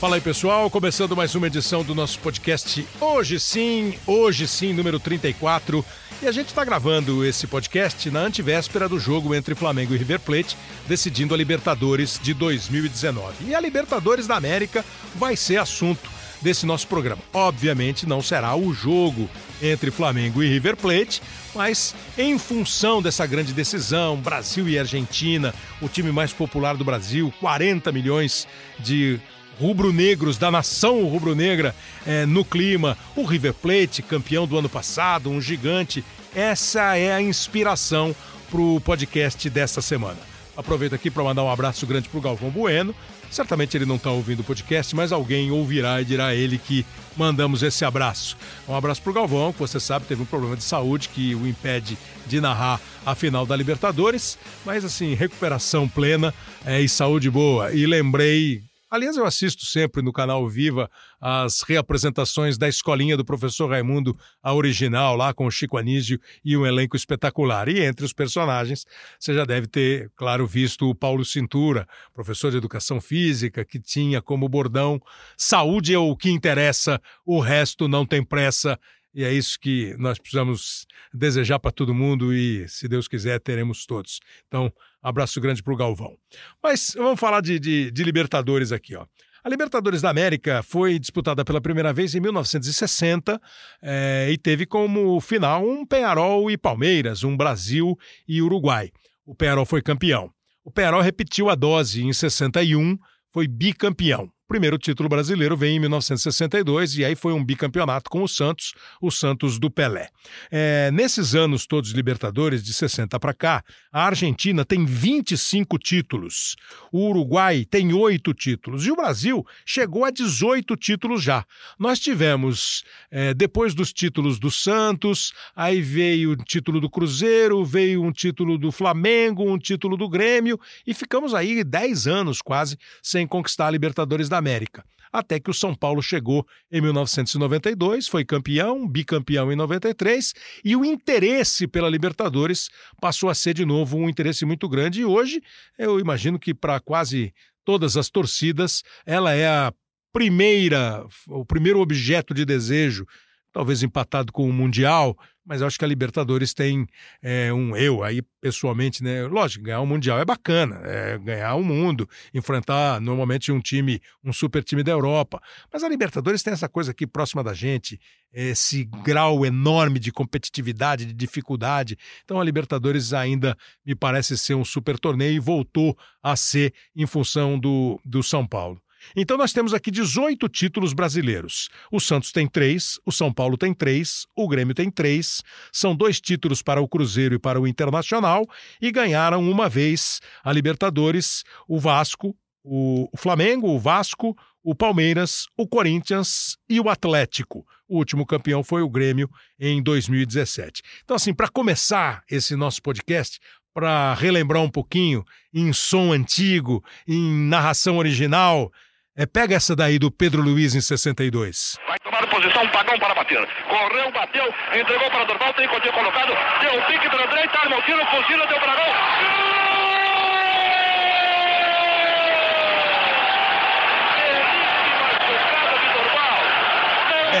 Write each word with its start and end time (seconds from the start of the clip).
Fala 0.00 0.14
aí, 0.14 0.20
pessoal. 0.22 0.70
Começando 0.70 1.14
mais 1.14 1.34
uma 1.34 1.46
edição 1.46 1.84
do 1.84 1.94
nosso 1.94 2.18
podcast 2.20 2.86
Hoje 2.98 3.38
Sim, 3.38 3.92
Hoje 4.06 4.48
Sim, 4.48 4.72
número 4.72 4.98
34. 4.98 5.84
E 6.22 6.26
a 6.26 6.32
gente 6.32 6.46
está 6.46 6.64
gravando 6.64 7.22
esse 7.22 7.46
podcast 7.46 8.10
na 8.10 8.20
antivéspera 8.20 8.88
do 8.88 8.98
jogo 8.98 9.34
entre 9.34 9.54
Flamengo 9.54 9.94
e 9.94 9.98
River 9.98 10.18
Plate, 10.20 10.56
decidindo 10.88 11.34
a 11.34 11.36
Libertadores 11.36 12.18
de 12.22 12.32
2019. 12.32 13.44
E 13.48 13.54
a 13.54 13.60
Libertadores 13.60 14.26
da 14.26 14.36
América 14.36 14.82
vai 15.16 15.36
ser 15.36 15.58
assunto 15.58 16.08
desse 16.40 16.64
nosso 16.64 16.86
programa. 16.86 17.20
Obviamente 17.30 18.06
não 18.06 18.22
será 18.22 18.56
o 18.56 18.72
jogo 18.72 19.28
entre 19.60 19.90
Flamengo 19.90 20.42
e 20.42 20.48
River 20.48 20.78
Plate, 20.78 21.20
mas 21.54 21.94
em 22.16 22.38
função 22.38 23.02
dessa 23.02 23.26
grande 23.26 23.52
decisão, 23.52 24.16
Brasil 24.16 24.66
e 24.66 24.78
Argentina, 24.78 25.54
o 25.82 25.90
time 25.90 26.10
mais 26.10 26.32
popular 26.32 26.74
do 26.74 26.86
Brasil, 26.86 27.30
40 27.38 27.92
milhões 27.92 28.48
de 28.78 29.20
rubro-negros 29.60 30.38
da 30.38 30.50
nação 30.50 31.04
rubro-negra 31.04 31.74
é, 32.06 32.24
no 32.24 32.44
clima. 32.44 32.96
O 33.14 33.24
River 33.24 33.52
Plate, 33.52 34.00
campeão 34.00 34.46
do 34.46 34.56
ano 34.56 34.68
passado, 34.68 35.28
um 35.28 35.40
gigante. 35.40 36.02
Essa 36.34 36.96
é 36.96 37.12
a 37.12 37.20
inspiração 37.20 38.16
para 38.50 38.60
o 38.60 38.80
podcast 38.80 39.50
desta 39.50 39.82
semana. 39.82 40.18
Aproveito 40.56 40.94
aqui 40.94 41.10
para 41.10 41.22
mandar 41.22 41.44
um 41.44 41.50
abraço 41.50 41.86
grande 41.86 42.08
para 42.08 42.18
o 42.18 42.22
Galvão 42.22 42.50
Bueno. 42.50 42.94
Certamente 43.30 43.76
ele 43.76 43.86
não 43.86 43.96
está 43.96 44.10
ouvindo 44.10 44.40
o 44.40 44.44
podcast, 44.44 44.96
mas 44.96 45.12
alguém 45.12 45.50
ouvirá 45.50 46.00
e 46.00 46.04
dirá 46.04 46.28
a 46.28 46.34
ele 46.34 46.58
que 46.58 46.84
mandamos 47.16 47.62
esse 47.62 47.84
abraço. 47.84 48.36
Um 48.68 48.74
abraço 48.74 49.00
para 49.02 49.10
o 49.10 49.14
Galvão, 49.14 49.52
que 49.52 49.58
você 49.58 49.78
sabe 49.78 50.06
teve 50.06 50.22
um 50.22 50.26
problema 50.26 50.56
de 50.56 50.64
saúde 50.64 51.08
que 51.08 51.34
o 51.34 51.46
impede 51.46 51.96
de 52.26 52.40
narrar 52.40 52.80
a 53.06 53.14
final 53.14 53.46
da 53.46 53.54
Libertadores, 53.54 54.36
mas 54.64 54.84
assim, 54.84 55.14
recuperação 55.14 55.88
plena 55.88 56.34
é, 56.64 56.80
e 56.80 56.88
saúde 56.88 57.30
boa. 57.30 57.72
E 57.72 57.86
lembrei 57.86 58.62
Aliás, 58.90 59.16
eu 59.16 59.24
assisto 59.24 59.64
sempre 59.64 60.02
no 60.02 60.12
canal 60.12 60.48
Viva 60.48 60.90
as 61.20 61.62
reapresentações 61.62 62.58
da 62.58 62.68
escolinha 62.68 63.16
do 63.16 63.24
professor 63.24 63.70
Raimundo, 63.70 64.18
a 64.42 64.52
original, 64.52 65.14
lá 65.14 65.32
com 65.32 65.46
o 65.46 65.50
Chico 65.50 65.78
Anísio 65.78 66.18
e 66.44 66.56
um 66.56 66.66
elenco 66.66 66.96
espetacular. 66.96 67.68
E 67.68 67.84
entre 67.84 68.04
os 68.04 68.12
personagens, 68.12 68.84
você 69.16 69.32
já 69.32 69.44
deve 69.44 69.68
ter, 69.68 70.10
claro, 70.16 70.44
visto 70.44 70.90
o 70.90 70.94
Paulo 70.94 71.24
Cintura, 71.24 71.86
professor 72.12 72.50
de 72.50 72.56
educação 72.56 73.00
física, 73.00 73.64
que 73.64 73.78
tinha 73.78 74.20
como 74.20 74.48
bordão: 74.48 75.00
saúde 75.36 75.94
é 75.94 75.98
o 75.98 76.16
que 76.16 76.28
interessa, 76.28 77.00
o 77.24 77.38
resto 77.38 77.86
não 77.86 78.04
tem 78.04 78.24
pressa. 78.24 78.76
E 79.14 79.24
é 79.24 79.32
isso 79.32 79.58
que 79.58 79.94
nós 79.98 80.18
precisamos 80.18 80.86
desejar 81.12 81.58
para 81.58 81.72
todo 81.72 81.94
mundo 81.94 82.34
e, 82.34 82.68
se 82.68 82.88
Deus 82.88 83.08
quiser, 83.08 83.40
teremos 83.40 83.84
todos. 83.84 84.20
Então, 84.46 84.72
abraço 85.02 85.40
grande 85.40 85.62
para 85.62 85.72
o 85.72 85.76
Galvão. 85.76 86.16
Mas 86.62 86.94
vamos 86.96 87.18
falar 87.18 87.40
de, 87.40 87.58
de, 87.58 87.90
de 87.90 88.02
Libertadores 88.04 88.72
aqui, 88.72 88.96
ó. 88.96 89.06
A 89.42 89.48
Libertadores 89.48 90.02
da 90.02 90.10
América 90.10 90.62
foi 90.62 90.98
disputada 90.98 91.42
pela 91.46 91.62
primeira 91.62 91.94
vez 91.94 92.14
em 92.14 92.20
1960 92.20 93.40
é, 93.80 94.28
e 94.30 94.36
teve 94.36 94.66
como 94.66 95.18
final 95.18 95.66
um 95.66 95.86
Penharol 95.86 96.50
e 96.50 96.58
Palmeiras, 96.58 97.24
um 97.24 97.34
Brasil 97.34 97.98
e 98.28 98.42
Uruguai. 98.42 98.90
O 99.24 99.34
Penharol 99.34 99.64
foi 99.64 99.80
campeão. 99.80 100.30
O 100.62 100.70
Penharol 100.70 101.00
repetiu 101.00 101.48
a 101.48 101.54
dose 101.54 102.02
em 102.02 102.12
61, 102.12 102.98
foi 103.32 103.48
bicampeão 103.48 104.30
primeiro 104.50 104.76
título 104.76 105.08
brasileiro 105.08 105.56
vem 105.56 105.76
em 105.76 105.78
1962 105.78 106.98
e 106.98 107.04
aí 107.04 107.14
foi 107.14 107.32
um 107.32 107.44
bicampeonato 107.44 108.10
com 108.10 108.20
o 108.24 108.28
Santos, 108.28 108.74
o 109.00 109.08
Santos 109.08 109.60
do 109.60 109.70
Pelé. 109.70 110.08
É, 110.50 110.90
nesses 110.90 111.36
anos 111.36 111.68
todos 111.68 111.92
Libertadores, 111.92 112.64
de 112.64 112.74
60 112.74 113.20
para 113.20 113.32
cá, 113.32 113.62
a 113.92 114.06
Argentina 114.06 114.64
tem 114.64 114.84
25 114.84 115.78
títulos, 115.78 116.56
o 116.90 117.08
Uruguai 117.10 117.64
tem 117.64 117.92
8 117.92 118.34
títulos 118.34 118.84
e 118.84 118.90
o 118.90 118.96
Brasil 118.96 119.46
chegou 119.64 120.04
a 120.04 120.10
18 120.10 120.74
títulos 120.74 121.22
já. 121.22 121.44
Nós 121.78 122.00
tivemos, 122.00 122.82
é, 123.08 123.32
depois 123.32 123.72
dos 123.72 123.92
títulos 123.92 124.40
do 124.40 124.50
Santos, 124.50 125.32
aí 125.54 125.80
veio 125.80 126.32
o 126.32 126.36
título 126.36 126.80
do 126.80 126.90
Cruzeiro, 126.90 127.64
veio 127.64 128.02
um 128.02 128.10
título 128.10 128.58
do 128.58 128.72
Flamengo, 128.72 129.48
um 129.48 129.56
título 129.56 129.96
do 129.96 130.08
Grêmio 130.08 130.58
e 130.84 130.92
ficamos 130.92 131.34
aí 131.34 131.62
10 131.62 132.08
anos 132.08 132.42
quase 132.42 132.76
sem 133.00 133.28
conquistar 133.28 133.68
a 133.68 133.70
Libertadores 133.70 134.28
da 134.28 134.39
América. 134.40 134.84
Até 135.12 135.40
que 135.40 135.50
o 135.50 135.54
São 135.54 135.74
Paulo 135.74 136.00
chegou 136.02 136.46
em 136.70 136.80
1992, 136.80 138.06
foi 138.06 138.24
campeão, 138.24 138.86
bicampeão 138.86 139.52
em 139.52 139.56
93, 139.56 140.32
e 140.64 140.76
o 140.76 140.84
interesse 140.84 141.66
pela 141.66 141.88
Libertadores 141.88 142.68
passou 143.00 143.28
a 143.28 143.34
ser 143.34 143.54
de 143.54 143.64
novo 143.64 143.96
um 143.96 144.08
interesse 144.08 144.44
muito 144.44 144.68
grande. 144.68 145.00
E 145.00 145.04
hoje, 145.04 145.42
eu 145.76 145.98
imagino 145.98 146.38
que 146.38 146.54
para 146.54 146.78
quase 146.78 147.32
todas 147.64 147.96
as 147.96 148.08
torcidas, 148.08 148.82
ela 149.04 149.32
é 149.32 149.48
a 149.48 149.72
primeira, 150.12 151.04
o 151.28 151.44
primeiro 151.44 151.80
objeto 151.80 152.32
de 152.32 152.44
desejo, 152.44 153.04
talvez 153.52 153.82
empatado 153.82 154.32
com 154.32 154.48
o 154.48 154.52
Mundial, 154.52 155.16
mas 155.50 155.62
acho 155.62 155.76
que 155.76 155.84
a 155.84 155.88
Libertadores 155.88 156.54
tem 156.54 156.86
é, 157.20 157.52
um 157.52 157.76
eu 157.76 158.04
aí 158.04 158.22
pessoalmente, 158.40 159.02
né? 159.02 159.26
Lógico, 159.26 159.64
ganhar 159.64 159.80
o 159.80 159.82
um 159.82 159.86
Mundial 159.86 160.20
é 160.20 160.24
bacana, 160.24 160.76
é 160.84 161.18
ganhar 161.18 161.56
o 161.56 161.58
um 161.58 161.64
mundo, 161.64 162.08
enfrentar 162.32 163.00
normalmente 163.00 163.50
um 163.50 163.60
time, 163.60 164.00
um 164.22 164.32
super 164.32 164.62
time 164.62 164.84
da 164.84 164.92
Europa. 164.92 165.42
Mas 165.72 165.82
a 165.82 165.88
Libertadores 165.88 166.44
tem 166.44 166.52
essa 166.52 166.68
coisa 166.68 166.92
aqui 166.92 167.04
próxima 167.04 167.42
da 167.42 167.52
gente, 167.52 168.00
esse 168.32 168.84
grau 169.02 169.44
enorme 169.44 169.98
de 169.98 170.12
competitividade, 170.12 171.04
de 171.04 171.12
dificuldade. 171.12 171.98
Então 172.24 172.40
a 172.40 172.44
Libertadores 172.44 173.12
ainda 173.12 173.58
me 173.84 173.96
parece 173.96 174.38
ser 174.38 174.54
um 174.54 174.64
super 174.64 175.00
torneio 175.00 175.34
e 175.34 175.40
voltou 175.40 175.98
a 176.22 176.36
ser 176.36 176.72
em 176.94 177.08
função 177.08 177.58
do, 177.58 178.00
do 178.04 178.22
São 178.22 178.46
Paulo. 178.46 178.80
Então 179.16 179.36
nós 179.36 179.52
temos 179.52 179.74
aqui 179.74 179.90
18 179.90 180.48
títulos 180.48 180.92
brasileiros. 180.92 181.68
O 181.90 182.00
Santos 182.00 182.32
tem 182.32 182.46
três, 182.46 182.98
o 183.04 183.12
São 183.12 183.32
Paulo 183.32 183.56
tem 183.56 183.74
três, 183.74 184.26
o 184.36 184.48
Grêmio 184.48 184.74
tem 184.74 184.90
três. 184.90 185.42
São 185.72 185.94
dois 185.94 186.20
títulos 186.20 186.62
para 186.62 186.80
o 186.80 186.88
Cruzeiro 186.88 187.34
e 187.34 187.38
para 187.38 187.60
o 187.60 187.66
Internacional 187.66 188.46
e 188.80 188.90
ganharam 188.90 189.48
uma 189.48 189.68
vez 189.68 190.20
a 190.42 190.52
Libertadores 190.52 191.44
o 191.68 191.78
Vasco, 191.78 192.36
o 192.62 193.08
Flamengo, 193.16 193.68
o 193.68 193.78
Vasco, 193.78 194.36
o 194.62 194.74
Palmeiras, 194.74 195.46
o 195.56 195.66
Corinthians 195.66 196.56
e 196.68 196.78
o 196.80 196.88
Atlético. 196.88 197.66
O 197.88 197.96
último 197.96 198.26
campeão 198.26 198.62
foi 198.62 198.82
o 198.82 198.90
Grêmio 198.90 199.28
em 199.58 199.82
2017. 199.82 200.82
Então, 201.02 201.16
assim, 201.16 201.32
para 201.32 201.48
começar 201.48 202.22
esse 202.30 202.54
nosso 202.54 202.82
podcast, 202.82 203.38
para 203.72 204.14
relembrar 204.14 204.62
um 204.62 204.70
pouquinho 204.70 205.24
em 205.52 205.72
som 205.72 206.12
antigo, 206.12 206.84
em 207.06 207.48
narração 207.48 207.98
original, 207.98 208.70
é, 209.20 209.26
pega 209.26 209.54
essa 209.54 209.76
daí 209.76 209.98
do 209.98 210.10
Pedro 210.10 210.40
Luiz 210.40 210.74
em 210.74 210.80
62. 210.80 211.76
Vai 211.86 211.98
tomar 211.98 212.26
posição, 212.26 212.66
pagão 212.68 212.98
para 212.98 213.14
bater. 213.14 213.46
Correu, 213.68 214.10
bateu, 214.12 214.46
entregou 214.74 215.10
para 215.10 215.24
Dorval, 215.24 215.52
tem 215.52 215.68
continho 215.68 215.92
colocado, 215.92 216.32
deu 216.62 216.80
o 216.80 216.86
pique 216.86 217.10
pela 217.10 217.26
direita, 217.26 217.58
arma 217.60 217.76
o 217.76 217.82
tiro, 217.82 218.00
fuzila, 218.06 218.46
deu 218.46 218.58
para 218.58 218.74
gol. 218.76 219.59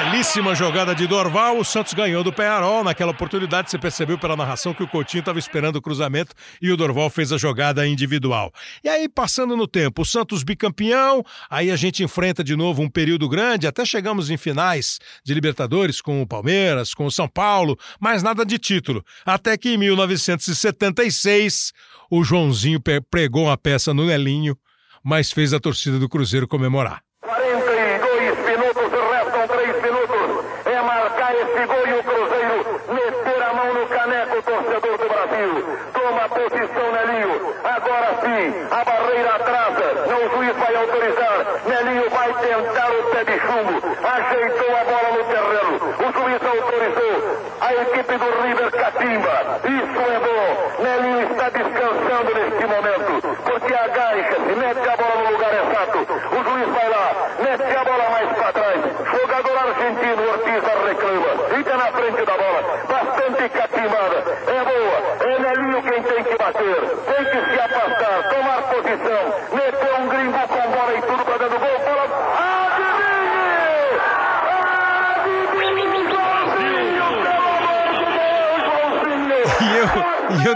Belíssima 0.02 0.54
jogada 0.54 0.94
de 0.94 1.06
Dorval, 1.06 1.58
o 1.58 1.64
Santos 1.64 1.92
ganhou 1.92 2.24
do 2.24 2.32
Penharol. 2.32 2.82
Naquela 2.82 3.10
oportunidade, 3.10 3.70
você 3.70 3.78
percebeu 3.78 4.16
pela 4.16 4.34
narração 4.34 4.72
que 4.72 4.82
o 4.82 4.88
Coutinho 4.88 5.20
estava 5.20 5.38
esperando 5.38 5.76
o 5.76 5.82
cruzamento 5.82 6.34
e 6.60 6.72
o 6.72 6.76
Dorval 6.76 7.10
fez 7.10 7.32
a 7.32 7.36
jogada 7.36 7.86
individual. 7.86 8.50
E 8.82 8.88
aí, 8.88 9.10
passando 9.10 9.54
no 9.58 9.66
tempo, 9.66 10.00
o 10.00 10.04
Santos 10.06 10.42
bicampeão, 10.42 11.22
aí 11.50 11.70
a 11.70 11.76
gente 11.76 12.02
enfrenta 12.02 12.42
de 12.42 12.56
novo 12.56 12.80
um 12.80 12.88
período 12.88 13.28
grande, 13.28 13.66
até 13.66 13.84
chegamos 13.84 14.30
em 14.30 14.38
finais 14.38 14.98
de 15.22 15.34
Libertadores 15.34 16.00
com 16.00 16.22
o 16.22 16.26
Palmeiras, 16.26 16.94
com 16.94 17.04
o 17.04 17.10
São 17.10 17.28
Paulo, 17.28 17.78
mas 18.00 18.22
nada 18.22 18.42
de 18.42 18.58
título. 18.58 19.04
Até 19.26 19.58
que 19.58 19.74
em 19.74 19.76
1976, 19.76 21.72
o 22.10 22.24
Joãozinho 22.24 22.80
pregou 23.10 23.44
uma 23.44 23.58
peça 23.58 23.92
no 23.92 24.06
Nelinho, 24.06 24.56
mas 25.04 25.30
fez 25.30 25.52
a 25.52 25.60
torcida 25.60 25.98
do 25.98 26.08
Cruzeiro 26.08 26.48
comemorar. 26.48 27.02
42 27.22 28.38
minutos, 28.38 28.90
restam 29.12 29.46
3 29.48 29.82
minutos. 29.82 30.44
É 30.64 30.80
marcar 30.82 31.34
esse 31.34 31.66
gol 31.66 31.86
e 31.86 31.92
o 31.92 32.02
Cruzeiro 32.02 32.80
meter 32.88 33.42
a 33.42 33.54
mão 33.54 33.74
no 33.74 33.86
caneco, 33.86 34.42
torcedor 34.42 34.98
do 34.98 35.08
Brasil. 35.08 35.64
Toma 35.92 36.28
posição, 36.28 36.92
Nelinho. 36.92 37.54
Agora 37.64 38.18
sim, 38.22 38.54
a 38.70 38.84
barreira 38.84 39.34
atrasa. 39.36 40.06
Não, 40.06 40.26
o 40.26 40.30
juiz 40.30 40.56
vai 40.56 40.74
autorizar. 40.76 41.62
Nelinho 41.66 42.10
vai 42.10 42.32
tentar 42.40 42.90
o 42.90 43.02
pé 43.10 43.24
de 43.24 43.38
chumbo. 43.40 43.80
Ajeitou 44.02 44.76
a 44.76 44.84
bola 44.84 45.10
no 45.16 45.24
terreno. 45.24 45.89
O 46.00 46.12
juiz 46.12 46.40
autorizou. 46.42 47.40
A 47.60 47.74
equipe 47.74 48.16
do 48.16 48.42
River 48.42 48.70
catimba. 48.70 49.60
Isso 49.64 50.00
é 50.00 50.18
bom. 50.18 50.82
Nelinho 50.82 51.30
está 51.30 51.48
descansando 51.50 52.34
neste 52.34 52.66
momento. 52.66 53.36
Porque 53.44 53.74
agacha-se, 53.74 54.54
mete 54.56 54.88
a 54.88 54.96
bola 54.96 55.22
no 55.22 55.30
lugar 55.32 55.52
exato. 55.52 55.98
O 56.00 56.44
juiz 56.44 56.68
vai 56.68 56.88
lá, 56.88 57.12
mete 57.38 57.76
a 57.76 57.84
bola 57.84 58.10
mais 58.10 58.32
para 58.32 58.52
trás. 58.52 58.80
Jogador 59.12 59.58
argentino, 59.58 60.30
Ortiz 60.30 60.64
reclama. 60.86 61.48
Fica 61.54 61.76
na 61.76 61.92
frente 61.92 62.24
da 62.24 62.36
bola. 62.36 62.62
Bastante 62.88 63.48
catimbada. 63.50 64.24
É 64.46 64.64
boa. 64.64 65.00
É 65.20 65.38
Nelinho 65.38 65.82
quem 65.82 66.02
tem 66.02 66.24
que 66.24 66.36
bater. 66.38 67.09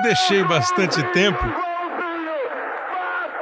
Deixei 0.05 0.45
bastante 0.45 1.03
tempo 1.13 1.43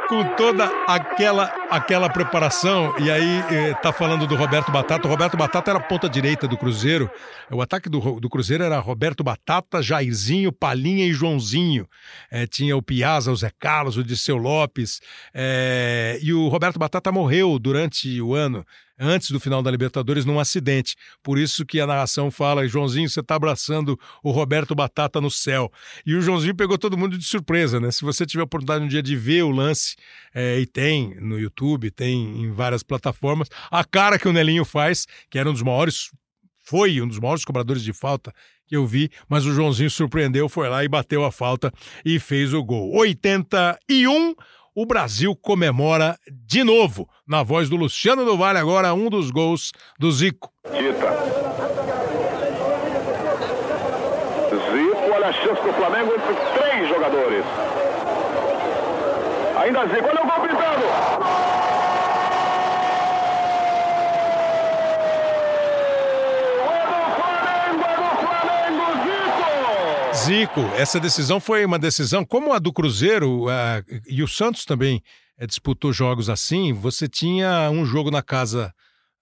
com 0.09 0.25
toda 0.37 0.67
aquela 0.87 1.47
aquela 1.71 2.09
preparação, 2.09 2.95
e 2.99 3.11
aí 3.11 3.43
eh, 3.51 3.75
tá 3.83 3.93
falando 3.93 4.27
do 4.27 4.37
Roberto 4.37 4.71
Batata. 4.71 5.09
O 5.09 5.11
Roberto 5.11 5.37
Batata 5.39 5.71
era 5.71 5.79
a 5.79 5.83
ponta 5.83 6.09
direita 6.09 6.47
do 6.47 6.57
Cruzeiro. 6.57 7.11
O 7.51 7.63
ataque 7.63 7.89
do, 7.89 8.21
do 8.21 8.29
Cruzeiro 8.29 8.63
era 8.63 8.79
Roberto 8.79 9.25
Batata, 9.25 9.83
Jairzinho, 9.83 10.53
Palinha 10.53 11.07
e 11.07 11.15
Joãozinho. 11.15 11.89
Eh, 12.31 12.47
tinha 12.47 12.77
o 12.77 12.83
Piazza, 12.83 13.33
o 13.33 13.37
Zé 13.37 13.51
Carlos, 13.59 13.97
o 13.97 14.05
Disseu 14.05 14.37
Lopes. 14.37 15.01
Eh, 15.35 16.19
e 16.23 16.33
o 16.33 16.47
Roberto 16.49 16.79
Batata 16.79 17.11
morreu 17.11 17.59
durante 17.59 18.21
o 18.21 18.35
ano 18.35 18.65
antes 19.03 19.31
do 19.31 19.41
final 19.41 19.63
da 19.63 19.71
Libertadores 19.71 20.25
num 20.25 20.39
acidente. 20.39 20.95
Por 21.23 21.39
isso 21.39 21.67
que 21.67 21.81
a 21.81 21.87
narração 21.87 22.31
fala: 22.31 22.67
Joãozinho, 22.67 23.09
você 23.09 23.21
está 23.21 23.35
abraçando 23.35 23.99
o 24.23 24.31
Roberto 24.31 24.75
Batata 24.75 25.21
no 25.21 25.31
céu. 25.31 25.71
E 26.07 26.15
o 26.15 26.23
Joãozinho 26.23 26.55
pegou 26.55 26.79
todo 26.79 26.97
mundo 26.97 27.19
de 27.19 27.25
surpresa, 27.25 27.81
né? 27.81 27.91
Se 27.91 28.03
você 28.03 28.25
tiver 28.25 28.43
a 28.43 28.45
oportunidade 28.45 28.85
um 28.85 28.89
dia 28.89 29.03
de 29.03 29.17
ver 29.17 29.43
o 29.43 29.51
lance, 29.51 29.97
é, 30.33 30.61
e 30.61 30.67
tem 30.67 31.15
no 31.21 31.39
YouTube, 31.39 31.91
tem 31.91 32.43
em 32.43 32.53
várias 32.53 32.83
plataformas, 32.83 33.49
a 33.71 33.85
cara 33.85 34.19
que 34.19 34.29
o 34.29 34.33
Nelinho 34.33 34.65
faz, 34.65 35.07
que 35.29 35.39
era 35.39 35.51
um 35.51 35.53
dos 35.53 35.63
maiores, 35.63 36.11
foi 36.65 37.01
um 37.01 37.09
dos 37.09 37.19
maiores 37.19 37.45
cobradores 37.45 37.83
de 37.83 37.93
falta 37.93 38.33
que 38.67 38.77
eu 38.77 38.87
vi, 38.87 39.11
mas 39.29 39.45
o 39.45 39.53
Joãozinho 39.53 39.91
surpreendeu, 39.91 40.49
foi 40.49 40.69
lá 40.69 40.85
e 40.85 40.89
bateu 40.89 41.25
a 41.25 41.33
falta 41.33 41.73
e 42.05 42.19
fez 42.19 42.55
o 42.55 42.63
gol. 42.63 42.97
81 42.97 44.35
o 44.75 44.87
Brasil 44.87 45.37
comemora 45.37 46.17
de 46.31 46.65
novo. 46.65 47.09
Na 47.27 47.43
voz 47.43 47.69
do 47.69 47.77
Luciano 47.77 48.25
do 48.25 48.37
Vale, 48.37 48.59
agora 48.59 48.95
um 48.95 49.09
dos 49.09 49.31
gols 49.31 49.73
do 49.99 50.11
Zico. 50.11 50.51
Zico, 54.71 55.13
olha 55.15 55.27
a 55.27 55.33
chance 55.33 55.63
do 55.63 55.73
Flamengo 55.73 56.13
entre 56.15 56.35
três 56.59 56.89
jogadores. 56.89 57.45
Ainda 59.57 59.87
Zico, 59.87 60.09
olha 60.09 60.23
o 60.23 60.27
gol 60.27 60.49
pintando. 60.49 61.62
Zico, 70.25 70.61
essa 70.77 71.01
decisão 71.01 71.41
foi 71.41 71.65
uma 71.65 71.81
decisão 71.81 72.25
como 72.25 72.53
a 72.53 72.61
do 72.61 72.73
Cruzeiro 72.73 73.47
uh, 73.47 73.51
e 74.07 74.23
o 74.23 74.29
Santos 74.29 74.65
também 74.65 75.03
uh, 75.41 75.47
disputou 75.49 75.93
jogos 75.93 76.31
assim. 76.31 76.73
Você 76.73 77.09
tinha 77.09 77.69
um 77.71 77.85
jogo 77.85 78.09
na 78.09 78.23
casa, 78.23 78.73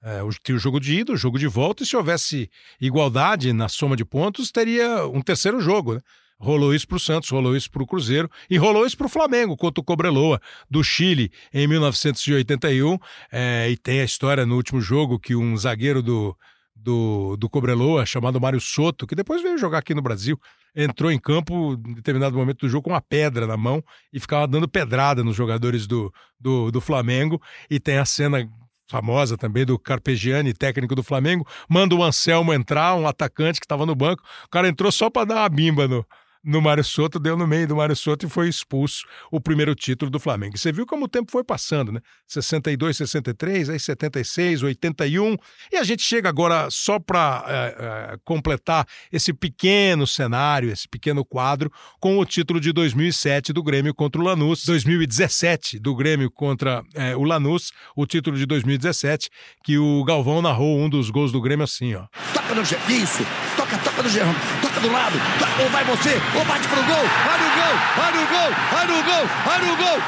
uh, 0.02 0.28
tinha 0.44 0.56
o 0.56 0.58
jogo 0.58 0.78
de 0.78 1.00
ida, 1.00 1.10
o 1.10 1.16
jogo 1.16 1.38
de 1.38 1.46
volta, 1.46 1.82
e 1.82 1.86
se 1.86 1.96
houvesse 1.96 2.50
igualdade 2.78 3.50
na 3.54 3.66
soma 3.66 3.96
de 3.96 4.04
pontos, 4.04 4.50
teria 4.50 5.06
um 5.06 5.22
terceiro 5.22 5.58
jogo. 5.58 5.94
Né? 5.94 6.00
Rolou 6.38 6.74
isso 6.74 6.86
para 6.86 6.96
o 6.96 7.00
Santos, 7.00 7.30
rolou 7.30 7.56
isso 7.56 7.70
para 7.70 7.82
o 7.82 7.86
Cruzeiro 7.86 8.30
e 8.50 8.58
rolou 8.58 8.84
isso 8.84 8.98
para 8.98 9.06
o 9.06 9.10
Flamengo 9.10 9.56
contra 9.56 9.80
o 9.80 9.84
Cobreloa 9.84 10.38
do 10.68 10.84
Chile 10.84 11.32
em 11.50 11.66
1981. 11.66 12.98
e 13.70 13.76
tem 13.78 14.02
a 14.02 14.04
história 14.04 14.44
no 14.44 14.56
último 14.56 14.82
jogo 14.82 15.18
que 15.18 15.34
um 15.34 15.56
zagueiro 15.56 16.02
do, 16.02 16.36
do, 16.82 17.36
do 17.36 17.48
Cobreloa, 17.48 18.06
chamado 18.06 18.40
Mário 18.40 18.60
Soto, 18.60 19.06
que 19.06 19.14
depois 19.14 19.42
veio 19.42 19.58
jogar 19.58 19.78
aqui 19.78 19.94
no 19.94 20.02
Brasil, 20.02 20.38
entrou 20.74 21.10
em 21.10 21.18
campo 21.18 21.74
em 21.86 21.94
determinado 21.94 22.36
momento 22.36 22.60
do 22.60 22.68
jogo 22.68 22.84
com 22.84 22.90
uma 22.90 23.00
pedra 23.00 23.46
na 23.46 23.56
mão 23.56 23.82
e 24.12 24.20
ficava 24.20 24.46
dando 24.46 24.68
pedrada 24.68 25.22
nos 25.22 25.36
jogadores 25.36 25.86
do, 25.86 26.12
do, 26.38 26.70
do 26.70 26.80
Flamengo. 26.80 27.40
E 27.68 27.78
tem 27.78 27.98
a 27.98 28.04
cena 28.04 28.48
famosa 28.88 29.36
também 29.36 29.64
do 29.64 29.78
Carpegiani, 29.78 30.52
técnico 30.52 30.96
do 30.96 31.02
Flamengo, 31.02 31.46
manda 31.68 31.94
o 31.94 32.02
Anselmo 32.02 32.52
entrar, 32.52 32.96
um 32.96 33.06
atacante 33.06 33.60
que 33.60 33.64
estava 33.64 33.86
no 33.86 33.94
banco. 33.94 34.22
O 34.46 34.48
cara 34.48 34.68
entrou 34.68 34.90
só 34.90 35.08
para 35.08 35.26
dar 35.26 35.36
uma 35.36 35.48
bimba 35.48 35.86
no, 35.86 36.04
no 36.42 36.60
Mário 36.60 36.82
Soto, 36.82 37.18
deu 37.18 37.36
no 37.36 37.46
meio 37.46 37.68
do 37.68 37.76
Mário 37.76 37.94
Soto 37.94 38.26
e 38.26 38.28
foi 38.28 38.48
expulso 38.48 39.04
o 39.30 39.40
primeiro 39.40 39.74
título 39.74 40.10
do 40.10 40.18
Flamengo. 40.18 40.56
Você 40.56 40.72
viu 40.72 40.86
como 40.86 41.04
o 41.04 41.08
tempo 41.08 41.30
foi 41.30 41.44
passando, 41.44 41.92
né? 41.92 42.00
62, 42.26 42.96
63, 42.96 43.70
aí 43.70 43.78
76, 43.78 44.62
81, 44.62 45.36
e 45.72 45.76
a 45.76 45.84
gente 45.84 46.02
chega 46.02 46.28
agora 46.28 46.68
só 46.70 46.98
para 46.98 47.44
é, 47.46 47.52
é, 48.14 48.18
completar 48.24 48.86
esse 49.12 49.32
pequeno 49.32 50.06
cenário, 50.06 50.70
esse 50.70 50.88
pequeno 50.88 51.24
quadro, 51.24 51.70
com 52.00 52.18
o 52.18 52.24
título 52.24 52.60
de 52.60 52.72
2007 52.72 53.52
do 53.52 53.62
Grêmio 53.62 53.94
contra 53.94 54.20
o 54.20 54.24
Lanús, 54.24 54.64
2017 54.64 55.78
do 55.78 55.94
Grêmio 55.94 56.30
contra 56.30 56.82
é, 56.94 57.14
o 57.14 57.24
Lanús, 57.24 57.72
o 57.94 58.06
título 58.06 58.36
de 58.36 58.46
2017, 58.46 59.28
que 59.62 59.78
o 59.78 60.02
Galvão 60.04 60.40
narrou 60.40 60.78
um 60.78 60.88
dos 60.88 61.10
gols 61.10 61.32
do 61.32 61.40
Grêmio 61.40 61.64
assim, 61.64 61.94
ó. 61.94 62.06
Toca 62.32 62.54
no 62.54 62.62
isso, 62.62 63.24
toca, 63.56 63.76
toca 63.78 64.02
no 64.02 64.08
Gerrão, 64.08 64.34
toca 64.62 64.80
do 64.80 64.90
lado, 64.90 65.16
ou 65.62 65.68
vai 65.68 65.84
você, 65.84 66.14
ou 66.36 66.44
bate 66.44 66.68
pro 66.68 66.82
gol, 66.82 67.06
olha 67.32 67.46
o 67.46 67.54
gol, 67.58 67.76
olha 68.06 68.20
o 68.20 68.26
gol, 68.28 68.50
olha 68.78 68.94
o 68.94 69.02
gol, 69.02 69.26
olha 69.46 69.72
o 69.72 69.76
gol, 69.76 69.98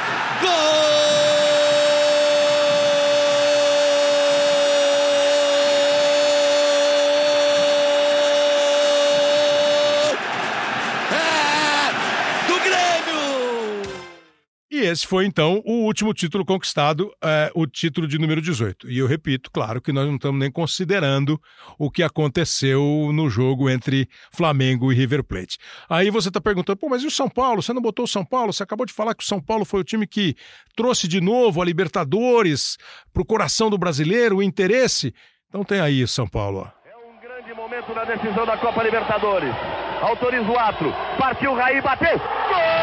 gol! 0.41 1.42
Esse 14.83 15.07
foi, 15.07 15.25
então, 15.25 15.61
o 15.65 15.85
último 15.85 16.13
título 16.13 16.45
conquistado, 16.45 17.13
é, 17.23 17.51
o 17.55 17.65
título 17.65 18.07
de 18.07 18.17
número 18.17 18.41
18. 18.41 18.89
E 18.89 18.97
eu 18.97 19.07
repito, 19.07 19.49
claro, 19.51 19.81
que 19.81 19.91
nós 19.91 20.07
não 20.07 20.15
estamos 20.15 20.39
nem 20.39 20.51
considerando 20.51 21.41
o 21.77 21.89
que 21.89 22.03
aconteceu 22.03 23.09
no 23.13 23.29
jogo 23.29 23.69
entre 23.69 24.07
Flamengo 24.31 24.91
e 24.91 24.95
River 24.95 25.23
Plate. 25.23 25.57
Aí 25.89 26.09
você 26.09 26.27
está 26.27 26.39
perguntando, 26.39 26.77
pô, 26.77 26.89
mas 26.89 27.03
e 27.03 27.07
o 27.07 27.11
São 27.11 27.29
Paulo? 27.29 27.61
Você 27.61 27.73
não 27.73 27.81
botou 27.81 28.05
o 28.05 28.07
São 28.07 28.23
Paulo? 28.23 28.53
Você 28.53 28.63
acabou 28.63 28.85
de 28.85 28.93
falar 28.93 29.15
que 29.15 29.23
o 29.23 29.27
São 29.27 29.41
Paulo 29.41 29.65
foi 29.65 29.81
o 29.81 29.83
time 29.83 30.05
que 30.05 30.35
trouxe 30.75 31.07
de 31.07 31.19
novo 31.19 31.61
a 31.61 31.65
Libertadores 31.65 32.77
para 33.13 33.21
o 33.21 33.25
coração 33.25 33.69
do 33.69 33.77
brasileiro, 33.77 34.37
o 34.37 34.43
interesse. 34.43 35.13
Então 35.49 35.63
tem 35.63 35.79
aí, 35.79 36.07
São 36.07 36.27
Paulo. 36.27 36.71
É 36.85 36.95
um 36.97 37.21
grande 37.21 37.53
momento 37.53 37.93
na 37.93 38.03
decisão 38.03 38.45
da 38.45 38.57
Copa 38.57 38.83
Libertadores. 38.83 39.53
Autoriza 40.01 40.49
o 40.51 40.59
ato. 40.59 40.85
Partiu 41.17 41.53
Raí, 41.53 41.81
bateu. 41.81 42.17
Gol! 42.17 42.82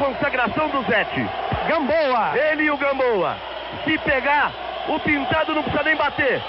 Consagração 0.00 0.68
do 0.70 0.82
Zete. 0.84 1.28
Gamboa. 1.68 2.32
Ele 2.36 2.64
e 2.64 2.70
o 2.70 2.76
Gamboa. 2.78 3.36
Se 3.84 3.98
pegar, 3.98 4.50
o 4.88 4.98
pintado 4.98 5.54
não 5.54 5.62
precisa 5.62 5.84
nem 5.84 5.94
bater. 5.94 6.42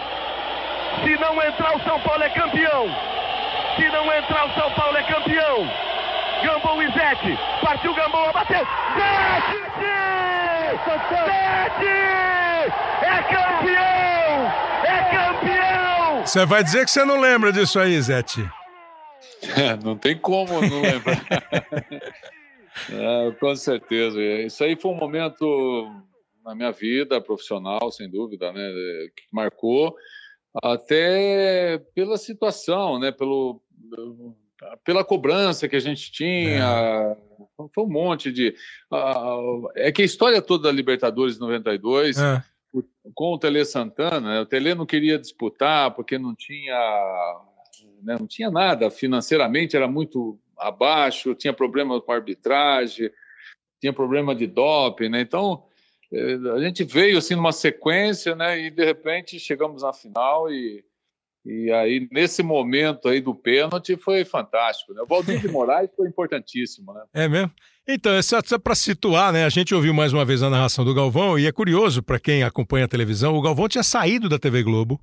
Se 1.03 1.17
não 1.17 1.41
entrar, 1.43 1.75
o 1.75 1.83
São 1.83 1.99
Paulo 1.99 2.23
é 2.23 2.29
campeão. 2.29 2.87
Se 3.75 3.89
não 3.89 4.05
entrar, 4.17 4.45
o 4.45 4.53
São 4.53 4.71
Paulo 4.71 4.97
é 4.97 5.03
campeão. 5.03 5.69
Gamboa 6.43 6.83
e 6.83 6.91
Zete. 6.93 7.37
Partiu 7.61 7.93
Gamboa, 7.93 8.31
bateu. 8.31 8.65
Zete! 8.95 9.61
Zete! 11.09 11.87
É 13.01 13.23
campeão! 13.29 14.51
É 14.83 15.03
campeão! 15.11 16.25
Você 16.25 16.45
vai 16.45 16.63
dizer 16.63 16.85
que 16.85 16.91
você 16.91 17.03
não 17.05 17.19
lembra 17.19 17.51
disso 17.51 17.79
aí, 17.79 18.01
Zete? 18.01 18.49
Não 19.83 19.97
tem 19.97 20.15
como 20.15 20.61
não 20.61 20.81
lembrar. 20.81 21.17
É, 22.89 23.31
com 23.39 23.55
certeza. 23.55 24.21
Isso 24.21 24.63
aí 24.63 24.75
foi 24.75 24.91
um 24.91 24.97
momento 24.97 25.45
na 26.43 26.55
minha 26.55 26.71
vida 26.71 27.21
profissional, 27.21 27.91
sem 27.91 28.09
dúvida, 28.09 28.51
né, 28.51 28.61
que 29.15 29.23
marcou 29.31 29.95
até 30.63 31.77
pela 31.93 32.17
situação, 32.17 32.99
né, 32.99 33.11
pelo 33.11 33.61
pela 34.85 35.03
cobrança 35.03 35.67
que 35.67 35.75
a 35.75 35.79
gente 35.79 36.11
tinha, 36.11 36.63
é. 36.63 37.17
foi 37.73 37.83
um 37.83 37.89
monte 37.89 38.31
de 38.31 38.53
é 39.75 39.91
que 39.91 40.03
a 40.03 40.05
história 40.05 40.39
toda 40.39 40.65
da 40.65 40.71
Libertadores 40.71 41.39
92 41.39 42.19
é. 42.19 42.43
com 43.15 43.33
o 43.33 43.39
Tele 43.39 43.65
Santana, 43.65 44.19
né, 44.19 44.41
o 44.41 44.45
Tele 44.45 44.75
não 44.75 44.85
queria 44.85 45.17
disputar 45.17 45.91
porque 45.95 46.19
não 46.19 46.35
tinha 46.35 46.77
né, 48.03 48.17
não 48.19 48.27
tinha 48.27 48.51
nada 48.51 48.89
financeiramente, 48.91 49.75
era 49.75 49.87
muito 49.87 50.39
abaixo, 50.61 51.35
tinha 51.35 51.53
problema 51.53 51.99
com 51.99 52.11
arbitragem, 52.11 53.09
tinha 53.79 53.91
problema 53.91 54.35
de 54.35 54.47
doping, 54.47 55.09
né? 55.09 55.21
Então, 55.21 55.63
eh, 56.13 56.37
a 56.55 56.59
gente 56.59 56.83
veio 56.83 57.17
assim 57.17 57.35
numa 57.35 57.51
sequência, 57.51 58.35
né? 58.35 58.59
E 58.59 58.69
de 58.69 58.85
repente 58.85 59.39
chegamos 59.39 59.81
na 59.81 59.91
final 59.91 60.51
e, 60.51 60.83
e 61.43 61.71
aí 61.71 62.07
nesse 62.11 62.43
momento 62.43 63.09
aí 63.09 63.19
do 63.19 63.33
pênalti 63.33 63.97
foi 63.97 64.23
fantástico, 64.23 64.93
né? 64.93 65.01
O 65.01 65.07
Valdir 65.07 65.39
de 65.39 65.47
Moraes 65.49 65.89
foi 65.95 66.07
importantíssimo, 66.07 66.93
né? 66.93 67.03
É 67.13 67.27
mesmo? 67.27 67.51
Então, 67.87 68.13
é 68.13 68.21
só, 68.21 68.39
só 68.45 68.59
para 68.59 68.75
situar, 68.75 69.33
né? 69.33 69.43
A 69.43 69.49
gente 69.49 69.73
ouviu 69.73 69.93
mais 69.93 70.13
uma 70.13 70.23
vez 70.23 70.43
a 70.43 70.49
narração 70.49 70.85
do 70.85 70.93
Galvão 70.93 71.39
e 71.39 71.47
é 71.47 71.51
curioso 71.51 72.03
para 72.03 72.19
quem 72.19 72.43
acompanha 72.43 72.85
a 72.85 72.87
televisão, 72.87 73.35
o 73.35 73.41
Galvão 73.41 73.67
tinha 73.67 73.83
saído 73.83 74.29
da 74.29 74.37
TV 74.37 74.61
Globo 74.61 75.01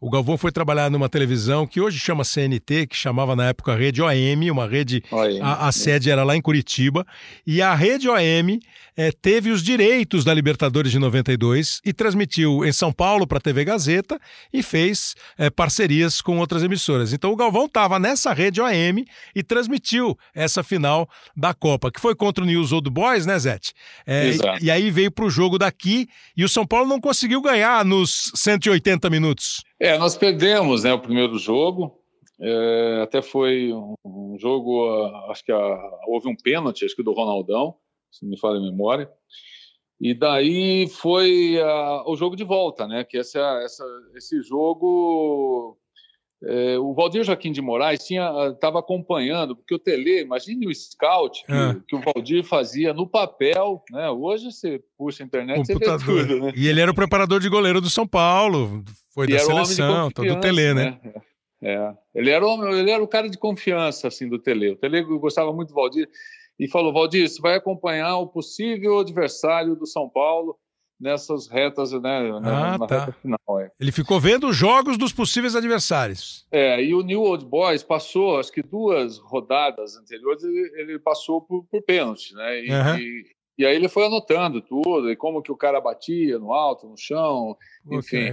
O 0.00 0.08
Galvão 0.08 0.38
foi 0.38 0.50
trabalhar 0.50 0.90
numa 0.90 1.10
televisão 1.10 1.66
que 1.66 1.78
hoje 1.78 1.98
chama 1.98 2.24
CNT, 2.24 2.86
que 2.86 2.96
chamava 2.96 3.36
na 3.36 3.48
época 3.48 3.76
Rede 3.76 4.00
OM, 4.00 4.50
uma 4.50 4.66
rede. 4.66 5.02
OM, 5.12 5.42
a, 5.42 5.68
a 5.68 5.72
sede 5.72 6.10
era 6.10 6.24
lá 6.24 6.34
em 6.34 6.40
Curitiba. 6.40 7.06
E 7.46 7.60
a 7.60 7.74
Rede 7.74 8.08
OM 8.08 8.58
é, 8.96 9.12
teve 9.12 9.50
os 9.50 9.62
direitos 9.62 10.24
da 10.24 10.32
Libertadores 10.32 10.90
de 10.90 10.98
92 10.98 11.82
e 11.84 11.92
transmitiu 11.92 12.64
em 12.64 12.72
São 12.72 12.90
Paulo 12.90 13.26
para 13.26 13.36
a 13.36 13.40
TV 13.42 13.62
Gazeta 13.62 14.18
e 14.50 14.62
fez 14.62 15.14
é, 15.36 15.50
parcerias 15.50 16.22
com 16.22 16.38
outras 16.38 16.62
emissoras. 16.62 17.12
Então 17.12 17.30
o 17.30 17.36
Galvão 17.36 17.66
estava 17.66 17.98
nessa 17.98 18.32
Rede 18.32 18.58
OM 18.58 19.04
e 19.34 19.42
transmitiu 19.42 20.18
essa 20.34 20.62
final 20.62 21.10
da 21.36 21.52
Copa, 21.52 21.92
que 21.92 22.00
foi 22.00 22.14
contra 22.14 22.42
o 22.42 22.46
News 22.46 22.72
Old 22.72 22.88
Boys, 22.88 23.26
né, 23.26 23.38
Zete? 23.38 23.74
É, 24.06 24.28
Exato. 24.28 24.64
E, 24.64 24.68
e 24.68 24.70
aí 24.70 24.90
veio 24.90 25.10
para 25.10 25.26
o 25.26 25.30
jogo 25.30 25.58
daqui 25.58 26.08
e 26.34 26.42
o 26.42 26.48
São 26.48 26.66
Paulo 26.66 26.88
não 26.88 26.98
conseguiu 26.98 27.42
ganhar 27.42 27.84
nos 27.84 28.32
180 28.34 29.10
minutos. 29.10 29.62
É, 29.80 29.96
nós 29.96 30.14
perdemos 30.14 30.84
né, 30.84 30.92
o 30.92 31.00
primeiro 31.00 31.38
jogo. 31.38 31.98
É, 32.38 33.00
até 33.02 33.22
foi 33.22 33.72
um, 33.72 33.94
um 34.04 34.36
jogo, 34.38 34.86
acho 35.30 35.42
que 35.42 35.52
uh, 35.52 35.98
houve 36.06 36.28
um 36.28 36.36
pênalti, 36.36 36.84
acho 36.84 36.94
que 36.94 37.02
do 37.02 37.12
Ronaldão, 37.12 37.74
se 38.10 38.22
não 38.22 38.30
me 38.30 38.38
falha 38.38 38.58
a 38.58 38.62
memória. 38.62 39.10
E 39.98 40.14
daí 40.14 40.86
foi 40.86 41.56
uh, 41.58 42.10
o 42.10 42.14
jogo 42.14 42.36
de 42.36 42.44
volta, 42.44 42.86
né? 42.86 43.04
Que 43.04 43.18
essa, 43.18 43.40
essa, 43.64 43.84
esse 44.14 44.42
jogo 44.42 45.78
é, 46.42 46.78
o 46.78 46.94
Valdir 46.94 47.22
Joaquim 47.22 47.52
de 47.52 47.60
Moraes 47.60 48.00
estava 48.00 48.78
acompanhando, 48.80 49.54
porque 49.54 49.74
o 49.74 49.78
Tele, 49.78 50.22
imagine 50.22 50.66
o 50.66 50.74
scout 50.74 51.44
que, 51.44 51.52
Ah. 51.52 51.76
que 51.86 51.94
o 51.94 52.00
Valdir 52.00 52.44
fazia 52.44 52.94
no 52.94 53.06
papel, 53.06 53.82
né? 53.90 54.08
Hoje 54.10 54.50
você 54.50 54.82
puxa 54.96 55.22
a 55.22 55.26
internet, 55.26 55.58
você 55.66 55.74
vê 55.74 55.84
Computador. 55.84 56.26
tudo, 56.26 56.40
né? 56.46 56.52
E 56.56 56.66
ele 56.66 56.80
era 56.80 56.90
o 56.90 56.94
preparador 56.94 57.40
de 57.40 57.48
goleiro 57.48 57.80
do 57.80 57.90
São 57.90 58.06
Paulo, 58.06 58.82
foi 59.14 59.26
E 59.26 59.30
da 59.30 59.36
o 59.36 59.40
seleção, 59.40 60.10
tá, 60.10 60.22
do 60.22 60.28
confiança, 60.28 60.40
Tele, 60.40 60.74
né? 60.74 61.00
É. 61.62 61.92
Ele, 62.14 62.30
era 62.30 62.46
o, 62.46 62.68
ele 62.74 62.90
era 62.90 63.02
o 63.02 63.08
cara 63.08 63.28
de 63.28 63.36
confiança 63.36 64.08
assim 64.08 64.26
do 64.26 64.38
Tele. 64.38 64.70
O 64.70 64.76
Tele 64.76 65.02
gostava 65.02 65.52
muito 65.52 65.68
do 65.68 65.74
Valdir 65.74 66.08
e 66.58 66.66
falou: 66.66 66.90
Valdir, 66.90 67.28
você 67.28 67.38
vai 67.38 67.56
acompanhar 67.56 68.16
o 68.16 68.26
possível 68.26 68.98
adversário 68.98 69.76
do 69.76 69.86
São 69.86 70.08
Paulo 70.08 70.56
nessas 71.00 71.48
retas, 71.48 71.92
né? 71.92 72.30
Ah, 72.44 72.76
na 72.78 72.86
tá. 72.86 72.98
reta 73.00 73.12
final. 73.12 73.38
É. 73.58 73.70
Ele 73.80 73.90
ficou 73.90 74.20
vendo 74.20 74.48
os 74.48 74.56
jogos 74.56 74.98
dos 74.98 75.12
possíveis 75.12 75.56
adversários. 75.56 76.46
É, 76.52 76.82
e 76.84 76.94
o 76.94 77.02
New 77.02 77.22
Old 77.22 77.46
Boys 77.46 77.82
passou, 77.82 78.38
acho 78.38 78.52
que 78.52 78.62
duas 78.62 79.18
rodadas 79.18 79.96
anteriores, 79.96 80.44
ele, 80.44 80.72
ele 80.76 80.98
passou 80.98 81.40
por, 81.40 81.64
por 81.64 81.82
pênalti, 81.82 82.34
né? 82.34 82.64
E, 82.64 82.70
Aham. 82.70 82.98
e, 82.98 83.24
e 83.58 83.66
aí 83.66 83.74
ele 83.74 83.88
foi 83.88 84.06
anotando 84.06 84.60
tudo, 84.60 85.10
e 85.10 85.16
como 85.16 85.42
que 85.42 85.50
o 85.50 85.56
cara 85.56 85.80
batia 85.80 86.38
no 86.38 86.52
alto, 86.52 86.86
no 86.86 86.96
chão, 86.96 87.56
Pô, 87.84 87.98
enfim. 87.98 88.32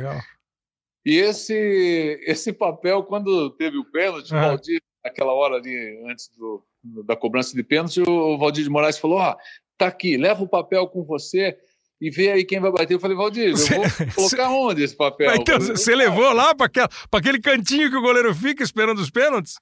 E 1.06 1.16
esse, 1.16 1.54
esse 2.28 2.52
papel, 2.52 3.04
quando 3.04 3.50
teve 3.52 3.78
o 3.78 3.86
pênalti, 3.86 4.34
Aham. 4.34 4.46
o 4.46 4.48
Valdir, 4.50 4.82
naquela 5.04 5.32
hora 5.32 5.56
ali, 5.56 6.04
antes 6.06 6.30
do, 6.38 6.66
da 7.06 7.16
cobrança 7.16 7.56
de 7.56 7.64
pênalti, 7.64 8.02
o 8.02 8.38
Valdir 8.38 8.66
de 8.66 8.70
Moraes 8.70 8.98
falou: 8.98 9.20
Ó, 9.20 9.38
tá 9.78 9.88
aqui, 9.88 10.18
leva 10.18 10.44
o 10.44 10.50
papel 10.50 10.86
com 10.88 11.04
você 11.06 11.58
e 12.00 12.10
vê 12.12 12.32
aí 12.32 12.46
quem 12.46 12.60
vai 12.60 12.72
bater. 12.72 12.94
Eu 12.94 13.00
falei, 13.00 13.16
Valdir, 13.18 13.50
eu 13.51 13.56
vou 13.58 13.58
colocar 14.16 14.50
onde 14.50 14.84
esse 14.84 14.96
papel? 14.96 15.34
Então, 15.36 15.60
você 15.60 15.96
levou 15.96 16.32
lá 16.34 16.54
para 16.56 16.70
aquele 17.12 17.39
cantinho 17.39 17.89
que 17.89 17.96
o 17.98 18.01
goleiro 18.01 18.34
fica 18.36 18.63
esperando 18.63 19.00
os 19.00 19.10
pênaltis? 19.10 19.56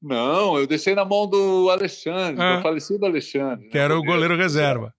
Não, 0.00 0.58
eu 0.58 0.66
deixei 0.66 0.94
na 0.94 1.04
mão 1.04 1.28
do 1.28 1.70
Alexandre, 1.70 2.42
Ah. 2.42 2.56
do 2.56 2.62
falecido 2.62 3.06
Alexandre. 3.06 3.68
Que 3.68 3.78
era 3.78 3.96
o 3.96 4.02
goleiro 4.02 4.36
reserva. 4.36 4.92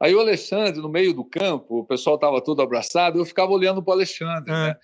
Aí 0.00 0.14
o 0.14 0.20
Alexandre, 0.20 0.80
no 0.80 0.88
meio 0.88 1.12
do 1.14 1.24
campo, 1.24 1.78
o 1.80 1.84
pessoal 1.86 2.16
estava 2.16 2.40
todo 2.42 2.60
abraçado, 2.62 3.18
eu 3.18 3.24
ficava 3.24 3.50
olhando 3.50 3.82
para 3.82 3.90
o 3.92 3.94
Alexandre, 3.94 4.52
Ah. 4.52 4.66
né? 4.68 4.76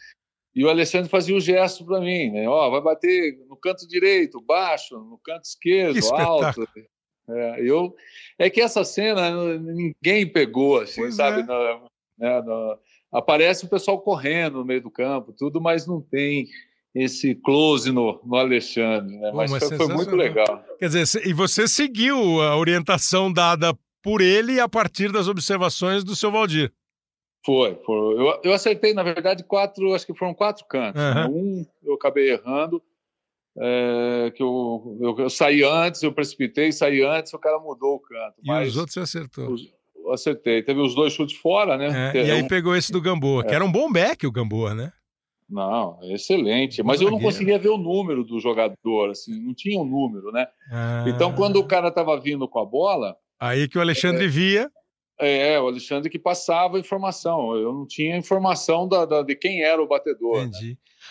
E 0.56 0.64
o 0.64 0.68
Alexandre 0.70 1.10
fazia 1.10 1.36
o 1.36 1.40
gesto 1.40 1.84
para 1.84 2.00
mim, 2.00 2.30
né? 2.30 2.48
Ó, 2.48 2.70
vai 2.70 2.80
bater 2.80 3.36
no 3.48 3.56
canto 3.56 3.86
direito, 3.88 4.40
baixo, 4.40 4.96
no 4.98 5.18
canto 5.22 5.42
esquerdo, 5.44 6.00
Que 6.00 6.14
alto. 6.22 6.64
É, 7.28 7.60
eu, 7.60 7.94
é 8.38 8.50
que 8.50 8.60
essa 8.60 8.84
cena 8.84 9.58
ninguém 9.58 10.26
pegou, 10.26 10.80
assim, 10.80 11.02
Pois 11.02 11.16
sabe? 11.16 11.40
é. 11.40 11.78
Né, 12.18 12.42
aparece 13.12 13.64
o 13.64 13.68
pessoal 13.68 14.00
correndo 14.00 14.58
no 14.58 14.64
meio 14.64 14.82
do 14.82 14.90
campo, 14.90 15.32
tudo, 15.32 15.60
mas 15.60 15.86
não 15.86 16.00
tem 16.00 16.48
esse 16.94 17.34
close 17.34 17.90
no, 17.90 18.20
no 18.24 18.36
Alexandre, 18.36 19.16
né? 19.16 19.32
Mas, 19.32 19.50
mas 19.50 19.68
foi, 19.68 19.88
muito 19.88 20.14
legal. 20.14 20.64
Quer 20.78 20.88
dizer, 20.88 21.26
e 21.26 21.32
você 21.32 21.66
seguiu 21.66 22.40
a 22.40 22.56
orientação 22.56 23.32
dada 23.32 23.76
por 24.02 24.20
ele 24.20 24.60
a 24.60 24.68
partir 24.68 25.10
das 25.10 25.28
observações 25.28 26.04
do 26.04 26.14
seu 26.14 26.30
Valdir. 26.30 26.72
Foi, 27.44 27.78
foi. 27.84 28.14
Eu, 28.14 28.40
eu 28.44 28.52
acertei, 28.52 28.94
na 28.94 29.02
verdade, 29.02 29.44
quatro, 29.44 29.94
acho 29.94 30.06
que 30.06 30.14
foram 30.14 30.34
quatro 30.34 30.64
cantos. 30.66 31.02
Né? 31.02 31.26
Um 31.28 31.66
eu 31.82 31.94
acabei 31.94 32.30
errando, 32.30 32.82
é, 33.58 34.32
que 34.34 34.42
eu, 34.42 34.98
eu, 35.00 35.18
eu 35.18 35.30
saí 35.30 35.62
antes, 35.62 36.02
eu 36.02 36.12
precipitei, 36.12 36.72
saí 36.72 37.02
antes, 37.02 37.32
o 37.32 37.38
cara 37.38 37.58
mudou 37.58 37.94
o 37.96 38.00
canto. 38.00 38.34
E 38.42 38.46
mas 38.48 38.70
os 38.70 38.76
outros 38.76 38.94
você 38.94 39.00
acertou. 39.00 39.50
os- 39.52 39.72
acertei. 40.12 40.62
Teve 40.62 40.80
os 40.80 40.94
dois 40.94 41.12
chutes 41.14 41.36
fora, 41.36 41.76
né? 41.78 42.12
É, 42.14 42.16
e 42.26 42.30
é 42.30 42.32
aí 42.34 42.42
um- 42.42 42.48
pegou 42.48 42.76
esse 42.76 42.92
do 42.92 43.00
Gamboa, 43.00 43.42
que 43.44 43.54
era 43.54 43.64
um 43.64 43.72
bom 43.72 43.90
back 43.90 44.26
o 44.26 44.32
Gamboa, 44.32 44.74
né? 44.74 44.92
Não, 45.48 45.98
excelente. 46.04 46.82
Mas 46.82 47.00
eu 47.00 47.10
não 47.10 47.18
conseguia 47.20 47.58
ver 47.58 47.68
o 47.68 47.78
número 47.78 48.24
do 48.24 48.40
jogador, 48.40 49.10
assim, 49.10 49.38
não 49.40 49.54
tinha 49.54 49.78
o 49.80 49.84
número, 49.84 50.32
né? 50.32 50.46
Ah, 50.70 51.04
Então, 51.06 51.32
quando 51.34 51.56
o 51.56 51.66
cara 51.66 51.88
estava 51.88 52.18
vindo 52.18 52.48
com 52.48 52.58
a 52.58 52.64
bola, 52.64 53.16
Aí 53.40 53.68
que 53.68 53.76
o 53.76 53.80
Alexandre 53.80 54.26
via. 54.26 54.70
é, 55.20 55.60
o 55.60 55.66
Alexandre 55.68 56.08
que 56.10 56.18
passava 56.18 56.76
a 56.76 56.80
informação. 56.80 57.54
Eu 57.54 57.72
não 57.72 57.86
tinha 57.86 58.16
informação 58.16 58.88
da, 58.88 59.04
da- 59.04 59.22
de 59.22 59.36
quem 59.36 59.62
era 59.62 59.82
o 59.82 59.86
batedor. 59.86 60.42
né? 60.44 60.50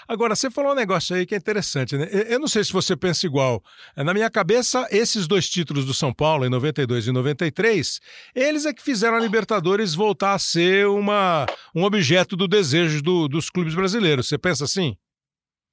Agora, 0.07 0.35
você 0.35 0.49
falou 0.51 0.71
um 0.71 0.75
negócio 0.75 1.15
aí 1.15 1.25
que 1.25 1.33
é 1.33 1.37
interessante, 1.37 1.95
né? 1.97 2.07
Eu- 2.27 2.39
não 2.39 2.47
sei 2.47 2.63
se 2.63 2.71
você 2.73 2.95
pensa 2.95 3.25
igual. 3.25 3.63
Na 3.95 4.13
minha 4.13 4.29
cabeça, 4.29 4.87
esses 4.91 5.27
dois 5.27 5.49
títulos 5.49 5.85
do 5.85 5.93
São 5.93 6.13
Paulo, 6.13 6.45
em 6.45 6.49
92 6.49 7.07
e 7.07 7.11
93, 7.11 7.99
eles 8.35 8.65
é 8.65 8.73
que 8.73 8.81
fizeram 8.83 9.17
a 9.17 9.19
Libertadores 9.19 9.93
voltar 9.95 10.33
a 10.33 10.39
ser 10.39 10.87
uma, 10.87 11.45
um 11.75 11.83
objeto 11.83 12.35
do 12.35 12.47
desejo 12.47 13.01
do- 13.01 13.27
dos 13.27 13.49
clubes 13.49 13.75
brasileiros. 13.75 14.27
Você 14.27 14.37
pensa 14.37 14.63
assim? 14.65 14.95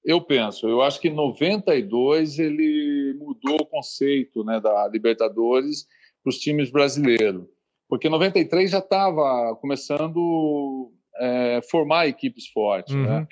Eu 0.04 0.20
penso, 0.22 0.66
eu 0.66 0.80
acho 0.80 0.98
que 0.98 1.08
em 1.08 1.14
92 1.14 2.38
ele 2.38 3.14
mudou 3.18 3.56
o 3.60 3.66
conceito 3.66 4.42
né, 4.44 4.58
da 4.58 4.88
Libertadores 4.88 5.84
para 6.22 6.30
os 6.30 6.38
times 6.38 6.70
brasileiros. 6.70 7.44
Porque 7.88 8.06
em 8.08 8.10
93 8.10 8.70
já 8.70 8.78
estava 8.78 9.54
começando 9.60 10.90
a 11.16 11.60
formar 11.70 12.06
equipes 12.06 12.46
fortes. 12.48 12.94
Uhum. 12.94 13.02
Né? 13.02 13.26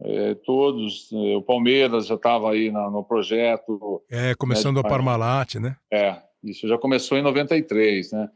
É, 0.00 0.34
todos, 0.34 1.10
é, 1.12 1.36
o 1.36 1.42
Palmeiras 1.42 2.06
já 2.06 2.14
estava 2.14 2.52
aí 2.52 2.70
na- 2.70 2.88
no 2.90 3.02
projeto, 3.02 4.02
É, 4.08 4.34
começando 4.36 4.76
É, 4.76 4.80
a 4.80 4.84
Parmalat, 4.88 5.56
né? 5.56 5.76
é, 5.92 6.22
isso 6.44 6.68
já 6.68 6.78
começou 6.78 7.18
em 7.18 7.22
93, 7.22 8.12
né? 8.12 8.28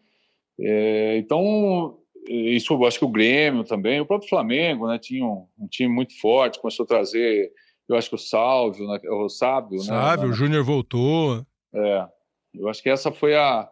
É, 0.60 1.16
então, 1.18 1.98
isso 2.26 2.72
eu 2.74 2.84
acho 2.84 2.98
que 2.98 3.04
o 3.04 3.08
Grêmio 3.10 3.62
também, 3.64 4.00
o 4.00 4.06
próprio 4.06 4.28
Flamengo, 4.28 4.88
né? 4.88 4.98
Tinha 4.98 5.24
um, 5.24 5.46
um 5.58 5.66
time 5.68 5.92
muito 5.92 6.18
forte, 6.20 6.60
começou 6.60 6.84
a 6.84 6.86
trazer, 6.88 7.52
eu 7.88 7.96
acho 7.96 8.08
que 8.08 8.16
o 8.16 8.18
Sálvio, 8.18 8.86
né, 8.88 8.98
o 9.08 9.28
Sábio, 9.28 9.78
Sabe, 9.80 10.22
né? 10.24 10.28
o 10.28 10.32
Júnior 10.32 10.64
voltou. 10.64 11.46
É, 11.74 12.06
eu 12.54 12.68
acho 12.68 12.82
que 12.82 12.90
essa 12.90 13.10
foi 13.12 13.34
a, 13.36 13.68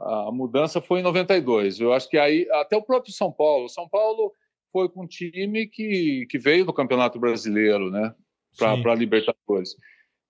a 0.00 0.30
mudança 0.32 0.80
foi 0.80 1.00
em 1.00 1.02
92. 1.02 1.78
Eu 1.78 1.92
acho 1.92 2.08
que 2.08 2.16
aí 2.18 2.48
até 2.52 2.76
o 2.76 2.82
próprio 2.82 3.12
São 3.12 3.30
Paulo, 3.30 3.68
São 3.68 3.88
Paulo 3.88 4.32
foi 4.74 4.88
com 4.88 5.04
um 5.04 5.06
time 5.06 5.68
que, 5.68 6.26
que 6.28 6.36
veio 6.36 6.64
do 6.64 6.72
Campeonato 6.72 7.16
Brasileiro, 7.16 7.92
né? 7.92 8.12
Para 8.58 8.90
a 8.90 8.94
Libertadores. 8.96 9.76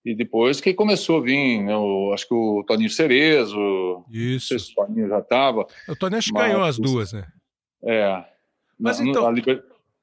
E 0.05 0.15
depois 0.15 0.61
que 0.61 0.75
começou 0.75 1.17
a 1.17 1.23
vir, 1.23 1.63
né, 1.63 1.75
o- 1.75 2.13
acho 2.13 2.29
que 2.29 2.35
o 2.35 2.63
Toninho 2.67 2.91
Cerezo, 2.91 3.57
não 3.57 4.05
Isso. 4.11 4.49
sei 4.49 4.59
se 4.59 4.73
o 4.73 4.75
Toninho 4.75 5.09
já 5.09 5.21
estava. 5.21 5.67
O 5.89 5.97
Tony 5.97 6.17
acho 6.17 6.31
que 6.31 6.39
ganhou 6.39 6.63
as 6.63 6.79
duas, 6.79 7.15
né? 7.15 7.27
É, 7.83 8.23
Mas 8.79 9.01
na- 9.01 9.07
então- 9.07 9.27
a 9.27 9.31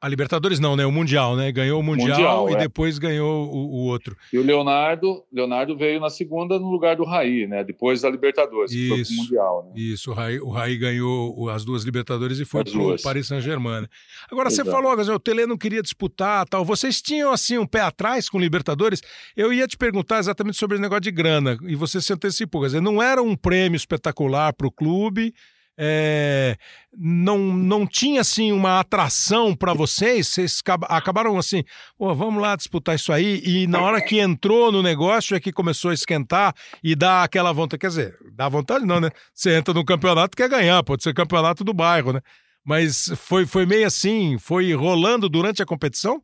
A 0.01 0.07
Libertadores 0.09 0.59
não, 0.59 0.75
né? 0.75 0.83
O 0.83 0.91
Mundial, 0.91 1.35
né? 1.35 1.51
Ganhou 1.51 1.79
o 1.79 1.83
Mundial, 1.83 2.09
Mundial, 2.09 2.49
e 2.49 2.53
é. 2.53 2.57
depois 2.57 2.97
ganhou 2.97 3.47
o, 3.47 3.67
o 3.67 3.85
outro. 3.85 4.17
E 4.33 4.39
o 4.39 4.41
Leonardo, 4.43 5.23
Leonardo 5.31 5.77
veio 5.77 5.99
na 5.99 6.09
segunda 6.09 6.57
no 6.57 6.71
lugar 6.71 6.95
do 6.95 7.03
Raí, 7.03 7.45
né? 7.45 7.63
Depois 7.63 8.01
da 8.01 8.09
Libertadores, 8.09 8.71
que 8.71 8.87
foi 8.89 8.99
Isso. 9.01 9.13
pro 9.13 9.23
Mundial, 9.23 9.65
né? 9.65 9.79
Isso, 9.79 10.09
o 10.09 10.13
Raí, 10.15 10.39
o 10.39 10.49
Raí 10.49 10.75
ganhou 10.75 11.47
as 11.49 11.63
duas 11.63 11.83
Libertadores 11.83 12.39
e 12.39 12.45
foi 12.45 12.61
As 12.61 12.71
pro 12.71 12.79
duas. 12.79 13.01
Paris 13.03 13.27
Saint-Germain. 13.27 13.81
né? 13.81 13.87
Agora, 14.31 14.49
você 14.49 14.61
Exato. 14.61 14.75
falou, 14.75 14.95
quer 14.95 15.01
dizer, 15.01 15.13
o 15.13 15.19
Tele 15.19 15.45
não 15.45 15.57
queria 15.57 15.83
disputar 15.83 16.47
tal. 16.47 16.65
Vocês 16.65 16.99
tinham, 16.99 17.31
assim, 17.31 17.59
um 17.59 17.67
pé 17.67 17.81
atrás 17.81 18.27
com 18.27 18.39
Libertadores? 18.39 19.03
Eu 19.37 19.53
ia 19.53 19.67
te 19.67 19.77
perguntar 19.77 20.17
exatamente 20.17 20.57
sobre 20.57 20.77
o 20.77 20.81
negócio 20.81 21.01
de 21.01 21.11
grana, 21.11 21.59
e 21.61 21.75
você 21.75 22.01
se 22.01 22.11
antecipou. 22.11 22.61
Quer 22.61 22.67
dizer, 22.67 22.81
não 22.81 23.03
era 23.03 23.21
um 23.21 23.35
prêmio 23.35 23.77
espetacular 23.77 24.51
para 24.53 24.65
o 24.65 24.71
clube, 24.71 25.31
é, 25.77 26.55
não, 26.95 27.37
não 27.37 27.87
tinha, 27.87 28.21
assim, 28.21 28.51
uma 28.51 28.79
atração 28.79 29.55
para 29.55 29.73
vocês? 29.73 30.27
Vocês 30.27 30.59
acaba- 30.61 30.87
acabaram, 30.87 31.37
assim, 31.37 31.63
vamos 31.97 32.41
lá 32.41 32.55
disputar 32.55 32.95
isso 32.95 33.11
aí, 33.11 33.41
e 33.45 33.67
na 33.67 33.81
hora 33.81 34.01
que 34.01 34.19
entrou 34.19 34.71
no 34.71 34.81
negócio 34.81 35.35
é 35.35 35.39
que 35.39 35.51
começou 35.51 35.91
a 35.91 35.93
esquentar 35.93 36.53
e 36.83 36.95
dá 36.95 37.23
aquela 37.23 37.51
vontade. 37.51 37.79
Quer 37.79 37.87
dizer, 37.87 38.17
dá 38.33 38.47
vontade 38.49 38.85
não, 38.85 38.99
né? 38.99 39.09
Você 39.33 39.55
entra 39.55 39.73
no 39.73 39.85
campeonato 39.85 40.37
quer 40.37 40.49
ganhar, 40.49 40.83
pode 40.83 41.03
ser 41.03 41.13
campeonato 41.13 41.63
do 41.63 41.73
bairro, 41.73 42.13
né? 42.13 42.21
Mas 42.63 43.11
foi, 43.17 43.45
foi 43.45 43.65
meio 43.65 43.87
assim, 43.87 44.37
foi 44.37 44.73
rolando 44.73 45.27
durante 45.27 45.63
a 45.63 45.65
competição? 45.65 46.21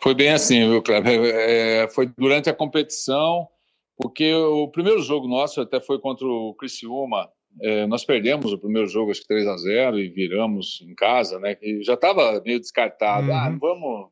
Foi 0.00 0.14
bem 0.14 0.30
assim, 0.30 0.68
viu, 0.68 0.82
Cleber? 0.82 1.20
É, 1.24 1.88
foi 1.88 2.10
durante 2.16 2.48
a 2.48 2.54
competição, 2.54 3.48
porque 3.96 4.32
o 4.32 4.68
primeiro 4.68 5.02
jogo 5.02 5.28
nosso 5.28 5.60
até 5.60 5.80
foi 5.80 6.00
contra 6.00 6.26
o 6.26 6.54
Criciúma. 6.54 7.28
É, 7.60 7.86
nós 7.86 8.04
perdemos 8.04 8.52
o 8.52 8.58
primeiro 8.58 8.88
jogo, 8.88 9.10
acho 9.10 9.22
que 9.22 9.28
3 9.28 9.46
a 9.46 9.56
0 9.56 9.98
e 9.98 10.08
viramos 10.08 10.80
em 10.82 10.94
casa, 10.94 11.38
né? 11.38 11.54
Que 11.54 11.82
já 11.82 11.94
estava 11.94 12.40
meio 12.44 12.60
descartado. 12.60 13.32
Ah, 13.32 13.48
uhum. 13.48 13.54
Ah, 13.54 13.58
vamos. 13.60 14.08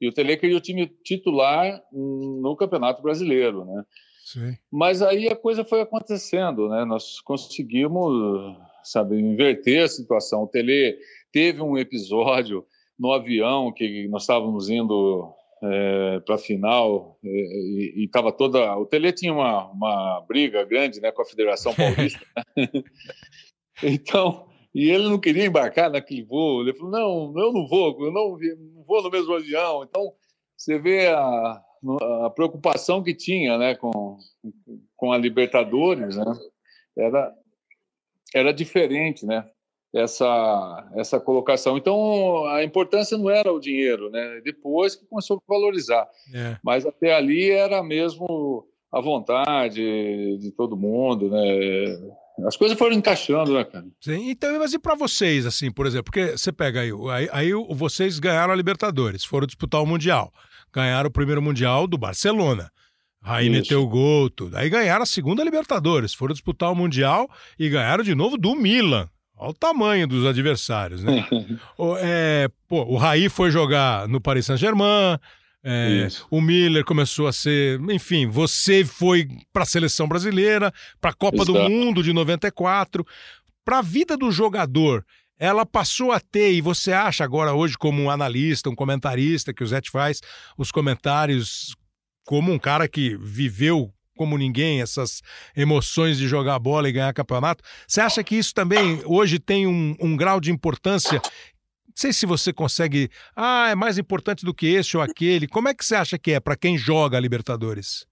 E 0.00 0.08
o 0.08 0.12
Tele 0.12 0.36
queria 0.36 0.56
o 0.56 0.60
time 0.60 0.86
titular 1.04 1.82
no 1.92 2.56
Campeonato 2.56 3.02
Brasileiro, 3.02 3.64
né? 3.64 3.82
Sim. 4.24 4.56
Mas 4.70 5.00
aí 5.02 5.28
a 5.28 5.36
coisa 5.36 5.64
foi 5.64 5.80
acontecendo, 5.80 6.68
né? 6.68 6.84
Nós 6.84 7.20
conseguimos, 7.20 8.56
sabe, 8.82 9.18
inverter 9.18 9.84
a 9.84 9.88
situação. 9.88 10.42
O 10.42 10.48
Tele 10.48 10.98
teve 11.32 11.62
um 11.62 11.78
episódio 11.78 12.64
no 12.98 13.12
avião 13.12 13.72
que 13.72 14.06
nós 14.08 14.22
estávamos 14.22 14.68
indo 14.68 15.32
é, 15.62 16.20
para 16.20 16.36
a 16.36 16.38
final 16.38 17.18
é, 17.24 17.28
e 17.28 18.04
estava 18.04 18.32
toda. 18.32 18.76
O 18.76 18.86
Tele 18.86 19.12
tinha 19.12 19.32
uma, 19.32 19.70
uma 19.70 20.20
briga 20.26 20.64
grande 20.64 21.00
né, 21.00 21.10
com 21.10 21.22
a 21.22 21.26
Federação 21.26 21.74
Paulista. 21.74 22.24
Né? 22.56 22.68
então, 23.82 24.48
e 24.74 24.90
ele 24.90 25.08
não 25.08 25.18
queria 25.18 25.46
embarcar 25.46 25.90
naquele 25.90 26.24
voo. 26.24 26.62
Ele 26.62 26.74
falou: 26.74 26.90
não, 26.90 27.42
eu 27.42 27.52
não 27.52 27.66
vou, 27.66 28.04
eu 28.04 28.12
não, 28.12 28.38
não 28.38 28.84
vou 28.84 29.02
no 29.02 29.10
mesmo 29.10 29.34
avião. 29.34 29.84
Então, 29.84 30.12
você 30.56 30.78
vê 30.78 31.08
a, 31.08 31.62
a 32.24 32.30
preocupação 32.34 33.02
que 33.02 33.14
tinha 33.14 33.56
né, 33.58 33.74
com, 33.74 34.18
com 34.96 35.12
a 35.12 35.18
Libertadores, 35.18 36.16
né? 36.16 36.32
Era, 36.96 37.34
era 38.34 38.52
diferente, 38.52 39.24
né? 39.24 39.48
Essa, 39.94 40.90
essa 40.94 41.18
colocação. 41.18 41.76
Então, 41.76 42.46
a 42.46 42.62
importância 42.62 43.16
não 43.16 43.30
era 43.30 43.52
o 43.52 43.60
dinheiro, 43.60 44.10
né? 44.10 44.40
Depois 44.44 44.94
que 44.94 45.06
começou 45.06 45.36
a 45.38 45.52
valorizar. 45.52 46.06
É. 46.34 46.56
Mas 46.62 46.84
até 46.84 47.14
ali 47.14 47.50
era 47.50 47.82
mesmo 47.82 48.66
a 48.92 49.00
vontade 49.00 50.38
de 50.38 50.50
todo 50.52 50.76
mundo, 50.76 51.30
né? 51.30 51.98
As 52.46 52.56
coisas 52.56 52.78
foram 52.78 52.94
encaixando, 52.94 53.52
né, 53.52 53.64
cara? 53.64 53.84
Sim, 54.00 54.30
então, 54.30 54.58
mas 54.58 54.72
e 54.72 54.78
para 54.78 54.94
vocês, 54.94 55.44
assim, 55.44 55.72
por 55.72 55.86
exemplo, 55.86 56.04
porque 56.04 56.36
você 56.36 56.52
pega 56.52 56.80
aí, 56.80 56.90
aí, 57.10 57.28
aí 57.32 57.52
vocês 57.70 58.18
ganharam 58.18 58.52
a 58.52 58.56
Libertadores, 58.56 59.24
foram 59.24 59.46
disputar 59.46 59.82
o 59.82 59.86
Mundial, 59.86 60.32
ganharam 60.72 61.08
o 61.08 61.12
primeiro 61.12 61.42
Mundial 61.42 61.86
do 61.86 61.98
Barcelona. 61.98 62.70
Aí 63.20 63.46
Isso. 63.46 63.52
meteu 63.52 63.82
o 63.82 63.88
gol, 63.88 64.30
tudo. 64.30 64.56
Aí 64.56 64.70
ganharam 64.70 65.02
a 65.02 65.06
segunda 65.06 65.42
Libertadores, 65.42 66.14
foram 66.14 66.32
disputar 66.32 66.70
o 66.70 66.76
Mundial 66.76 67.28
e 67.58 67.68
ganharam 67.68 68.04
de 68.04 68.14
novo 68.14 68.38
do 68.38 68.54
Milan. 68.54 69.10
Olha 69.38 69.50
o 69.50 69.54
tamanho 69.54 70.06
dos 70.06 70.26
adversários, 70.26 71.02
né? 71.02 71.26
o, 71.78 71.96
é, 71.98 72.48
pô, 72.66 72.82
o 72.84 72.96
Raí 72.96 73.28
foi 73.28 73.50
jogar 73.50 74.08
no 74.08 74.20
Paris 74.20 74.46
Saint-Germain, 74.46 75.18
é, 75.62 76.08
o 76.30 76.40
Miller 76.40 76.84
começou 76.84 77.26
a 77.26 77.32
ser. 77.32 77.80
Enfim, 77.90 78.26
você 78.26 78.84
foi 78.84 79.28
para 79.52 79.64
a 79.64 79.66
seleção 79.66 80.08
brasileira, 80.08 80.72
para 81.00 81.10
a 81.10 81.14
Copa 81.14 81.42
Exato. 81.42 81.52
do 81.52 81.68
Mundo 81.68 82.02
de 82.02 82.12
94. 82.12 83.04
Para 83.64 83.78
a 83.78 83.82
vida 83.82 84.16
do 84.16 84.30
jogador, 84.30 85.04
ela 85.38 85.66
passou 85.66 86.12
a 86.12 86.20
ter, 86.20 86.52
e 86.52 86.60
você 86.60 86.92
acha 86.92 87.22
agora 87.22 87.52
hoje, 87.52 87.76
como 87.76 88.02
um 88.02 88.10
analista, 88.10 88.70
um 88.70 88.74
comentarista, 88.74 89.52
que 89.52 89.62
o 89.62 89.66
Zé 89.66 89.80
faz 89.90 90.20
os 90.56 90.70
comentários 90.70 91.76
como 92.24 92.52
um 92.52 92.58
cara 92.58 92.88
que 92.88 93.16
viveu 93.16 93.92
como 94.18 94.36
ninguém 94.36 94.82
essas 94.82 95.22
emoções 95.56 96.18
de 96.18 96.26
jogar 96.26 96.58
bola 96.58 96.88
e 96.88 96.92
ganhar 96.92 97.14
campeonato. 97.14 97.62
Você 97.86 98.00
acha 98.00 98.22
que 98.24 98.34
isso 98.34 98.52
também 98.52 99.00
hoje 99.06 99.38
tem 99.38 99.66
um, 99.66 99.96
um 100.00 100.16
grau 100.16 100.40
de 100.40 100.50
importância 100.50 101.22
não 101.22 102.00
sei 102.00 102.12
se 102.12 102.26
você 102.26 102.52
consegue. 102.52 103.10
Ah, 103.34 103.70
é 103.70 103.74
mais 103.74 103.98
importante 103.98 104.44
do 104.44 104.54
que 104.54 104.68
esse 104.68 104.96
ou 104.96 105.02
aquele. 105.02 105.48
Como 105.48 105.68
é 105.68 105.74
que 105.74 105.84
você 105.84 105.96
acha 105.96 106.16
que 106.16 106.30
é 106.30 106.38
para 106.38 106.54
quem 106.54 106.78
joga 106.78 107.16
a 107.16 107.20
Libertadores? 107.20 108.06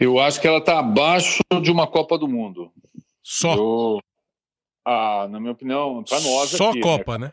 Eu 0.00 0.18
acho 0.18 0.40
que 0.40 0.48
ela 0.48 0.58
está 0.58 0.80
abaixo 0.80 1.40
de 1.62 1.70
uma 1.70 1.86
Copa 1.86 2.18
do 2.18 2.26
Mundo. 2.26 2.72
Só? 3.22 3.54
Eu... 3.54 4.00
Ah, 4.84 5.28
na 5.30 5.38
minha 5.38 5.52
opinião, 5.52 6.02
para 6.02 6.20
nós. 6.20 6.50
Só 6.50 6.70
aqui? 6.70 6.80
Copa, 6.80 7.16
né? 7.16 7.26
né? 7.26 7.32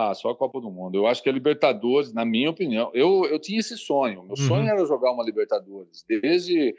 Ah, 0.00 0.14
só 0.14 0.30
a 0.30 0.36
Copa 0.36 0.60
do 0.60 0.70
Mundo. 0.70 0.96
Eu 0.96 1.08
acho 1.08 1.20
que 1.20 1.28
a 1.28 1.32
Libertadores, 1.32 2.12
na 2.12 2.24
minha 2.24 2.48
opinião, 2.50 2.88
eu, 2.94 3.24
eu 3.24 3.36
tinha 3.36 3.58
esse 3.58 3.76
sonho. 3.76 4.22
Meu 4.22 4.30
uhum. 4.30 4.36
sonho 4.36 4.68
era 4.68 4.86
jogar 4.86 5.10
uma 5.10 5.24
Libertadores. 5.24 6.04
Desde 6.08 6.72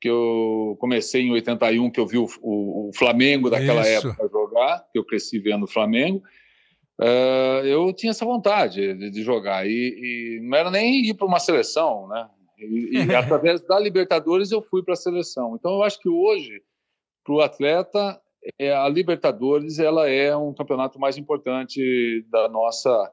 que 0.00 0.08
eu 0.08 0.74
comecei 0.80 1.20
em 1.20 1.32
81, 1.32 1.90
que 1.90 2.00
eu 2.00 2.06
vi 2.06 2.16
o, 2.16 2.26
o, 2.40 2.88
o 2.88 2.90
Flamengo 2.94 3.50
daquela 3.50 3.82
Isso. 3.82 4.08
época 4.08 4.26
jogar, 4.26 4.86
que 4.90 4.98
eu 4.98 5.04
cresci 5.04 5.38
vendo 5.38 5.64
o 5.64 5.68
Flamengo, 5.68 6.22
uh, 6.98 7.62
eu 7.66 7.92
tinha 7.92 8.12
essa 8.12 8.24
vontade 8.24 8.94
de, 8.94 9.10
de 9.10 9.22
jogar. 9.22 9.66
E, 9.66 9.70
e, 9.70 10.40
não 10.42 10.56
era 10.56 10.70
nem 10.70 11.04
ir 11.04 11.12
para 11.12 11.26
uma 11.26 11.38
seleção, 11.38 12.08
né? 12.08 12.26
E, 12.58 13.04
e 13.04 13.12
através 13.14 13.60
da 13.60 13.78
Libertadores 13.78 14.50
eu 14.50 14.62
fui 14.62 14.82
para 14.82 14.94
a 14.94 14.96
seleção. 14.96 15.54
Então 15.56 15.72
eu 15.72 15.82
acho 15.82 16.00
que 16.00 16.08
hoje, 16.08 16.62
para 17.22 17.34
o 17.34 17.42
atleta, 17.42 18.18
é, 18.58 18.74
a 18.74 18.88
Libertadores 18.88 19.78
ela 19.78 20.08
é 20.08 20.36
um 20.36 20.52
campeonato 20.54 20.98
mais 20.98 21.16
importante 21.16 22.26
da 22.30 22.48
nossa 22.48 23.10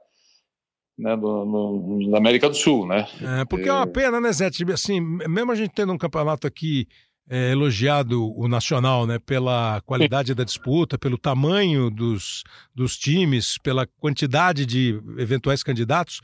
né, 0.98 1.16
do, 1.16 1.46
no, 1.46 2.16
América 2.16 2.50
do 2.50 2.56
Sul, 2.56 2.86
né? 2.86 3.08
É, 3.22 3.46
porque 3.46 3.70
é, 3.70 3.72
é 3.72 3.74
uma 3.74 3.88
pena, 3.88 4.20
né, 4.20 4.32
Zé? 4.34 4.50
Assim, 4.74 5.00
mesmo 5.00 5.52
a 5.52 5.56
gente 5.56 5.72
tendo 5.74 5.94
um 5.94 5.98
campeonato 5.98 6.46
aqui 6.46 6.88
é, 7.30 7.52
elogiado 7.52 8.36
o 8.36 8.48
nacional, 8.48 9.06
né, 9.06 9.20
pela 9.20 9.82
qualidade 9.86 10.34
da 10.34 10.44
disputa, 10.44 10.98
pelo 10.98 11.18
tamanho 11.18 11.90
dos, 11.92 12.44
dos 12.74 12.98
times, 12.98 13.58
pela 13.60 13.86
quantidade 13.86 14.66
de 14.66 15.00
eventuais 15.18 15.62
candidatos, 15.62 16.22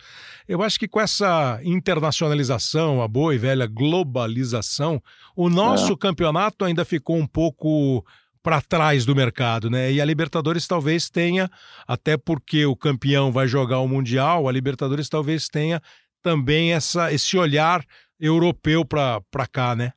eu 0.48 0.64
acho 0.64 0.80
que 0.80 0.88
com 0.88 1.00
essa 1.00 1.60
internacionalização, 1.64 3.04
a 3.04 3.08
boa 3.08 3.36
e 3.36 3.38
velha 3.38 3.68
globalização, 3.68 5.00
o 5.36 5.48
nosso 5.48 5.94
é. 5.94 5.98
campeonato 5.98 6.66
ainda 6.66 6.84
ficou 6.84 7.18
um 7.18 7.28
pouco 7.28 8.04
para 8.46 8.62
trás 8.62 9.08
do 9.08 9.16
mercado, 9.16 9.72
né? 9.72 9.92
E 9.92 10.00
a 10.00 10.06
Libertadores 10.06 10.68
talvez 10.68 11.10
tenha, 11.10 11.50
até 11.88 12.16
porque 12.16 12.64
o 12.64 12.76
campeão 12.76 13.32
vai 13.32 13.48
jogar 13.48 13.80
o 13.80 13.88
Mundial, 13.88 14.48
a 14.48 14.52
Libertadores 14.52 15.10
talvez 15.10 15.50
tenha 15.50 15.82
também 16.22 16.72
essa, 16.72 17.12
esse 17.12 17.36
olhar 17.40 17.84
europeu 18.20 18.86
para 18.86 19.48
cá, 19.52 19.76
né? 19.76 19.94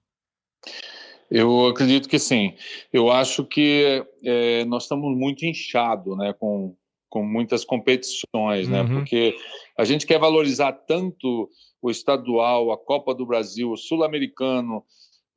Eu 1.31 1.67
acredito 1.67 2.09
que 2.09 2.19
sim. 2.19 2.55
Eu 2.91 3.11
acho 3.11 3.45
que 3.45 4.03
é, 4.25 4.65
nós 4.65 4.85
estamos 4.85 5.15
muito 5.15 5.45
inchados, 5.45 6.17
né, 6.17 6.33
com, 6.33 6.75
com 7.11 7.23
muitas 7.23 7.67
competições, 7.67 8.67
né? 8.67 8.81
uhum. 8.81 8.89
né? 8.89 8.95
Porque 8.95 9.37
a 9.77 9.85
gente 9.85 10.07
quer 10.07 10.19
valorizar 10.19 10.73
tanto 10.73 11.51
o 11.83 11.91
estadual, 11.91 12.73
a 12.73 12.79
Copa 12.79 13.15
do 13.15 13.27
Brasil, 13.27 13.71
o 13.71 13.77
Sul-Americano, 13.77 14.83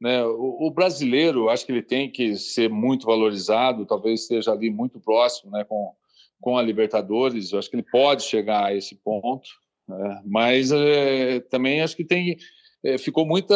né? 0.02 0.26
O, 0.26 0.68
o, 0.68 0.72
brasileiro, 0.72 1.48
acho 1.48 1.64
que 1.64 1.72
ele 1.72 1.84
tem 1.84 2.10
que 2.10 2.36
ser 2.36 2.68
muito 2.70 3.06
valorizado, 3.06 3.86
talvez 3.86 4.22
esteja 4.22 4.52
ali 4.52 4.72
muito 4.72 5.00
próximo 5.00 5.52
né, 5.52 5.64
com, 5.64 5.94
com 6.42 6.58
a 6.58 6.62
Libertadores, 6.62 7.52
eu 7.52 7.60
acho 7.60 7.70
que 7.70 7.76
ele 7.76 7.86
pode 7.90 8.24
chegar 8.24 8.66
a 8.66 8.76
esse 8.76 8.96
ponto, 8.96 9.48
né? 9.88 10.22
mas 10.26 10.72
é, 10.72 11.40
também 11.42 11.82
acho 11.82 11.96
que 11.96 12.04
tem 12.04 12.36
é, 12.84 12.98
ficou 12.98 13.28
muita, 13.28 13.56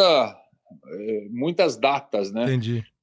é, 0.88 1.28
muitas 1.32 1.78
datas 1.78 2.32
né, 2.32 2.46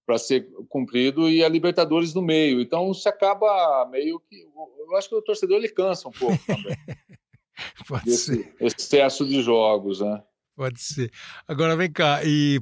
para 0.06 0.18
ser 0.18 0.48
cumprido 0.68 1.28
e 1.28 1.42
a 1.42 1.48
Libertadores 1.48 2.14
no 2.14 2.22
meio, 2.22 2.60
então 2.60 2.94
se 2.94 3.08
acaba 3.08 3.88
meio 3.90 4.20
que. 4.20 4.36
Eu 4.36 4.96
acho 4.96 5.08
que 5.08 5.14
o 5.16 5.22
torcedor 5.22 5.56
ele 5.56 5.68
cansa 5.68 6.08
um 6.08 6.12
pouco 6.12 6.38
também. 6.46 6.76
Pode 7.88 8.04
desse 8.04 8.36
ser. 8.36 8.54
excesso 8.60 9.26
de 9.26 9.42
jogos, 9.42 10.00
né? 10.00 10.22
Pode 10.62 10.80
ser. 10.80 11.10
Agora 11.48 11.74
vem 11.74 11.90
cá, 11.90 12.20
e 12.22 12.60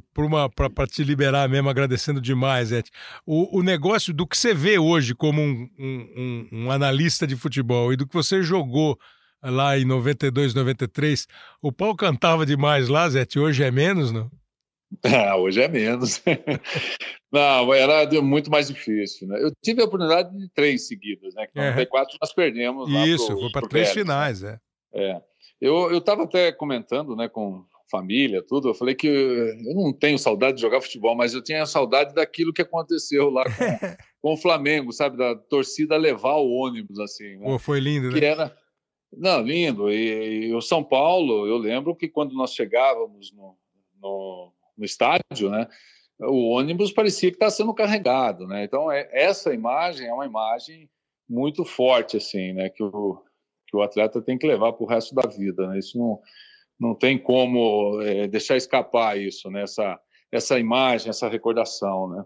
para 0.74 0.86
te 0.86 1.04
liberar 1.04 1.46
mesmo, 1.50 1.68
agradecendo 1.68 2.18
demais, 2.18 2.72
Ed, 2.72 2.90
o, 3.26 3.58
o 3.58 3.62
negócio 3.62 4.14
do 4.14 4.26
que 4.26 4.38
você 4.38 4.54
vê 4.54 4.78
hoje 4.78 5.14
como 5.14 5.42
um, 5.42 5.68
um, 5.78 6.48
um, 6.50 6.70
analista 6.70 7.26
de 7.26 7.36
futebol 7.36 7.92
e 7.92 7.96
do 7.96 8.06
que 8.06 8.14
você 8.14 8.42
jogou 8.42 8.98
lá 9.42 9.78
em 9.78 9.84
92, 9.84 10.54
93, 10.54 11.26
o 11.60 11.70
pau 11.70 11.94
cantava 11.94 12.46
demais 12.46 12.88
lá, 12.88 13.06
Zé, 13.06 13.26
hoje 13.36 13.64
é 13.64 13.70
menos, 13.70 14.10
não? 14.10 14.30
Ah, 15.04 15.36
hoje 15.36 15.60
é 15.60 15.68
menos. 15.68 16.22
não, 17.30 17.74
era 17.74 18.10
muito 18.22 18.50
mais 18.50 18.68
difícil, 18.68 19.28
né? 19.28 19.44
Eu 19.44 19.52
tive 19.62 19.82
a 19.82 19.84
oportunidade 19.84 20.34
de 20.34 20.48
três 20.54 20.88
seguidas, 20.88 21.34
né? 21.34 21.46
Que 21.46 21.60
em 21.60 21.66
94 21.66 22.16
nós 22.18 22.32
perdemos 22.32 22.88
Isso, 23.06 23.26
pro, 23.26 23.40
foi 23.40 23.50
para 23.52 23.68
três 23.68 23.92
finais, 23.92 24.40
né? 24.40 24.58
é. 24.94 25.10
É. 25.10 25.20
Eu 25.60 25.98
estava 25.98 26.22
até 26.24 26.50
comentando 26.50 27.14
né, 27.14 27.28
com, 27.28 27.66
família, 27.90 28.42
tudo. 28.42 28.68
Eu 28.68 28.74
falei 28.74 28.94
que 28.94 29.06
eu 29.08 29.74
não 29.74 29.92
tenho 29.92 30.18
saudade 30.18 30.56
de 30.56 30.62
jogar 30.62 30.80
futebol, 30.80 31.16
mas 31.16 31.34
eu 31.34 31.42
tinha 31.42 31.66
saudade 31.66 32.14
daquilo 32.14 32.52
que 32.52 32.62
aconteceu 32.62 33.28
lá 33.28 33.44
com, 33.44 33.50
com 34.22 34.34
o 34.34 34.36
Flamengo, 34.36 34.92
sabe? 34.92 35.16
Da 35.16 35.34
torcida 35.34 35.96
levar 35.96 36.36
o 36.36 36.50
ônibus, 36.50 36.98
assim. 37.00 37.36
Né? 37.36 37.44
Pô, 37.44 37.58
foi 37.58 37.80
lindo, 37.80 38.10
que 38.10 38.20
né? 38.20 38.26
Era... 38.26 38.56
Não, 39.12 39.42
lindo. 39.42 39.90
E, 39.90 40.46
e, 40.46 40.54
o 40.54 40.60
São 40.60 40.84
Paulo, 40.84 41.46
eu 41.46 41.58
lembro 41.58 41.96
que 41.96 42.08
quando 42.08 42.32
nós 42.34 42.54
chegávamos 42.54 43.32
no, 43.32 43.56
no, 44.00 44.52
no 44.78 44.84
estádio, 44.84 45.50
né? 45.50 45.66
O 46.20 46.50
ônibus 46.50 46.92
parecia 46.92 47.30
que 47.30 47.36
estava 47.36 47.50
sendo 47.50 47.74
carregado, 47.74 48.46
né? 48.46 48.64
Então, 48.64 48.92
é, 48.92 49.08
essa 49.10 49.54
imagem 49.54 50.06
é 50.06 50.12
uma 50.12 50.26
imagem 50.26 50.88
muito 51.28 51.64
forte, 51.64 52.18
assim, 52.18 52.52
né? 52.52 52.68
Que 52.68 52.82
o, 52.82 53.22
que 53.66 53.76
o 53.76 53.82
atleta 53.82 54.20
tem 54.20 54.36
que 54.36 54.46
levar 54.46 54.72
para 54.74 54.84
o 54.84 54.88
resto 54.88 55.14
da 55.14 55.26
vida, 55.26 55.66
né? 55.66 55.78
Isso 55.78 55.98
não 55.98 56.20
não 56.80 56.94
tem 56.94 57.18
como 57.18 58.00
é, 58.00 58.26
deixar 58.26 58.56
escapar 58.56 59.20
isso, 59.20 59.50
né? 59.50 59.62
essa, 59.62 60.00
essa 60.32 60.58
imagem, 60.58 61.10
essa 61.10 61.28
recordação. 61.28 62.08
Né? 62.08 62.24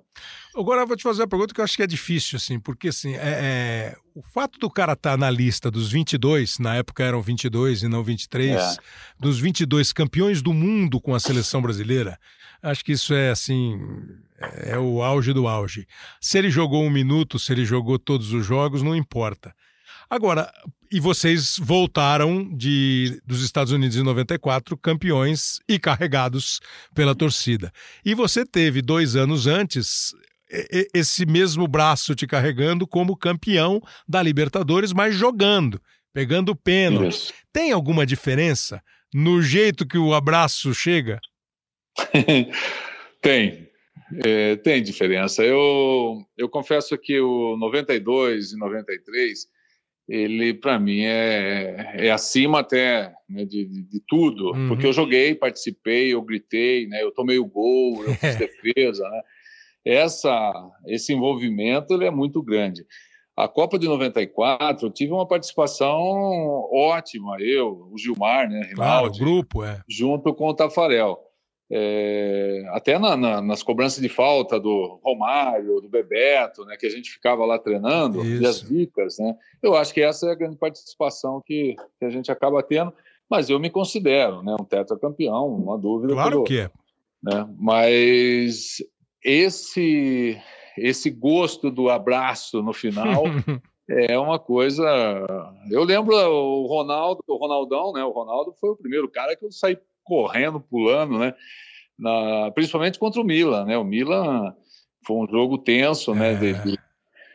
Agora 0.57 0.83
eu 0.83 0.87
vou 0.87 0.97
te 0.97 1.03
fazer 1.03 1.23
uma 1.23 1.29
pergunta 1.29 1.53
que 1.53 1.61
eu 1.61 1.65
acho 1.65 1.77
que 1.77 1.83
é 1.83 1.87
difícil, 1.87 2.37
assim, 2.37 2.61
porque 2.61 2.89
assim, 2.89 3.17
é, 3.17 3.19
é 3.19 3.97
o 4.15 4.23
fato 4.23 4.59
do 4.61 4.71
cara 4.71 4.93
estar 4.93 5.13
tá 5.13 5.17
na 5.17 5.29
lista 5.29 5.71
dos 5.71 5.91
22, 5.91 6.61
na 6.61 6.77
época 6.77 7.03
eram 7.03 7.21
22 7.21 7.83
e 7.83 7.89
não 7.89 8.05
23, 8.05 8.55
é. 8.55 8.77
dos 9.19 9.41
22 9.41 9.93
campeões 9.93 10.41
do 10.41 10.55
mundo 10.55 11.01
com 11.01 11.15
a 11.15 11.21
seleção 11.21 11.61
brasileira, 11.61 12.17
acho 12.63 12.85
que 12.85 12.93
isso 12.93 13.13
é 13.13 13.31
assim, 13.31 13.81
é, 14.39 14.71
é 14.71 14.79
o 14.79 15.03
auge 15.03 15.33
do 15.33 15.49
auge. 15.49 15.87
Se 16.21 16.39
ele 16.39 16.51
jogou 16.51 16.85
um 16.85 16.91
minuto, 16.91 17.41
se 17.41 17.53
ele 17.53 17.65
jogou 17.65 17.99
todos 17.99 18.33
os 18.33 18.47
jogos, 18.47 18.83
não 18.83 18.95
importa. 18.95 19.53
Agora, 20.09 20.53
e 20.91 21.01
vocês 21.01 21.57
voltaram 21.59 22.49
de 22.57 23.21
dos 23.27 23.43
Estados 23.43 23.73
Unidos 23.73 23.97
em 23.97 24.03
94 24.03 24.77
campeões 24.77 25.59
e 25.69 25.79
carregados 25.79 26.61
pela 26.95 27.15
torcida. 27.15 27.73
E 28.05 28.15
você 28.15 28.45
teve 28.45 28.81
dois 28.81 29.17
anos 29.17 29.47
antes 29.47 30.13
esse 30.95 31.27
mesmo 31.27 31.67
braço 31.67 32.15
te 32.15 32.27
carregando 32.27 32.87
como 32.87 33.17
campeão 33.17 33.81
da 34.07 34.23
Libertadores, 34.23 34.93
mas 34.93 35.15
jogando, 35.15 35.81
pegando 36.13 36.55
pênalti. 36.55 37.33
Tem 37.53 37.73
alguma 37.73 38.07
diferença 38.07 38.83
no 39.13 39.43
jeito 39.43 39.87
que 39.87 39.99
o 39.99 40.15
abraço 40.15 40.73
chega? 40.75 41.19
tem, 43.21 43.69
é, 44.25 44.57
tem 44.57 44.83
diferença. 44.83 45.43
Eu, 45.43 46.25
eu 46.37 46.49
confesso 46.49 46.97
que 46.99 47.19
o 47.21 47.57
92 47.57 48.53
e 48.53 48.57
93 48.57 49.47
ele 50.09 50.53
para 50.53 50.79
mim 50.79 51.03
é, 51.03 52.07
é 52.07 52.11
acima 52.11 52.61
até 52.61 53.13
né, 53.29 53.45
de, 53.45 53.65
de, 53.67 54.03
tudo, 54.07 54.53
uhum. 54.53 54.69
porque 54.69 54.87
eu 54.87 54.93
joguei, 54.93 55.35
participei, 55.35 56.13
eu 56.13 56.23
gritei, 56.23 56.87
né, 56.87 57.03
eu 57.03 57.11
tomei 57.11 57.39
o 57.39 57.47
gol, 57.47 58.05
eu 58.05 58.15
fiz 58.17 58.37
defesa, 58.37 59.09
né? 59.09 59.23
Essa, 59.87 60.53
esse 60.87 61.13
envolvimento 61.13 61.93
ele 61.93 62.07
é 62.07 62.11
muito 62.11 62.43
grande. 62.43 62.85
A 63.37 63.47
Copa 63.49 63.79
de 63.79 63.87
94 63.87 64.87
eu 64.87 64.91
tive 64.91 65.13
uma 65.13 65.27
participação 65.27 65.99
ótima, 66.73 67.37
eu, 67.41 67.89
o 67.91 67.99
Gilmar, 67.99 68.49
né, 68.49 68.61
Rinaldi, 68.61 68.75
claro, 68.75 69.07
o 69.07 69.19
grupo, 69.19 69.65
é. 69.65 69.81
junto 69.89 70.33
com 70.35 70.49
o 70.49 70.55
Tafarel 70.55 71.19
é, 71.77 72.63
até 72.69 73.01
na, 73.01 73.17
na, 73.17 73.43
nas 73.43 73.61
cobranças 73.61 74.01
de 74.01 74.09
falta 74.09 74.61
do 74.61 75.01
Romário, 75.03 75.81
do 75.81 75.89
Bebeto, 75.89 76.65
né, 76.65 76.77
que 76.77 76.87
a 76.87 76.91
gente 76.91 77.11
ficava 77.11 77.45
lá 77.45 77.59
treinando, 77.59 78.25
Isso. 78.25 78.43
e 78.43 78.47
as 78.47 78.63
dicas, 78.63 79.19
né, 79.19 79.37
eu 79.61 79.75
acho 79.75 79.93
que 79.93 80.01
essa 80.01 80.29
é 80.29 80.31
a 80.31 80.37
grande 80.37 80.57
participação 80.57 81.43
que, 81.45 81.75
que 81.99 82.05
a 82.05 82.11
gente 82.11 82.31
acaba 82.31 82.63
tendo, 82.63 82.93
mas 83.29 83.51
eu 83.51 83.59
me 83.59 83.71
considero 83.71 84.41
né, 84.41 84.55
um 84.55 84.65
tetracampeão, 84.65 85.49
uma 85.49 85.77
dúvida. 85.77 86.15
Claro 86.15 86.45
que 86.45 86.61
é. 86.61 86.71
Né, 87.21 87.45
mas 87.59 88.77
esse, 89.25 90.41
esse 90.79 91.11
gosto 91.11 91.73
do 91.73 91.91
abraço 91.91 92.63
no 92.63 92.73
final 92.73 93.25
é 93.91 94.17
uma 94.17 94.39
coisa. 94.39 94.85
Eu 95.69 95.83
lembro 95.83 96.15
o 96.15 96.67
Ronaldo, 96.69 97.25
o 97.27 97.37
Ronaldão, 97.37 97.93
né? 97.93 98.05
O 98.05 98.13
Ronaldo 98.13 98.55
foi 98.61 98.71
o 98.71 98.77
primeiro 98.77 99.09
cara 99.09 99.35
que 99.35 99.45
eu 99.45 99.51
saí 99.51 99.77
correndo, 100.05 100.61
pulando, 100.61 101.19
né? 101.19 101.35
Na, 101.99 102.51
principalmente 102.53 102.99
contra 102.99 103.21
o 103.21 103.25
Milan, 103.25 103.65
né? 103.65 103.77
O 103.79 103.85
Milan 103.85 104.55
foi 105.07 105.17
um 105.17 105.27
jogo 105.29 105.59
tenso, 105.59 106.15
né? 106.15 106.35
De, 106.35 106.53
de 106.55 106.79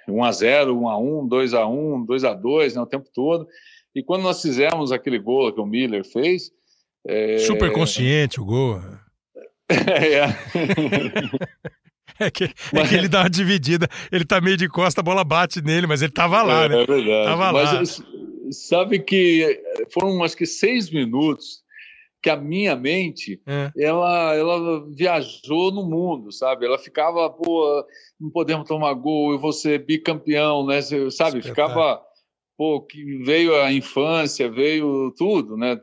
1 0.07 0.23
a 0.23 0.31
0, 0.31 0.79
1 0.79 0.89
a 0.89 0.97
1, 0.97 1.27
2 1.27 1.53
a 1.53 1.67
1, 1.67 2.05
2 2.05 2.23
a 2.23 2.33
2, 2.33 2.75
né? 2.75 2.81
O 2.81 2.85
tempo 2.85 3.09
todo. 3.13 3.47
E 3.95 4.03
quando 4.03 4.23
nós 4.23 4.41
fizemos 4.41 4.91
aquele 4.91 5.19
gol 5.19 5.51
que 5.53 5.61
o 5.61 5.65
Miller 5.65 6.05
fez, 6.05 6.51
é... 7.07 7.39
super 7.39 7.71
consciente 7.71 8.39
o 8.39 8.45
gol. 8.45 8.81
é. 9.69 10.25
É 12.21 12.29
que, 12.29 12.43
é 12.43 12.87
que 12.87 12.95
ele 12.95 13.07
dá 13.07 13.21
uma 13.21 13.29
dividida, 13.29 13.87
ele 14.11 14.25
tá 14.25 14.41
meio 14.41 14.57
de 14.57 14.67
costa, 14.67 14.99
a 14.99 15.03
bola 15.03 15.23
bate 15.23 15.61
nele, 15.61 15.87
mas 15.87 16.01
ele 16.01 16.11
tava 16.11 16.43
lá, 16.43 16.65
é, 16.65 16.69
né? 16.69 16.83
É 16.83 16.85
verdade. 16.85 17.25
Tava 17.25 17.53
mas 17.53 17.99
lá. 17.99 18.05
sabe 18.51 18.99
que 18.99 19.63
foram 19.93 20.21
acho 20.21 20.35
que 20.35 20.45
seis 20.45 20.91
minutos 20.91 21.63
que 22.21 22.29
a 22.29 22.35
minha 22.35 22.75
mente 22.75 23.41
é. 23.47 23.71
ela 23.77 24.35
ela 24.35 24.85
viajou 24.89 25.71
no 25.71 25.87
mundo 25.87 26.31
sabe? 26.31 26.65
Ela 26.65 26.77
ficava 26.77 27.29
pô 27.29 27.85
não 28.19 28.29
podemos 28.29 28.67
tomar 28.67 28.93
gol 28.93 29.31
eu 29.31 29.39
vou 29.39 29.53
ser 29.53 29.85
bicampeão 29.85 30.65
né? 30.65 30.81
Sabe 31.11 31.41
ficava 31.41 32.01
pô 32.57 32.81
que 32.81 33.23
veio 33.23 33.55
a 33.55 33.71
infância 33.71 34.49
veio 34.49 35.13
tudo 35.17 35.55
né? 35.55 35.79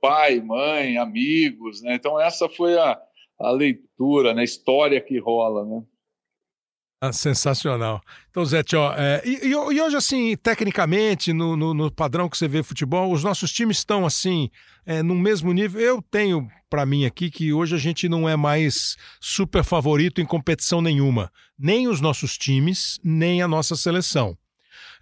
Pai 0.00 0.40
mãe 0.40 0.96
amigos 0.96 1.82
né? 1.82 1.94
Então 1.94 2.20
essa 2.20 2.48
foi 2.48 2.78
a, 2.78 3.00
a 3.38 3.50
leitura 3.50 4.32
né? 4.32 4.44
História 4.44 5.00
que 5.00 5.18
rola 5.18 5.64
né 5.64 5.82
ah, 7.00 7.12
sensacional. 7.12 8.02
Então, 8.30 8.44
Zé, 8.44 8.62
ó, 8.74 8.92
é, 8.94 9.22
e, 9.24 9.46
e, 9.48 9.54
hoje, 9.54 9.96
assim, 9.96 10.36
tecnicamente, 10.36 11.32
no, 11.32 11.56
no, 11.56 11.72
no, 11.72 11.90
padrão 11.90 12.28
que 12.28 12.36
você 12.36 12.46
vê 12.46 12.62
futebol, 12.62 13.10
os 13.10 13.24
nossos 13.24 13.50
times 13.50 13.78
estão, 13.78 14.04
assim, 14.04 14.50
é, 14.84 15.02
no 15.02 15.14
mesmo 15.14 15.50
nível. 15.52 15.80
Eu 15.80 16.02
tenho 16.02 16.46
para 16.68 16.84
mim 16.84 17.06
aqui 17.06 17.30
que 17.30 17.54
hoje 17.54 17.74
a 17.74 17.78
gente 17.78 18.06
não 18.06 18.28
é 18.28 18.36
mais 18.36 18.96
super 19.18 19.64
favorito 19.64 20.20
em 20.20 20.26
competição 20.26 20.82
nenhuma. 20.82 21.32
Nem 21.58 21.88
os 21.88 22.02
nossos 22.02 22.36
times, 22.36 23.00
nem 23.02 23.40
a 23.40 23.48
nossa 23.48 23.74
seleção. 23.76 24.36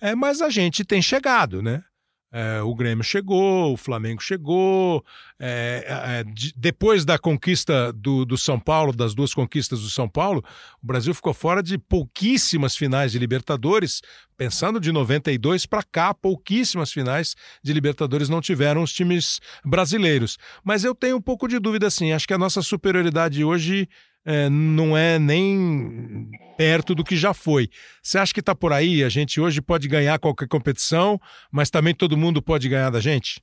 É, 0.00 0.14
mas 0.14 0.40
a 0.40 0.48
gente 0.48 0.84
tem 0.84 1.02
chegado, 1.02 1.60
né? 1.60 1.82
É, 2.30 2.60
o 2.60 2.74
Grêmio 2.74 3.02
chegou, 3.02 3.72
o 3.72 3.76
Flamengo 3.76 4.22
chegou. 4.22 5.04
É, 5.38 5.84
é, 5.86 6.24
de, 6.24 6.52
depois 6.54 7.04
da 7.04 7.18
conquista 7.18 7.92
do, 7.92 8.24
do, 8.26 8.36
São 8.36 8.60
Paulo, 8.60 8.92
das 8.92 9.14
duas 9.14 9.32
conquistas 9.32 9.80
do 9.80 9.88
São 9.88 10.08
Paulo, 10.08 10.44
o 10.82 10.86
Brasil 10.86 11.14
ficou 11.14 11.32
fora 11.32 11.62
de 11.62 11.78
pouquíssimas 11.78 12.76
finais 12.76 13.12
de 13.12 13.18
Libertadores. 13.18 14.02
Pensando 14.36 14.78
de 14.78 14.92
92 14.92 15.66
para 15.66 15.82
cá, 15.82 16.14
pouquíssimas 16.14 16.92
finais 16.92 17.34
de 17.62 17.72
Libertadores 17.72 18.28
não 18.28 18.40
tiveram 18.40 18.82
os 18.82 18.92
times 18.92 19.40
brasileiros. 19.64 20.38
Mas 20.62 20.84
eu 20.84 20.94
tenho 20.94 21.16
um 21.16 21.22
pouco 21.22 21.48
de 21.48 21.58
dúvida, 21.58 21.86
assim. 21.86 22.12
Acho 22.12 22.28
que 22.28 22.34
a 22.34 22.38
nossa 22.38 22.62
superioridade 22.62 23.42
hoje 23.42 23.88
é, 24.28 24.50
não 24.50 24.94
é 24.94 25.18
nem 25.18 26.28
perto 26.58 26.94
do 26.94 27.02
que 27.02 27.16
já 27.16 27.32
foi. 27.32 27.70
Você 28.02 28.18
acha 28.18 28.34
que 28.34 28.40
está 28.40 28.54
por 28.54 28.74
aí? 28.74 29.02
A 29.02 29.08
gente 29.08 29.40
hoje 29.40 29.62
pode 29.62 29.88
ganhar 29.88 30.18
qualquer 30.18 30.46
competição, 30.46 31.18
mas 31.50 31.70
também 31.70 31.94
todo 31.94 32.16
mundo 32.16 32.42
pode 32.42 32.68
ganhar 32.68 32.90
da 32.90 33.00
gente? 33.00 33.40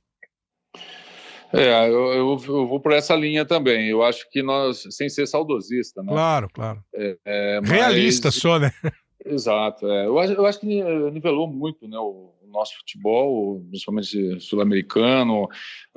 É, 1.52 1.88
eu, 1.88 2.12
eu, 2.12 2.40
eu, 2.46 2.66
vou 2.68 2.78
por 2.78 2.92
essa 2.92 3.16
linha 3.16 3.44
também. 3.44 3.88
Eu 3.88 4.04
acho 4.04 4.30
que 4.30 4.44
nós, 4.44 4.84
sem 4.90 5.08
ser 5.08 5.26
saudosista, 5.26 6.02
né? 6.02 6.12
Claro, 6.12 6.48
claro. 6.52 6.80
É, 6.94 7.16
é, 7.24 7.60
mas... 7.60 7.70
Realista 7.70 8.30
só, 8.30 8.58
né? 8.60 8.70
Exato. 9.24 9.90
É. 9.90 10.06
Eu, 10.06 10.18
acho, 10.20 10.32
eu 10.34 10.46
acho 10.46 10.60
que 10.60 10.66
nivelou 11.10 11.48
muito 11.48 11.88
né, 11.88 11.98
o, 11.98 12.32
o 12.42 12.46
nosso 12.48 12.76
futebol, 12.78 13.60
principalmente 13.70 14.38
sul-americano. 14.38 15.48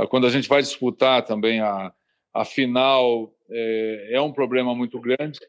Quando 0.10 0.26
a 0.26 0.32
gente 0.32 0.50
vai 0.50 0.64
disputar 0.64 1.24
também 1.24 1.60
a, 1.60 1.92
a 2.40 2.46
final 2.46 3.34
é, 3.50 4.12
é 4.14 4.22
um 4.22 4.32
problema 4.32 4.74
muito 4.74 4.98
grande 4.98 5.42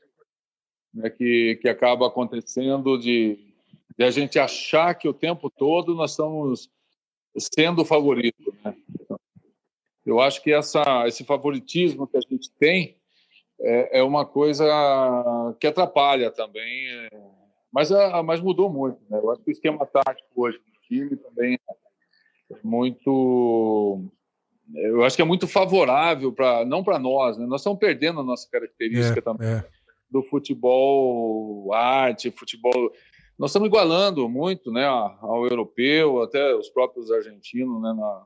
né, 0.92 1.08
que, 1.08 1.56
que 1.62 1.68
acaba 1.68 2.08
acontecendo 2.08 2.98
de, 2.98 3.38
de, 3.96 4.04
a 4.04 4.10
gente 4.10 4.40
achar 4.40 4.92
que 4.96 5.08
o 5.08 5.14
tempo 5.14 5.48
todo 5.48 5.94
nós 5.94 6.10
estamos 6.10 6.68
sendo 7.38 7.84
favorito. 7.84 8.52
Né? 8.64 8.74
Eu 10.04 10.18
acho 10.18 10.42
que 10.42 10.52
essa, 10.52 11.06
esse 11.06 11.22
favoritismo 11.22 12.08
que 12.08 12.16
a 12.16 12.20
gente 12.28 12.50
tem 12.58 12.96
é, 13.60 14.00
é 14.00 14.02
uma 14.02 14.26
coisa 14.26 14.66
que 15.60 15.68
atrapalha 15.68 16.28
também, 16.32 16.88
é, 16.88 17.08
mas, 17.70 17.88
mas 18.24 18.40
mudou 18.40 18.68
muito. 18.68 18.98
Né? 19.08 19.16
Eu 19.16 19.30
acho 19.30 19.42
que 19.42 19.50
o 19.50 19.52
esquema 19.52 19.86
tático 19.86 20.28
hoje 20.34 20.58
do 20.58 20.80
time 20.88 21.14
também 21.14 21.56
é 22.50 22.56
muito 22.64 24.10
eu 24.74 25.04
acho 25.04 25.16
que 25.16 25.22
é 25.22 25.24
muito 25.24 25.46
favorável 25.46 26.32
para 26.32 26.64
não 26.64 26.82
para 26.82 26.98
nós, 26.98 27.36
né? 27.36 27.46
Nós 27.46 27.60
estamos 27.60 27.78
perdendo 27.78 28.20
a 28.20 28.24
nossa 28.24 28.48
característica 28.50 29.18
é, 29.18 29.22
também 29.22 29.48
é. 29.48 29.64
do 30.10 30.22
futebol 30.22 31.72
arte, 31.72 32.30
futebol. 32.30 32.92
Nós 33.38 33.50
estamos 33.50 33.68
igualando 33.68 34.28
muito, 34.28 34.70
né, 34.70 34.84
ao 34.86 35.46
europeu, 35.46 36.22
até 36.22 36.54
os 36.54 36.68
próprios 36.68 37.10
argentinos, 37.10 37.80
né, 37.80 37.92
na, 37.94 38.22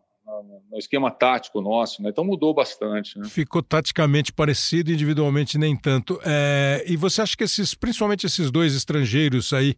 no 0.70 0.78
esquema 0.78 1.10
tático 1.10 1.60
nosso, 1.60 2.02
né? 2.02 2.08
Então 2.10 2.24
mudou 2.24 2.54
bastante. 2.54 3.18
Né? 3.18 3.28
Ficou 3.28 3.62
taticamente 3.62 4.32
parecido, 4.32 4.90
individualmente 4.90 5.58
nem 5.58 5.76
tanto. 5.76 6.18
É... 6.24 6.82
E 6.86 6.96
você 6.96 7.22
acha 7.22 7.36
que 7.36 7.44
esses, 7.44 7.74
principalmente 7.74 8.26
esses 8.26 8.50
dois 8.50 8.74
estrangeiros 8.74 9.52
aí 9.52 9.76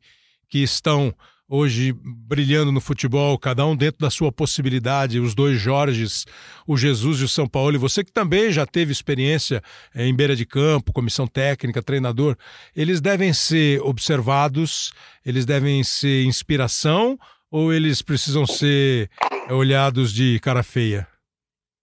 que 0.48 0.62
estão 0.62 1.12
hoje 1.48 1.92
brilhando 2.02 2.72
no 2.72 2.80
futebol, 2.80 3.38
cada 3.38 3.64
um 3.64 3.76
dentro 3.76 4.00
da 4.00 4.11
sua 4.11 4.32
possibilidade, 4.32 5.20
os 5.20 5.35
dois 5.35 5.61
Jorges, 5.61 6.26
o 6.66 6.76
Jesus 6.76 7.20
e 7.20 7.24
o 7.24 7.28
São 7.28 7.46
Paulo, 7.46 7.76
e 7.76 7.78
você 7.78 8.02
que 8.02 8.12
também 8.12 8.50
já 8.50 8.66
teve 8.66 8.90
experiência 8.90 9.62
eh, 9.94 10.06
em 10.06 10.14
beira 10.14 10.35
de 10.35 10.44
campo, 10.44 10.92
comissão 10.92 11.26
técnica, 11.26 11.82
treinador, 11.82 12.37
eles 12.74 13.00
devem 13.00 13.32
ser 13.32 13.80
observados, 13.82 14.92
eles 15.24 15.46
devem 15.46 15.85
ser 15.85 16.24
inspiração 16.24 17.18
ou 17.50 17.72
eles 17.72 18.02
precisam 18.02 18.46
ser 18.46 19.09
olhados 19.48 20.12
de 20.12 20.40
cara 20.40 20.62
feia? 20.62 21.06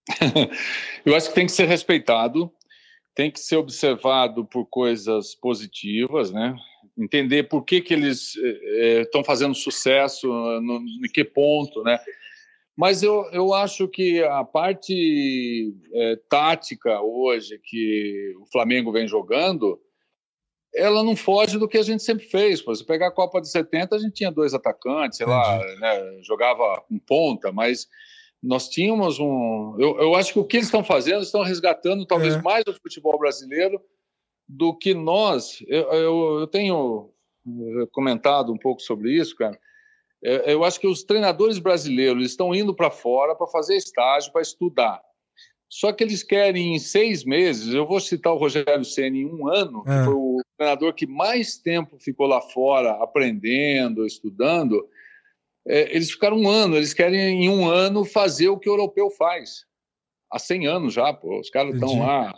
eu 1.04 1.16
acho 1.16 1.28
que 1.28 1.34
tem 1.34 1.46
que 1.46 1.52
ser 1.52 1.66
respeitado, 1.66 2.52
tem 3.14 3.30
que 3.30 3.40
ser 3.40 3.56
observado 3.56 4.44
por 4.44 4.66
coisas 4.66 5.34
positivas, 5.34 6.30
né? 6.30 6.54
Entender 6.96 7.44
por 7.44 7.64
que, 7.64 7.80
que 7.80 7.92
eles 7.92 8.36
estão 8.36 9.20
é, 9.20 9.24
fazendo 9.24 9.54
sucesso, 9.54 10.28
no, 10.60 10.76
em 10.76 11.10
que 11.12 11.24
ponto, 11.24 11.82
né? 11.82 11.98
Mas 12.76 13.02
eu, 13.02 13.28
eu 13.32 13.54
acho 13.54 13.86
que 13.86 14.22
a 14.22 14.44
parte 14.44 15.72
é, 15.92 16.16
tática 16.28 17.00
hoje 17.00 17.60
que 17.62 18.34
o 18.40 18.46
Flamengo 18.46 18.90
vem 18.90 19.06
jogando, 19.06 19.80
ela 20.74 21.04
não 21.04 21.14
foge 21.14 21.56
do 21.56 21.68
que 21.68 21.78
a 21.78 21.82
gente 21.82 22.02
sempre 22.02 22.26
fez. 22.26 22.60
Pô. 22.60 22.74
Se 22.74 22.84
pegar 22.84 23.08
a 23.08 23.12
Copa 23.12 23.40
de 23.40 23.48
70, 23.48 23.94
a 23.94 23.98
gente 23.98 24.14
tinha 24.14 24.30
dois 24.30 24.54
atacantes, 24.54 25.18
sei 25.18 25.26
lá, 25.26 25.58
né, 25.78 26.20
jogava 26.22 26.82
com 26.88 26.98
ponta, 26.98 27.52
mas 27.52 27.86
nós 28.42 28.68
tínhamos 28.68 29.18
um. 29.20 29.76
Eu, 29.78 30.00
eu 30.00 30.14
acho 30.16 30.32
que 30.32 30.38
o 30.38 30.44
que 30.44 30.56
eles 30.56 30.66
estão 30.66 30.82
fazendo, 30.82 31.22
estão 31.22 31.42
resgatando 31.42 32.04
talvez 32.04 32.34
é. 32.34 32.42
mais 32.42 32.64
o 32.66 32.74
futebol 32.74 33.18
brasileiro 33.18 33.80
do 34.48 34.76
que 34.76 34.94
nós. 34.94 35.62
Eu, 35.66 35.82
eu, 35.92 36.40
eu 36.40 36.46
tenho 36.46 37.10
eh, 37.46 37.86
comentado 37.92 38.52
um 38.52 38.58
pouco 38.58 38.80
sobre 38.80 39.12
isso, 39.12 39.36
cara. 39.36 39.58
É, 40.24 40.54
eu 40.54 40.64
acho 40.64 40.80
que 40.80 40.86
os 40.86 41.04
treinadores 41.04 41.58
brasileiros 41.58 42.24
estão 42.24 42.54
indo 42.54 42.74
para 42.74 42.90
fora 42.90 43.34
para 43.34 43.46
fazer 43.46 43.76
estágio, 43.76 44.32
para 44.32 44.40
estudar. 44.40 45.02
Só 45.68 45.92
que 45.92 46.02
eles 46.02 46.22
querem 46.22 46.74
em 46.74 46.78
seis 46.78 47.24
meses. 47.24 47.74
Eu 47.74 47.86
vou 47.86 48.00
citar 48.00 48.32
o 48.32 48.38
Rogério 48.38 48.84
Senna 48.84 49.16
em 49.16 49.26
um 49.26 49.48
ano, 49.48 49.82
que 49.82 49.90
é. 49.90 50.04
foi 50.04 50.14
o 50.14 50.40
treinador 50.56 50.94
que 50.94 51.06
mais 51.06 51.58
tempo 51.58 51.98
ficou 51.98 52.26
lá 52.26 52.40
fora 52.40 52.92
aprendendo, 53.02 54.06
estudando. 54.06 54.88
É, 55.66 55.94
eles 55.94 56.10
ficaram 56.10 56.38
um 56.38 56.48
ano. 56.48 56.76
Eles 56.76 56.94
querem 56.94 57.44
em 57.44 57.48
um 57.50 57.68
ano 57.68 58.04
fazer 58.04 58.48
o 58.48 58.58
que 58.58 58.68
o 58.68 58.72
europeu 58.72 59.10
faz. 59.10 59.66
Há 60.30 60.38
100 60.38 60.66
anos 60.66 60.94
já, 60.94 61.12
pô. 61.12 61.40
Os 61.40 61.50
caras 61.50 61.74
estão 61.74 61.98
lá. 61.98 62.32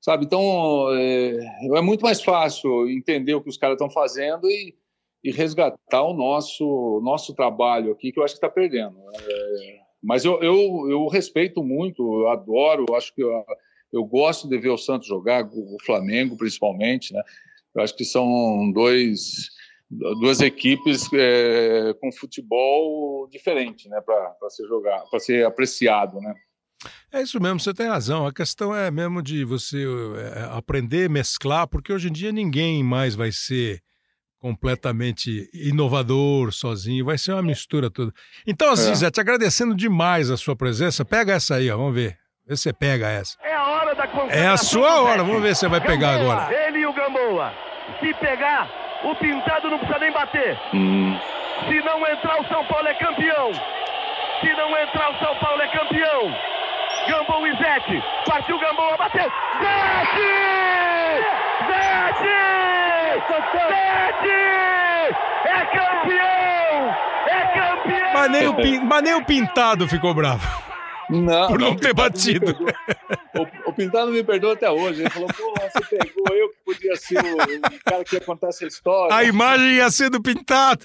Sabe? 0.00 0.24
Então, 0.24 0.88
é, 0.94 1.36
é 1.76 1.80
muito 1.82 2.02
mais 2.02 2.22
fácil 2.22 2.88
entender 2.88 3.34
o 3.34 3.42
que 3.42 3.50
os 3.50 3.58
caras 3.58 3.74
estão 3.74 3.90
fazendo 3.90 4.48
e 4.48 4.74
e 5.22 5.30
resgatar 5.30 6.02
o 6.02 6.14
nosso, 6.14 7.00
nosso 7.02 7.34
trabalho 7.34 7.92
aqui, 7.92 8.10
que 8.10 8.18
eu 8.18 8.24
acho 8.24 8.34
que 8.34 8.38
está 8.38 8.48
perdendo. 8.48 8.98
É, 9.14 9.80
mas 10.02 10.24
eu, 10.24 10.42
eu, 10.42 10.88
eu, 10.88 11.06
respeito 11.08 11.62
muito, 11.62 12.02
eu 12.22 12.28
adoro, 12.28 12.86
eu 12.88 12.96
acho 12.96 13.14
que 13.14 13.22
eu, 13.22 13.44
eu, 13.92 14.04
gosto 14.04 14.48
de 14.48 14.58
ver 14.58 14.70
o 14.70 14.78
Santos 14.78 15.06
jogar, 15.06 15.48
o 15.52 15.76
Flamengo 15.84 16.36
principalmente, 16.36 17.12
né? 17.12 17.22
Eu 17.74 17.82
acho 17.82 17.94
que 17.94 18.04
são 18.04 18.72
dois, 18.72 19.50
duas 19.90 20.40
equipes 20.40 21.06
é, 21.12 21.94
com 22.00 22.10
futebol 22.10 23.28
diferente, 23.28 23.88
né? 23.88 24.00
Para 24.00 24.34
ser 24.48 24.66
jogar, 24.66 25.04
para 25.10 25.20
ser 25.20 25.44
apreciado, 25.44 26.18
né? 26.20 26.34
É 27.12 27.20
isso 27.20 27.40
mesmo, 27.40 27.60
você 27.60 27.74
tem 27.74 27.88
razão. 27.88 28.26
A 28.26 28.32
questão 28.32 28.74
é 28.74 28.90
mesmo 28.90 29.22
de 29.22 29.44
você 29.44 29.84
é, 30.18 30.48
aprender, 30.56 31.10
mesclar, 31.10 31.66
porque 31.68 31.92
hoje 31.92 32.08
em 32.08 32.12
dia 32.12 32.32
ninguém 32.32 32.82
mais 32.82 33.14
vai 33.14 33.30
ser 33.32 33.82
completamente 34.40 35.50
inovador, 35.52 36.50
sozinho, 36.52 37.04
vai 37.04 37.18
ser 37.18 37.32
uma 37.32 37.42
mistura 37.42 37.90
toda. 37.90 38.10
Então, 38.46 38.72
assim, 38.72 38.90
é. 38.90 38.94
Zé, 38.94 39.10
te 39.10 39.20
agradecendo 39.20 39.74
demais 39.74 40.30
a 40.30 40.36
sua 40.36 40.56
presença, 40.56 41.04
pega 41.04 41.34
essa 41.34 41.56
aí, 41.56 41.70
ó, 41.70 41.76
vamos 41.76 41.94
ver. 41.94 42.16
Vê 42.46 42.56
se 42.56 42.62
você 42.62 42.72
pega 42.72 43.06
essa. 43.08 43.36
É 43.42 43.54
a 43.54 43.68
hora 43.68 43.94
da 43.94 44.08
É 44.30 44.46
a 44.48 44.56
sua 44.56 45.02
hora, 45.02 45.22
vamos 45.22 45.42
ver 45.42 45.54
se 45.54 45.60
você 45.60 45.68
vai 45.68 45.80
Gamboa, 45.80 45.94
pegar 45.94 46.14
agora. 46.14 46.66
Ele 46.68 46.78
e 46.78 46.86
o 46.86 46.92
Gamboa. 46.92 47.52
Se 48.00 48.14
pegar, 48.14 48.68
o 49.04 49.14
pintado 49.16 49.70
não 49.70 49.78
precisa 49.78 49.98
nem 49.98 50.12
bater. 50.12 50.58
Hum. 50.74 51.16
Se 51.68 51.78
não 51.84 52.00
entrar, 52.08 52.40
o 52.40 52.48
São 52.48 52.64
Paulo 52.64 52.88
é 52.88 52.94
campeão. 52.94 53.52
Se 54.40 54.52
não 54.54 54.70
entrar, 54.80 55.10
o 55.10 55.18
São 55.18 55.36
Paulo 55.38 55.60
é 55.60 55.68
campeão. 55.68 56.34
Gamboa 57.08 57.48
e 57.48 57.56
Zete. 57.56 58.02
Partiu 58.26 58.58
Gamboa, 58.58 58.96
bateu. 58.96 59.30
Zete! 59.60 60.30
Zete! 61.66 62.36
Sete! 63.52 64.30
É 65.44 65.66
campeão! 65.66 66.96
É 67.26 67.40
campeão! 67.54 68.12
Mas 68.14 68.30
nem 68.30 68.48
o, 68.48 68.84
mas 68.84 69.02
nem 69.02 69.14
o 69.14 69.24
Pintado 69.24 69.88
ficou 69.88 70.14
bravo. 70.14 70.69
Não, 71.10 71.48
por 71.48 71.58
não, 71.58 71.70
não 71.70 71.76
ter 71.76 71.92
batido. 71.92 72.56
O, 73.34 73.70
o, 73.70 73.72
Pintado 73.72 74.10
me 74.10 74.22
perdoou 74.22 74.52
até 74.52 74.70
hoje. 74.70 75.02
Ele 75.02 75.10
falou: 75.10 75.28
pô, 75.28 75.54
você 75.60 75.96
pegou 75.96 76.36
eu 76.36 76.48
que 76.50 76.56
podia 76.64 76.96
ser 76.96 77.18
o, 77.18 77.36
o, 77.36 77.84
cara 77.84 78.04
que 78.04 78.16
ia 78.16 78.20
contar 78.20 78.48
essa 78.48 78.66
história. 78.66 79.14
A 79.14 79.24
imagem 79.24 79.76
ia 79.76 79.90
ser 79.90 80.10
do 80.10 80.22
Pintado. 80.22 80.84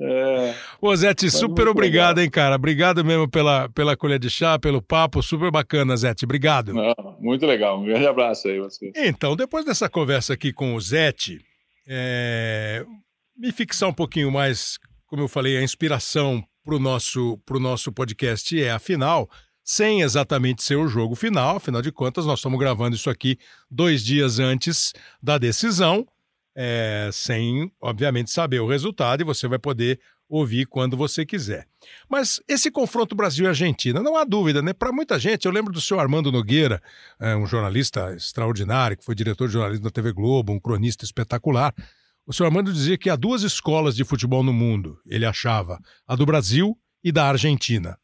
É. 0.00 0.54
Ô, 0.80 0.94
Zete, 0.94 1.30
super 1.30 1.66
obrigado, 1.68 2.18
legal. 2.18 2.24
hein, 2.24 2.30
cara. 2.30 2.54
Obrigado 2.56 3.04
mesmo 3.04 3.28
pela, 3.28 3.68
pela 3.70 3.96
colher 3.96 4.18
de 4.18 4.30
chá, 4.30 4.58
pelo 4.58 4.80
papo. 4.80 5.22
Super 5.22 5.50
bacana, 5.50 5.96
Zete. 5.96 6.24
Obrigado. 6.24 6.72
Não, 6.72 6.94
muito 7.18 7.44
legal. 7.44 7.80
Um 7.80 7.84
grande 7.84 8.06
abraço 8.06 8.48
aí, 8.48 8.60
você. 8.60 8.92
Então, 8.94 9.34
depois 9.34 9.64
dessa 9.64 9.88
conversa 9.88 10.34
aqui 10.34 10.52
com 10.52 10.74
o 10.74 10.80
Zete, 10.80 11.40
é... 11.86 12.84
me 13.36 13.50
fixar 13.50 13.88
um 13.88 13.94
pouquinho 13.94 14.30
mais, 14.30 14.78
como 15.06 15.22
eu 15.22 15.28
falei, 15.28 15.56
a 15.56 15.62
inspiração 15.62 16.44
para 16.68 16.76
o 16.76 16.78
nosso, 16.78 17.40
nosso 17.52 17.90
podcast 17.90 18.62
é, 18.62 18.70
afinal, 18.70 19.26
sem 19.64 20.02
exatamente 20.02 20.62
ser 20.62 20.76
o 20.76 20.86
jogo 20.86 21.14
final, 21.14 21.56
afinal 21.56 21.80
de 21.80 21.90
contas, 21.90 22.26
nós 22.26 22.40
estamos 22.40 22.58
gravando 22.58 22.94
isso 22.94 23.08
aqui 23.08 23.38
dois 23.70 24.04
dias 24.04 24.38
antes 24.38 24.92
da 25.22 25.38
decisão, 25.38 26.06
é, 26.54 27.08
sem, 27.10 27.72
obviamente, 27.80 28.30
saber 28.30 28.60
o 28.60 28.68
resultado, 28.68 29.22
e 29.22 29.24
você 29.24 29.48
vai 29.48 29.58
poder 29.58 29.98
ouvir 30.28 30.66
quando 30.66 30.94
você 30.94 31.24
quiser. 31.24 31.66
Mas 32.06 32.38
esse 32.46 32.70
confronto 32.70 33.16
Brasil 33.16 33.46
e 33.46 33.48
Argentina, 33.48 34.02
não 34.02 34.14
há 34.14 34.24
dúvida, 34.24 34.60
né? 34.60 34.74
Para 34.74 34.92
muita 34.92 35.18
gente, 35.18 35.46
eu 35.46 35.52
lembro 35.52 35.72
do 35.72 35.80
senhor 35.80 36.00
Armando 36.00 36.30
Nogueira, 36.30 36.82
é, 37.18 37.34
um 37.34 37.46
jornalista 37.46 38.14
extraordinário, 38.14 38.94
que 38.94 39.04
foi 39.06 39.14
diretor 39.14 39.46
de 39.46 39.54
jornalismo 39.54 39.84
da 39.84 39.90
TV 39.90 40.12
Globo, 40.12 40.52
um 40.52 40.60
cronista 40.60 41.02
espetacular. 41.02 41.74
O 42.28 42.32
senhor 42.34 42.48
Armando 42.48 42.70
dizia 42.70 42.98
que 42.98 43.08
há 43.08 43.16
duas 43.16 43.42
escolas 43.42 43.96
de 43.96 44.04
futebol 44.04 44.42
no 44.42 44.52
mundo, 44.52 45.00
ele 45.06 45.24
achava, 45.24 45.80
a 46.06 46.14
do 46.14 46.26
Brasil 46.26 46.78
e 47.02 47.10
da 47.10 47.26
Argentina. 47.26 47.98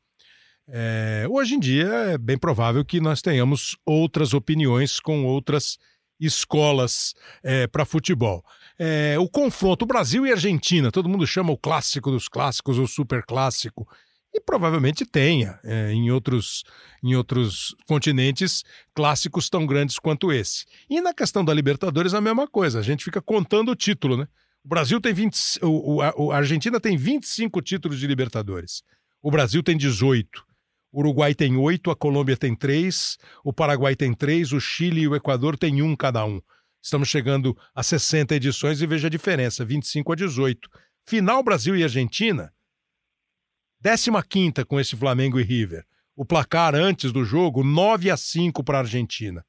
É, 0.66 1.26
hoje 1.28 1.56
em 1.56 1.60
dia 1.60 1.88
é 1.88 2.16
bem 2.16 2.38
provável 2.38 2.82
que 2.86 3.02
nós 3.02 3.20
tenhamos 3.20 3.76
outras 3.84 4.32
opiniões 4.32 4.98
com 4.98 5.26
outras 5.26 5.76
escolas 6.18 7.12
é, 7.42 7.66
para 7.66 7.84
futebol. 7.84 8.42
É, 8.78 9.18
o 9.18 9.28
confronto 9.28 9.84
Brasil 9.84 10.26
e 10.26 10.32
Argentina, 10.32 10.90
todo 10.90 11.06
mundo 11.06 11.26
chama 11.26 11.52
o 11.52 11.58
clássico 11.58 12.10
dos 12.10 12.26
clássicos, 12.26 12.78
o 12.78 12.86
super 12.86 13.26
clássico 13.26 13.86
e 14.34 14.40
provavelmente 14.40 15.06
tenha 15.06 15.60
é, 15.62 15.92
em, 15.92 16.10
outros, 16.10 16.64
em 17.02 17.14
outros 17.14 17.74
continentes 17.86 18.64
clássicos 18.92 19.48
tão 19.48 19.64
grandes 19.64 19.96
quanto 19.96 20.32
esse. 20.32 20.64
E 20.90 21.00
na 21.00 21.14
questão 21.14 21.44
da 21.44 21.54
Libertadores 21.54 22.14
a 22.14 22.20
mesma 22.20 22.48
coisa, 22.48 22.80
a 22.80 22.82
gente 22.82 23.04
fica 23.04 23.22
contando 23.22 23.70
o 23.70 23.76
título, 23.76 24.16
né? 24.16 24.26
O 24.64 24.68
Brasil 24.68 25.00
tem 25.00 25.14
20, 25.14 25.58
o, 25.62 25.96
o, 25.96 26.32
a 26.32 26.36
Argentina 26.36 26.80
tem 26.80 26.96
25 26.96 27.62
títulos 27.62 28.00
de 28.00 28.06
Libertadores. 28.06 28.82
O 29.22 29.30
Brasil 29.30 29.62
tem 29.62 29.76
18. 29.76 30.44
O 30.90 31.00
Uruguai 31.00 31.34
tem 31.34 31.56
8, 31.56 31.90
a 31.90 31.96
Colômbia 31.96 32.36
tem 32.36 32.56
3, 32.56 33.18
o 33.44 33.52
Paraguai 33.52 33.94
tem 33.94 34.14
3, 34.14 34.52
o 34.52 34.60
Chile 34.60 35.02
e 35.02 35.08
o 35.08 35.14
Equador 35.14 35.56
têm 35.56 35.82
um 35.82 35.94
cada 35.94 36.24
um. 36.24 36.40
Estamos 36.82 37.08
chegando 37.08 37.56
a 37.74 37.82
60 37.82 38.34
edições 38.34 38.80
e 38.80 38.86
veja 38.86 39.06
a 39.06 39.10
diferença, 39.10 39.64
25 39.64 40.12
a 40.12 40.16
18. 40.16 40.68
Final 41.06 41.42
Brasil 41.42 41.76
e 41.76 41.82
Argentina, 41.82 42.52
15 43.84 44.64
com 44.66 44.80
esse 44.80 44.96
Flamengo 44.96 45.38
e 45.38 45.42
River. 45.42 45.84
O 46.16 46.24
placar 46.24 46.74
antes 46.74 47.12
do 47.12 47.22
jogo, 47.22 47.62
9 47.62 48.10
a 48.10 48.16
5 48.16 48.64
para 48.64 48.78
a 48.78 48.80
Argentina. 48.80 49.44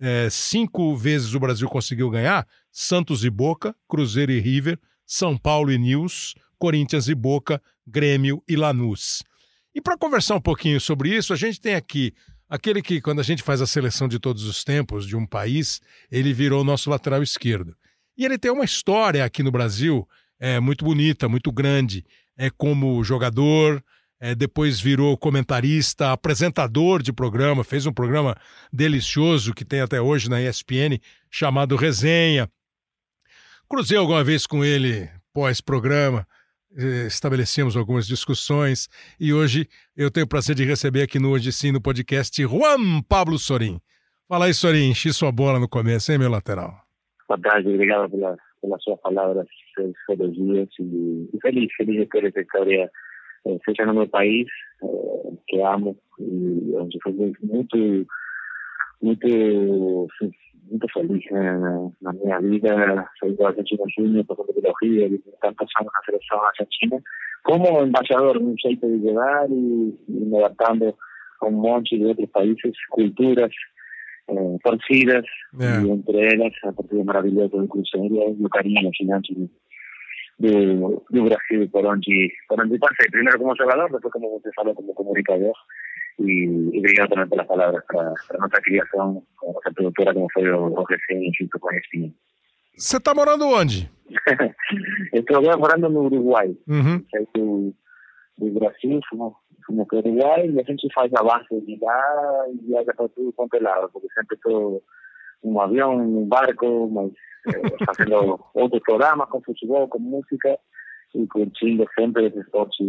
É, 0.00 0.28
cinco 0.30 0.96
vezes 0.96 1.34
o 1.34 1.40
Brasil 1.40 1.68
conseguiu 1.68 2.08
ganhar: 2.08 2.46
Santos 2.70 3.24
e 3.24 3.30
Boca, 3.30 3.74
Cruzeiro 3.88 4.30
e 4.30 4.38
River, 4.38 4.78
São 5.04 5.36
Paulo 5.36 5.72
e 5.72 5.78
News, 5.78 6.34
Corinthians 6.56 7.08
e 7.08 7.14
Boca, 7.14 7.60
Grêmio 7.84 8.42
e 8.48 8.54
Lanús. 8.54 9.24
E 9.74 9.80
para 9.80 9.98
conversar 9.98 10.36
um 10.36 10.40
pouquinho 10.40 10.80
sobre 10.80 11.14
isso, 11.14 11.32
a 11.32 11.36
gente 11.36 11.60
tem 11.60 11.74
aqui 11.74 12.14
aquele 12.48 12.80
que, 12.80 13.00
quando 13.00 13.20
a 13.20 13.24
gente 13.24 13.42
faz 13.42 13.60
a 13.60 13.66
seleção 13.66 14.06
de 14.06 14.20
todos 14.20 14.44
os 14.44 14.62
tempos 14.62 15.04
de 15.04 15.16
um 15.16 15.26
país, 15.26 15.80
ele 16.12 16.32
virou 16.32 16.62
nosso 16.62 16.90
lateral 16.90 17.22
esquerdo. 17.22 17.76
E 18.16 18.24
ele 18.24 18.38
tem 18.38 18.52
uma 18.52 18.64
história 18.64 19.24
aqui 19.24 19.42
no 19.42 19.50
Brasil 19.50 20.06
é, 20.38 20.60
muito 20.60 20.84
bonita, 20.84 21.28
muito 21.28 21.50
grande 21.50 22.04
é, 22.36 22.50
como 22.50 23.02
jogador, 23.04 23.82
é, 24.20 24.34
depois 24.34 24.80
virou 24.80 25.16
comentarista, 25.18 26.12
apresentador 26.12 27.02
de 27.02 27.12
programa, 27.12 27.64
fez 27.64 27.86
um 27.86 27.92
programa 27.92 28.36
delicioso 28.72 29.52
que 29.52 29.64
tem 29.64 29.80
até 29.80 30.00
hoje 30.00 30.30
na 30.30 30.40
ESPN, 30.40 30.98
chamado 31.30 31.76
Resenha. 31.76 32.48
Cruzei 33.68 33.98
alguma 33.98 34.22
vez 34.22 34.46
com 34.46 34.64
ele 34.64 35.10
pós-programa, 35.32 36.26
eh, 36.76 37.06
estabelecemos 37.06 37.76
algumas 37.76 38.06
discussões 38.06 38.88
e 39.18 39.32
hoje 39.32 39.68
eu 39.96 40.10
tenho 40.10 40.26
o 40.26 40.28
prazer 40.28 40.54
de 40.54 40.64
receber 40.64 41.02
aqui 41.02 41.18
no 41.18 41.30
Hoje 41.30 41.52
Sim, 41.52 41.72
no 41.72 41.80
podcast, 41.80 42.40
Juan 42.42 43.02
Pablo 43.08 43.38
Sorim. 43.38 43.80
Fala 44.28 44.46
aí, 44.46 44.54
Sorim, 44.54 44.90
enchi 44.90 45.12
sua 45.12 45.30
bola 45.30 45.58
no 45.58 45.68
começo, 45.68 46.10
hein, 46.10 46.18
meu 46.18 46.30
lateral? 46.30 46.74
Boa 47.28 47.40
tarde, 47.40 47.68
obrigado 47.68 48.10
pela, 48.10 48.36
pelas 48.60 48.82
suas 48.82 49.00
palavras, 49.00 49.46
elogios 50.08 50.68
y, 50.78 51.28
y 51.32 51.40
feliz, 51.40 51.70
feliz 51.76 51.98
de 52.00 52.06
ter 52.06 52.26
essa 52.26 52.40
história 52.40 52.90
eh, 53.46 53.58
seja 53.64 53.84
no 53.86 53.94
meu 53.94 54.08
país, 54.08 54.46
eh, 54.82 55.32
que 55.46 55.60
amo, 55.60 55.96
e 56.18 56.74
onde 56.76 56.98
foi 57.02 57.12
muito, 57.12 58.06
muito, 59.02 60.08
muito 60.70 60.86
feliz 60.92 61.24
né, 61.30 61.90
na, 62.00 62.12
minha 62.14 62.40
vida. 62.40 63.08
Sou 63.18 63.32
do 63.32 63.46
Argentina 63.46 63.84
Júnior, 63.96 64.24
passando 64.24 64.54
pelo 64.54 64.74
Rio, 64.82 65.14
e 65.14 65.18
tantos 65.42 65.68
anos 65.78 65.92
na 65.92 66.04
seleção 66.06 66.42
argentina, 66.42 67.02
como 67.44 67.84
embaixador, 67.84 68.38
um 68.38 68.54
jeito 68.58 68.86
de 68.86 69.06
jogar 69.06 69.50
e, 69.50 69.94
e 70.08 70.12
me 70.12 70.38
adaptando 70.38 70.94
a 71.42 71.46
um 71.46 71.52
monte 71.52 71.98
de 71.98 72.06
outros 72.06 72.30
países, 72.30 72.72
culturas, 72.90 73.52
eh, 74.28 74.56
torcidas, 74.64 75.26
e 75.60 75.90
entre 75.90 76.34
elas 76.34 76.54
a 76.64 76.72
torcida 76.72 77.04
maravilhosa 77.04 77.58
do 77.58 77.68
Cruzeiro 77.68 78.34
e 78.40 78.42
o 78.42 78.48
carinho 78.48 78.90
gigante 78.94 79.34
do, 80.38 81.04
do, 81.10 81.24
Brasil 81.24 81.68
por 81.70 81.86
onde, 81.86 82.32
por 82.48 82.60
onde 82.60 82.78
passei. 82.78 83.10
Primeiro 83.10 83.38
como 83.38 83.56
jogador, 83.56 83.90
depois 83.90 84.12
como 84.12 84.40
você 84.40 84.50
falou, 84.54 84.74
como 84.74 84.94
comunicador. 84.94 85.54
E, 86.18 86.70
e 86.72 86.78
obrigado 86.78 87.10
também 87.10 87.28
pelas 87.28 87.46
palavras 87.46 87.84
para 87.86 88.00
a 88.02 88.38
nossa 88.38 88.60
criação, 88.62 89.22
a 89.42 89.52
nossa 89.52 89.72
produtora, 89.72 90.14
como 90.14 90.28
foi 90.32 90.48
o, 90.50 90.66
o 90.66 90.84
recém 90.84 91.32
junto 91.38 91.58
com 91.58 91.70
a 91.70 91.76
ESPN. 91.76 92.12
Você 92.76 93.00
tá 93.00 93.14
morando 93.14 93.46
onde? 93.46 93.90
Estou 95.12 95.38
agora 95.38 95.56
morando 95.56 95.88
no 95.88 96.04
Uruguai. 96.04 96.56
Uhum. 96.68 97.04
Saí 97.10 97.26
do, 97.34 97.74
do 98.38 98.50
Brasil, 98.52 99.00
fomos, 99.08 99.34
fomos 99.66 99.86
para 99.88 99.96
o 99.96 100.00
Uruguai 100.00 100.48
e 100.48 100.60
a 100.60 100.64
gente 100.64 100.92
faz 100.92 101.12
a 101.14 101.22
base 101.22 101.60
de 101.64 101.78
lá 101.80 102.44
e 102.52 102.66
viaja 102.66 102.92
para 102.94 103.08
tudo 103.08 103.32
quanto 103.32 103.56
é 103.56 103.60
lado, 103.60 103.88
porque 103.92 104.08
sempre 104.14 104.36
estou 104.36 104.82
num 105.44 105.60
avião, 105.60 105.96
num 105.96 106.26
barco, 106.26 106.88
mas 106.90 107.12
eh, 107.54 107.84
fazendo 107.84 108.40
outros 108.54 108.82
programas 108.82 109.28
com 109.28 109.42
futebol, 109.42 109.86
com 109.88 109.98
música 109.98 110.58
e 111.14 111.26
curtindo 111.26 111.86
sempre 111.96 112.26
esse 112.26 112.40
esporte 112.40 112.84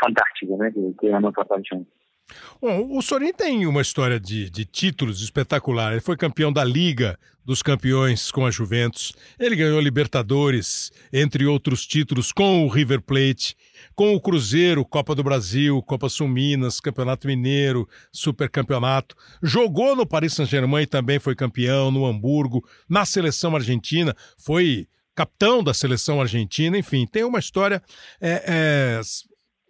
fantástico, 0.00 0.56
né, 0.56 0.70
que, 0.72 0.94
que 0.98 1.06
é 1.08 1.14
a 1.14 1.20
nossa 1.20 1.44
paixão. 1.44 1.86
Bom, 2.60 2.96
o 2.96 3.02
Sorin 3.02 3.32
tem 3.32 3.66
uma 3.66 3.82
história 3.82 4.18
de, 4.18 4.48
de 4.48 4.64
títulos 4.64 5.22
espetacular. 5.22 5.92
Ele 5.92 6.00
foi 6.00 6.16
campeão 6.16 6.52
da 6.52 6.64
Liga 6.64 7.18
dos 7.44 7.62
Campeões 7.62 8.30
com 8.30 8.46
a 8.46 8.50
Juventus. 8.50 9.12
Ele 9.38 9.56
ganhou 9.56 9.80
Libertadores, 9.80 10.92
entre 11.12 11.44
outros 11.44 11.86
títulos, 11.86 12.32
com 12.32 12.64
o 12.64 12.68
River 12.68 13.02
Plate, 13.02 13.56
com 13.94 14.14
o 14.14 14.20
Cruzeiro, 14.20 14.84
Copa 14.84 15.14
do 15.14 15.22
Brasil, 15.22 15.82
Copa 15.82 16.08
Sul 16.08 16.28
Minas, 16.28 16.80
Campeonato 16.80 17.26
Mineiro, 17.26 17.88
Supercampeonato. 18.12 19.16
Jogou 19.42 19.94
no 19.96 20.06
Paris 20.06 20.34
Saint-Germain 20.34 20.82
e 20.82 20.86
também 20.86 21.18
foi 21.18 21.34
campeão, 21.34 21.90
no 21.90 22.06
Hamburgo, 22.06 22.64
na 22.88 23.04
seleção 23.04 23.54
argentina, 23.54 24.14
foi 24.38 24.86
capitão 25.14 25.62
da 25.62 25.74
seleção 25.74 26.20
argentina, 26.20 26.76
enfim, 26.78 27.06
tem 27.06 27.22
uma 27.22 27.38
história 27.38 27.82
é, 28.20 28.42
é, 28.46 29.00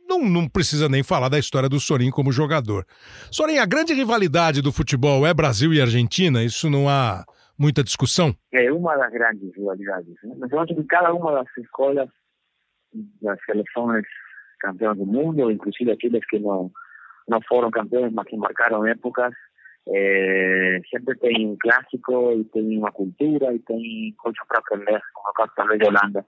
não, 0.08 0.20
não, 0.28 0.48
precisa 0.48 0.88
nem 0.88 1.02
falar 1.02 1.28
da 1.28 1.38
história 1.38 1.68
do 1.68 1.80
Sorin 1.80 2.10
como 2.10 2.30
jogador. 2.30 2.86
Sorin, 3.30 3.58
a 3.58 3.66
grande 3.66 3.94
rivalidade 3.94 4.60
do 4.60 4.70
futebol 4.70 5.26
é 5.26 5.32
Brasil 5.32 5.72
e 5.72 5.80
Argentina? 5.80 6.44
Isso 6.44 6.68
não 6.68 6.88
há 6.88 7.24
muita 7.58 7.82
discussão? 7.82 8.34
É 8.52 8.70
uma 8.70 8.96
das 8.96 9.10
grandes 9.12 9.54
rivalidades. 9.56 10.14
Né? 10.22 10.48
Eu 10.50 10.60
acho 10.60 10.74
que 10.74 10.84
cada 10.84 11.14
uma 11.14 11.32
das 11.32 11.46
escolas, 11.58 12.08
das 13.20 13.38
seleções 13.44 14.04
campeões 14.60 14.96
do 14.96 15.06
mundo, 15.06 15.50
inclusive 15.50 15.90
aqueles 15.90 16.24
que 16.26 16.38
não, 16.38 16.70
não 17.28 17.40
foram 17.48 17.70
campeões, 17.70 18.12
mas 18.12 18.26
que 18.26 18.36
marcaram 18.36 18.86
épocas, 18.86 19.34
é, 19.88 20.80
sempre 20.88 21.18
tem 21.18 21.48
um 21.48 21.56
clássico 21.60 22.32
e 22.32 22.44
tem 22.44 22.78
uma 22.78 22.92
cultura 22.92 23.52
e 23.52 23.58
tem 23.58 24.14
coisas 24.18 24.38
para 24.46 24.60
aprender, 24.60 25.00
como 25.12 25.28
o 25.28 25.32
caso 25.32 25.52
também 25.56 25.78
de 25.78 25.86
Holanda 25.86 26.24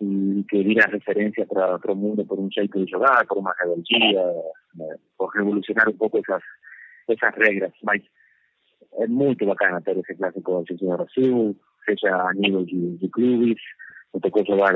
e 0.00 0.44
que 0.48 0.62
vira 0.62 0.90
referência 0.90 1.46
para 1.46 1.92
o 1.92 1.96
mundo 1.96 2.24
por 2.24 2.38
um 2.38 2.50
jeito 2.50 2.84
de 2.84 2.90
jogar, 2.90 3.26
por 3.26 3.38
uma 3.38 3.54
rebeldia, 3.58 4.22
né, 4.74 4.96
por 5.16 5.28
revolucionar 5.28 5.88
um 5.88 5.96
pouco 5.96 6.18
essas, 6.18 6.42
essas 7.08 7.34
regras. 7.36 7.72
Mas 7.82 8.02
é 8.98 9.06
muito 9.06 9.44
bacana 9.46 9.80
ter 9.80 9.96
esse 9.96 10.14
clássico 10.14 10.64
no 10.82 10.96
Brasil, 10.96 11.56
seja 11.84 12.14
a 12.14 12.32
nível 12.34 12.64
de, 12.64 12.96
de 12.98 13.08
clubes, 13.08 13.60
me 14.16 14.20
tocou 14.20 14.44
jogar 14.46 14.74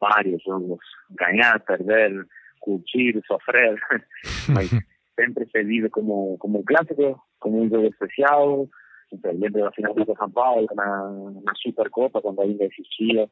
vários 0.00 0.42
jogos, 0.42 0.80
ganhar, 1.10 1.60
perder, 1.60 2.26
curtir, 2.60 3.20
sofrer, 3.26 3.78
mas 4.48 4.70
sempre 5.14 5.46
se 5.50 5.62
vive 5.62 5.90
como, 5.90 6.38
como 6.38 6.60
um 6.60 6.64
clássico, 6.64 7.22
como 7.38 7.60
um 7.60 7.68
jogo 7.68 7.86
especial. 7.88 8.68
Então, 9.12 9.32
lembro 9.32 9.62
da 9.62 9.72
final 9.72 9.94
do 9.94 10.16
São 10.16 10.30
Paulo, 10.30 10.66
na, 10.74 11.10
na 11.44 11.52
Supercopa, 11.56 12.22
quando 12.22 12.40
ainda 12.40 12.64
existia, 12.64 13.28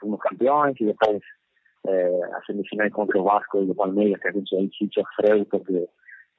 fomos 0.00 0.20
campeões 0.20 0.76
e 0.80 0.86
depois 0.86 1.22
eh, 1.86 2.20
a 2.34 2.42
semifinal 2.44 2.90
contra 2.90 3.18
o 3.18 3.24
Vasco 3.24 3.62
e 3.62 3.70
o 3.70 3.74
Palmeiras, 3.74 4.20
que 4.20 4.28
a 4.28 4.32
gente 4.32 4.56
aí 4.56 4.70
se 4.76 4.88
sofreu 4.92 5.44
porque 5.46 5.86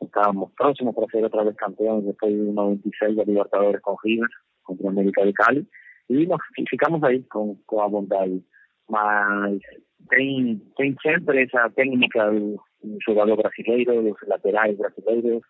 estávamos 0.04 0.52
próximos 0.56 0.94
para 0.94 1.08
ser 1.08 1.24
outra 1.24 1.44
vez 1.44 1.56
campeões 1.56 2.06
depois 2.06 2.34
de 2.34 2.52
96 2.52 3.15
da 3.15 3.24
Libertadores 3.24 3.82
com 3.82 3.91
o 3.91 3.98
River, 4.04 4.30
contra 4.63 4.86
o 4.86 4.89
América 4.89 5.26
de 5.26 5.34
Cali, 5.34 5.68
e 6.10 6.26
nós 6.26 6.39
ficamos 6.70 7.04
aí 7.04 7.24
com, 7.24 7.58
com 7.65 7.82
a 7.82 7.88
vontade. 7.88 8.44
Mas 8.89 9.60
tem, 10.10 10.62
tem 10.78 10.96
sempre 11.02 11.44
essa 11.44 11.70
técnica 11.72 12.32
do, 12.32 12.62
do 12.84 12.98
jogador 13.06 13.38
brasileiro, 13.38 14.04
dos 14.04 14.28
laterais 14.28 14.78
brasileiros, 14.78 15.41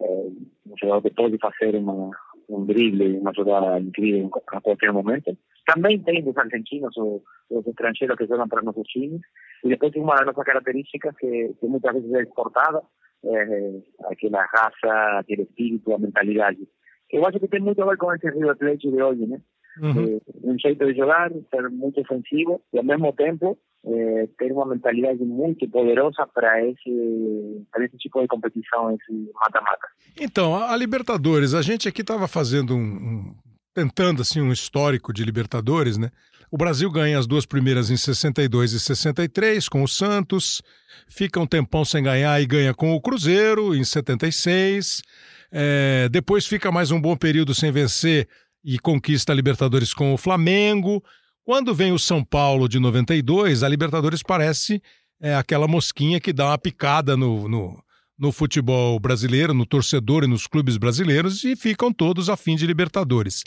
eh, 0.00 0.28
um 0.66 0.76
jogador 0.80 1.02
que 1.02 1.14
pode 1.14 1.38
fazer 1.38 1.76
uma, 1.76 2.10
um 2.48 2.64
drible, 2.64 3.18
uma 3.18 3.32
jogada 3.34 3.78
incrível 3.78 4.30
a 4.48 4.60
qualquer 4.60 4.92
momento. 4.92 5.36
Também 5.66 6.02
tem 6.02 6.22
dos 6.22 6.36
argentinos 6.36 6.96
ou 6.96 7.22
os 7.50 7.66
estrangeiros 7.66 8.16
que 8.16 8.26
jogam 8.26 8.48
para 8.48 8.62
nossos 8.62 8.86
times. 8.88 9.20
E 9.62 9.68
depois 9.68 9.92
tem 9.92 10.02
uma 10.02 10.16
das 10.16 10.26
nossas 10.26 10.44
características 10.44 11.14
que, 11.16 11.54
que 11.60 11.66
muitas 11.66 11.92
vezes 11.92 12.12
é 12.12 12.22
exportada, 12.22 12.82
é, 13.24 13.80
aquela 14.06 14.42
raça, 14.46 15.18
aquele 15.18 15.42
espírito, 15.42 15.94
a 15.94 15.98
mentalidade. 15.98 16.66
Eu 17.10 17.26
acho 17.26 17.38
que 17.38 17.48
tem 17.48 17.60
muito 17.60 17.82
a 17.82 17.86
ver 17.86 17.96
com 17.98 18.12
esse 18.14 18.30
River 18.30 18.56
Plate 18.56 18.90
de 18.90 19.02
hoje, 19.02 19.26
né? 19.26 19.40
Uhum. 19.78 20.16
É, 20.16 20.20
um 20.42 20.58
jeito 20.58 20.84
de 20.86 20.98
jogar, 20.98 21.30
ser 21.50 21.68
muito 21.70 22.00
ofensivo 22.00 22.60
e 22.72 22.78
ao 22.78 22.84
mesmo 22.84 23.12
tempo 23.12 23.58
é, 23.84 24.28
ter 24.38 24.52
uma 24.52 24.66
mentalidade 24.66 25.22
muito 25.24 25.68
poderosa 25.68 26.26
para 26.34 26.64
esse, 26.66 27.66
para 27.70 27.84
esse 27.84 27.96
tipo 27.96 28.20
de 28.20 28.28
competição, 28.28 28.90
esse 28.90 29.30
mata-mata. 29.34 29.88
Então, 30.20 30.54
a, 30.54 30.72
a 30.72 30.76
Libertadores, 30.76 31.54
a 31.54 31.62
gente 31.62 31.88
aqui 31.88 32.02
estava 32.02 32.28
fazendo 32.28 32.74
um, 32.74 32.78
um, 32.78 33.34
tentando 33.74 34.22
assim 34.22 34.40
um 34.40 34.52
histórico 34.52 35.12
de 35.12 35.24
Libertadores, 35.24 35.96
né? 35.96 36.10
O 36.50 36.58
Brasil 36.58 36.90
ganha 36.90 37.16
as 37.16 37.28
duas 37.28 37.46
primeiras 37.46 37.90
em 37.90 37.96
62 37.96 38.72
e 38.72 38.80
63 38.80 39.68
com 39.68 39.84
o 39.84 39.88
Santos, 39.88 40.60
fica 41.06 41.38
um 41.38 41.46
tempão 41.46 41.84
sem 41.84 42.02
ganhar 42.02 42.40
e 42.40 42.46
ganha 42.46 42.74
com 42.74 42.92
o 42.92 43.00
Cruzeiro 43.00 43.74
em 43.74 43.84
76. 43.84 45.00
É, 45.52 46.08
depois 46.10 46.46
fica 46.46 46.72
mais 46.72 46.90
um 46.90 47.00
bom 47.00 47.16
período 47.16 47.54
sem 47.54 47.70
vencer 47.70 48.28
e 48.64 48.78
conquista 48.78 49.32
a 49.32 49.34
Libertadores 49.34 49.94
com 49.94 50.12
o 50.12 50.18
Flamengo. 50.18 51.02
Quando 51.44 51.74
vem 51.74 51.92
o 51.92 51.98
São 51.98 52.22
Paulo 52.22 52.68
de 52.68 52.78
92, 52.78 53.62
a 53.62 53.68
Libertadores 53.68 54.22
parece 54.22 54.82
é, 55.20 55.34
aquela 55.34 55.66
mosquinha 55.66 56.20
que 56.20 56.32
dá 56.32 56.46
uma 56.46 56.58
picada 56.58 57.16
no, 57.16 57.48
no, 57.48 57.82
no, 58.18 58.32
futebol 58.32 58.98
brasileiro, 59.00 59.52
no 59.52 59.66
torcedor 59.66 60.24
e 60.24 60.26
nos 60.26 60.46
clubes 60.46 60.76
brasileiros 60.76 61.42
e 61.44 61.56
ficam 61.56 61.92
todos 61.92 62.28
a 62.28 62.36
fim 62.36 62.56
de 62.56 62.66
Libertadores. 62.66 63.42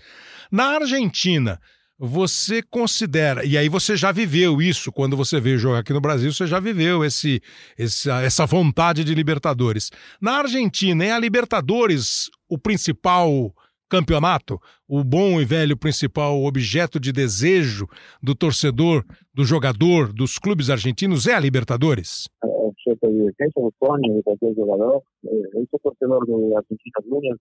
Na 0.51 0.75
Argentina, 0.75 1.59
você 1.97 2.61
considera, 2.61 3.45
e 3.45 3.57
aí 3.57 3.69
você 3.69 3.95
já 3.95 4.11
viveu 4.11 4.61
isso, 4.61 4.91
quando 4.91 5.15
você 5.15 5.39
veio 5.39 5.57
jogar 5.57 5.79
aqui 5.79 5.93
no 5.93 6.01
Brasil, 6.01 6.33
você 6.33 6.47
já 6.47 6.59
viveu 6.59 7.05
esse, 7.05 7.41
essa, 7.77 8.21
essa 8.21 8.45
vontade 8.45 9.03
de 9.03 9.13
Libertadores. 9.13 9.89
Na 10.19 10.39
Argentina, 10.39 11.05
é 11.05 11.11
a 11.11 11.19
Libertadores 11.19 12.29
o 12.49 12.57
principal 12.57 13.53
campeonato, 13.93 14.59
o 14.89 15.03
bom 15.03 15.39
e 15.39 15.45
velho 15.45 15.77
principal 15.77 16.43
objeto 16.43 16.99
de 16.99 17.11
desejo 17.11 17.85
do 18.23 18.33
torcedor, 18.33 19.05
do 19.31 19.45
jogador, 19.45 20.11
dos 20.11 20.39
clubes 20.39 20.71
argentinos 20.71 21.27
é 21.27 21.35
a 21.35 21.39
Libertadores? 21.39 22.27
Eu 22.41 22.97
tenho 23.37 23.51
o 23.55 23.71
sonho 23.77 24.15
de 24.15 24.23
qualquer 24.23 24.51
jogador. 24.55 25.03
Eu 25.23 25.67
sou 25.69 25.79
torcedor 25.79 26.25
do 26.25 26.57
Argentina 26.57 26.99
Juniors 27.07 27.39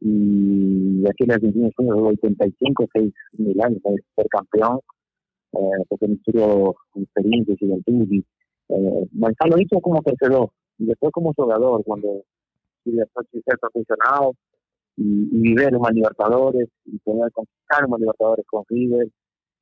e 0.00 1.02
aquele 1.10 1.32
Argentina 1.32 1.68
Juniors 1.76 2.00
85, 2.22 2.88
6 2.96 3.12
mil 3.40 3.64
anos 3.64 3.78
para 3.82 3.92
ser 3.92 4.28
campeão, 4.30 4.80
eh, 5.56 5.82
porque 5.88 6.06
misturou 6.06 6.76
experiência, 6.96 7.56
juventude. 7.60 8.24
Eh, 8.70 9.04
mas 9.12 9.34
falo 9.36 9.60
isso 9.60 9.80
como 9.82 10.02
torcedor. 10.02 10.50
E 10.78 10.86
depois 10.86 11.12
como 11.12 11.34
jogador, 11.36 11.82
quando 11.82 12.22
tive 12.84 13.02
a 13.02 13.06
sorte 13.12 13.30
de 13.34 13.42
ser 13.42 13.58
profissional, 13.58 14.32
y, 15.00 15.28
y 15.32 15.40
vivir 15.40 15.74
uma 15.74 15.90
Libertadores 15.90 16.68
y 16.84 16.98
poder 16.98 17.32
conquistar 17.32 17.86
uma 17.86 17.98
Libertadores 17.98 18.44
con 18.46 18.64
River 18.68 19.08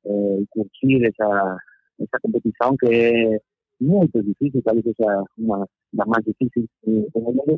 eh, 0.03 0.37
y 0.41 0.45
curtir 0.47 1.05
esa, 1.05 1.57
esa 1.97 2.19
competición 2.21 2.75
que 2.77 3.35
es 3.35 3.41
muy 3.79 4.09
difícil, 4.13 4.61
tal 4.63 4.81
vez 4.81 4.95
sea 4.97 5.23
una 5.37 5.65
la 5.91 6.05
más 6.05 6.23
difícil 6.25 6.67
del 6.83 7.07
mundo 7.13 7.57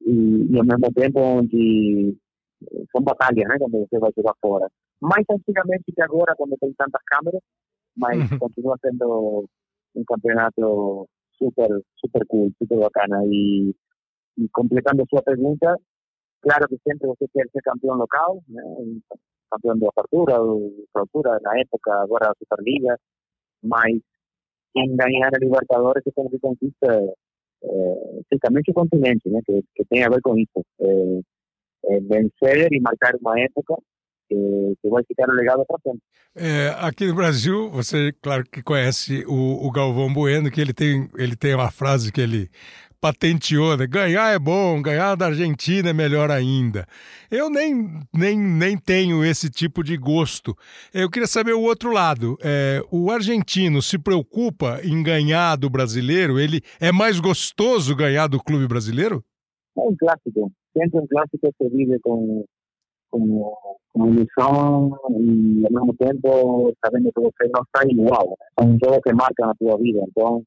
y, 0.00 0.52
y 0.52 0.58
al 0.58 0.66
mismo 0.66 0.88
tiempo 0.94 1.20
onde 1.20 2.16
son 2.92 3.04
batalhas, 3.04 3.46
né, 3.48 3.58
quando 3.58 3.78
você 3.78 3.98
vai 3.98 4.10
jogar 4.14 4.34
fora. 4.40 4.68
Mais 5.00 5.24
antigamente 5.28 5.92
que 5.92 6.02
agora, 6.02 6.34
quando 6.36 6.56
tem 6.56 6.72
tantas 6.74 7.02
câmeras, 7.04 7.40
mas 7.96 8.28
continua 8.38 8.76
sendo 8.80 9.44
um 9.94 10.04
campeonato 10.04 11.06
super, 11.36 11.68
super 11.96 12.26
cool, 12.26 12.50
super 12.58 12.78
bacana. 12.78 13.22
E, 13.26 13.74
e 14.38 14.48
completando 14.52 15.04
sua 15.08 15.22
pergunta, 15.22 15.78
claro 16.44 16.68
que 16.68 16.78
sempre 16.86 17.08
você 17.08 17.26
quer 17.32 17.48
ser 17.50 17.62
campeão 17.62 17.96
local, 17.96 18.42
né? 18.48 18.62
campeão 19.50 19.76
de 19.76 19.86
apertura, 19.86 20.34
clausura, 20.92 21.38
na 21.42 21.58
época, 21.58 21.92
agora 22.02 22.30
a 22.30 22.34
Superliga, 22.38 22.98
mas 23.62 23.98
quem 24.74 24.96
ganhar 24.96 25.30
a 25.34 25.38
Libertadores 25.38 26.02
é 26.06 26.10
como 26.12 26.30
que 26.30 26.38
conquista 26.38 27.14
é, 27.62 28.20
especialmente 28.20 28.70
o 28.70 28.74
continente, 28.74 29.28
né? 29.28 29.40
que, 29.46 29.62
que 29.74 29.84
tem 29.86 30.04
a 30.04 30.08
ver 30.08 30.20
com 30.20 30.36
isso. 30.36 30.64
É, 30.80 31.20
é 31.86 32.00
vencer 32.00 32.72
e 32.72 32.80
marcar 32.80 33.14
uma 33.20 33.38
época 33.40 33.76
que, 34.28 34.74
que 34.80 34.88
vai 34.88 35.02
ficar 35.04 35.26
legado 35.32 35.64
para 35.66 35.78
sempre. 35.82 36.02
É, 36.36 36.74
aqui 36.80 37.06
no 37.06 37.14
Brasil, 37.14 37.70
você, 37.70 38.12
claro 38.20 38.44
que 38.44 38.62
conhece 38.62 39.24
o, 39.26 39.66
o, 39.66 39.70
Galvão 39.70 40.12
Bueno, 40.12 40.50
que 40.50 40.60
ele 40.60 40.72
tem, 40.72 41.08
ele 41.16 41.36
tem 41.36 41.54
uma 41.54 41.70
frase 41.70 42.10
que 42.10 42.20
ele 42.20 42.50
patenteou, 43.04 43.76
né? 43.76 43.86
Ganhar 43.86 44.32
é 44.32 44.38
bom, 44.38 44.80
ganhar 44.80 45.14
da 45.14 45.26
Argentina 45.26 45.90
é 45.90 45.92
melhor 45.92 46.30
ainda. 46.30 46.86
Eu 47.30 47.50
nem, 47.50 48.00
nem, 48.10 48.38
nem 48.38 48.78
tenho 48.78 49.22
esse 49.22 49.50
tipo 49.50 49.84
de 49.84 49.94
gosto. 49.98 50.56
Eu 50.90 51.10
queria 51.10 51.26
saber 51.26 51.52
o 51.52 51.60
outro 51.60 51.92
lado. 51.92 52.38
É, 52.42 52.82
o 52.90 53.10
argentino 53.10 53.82
se 53.82 53.98
preocupa 53.98 54.80
em 54.82 55.02
ganhar 55.02 55.54
do 55.56 55.68
brasileiro? 55.68 56.40
Ele 56.40 56.62
é 56.80 56.90
mais 56.90 57.20
gostoso 57.20 57.94
ganhar 57.94 58.26
do 58.26 58.42
clube 58.42 58.66
brasileiro? 58.66 59.22
É 59.76 59.82
um 59.82 59.94
clássico. 59.94 60.50
Sempre 60.74 61.00
um 61.00 61.06
clássico 61.06 61.52
se 61.60 61.68
vive 61.68 61.98
com, 62.00 62.42
como, 63.10 63.54
como 63.92 64.14
ilusão 64.14 64.96
e 65.10 65.62
ao 65.66 65.72
mesmo 65.72 65.94
tempo 65.98 66.72
sabendo 66.82 67.12
que 67.12 67.20
você 67.20 67.50
não 67.54 67.62
está 67.64 67.82
igual. 67.86 68.34
São 68.58 68.78
jogos 68.82 69.00
que 69.04 69.12
marcam 69.12 69.50
a 69.50 69.54
tua 69.56 69.76
vida. 69.76 70.02
Então, 70.08 70.42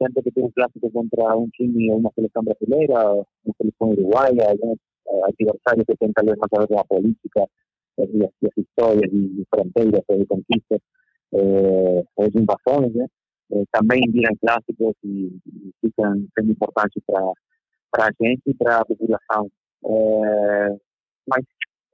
sempre 0.00 0.22
que 0.22 0.30
tem 0.30 0.44
um 0.44 0.50
clássico 0.50 0.90
contra 0.90 1.36
um 1.36 1.48
time 1.50 1.92
uma 1.92 2.10
seleção 2.14 2.42
brasileira, 2.42 3.14
uma 3.44 3.54
seleção 3.60 3.90
uruguaia, 3.90 4.50
alguns 4.50 4.78
eh, 5.08 5.20
adversários 5.24 5.84
que 5.86 5.96
têm 5.96 6.12
talvez 6.12 6.38
mais 6.38 6.52
a 6.52 6.60
ver 6.60 6.68
com 6.68 6.78
a 6.78 6.84
política, 6.84 7.46
as, 7.98 8.08
as 8.08 8.56
histórias 8.56 9.10
de 9.10 9.44
fronteiras 9.52 10.02
de 10.08 10.26
conquistas, 10.26 10.80
eh, 11.34 12.04
ou 12.16 12.26
invasões, 12.26 12.94
né? 12.94 13.06
Eh, 13.52 13.64
também 13.72 14.00
viram 14.10 14.34
clássicos 14.40 14.94
e, 15.04 15.38
e 15.46 15.72
ficam 15.80 16.26
sendo 16.38 16.52
importantes 16.52 17.02
para 17.06 18.06
a 18.06 18.10
gente 18.22 18.42
e 18.46 18.54
para 18.54 18.78
a 18.78 18.84
população. 18.84 19.50
Eh, 19.84 20.76
mas 21.28 21.44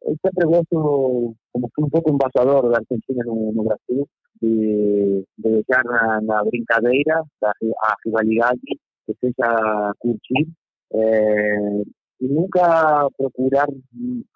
eu 0.07 0.17
sempre 0.25 0.47
gosto, 0.47 1.35
como 1.53 1.71
fui 1.75 1.85
um 1.85 1.91
pouco 1.91 2.11
embaixador 2.11 2.71
da 2.71 2.79
Argentina 2.79 3.25
no, 3.25 3.53
no 3.53 3.65
Brasil, 3.65 4.09
de, 4.41 5.25
de 5.39 5.51
deixar 5.51 5.83
na, 5.85 6.21
na 6.21 6.45
brincadeira 6.45 7.23
da, 7.41 7.53
a 7.83 7.95
rivalidade 8.05 8.61
que 9.07 9.15
seja 9.21 9.93
curtir 9.99 10.49
é, 10.93 11.83
e 12.21 12.29
nunca 12.29 13.09
procurar 13.17 13.67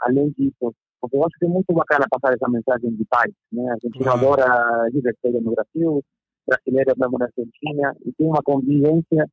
além 0.03 0.31
disso, 0.31 0.75
porque 1.01 1.17
eu 1.17 1.25
acho 1.25 1.39
que 1.39 1.47
é 1.47 1.49
muito 1.49 1.73
bacana 1.73 2.07
passar 2.11 2.35
essa 2.35 2.49
mensagem 2.49 2.91
de 2.95 3.05
paz, 3.05 3.31
né? 3.53 3.71
A 3.71 3.77
gente 3.83 3.99
claro. 3.99 4.19
adora 4.19 4.91
divertir 4.91 5.41
no 5.41 5.53
Brasil, 5.53 6.03
brasileiros 6.47 6.95
mesmo 6.97 7.19
na 7.19 7.27
Argentina, 7.27 7.97
e 8.05 8.13
tem 8.13 8.27
uma 8.27 8.43
convivência 8.43 9.31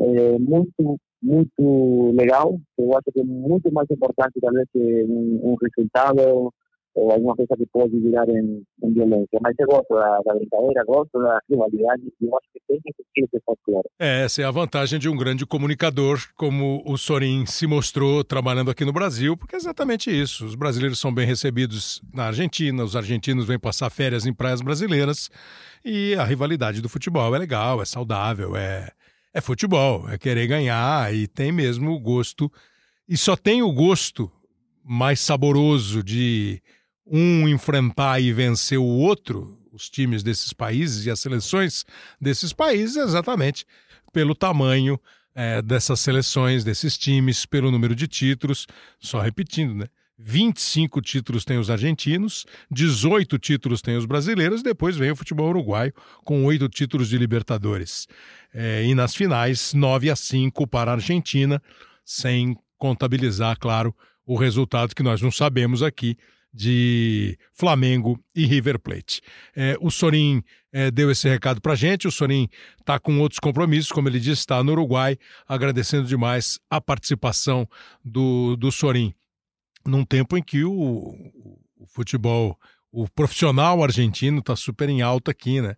é, 0.00 0.38
muito 0.38 0.98
muito 1.22 2.12
legal, 2.18 2.58
eu 2.78 2.96
acho 2.96 3.12
que 3.12 3.20
é 3.20 3.24
muito 3.24 3.72
mais 3.72 3.88
importante 3.90 4.40
talvez 4.40 4.66
que 4.72 5.04
um, 5.04 5.52
um 5.52 5.56
resultado 5.62 6.52
ou 6.94 7.10
alguma 7.10 7.34
coisa 7.34 7.56
que 7.56 7.66
pode 7.66 7.98
virar 7.98 8.28
em, 8.28 8.62
em 8.82 8.92
violência. 8.92 9.38
Mas 9.40 9.54
eu 9.58 9.66
gosto 9.66 9.94
da, 9.94 10.18
da, 10.24 10.34
brincadeira, 10.34 10.84
gosto 10.84 11.18
da 11.18 11.40
rivalidade 11.48 12.02
e 12.20 12.26
eu 12.26 12.36
acho 12.36 12.48
que 12.52 12.60
tem 12.68 12.80
que 12.80 12.90
existir 12.90 13.24
esse 13.24 13.42
folclore. 13.44 13.88
É, 13.98 14.24
essa 14.24 14.42
é 14.42 14.44
a 14.44 14.50
vantagem 14.50 14.98
de 14.98 15.08
um 15.08 15.16
grande 15.16 15.46
comunicador 15.46 16.18
como 16.36 16.82
o 16.84 16.96
Sorin 16.98 17.46
se 17.46 17.66
mostrou 17.66 18.22
trabalhando 18.22 18.70
aqui 18.70 18.84
no 18.84 18.92
Brasil, 18.92 19.36
porque 19.36 19.54
é 19.54 19.58
exatamente 19.58 20.10
isso. 20.10 20.44
Os 20.44 20.54
brasileiros 20.54 21.00
são 21.00 21.12
bem 21.12 21.26
recebidos 21.26 22.02
na 22.12 22.26
Argentina, 22.26 22.84
os 22.84 22.94
argentinos 22.94 23.46
vêm 23.46 23.58
passar 23.58 23.88
férias 23.90 24.26
em 24.26 24.34
praias 24.34 24.60
brasileiras 24.60 25.30
e 25.84 26.14
a 26.14 26.24
rivalidade 26.24 26.82
do 26.82 26.88
futebol 26.88 27.34
é 27.34 27.38
legal, 27.38 27.80
é 27.80 27.84
saudável, 27.84 28.54
é 28.54 28.90
é 29.32 29.40
futebol, 29.40 30.08
é 30.08 30.18
querer 30.18 30.46
ganhar 30.46 31.14
e 31.14 31.26
tem 31.26 31.50
mesmo 31.50 31.90
o 31.92 32.00
gosto. 32.00 32.50
E 33.08 33.16
só 33.16 33.36
tem 33.36 33.62
o 33.62 33.72
gosto 33.72 34.30
mais 34.84 35.20
saboroso 35.20 36.02
de 36.02 36.62
um 37.06 37.48
enfrentar 37.48 38.20
e 38.20 38.32
vencer 38.32 38.78
o 38.78 38.84
outro, 38.84 39.58
os 39.72 39.88
times 39.88 40.22
desses 40.22 40.52
países 40.52 41.06
e 41.06 41.10
as 41.10 41.20
seleções 41.20 41.84
desses 42.20 42.52
países, 42.52 42.96
exatamente 42.96 43.66
pelo 44.12 44.34
tamanho 44.34 45.00
é, 45.34 45.62
dessas 45.62 45.98
seleções, 46.00 46.62
desses 46.62 46.98
times, 46.98 47.46
pelo 47.46 47.70
número 47.70 47.94
de 47.94 48.06
títulos. 48.06 48.66
Só 49.00 49.20
repetindo, 49.20 49.74
né? 49.74 49.86
25 50.18 51.00
títulos 51.00 51.44
tem 51.44 51.58
os 51.58 51.70
argentinos, 51.70 52.44
18 52.70 53.38
títulos 53.38 53.80
tem 53.80 53.96
os 53.96 54.06
brasileiros, 54.06 54.62
depois 54.62 54.96
vem 54.96 55.10
o 55.10 55.16
futebol 55.16 55.48
uruguaio 55.48 55.92
com 56.24 56.44
oito 56.44 56.68
títulos 56.68 57.08
de 57.08 57.18
Libertadores. 57.18 58.06
É, 58.54 58.84
e 58.84 58.94
nas 58.94 59.14
finais, 59.14 59.72
9 59.74 60.10
a 60.10 60.16
5 60.16 60.66
para 60.66 60.90
a 60.90 60.94
Argentina, 60.94 61.62
sem 62.04 62.56
contabilizar, 62.78 63.58
claro, 63.58 63.94
o 64.26 64.36
resultado 64.36 64.94
que 64.94 65.02
nós 65.02 65.20
não 65.20 65.30
sabemos 65.30 65.82
aqui 65.82 66.16
de 66.54 67.38
Flamengo 67.52 68.22
e 68.34 68.44
River 68.44 68.78
Plate. 68.78 69.22
É, 69.56 69.76
o 69.80 69.90
Sorin 69.90 70.42
é, 70.70 70.90
deu 70.90 71.10
esse 71.10 71.28
recado 71.28 71.60
para 71.60 71.74
gente. 71.74 72.06
O 72.06 72.12
Sorin 72.12 72.48
está 72.78 72.98
com 72.98 73.18
outros 73.20 73.38
compromissos, 73.38 73.90
como 73.90 74.08
ele 74.08 74.20
disse, 74.20 74.42
está 74.42 74.62
no 74.62 74.72
Uruguai, 74.72 75.16
agradecendo 75.48 76.06
demais 76.06 76.60
a 76.68 76.80
participação 76.80 77.66
do, 78.04 78.54
do 78.56 78.70
Sorin 78.70 79.14
num 79.84 80.04
tempo 80.04 80.36
em 80.36 80.42
que 80.42 80.64
o, 80.64 80.72
o 81.78 81.86
futebol, 81.86 82.58
o 82.90 83.08
profissional 83.08 83.82
argentino 83.82 84.38
está 84.38 84.56
super 84.56 84.88
em 84.88 85.02
alta 85.02 85.30
aqui, 85.30 85.60
né? 85.60 85.74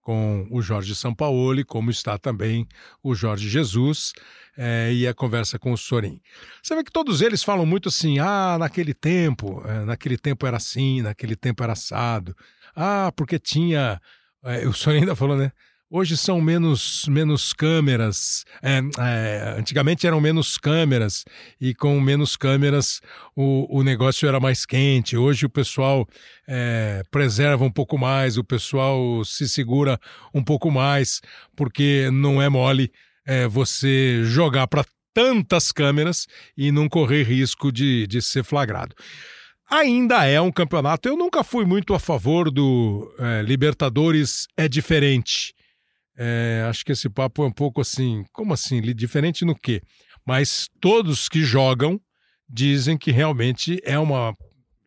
Com 0.00 0.46
o 0.50 0.62
Jorge 0.62 0.94
Sampaoli, 0.94 1.64
como 1.64 1.90
está 1.90 2.16
também 2.16 2.66
o 3.02 3.14
Jorge 3.14 3.48
Jesus, 3.48 4.12
é, 4.56 4.92
e 4.92 5.06
a 5.06 5.12
conversa 5.12 5.58
com 5.58 5.72
o 5.72 5.76
Sorin. 5.76 6.20
Você 6.62 6.74
vê 6.74 6.84
que 6.84 6.92
todos 6.92 7.20
eles 7.20 7.42
falam 7.42 7.66
muito 7.66 7.88
assim: 7.88 8.18
ah, 8.18 8.56
naquele 8.58 8.94
tempo, 8.94 9.62
é, 9.66 9.84
naquele 9.84 10.16
tempo 10.16 10.46
era 10.46 10.56
assim, 10.56 11.02
naquele 11.02 11.34
tempo 11.36 11.62
era 11.62 11.72
assado. 11.72 12.36
Ah, 12.74 13.12
porque 13.16 13.38
tinha. 13.38 14.00
É, 14.44 14.66
o 14.66 14.72
Sorin 14.72 15.00
ainda 15.00 15.16
falou, 15.16 15.36
né? 15.36 15.50
Hoje 15.88 16.16
são 16.16 16.40
menos, 16.40 17.06
menos 17.06 17.52
câmeras. 17.52 18.44
É, 18.60 18.80
é, 18.98 19.54
antigamente 19.56 20.04
eram 20.04 20.20
menos 20.20 20.58
câmeras 20.58 21.24
e 21.60 21.72
com 21.72 22.00
menos 22.00 22.36
câmeras 22.36 23.00
o, 23.36 23.78
o 23.78 23.84
negócio 23.84 24.28
era 24.28 24.40
mais 24.40 24.66
quente. 24.66 25.16
Hoje 25.16 25.46
o 25.46 25.50
pessoal 25.50 26.04
é, 26.48 27.04
preserva 27.08 27.64
um 27.64 27.70
pouco 27.70 27.96
mais, 27.96 28.36
o 28.36 28.42
pessoal 28.42 29.24
se 29.24 29.48
segura 29.48 29.96
um 30.34 30.42
pouco 30.42 30.72
mais, 30.72 31.20
porque 31.54 32.10
não 32.12 32.42
é 32.42 32.48
mole 32.48 32.90
é, 33.24 33.46
você 33.46 34.24
jogar 34.24 34.66
para 34.66 34.84
tantas 35.14 35.70
câmeras 35.70 36.26
e 36.56 36.72
não 36.72 36.88
correr 36.88 37.22
risco 37.22 37.70
de, 37.70 38.08
de 38.08 38.20
ser 38.20 38.42
flagrado 38.42 38.92
ainda 39.68 40.24
é 40.24 40.40
um 40.40 40.52
campeonato. 40.52 41.08
Eu 41.08 41.16
nunca 41.16 41.42
fui 41.42 41.64
muito 41.64 41.92
a 41.92 41.98
favor 41.98 42.50
do 42.50 43.12
é, 43.18 43.42
Libertadores 43.42 44.46
é 44.56 44.68
diferente. 44.68 45.55
É, 46.16 46.64
acho 46.68 46.84
que 46.84 46.92
esse 46.92 47.08
papo 47.08 47.44
é 47.44 47.46
um 47.46 47.52
pouco 47.52 47.80
assim, 47.80 48.24
como 48.32 48.54
assim? 48.54 48.80
Diferente 48.94 49.44
no 49.44 49.54
quê? 49.54 49.82
Mas 50.26 50.68
todos 50.80 51.28
que 51.28 51.42
jogam 51.42 52.00
dizem 52.48 52.96
que 52.96 53.10
realmente 53.10 53.78
é 53.84 53.98
uma, 53.98 54.34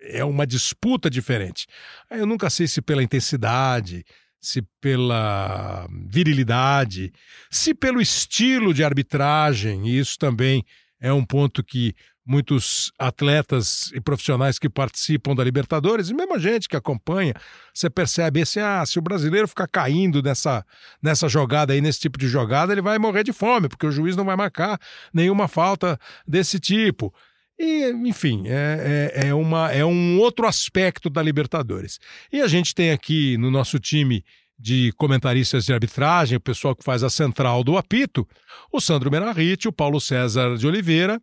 é 0.01 0.23
uma 0.23 0.47
disputa 0.47 1.09
diferente. 1.09 1.67
Eu 2.09 2.25
nunca 2.25 2.49
sei 2.49 2.67
se 2.67 2.81
pela 2.81 3.03
intensidade, 3.03 4.03
se 4.41 4.61
pela 4.81 5.87
virilidade, 6.07 7.11
se 7.51 7.73
pelo 7.73 8.01
estilo 8.01 8.73
de 8.73 8.83
arbitragem, 8.83 9.87
e 9.87 9.99
isso 9.99 10.17
também 10.17 10.63
é 10.99 11.11
um 11.11 11.25
ponto 11.25 11.63
que 11.63 11.93
muitos 12.29 12.91
atletas 12.99 13.91
e 13.91 13.99
profissionais 13.99 14.59
que 14.59 14.69
participam 14.69 15.33
da 15.33 15.43
Libertadores, 15.43 16.11
e 16.11 16.13
mesmo 16.13 16.35
a 16.35 16.37
gente 16.37 16.69
que 16.69 16.75
acompanha, 16.75 17.33
você 17.73 17.89
percebe 17.89 18.43
assim, 18.43 18.59
ah, 18.59 18.85
se 18.85 18.99
o 18.99 19.01
brasileiro 19.01 19.47
ficar 19.47 19.67
caindo 19.67 20.21
nessa, 20.21 20.63
nessa 21.01 21.27
jogada 21.27 21.73
aí, 21.73 21.81
nesse 21.81 22.01
tipo 22.01 22.19
de 22.19 22.27
jogada, 22.27 22.71
ele 22.71 22.83
vai 22.83 22.99
morrer 22.99 23.23
de 23.23 23.33
fome, 23.33 23.67
porque 23.67 23.87
o 23.87 23.91
juiz 23.91 24.15
não 24.15 24.25
vai 24.25 24.35
marcar 24.35 24.79
nenhuma 25.11 25.47
falta 25.47 25.99
desse 26.27 26.59
tipo. 26.59 27.11
E, 27.57 27.89
enfim, 28.05 28.43
é, 28.45 29.11
é, 29.15 29.27
é, 29.29 29.33
uma, 29.33 29.71
é 29.71 29.83
um 29.83 30.19
outro 30.19 30.45
aspecto 30.45 31.09
da 31.09 31.23
Libertadores. 31.23 31.99
E 32.31 32.41
a 32.41 32.47
gente 32.47 32.75
tem 32.75 32.91
aqui 32.91 33.37
no 33.39 33.49
nosso 33.49 33.79
time 33.79 34.23
de 34.57 34.91
comentaristas 34.97 35.65
de 35.65 35.73
arbitragem, 35.73 36.37
o 36.37 36.41
pessoal 36.41 36.75
que 36.75 36.83
faz 36.83 37.01
a 37.03 37.09
central 37.09 37.63
do 37.63 37.75
apito, 37.75 38.27
o 38.71 38.79
Sandro 38.79 39.09
Menarrite, 39.09 39.67
o 39.67 39.73
Paulo 39.73 39.99
César 39.99 40.55
de 40.57 40.67
Oliveira, 40.67 41.19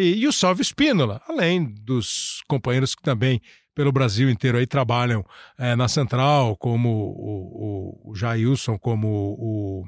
e, 0.00 0.20
e 0.20 0.26
o 0.26 0.32
Salve 0.32 0.62
Espínola, 0.62 1.20
além 1.28 1.64
dos 1.64 2.42
companheiros 2.48 2.94
que 2.94 3.02
também 3.02 3.40
pelo 3.74 3.92
Brasil 3.92 4.28
inteiro 4.28 4.58
aí 4.58 4.66
trabalham 4.66 5.24
é, 5.58 5.76
na 5.76 5.88
central, 5.88 6.56
como 6.56 6.88
o, 6.88 8.08
o, 8.08 8.10
o 8.10 8.14
Jailson, 8.14 8.78
como 8.78 9.36
o, 9.38 9.84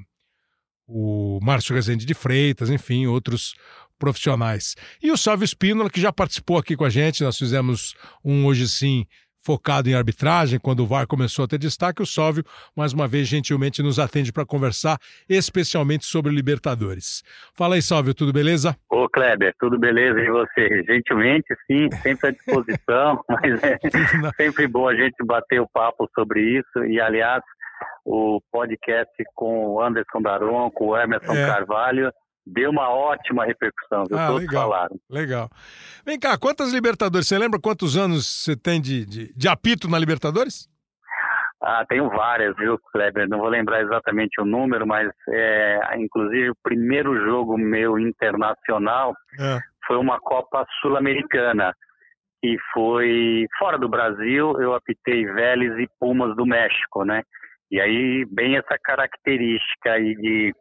o 0.87 1.41
Márcio 1.43 1.75
Rezende 1.75 2.07
de 2.07 2.15
Freitas, 2.15 2.71
enfim, 2.71 3.07
outros 3.07 3.55
profissionais. 3.99 4.75
E 5.03 5.11
o 5.11 5.17
Salve 5.17 5.45
Espínola, 5.45 5.91
que 5.91 6.01
já 6.01 6.13
participou 6.13 6.59
aqui 6.59 6.77
com 6.77 6.85
a 6.85 6.91
gente, 6.91 7.23
nós 7.23 7.39
fizemos 7.39 7.95
um 8.25 8.47
Hoje 8.47 8.69
Sim 8.69 9.07
focado 9.43 9.89
em 9.89 9.95
arbitragem, 9.95 10.59
quando 10.59 10.81
o 10.81 10.87
VAR 10.87 11.07
começou 11.07 11.45
a 11.45 11.49
ter 11.49 11.59
destaque, 11.59 12.01
o 12.01 12.07
Sóvio, 12.07 12.45
mais 12.77 12.93
uma 12.93 13.09
vez, 13.09 13.29
gentilmente 13.29 13.83
nos 13.83 13.99
atende 13.99 14.33
para 14.33 14.47
conversar, 14.47 14.99
especialmente 15.29 16.05
sobre 16.05 16.33
Libertadores. 16.33 17.23
Fala 17.55 17.75
aí, 17.75 17.83
Sóvio, 17.83 18.15
tudo 18.15 18.33
beleza? 18.33 18.77
Ô, 18.89 19.09
Kleber, 19.09 19.55
tudo 19.59 19.79
beleza 19.79 20.21
e 20.21 20.31
você? 20.31 20.85
Gentilmente, 20.85 21.55
sim, 21.67 21.91
sempre 22.03 22.29
à 22.29 22.31
disposição, 22.31 23.23
mas 23.29 23.63
é 23.65 23.79
sempre 24.37 24.67
bom 24.67 24.89
a 24.89 24.95
gente 24.95 25.17
bater 25.25 25.61
o 25.61 25.69
papo 25.69 26.09
sobre 26.15 26.41
isso 26.41 26.85
e, 26.87 27.01
aliás, 27.01 27.43
o 28.05 28.41
podcast 28.51 29.13
com 29.35 29.75
o 29.75 29.81
Anderson 29.81 30.23
Daron, 30.23 30.71
com 30.71 30.89
o 30.89 30.97
Emerson 30.97 31.35
é. 31.35 31.47
Carvalho, 31.47 32.13
deu 32.47 32.71
uma 32.71 32.89
ótima 32.89 33.45
repercussão, 33.45 34.05
viu? 34.09 34.19
Ah, 34.19 34.27
Todos 34.27 34.43
legal, 34.43 34.63
falaram. 34.63 34.97
Legal. 35.09 35.51
Vem 36.05 36.19
cá, 36.19 36.39
quantas 36.39 36.73
Libertadores? 36.73 37.29
Você 37.29 37.39
lembra 37.39 37.61
quantos 37.61 37.97
anos 37.97 38.27
você 38.27 38.57
tem 38.57 38.81
de, 38.81 39.07
de, 39.07 39.33
de 39.35 39.49
apito 39.49 39.89
na 39.89 39.99
Libertadores? 39.99 40.69
Ah, 41.63 41.85
tenho 41.89 42.09
várias, 42.09 42.57
viu, 42.57 42.77
Kleber? 42.93 43.29
Não 43.29 43.39
vou 43.39 43.49
lembrar 43.49 43.83
exatamente 43.83 44.41
o 44.41 44.45
número, 44.45 44.85
mas 44.85 45.09
é, 45.29 45.79
inclusive 45.97 46.51
o 46.51 46.57
primeiro 46.61 47.15
jogo 47.25 47.57
meu 47.57 47.99
internacional 48.01 49.15
é. 49.39 49.61
foi 49.87 49.97
uma 49.97 50.19
Copa 50.19 50.67
Sul-Americana. 50.81 51.73
E 52.45 52.57
foi 52.75 53.47
fora 53.57 53.79
do 53.79 53.89
Brasil, 53.89 54.61
eu 54.61 54.75
apitei 54.75 55.25
Vélez 55.27 55.79
e 55.79 55.89
Pumas 56.01 56.35
do 56.35 56.45
México, 56.45 57.05
né? 57.05 57.23
E 57.71 57.81
aí, 57.81 58.27
bem 58.29 58.57
essa 58.57 58.77
característica 58.83 59.93
aí 59.93 60.17
de 60.17 60.53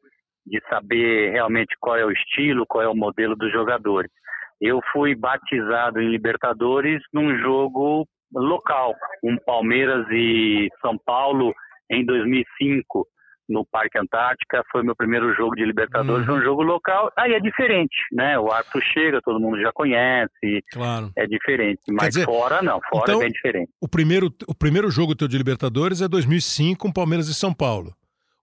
de 0.45 0.59
saber 0.69 1.31
realmente 1.31 1.75
qual 1.79 1.97
é 1.97 2.05
o 2.05 2.11
estilo, 2.11 2.65
qual 2.67 2.83
é 2.83 2.87
o 2.87 2.95
modelo 2.95 3.35
dos 3.35 3.51
jogadores. 3.51 4.11
Eu 4.59 4.79
fui 4.91 5.15
batizado 5.15 5.99
em 5.99 6.09
Libertadores 6.09 7.01
num 7.13 7.37
jogo 7.39 8.07
local, 8.33 8.93
um 9.23 9.37
Palmeiras 9.45 10.05
e 10.11 10.69
São 10.81 10.97
Paulo 11.05 11.53
em 11.89 12.05
2005 12.05 13.07
no 13.51 13.65
Parque 13.65 13.99
Antártica, 13.99 14.63
foi 14.71 14.81
meu 14.81 14.95
primeiro 14.95 15.33
jogo 15.35 15.55
de 15.55 15.65
Libertadores, 15.65 16.27
uhum. 16.27 16.35
um 16.35 16.41
jogo 16.41 16.63
local, 16.63 17.11
aí 17.17 17.33
é 17.33 17.39
diferente, 17.39 17.95
né? 18.11 18.39
O 18.39 18.49
árbitro 18.49 18.81
chega, 18.81 19.19
todo 19.21 19.39
mundo 19.39 19.59
já 19.61 19.71
conhece, 19.73 20.63
claro. 20.71 21.11
é 21.17 21.27
diferente, 21.27 21.81
mas 21.89 22.09
dizer, 22.09 22.25
fora 22.25 22.61
não, 22.61 22.79
fora 22.89 23.03
então, 23.03 23.21
é 23.21 23.25
bem 23.25 23.31
diferente. 23.31 23.71
O 23.81 23.87
primeiro, 23.87 24.27
o 24.47 24.55
primeiro 24.55 24.89
jogo 24.89 25.15
teu 25.15 25.27
de 25.27 25.37
Libertadores 25.37 26.01
é 26.01 26.07
2005 26.07 26.79
com 26.79 26.91
Palmeiras 26.91 27.27
e 27.27 27.33
São 27.33 27.53
Paulo. 27.53 27.93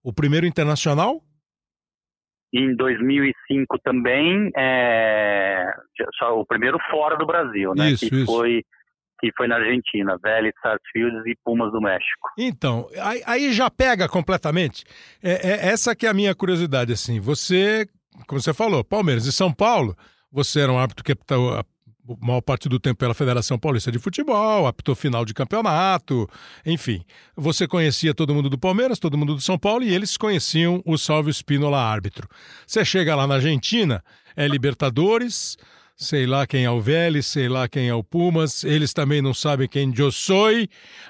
O 0.05 0.13
primeiro 0.13 0.47
internacional? 0.47 1.23
Em 2.53 2.75
2005 2.77 3.79
também, 3.85 4.51
é, 4.57 5.71
só 6.19 6.39
o 6.39 6.47
primeiro 6.47 6.79
fora 6.91 7.17
do 7.17 7.27
Brasil, 7.27 7.75
né? 7.77 7.91
Isso, 7.91 8.09
que 8.09 8.15
isso. 8.15 8.27
foi 8.27 8.63
que 9.21 9.33
foi 9.37 9.49
na 9.49 9.57
Argentina, 9.57 10.17
Vélez, 10.23 10.55
Sarsfields 10.63 11.27
e 11.27 11.37
Pumas 11.45 11.73
do 11.73 11.81
México. 11.81 12.31
Então, 12.39 12.89
aí, 13.01 13.21
aí 13.27 13.53
já 13.53 13.69
pega 13.69 14.09
completamente. 14.09 14.85
É, 15.21 15.51
é, 15.51 15.69
essa 15.71 15.95
que 15.95 16.07
é 16.07 16.09
a 16.09 16.15
minha 16.15 16.33
curiosidade, 16.37 16.93
assim. 16.93 17.19
Você, 17.19 17.89
como 18.29 18.41
você 18.41 18.55
falou, 18.55 18.85
Palmeiras 18.85 19.27
e 19.27 19.33
São 19.33 19.53
Paulo, 19.53 19.97
você 20.31 20.61
era 20.61 20.71
um 20.71 20.79
árbitro 20.79 21.05
que 21.05 21.17
maior 22.21 22.41
parte 22.41 22.69
do 22.69 22.79
tempo 22.79 22.99
pela 22.99 23.15
Federação 23.15 23.59
Paulista 23.59 23.91
de 23.91 23.99
Futebol, 23.99 24.67
apitou 24.67 24.95
final 24.95 25.25
de 25.25 25.35
campeonato, 25.35 26.29
enfim. 26.65 27.03
Você 27.37 27.67
conhecia 27.67 28.15
todo 28.15 28.35
mundo 28.35 28.49
do 28.49 28.59
Palmeiras, 28.59 28.99
todo 28.99 29.19
mundo 29.19 29.35
do 29.35 29.41
São 29.41 29.59
Paulo 29.59 29.85
e 29.85 29.95
eles 29.95 30.17
conheciam 30.17 30.83
o 30.85 30.97
Salvio 30.97 31.33
Spínola 31.33 31.79
árbitro. 31.79 32.29
Você 32.67 32.85
chega 32.85 33.15
lá 33.15 33.27
na 33.27 33.35
Argentina, 33.35 34.03
é 34.37 34.47
Libertadores, 34.47 35.57
sei 35.99 36.27
lá 36.27 36.47
quem 36.47 36.65
é 36.65 36.71
o 36.71 36.81
Vélez, 36.81 37.27
sei 37.27 37.49
lá 37.49 37.69
quem 37.69 37.89
é 37.89 37.95
o 37.95 38.05
Pumas, 38.05 38.63
eles 38.63 38.93
também 38.93 39.21
não 39.21 39.35
sabem 39.35 39.69
quem 39.69 39.93
eu 39.99 40.13
sou, 40.13 40.49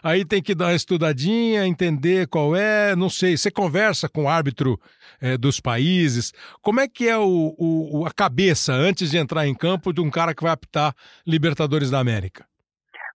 aí 0.03 0.25
tem 0.25 0.43
que 0.43 0.55
dar 0.55 0.69
uma 0.69 0.75
estudadinha, 0.75 1.67
entender 1.67 2.27
qual 2.27 2.57
é, 2.57 2.97
não 2.97 3.11
sei, 3.11 3.37
você 3.37 3.51
conversa 3.51 4.09
com 4.09 4.25
o 4.25 4.29
árbitro 4.29 4.81
é, 5.21 5.37
dos 5.37 5.61
países, 5.61 6.33
como 6.63 6.81
é 6.81 6.89
que 6.89 7.09
é 7.09 7.17
o, 7.17 7.55
o, 7.59 8.07
a 8.07 8.13
cabeça 8.13 8.73
antes 8.73 9.11
de 9.11 9.19
entrar 9.19 9.47
em 9.47 9.55
campo 9.55 9.93
de 9.93 10.01
um 10.01 10.11
cara 10.11 10.35
que 10.35 10.43
vai 10.43 10.53
apitar 10.53 10.93
Libertadores 11.27 11.91
da 11.91 11.99
América? 11.99 12.45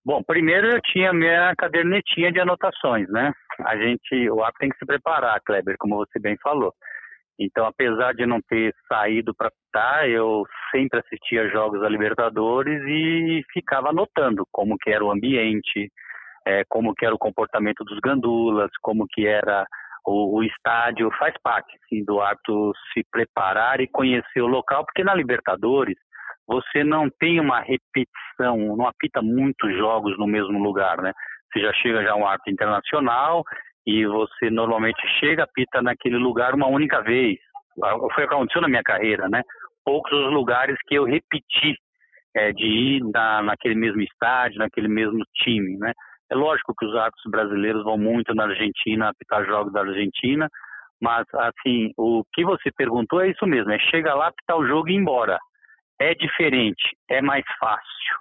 Bom, 0.06 0.22
primeiro 0.22 0.68
eu 0.68 0.82
tinha 0.82 1.14
minha 1.14 1.54
cadernetinha 1.58 2.32
de 2.32 2.40
anotações, 2.40 3.08
né? 3.10 3.32
A 3.66 3.78
gente, 3.78 4.30
o 4.30 4.42
árbitro 4.44 4.60
tem 4.60 4.70
que 4.70 4.78
se 4.78 4.86
preparar, 4.86 5.40
Kleber, 5.46 5.76
como 5.80 5.96
você 5.96 6.20
bem 6.20 6.36
falou. 6.44 6.74
Então, 7.40 7.66
apesar 7.66 8.14
de 8.14 8.26
não 8.26 8.40
ter 8.42 8.74
saído 8.88 9.34
para 9.34 9.48
apitar, 9.48 10.08
eu 10.08 10.44
sempre 10.72 11.00
assistia 11.00 11.50
jogos 11.50 11.82
da 11.82 11.90
Libertadores 11.90 12.82
e 12.86 13.42
ficava 13.52 13.90
anotando 13.90 14.46
como 14.52 14.78
que 14.78 14.92
era 14.92 15.04
o 15.04 15.12
ambiente, 15.12 15.90
é, 16.46 16.64
como 16.70 16.94
que 16.94 17.06
era 17.06 17.16
o 17.16 17.20
comportamento 17.20 17.84
dos 17.84 18.00
gandulas, 18.00 18.70
como 18.82 19.08
que 19.08 19.26
era 19.26 19.66
o, 20.06 20.40
o 20.40 20.44
estádio. 20.44 21.10
Faz 21.18 21.34
parte, 21.44 21.78
sim, 21.90 22.04
do 22.04 22.22
árbitro 22.22 22.72
se 22.94 23.04
preparar 23.12 23.80
e 23.82 23.88
conhecer 23.88 24.42
o 24.42 24.48
local, 24.48 24.86
porque 24.86 25.04
na 25.04 25.14
Libertadores 25.14 25.98
você 26.48 26.84
não 26.84 27.10
tem 27.10 27.40
uma 27.40 27.60
repetição, 27.60 28.76
não 28.76 28.88
apita 28.88 29.22
muitos 29.22 29.76
jogos 29.78 30.18
no 30.18 30.28
mesmo 30.28 30.60
lugar, 30.60 31.02
né? 31.02 31.14
Você 31.52 31.62
já 31.62 31.74
chega 31.74 32.04
já 32.04 32.16
um 32.16 32.26
árbitro 32.26 32.52
internacional 32.52 33.44
e 33.86 34.06
você 34.06 34.50
normalmente 34.50 35.02
chega, 35.20 35.44
apita 35.44 35.82
naquele 35.82 36.18
lugar 36.18 36.54
uma 36.54 36.68
única 36.68 37.02
vez. 37.02 37.38
Foi 37.80 37.92
o 38.26 38.28
que 38.28 38.34
aconteceu 38.34 38.62
na 38.62 38.68
minha 38.68 38.84
carreira, 38.84 39.30
né? 39.30 39.42
Poucos 39.86 40.12
os 40.12 40.34
lugares 40.34 40.78
que 40.86 40.96
eu 40.96 41.04
repeti 41.04 41.78
é, 42.36 42.52
de 42.52 42.66
ir 42.66 43.04
na, 43.14 43.42
naquele 43.42 43.76
mesmo 43.76 44.02
estádio, 44.02 44.60
naquele 44.60 44.88
mesmo 44.88 45.24
time, 45.36 45.78
né? 45.78 45.94
É 46.34 46.36
lógico 46.36 46.74
que 46.76 46.84
os 46.88 46.96
árbitros 46.96 47.30
brasileiros 47.30 47.84
vão 47.84 47.96
muito 47.96 48.34
na 48.34 48.46
Argentina 48.46 49.10
apitar 49.10 49.46
jogos 49.46 49.72
da 49.72 49.82
Argentina, 49.82 50.50
mas 51.00 51.28
assim, 51.36 51.92
o 51.96 52.24
que 52.34 52.44
você 52.44 52.72
perguntou 52.76 53.22
é 53.22 53.30
isso 53.30 53.46
mesmo, 53.46 53.72
é 53.72 53.78
chega 53.78 54.16
lá, 54.16 54.30
apitar 54.30 54.58
o 54.58 54.66
jogo 54.66 54.90
e 54.90 54.94
ir 54.94 54.96
embora. 54.96 55.38
É 56.00 56.16
diferente, 56.16 56.98
é 57.08 57.22
mais 57.22 57.46
fácil 57.60 58.18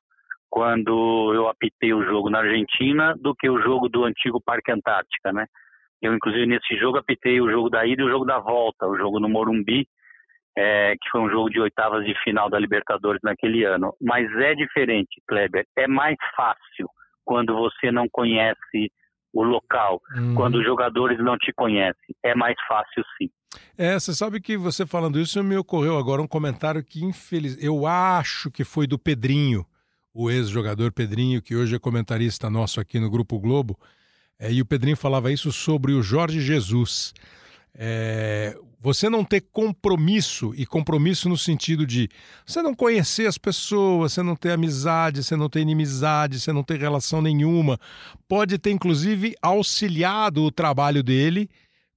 quando 0.50 1.32
eu 1.34 1.48
apitei 1.48 1.94
o 1.94 2.04
jogo 2.04 2.28
na 2.28 2.40
Argentina 2.40 3.14
do 3.18 3.34
que 3.34 3.48
o 3.48 3.58
jogo 3.62 3.88
do 3.88 4.04
antigo 4.04 4.42
Parque 4.44 4.70
Antártica, 4.70 5.32
né? 5.32 5.46
Eu, 6.02 6.12
inclusive, 6.12 6.44
nesse 6.44 6.76
jogo 6.76 6.98
apitei 6.98 7.40
o 7.40 7.50
jogo 7.50 7.70
da 7.70 7.86
ida 7.86 8.02
e 8.02 8.04
o 8.04 8.10
jogo 8.10 8.26
da 8.26 8.38
volta, 8.38 8.86
o 8.86 8.98
jogo 8.98 9.20
no 9.20 9.28
Morumbi, 9.30 9.86
é, 10.54 10.92
que 11.00 11.08
foi 11.10 11.22
um 11.22 11.30
jogo 11.30 11.48
de 11.48 11.58
oitavas 11.58 12.04
de 12.04 12.14
final 12.22 12.50
da 12.50 12.58
Libertadores 12.58 13.22
naquele 13.24 13.64
ano. 13.64 13.94
Mas 14.02 14.30
é 14.36 14.54
diferente, 14.54 15.22
Kleber, 15.26 15.64
é 15.78 15.88
mais 15.88 16.18
fácil 16.36 16.86
quando 17.24 17.54
você 17.54 17.90
não 17.90 18.06
conhece 18.10 18.90
o 19.32 19.42
local, 19.42 20.00
uhum. 20.14 20.34
quando 20.34 20.56
os 20.56 20.64
jogadores 20.64 21.18
não 21.18 21.36
te 21.38 21.52
conhecem. 21.52 22.14
É 22.22 22.34
mais 22.34 22.56
fácil 22.68 23.02
sim. 23.16 23.30
É, 23.76 23.94
você 23.98 24.14
sabe 24.14 24.40
que 24.40 24.56
você 24.56 24.86
falando 24.86 25.18
isso 25.18 25.42
me 25.42 25.56
ocorreu 25.56 25.98
agora 25.98 26.22
um 26.22 26.26
comentário 26.26 26.82
que 26.84 27.04
infeliz, 27.04 27.62
eu 27.62 27.86
acho 27.86 28.50
que 28.50 28.64
foi 28.64 28.86
do 28.86 28.98
Pedrinho, 28.98 29.66
o 30.14 30.30
ex-jogador 30.30 30.92
Pedrinho, 30.92 31.42
que 31.42 31.56
hoje 31.56 31.74
é 31.74 31.78
comentarista 31.78 32.50
nosso 32.50 32.80
aqui 32.80 33.00
no 33.00 33.10
Grupo 33.10 33.38
Globo, 33.38 33.78
é, 34.38 34.52
e 34.52 34.60
o 34.60 34.66
Pedrinho 34.66 34.96
falava 34.96 35.32
isso 35.32 35.52
sobre 35.52 35.92
o 35.92 36.02
Jorge 36.02 36.40
Jesus. 36.40 37.14
É, 37.74 38.56
você 38.82 39.08
não 39.08 39.24
ter 39.24 39.42
compromisso, 39.52 40.52
e 40.56 40.66
compromisso 40.66 41.28
no 41.28 41.38
sentido 41.38 41.86
de 41.86 42.08
você 42.44 42.60
não 42.60 42.74
conhecer 42.74 43.28
as 43.28 43.38
pessoas, 43.38 44.12
você 44.12 44.22
não 44.22 44.34
ter 44.34 44.50
amizade, 44.50 45.22
você 45.22 45.36
não 45.36 45.48
ter 45.48 45.60
inimizade, 45.60 46.40
você 46.40 46.52
não 46.52 46.64
ter 46.64 46.80
relação 46.80 47.22
nenhuma, 47.22 47.78
pode 48.28 48.58
ter 48.58 48.72
inclusive 48.72 49.36
auxiliado 49.40 50.42
o 50.42 50.50
trabalho 50.50 51.00
dele 51.00 51.48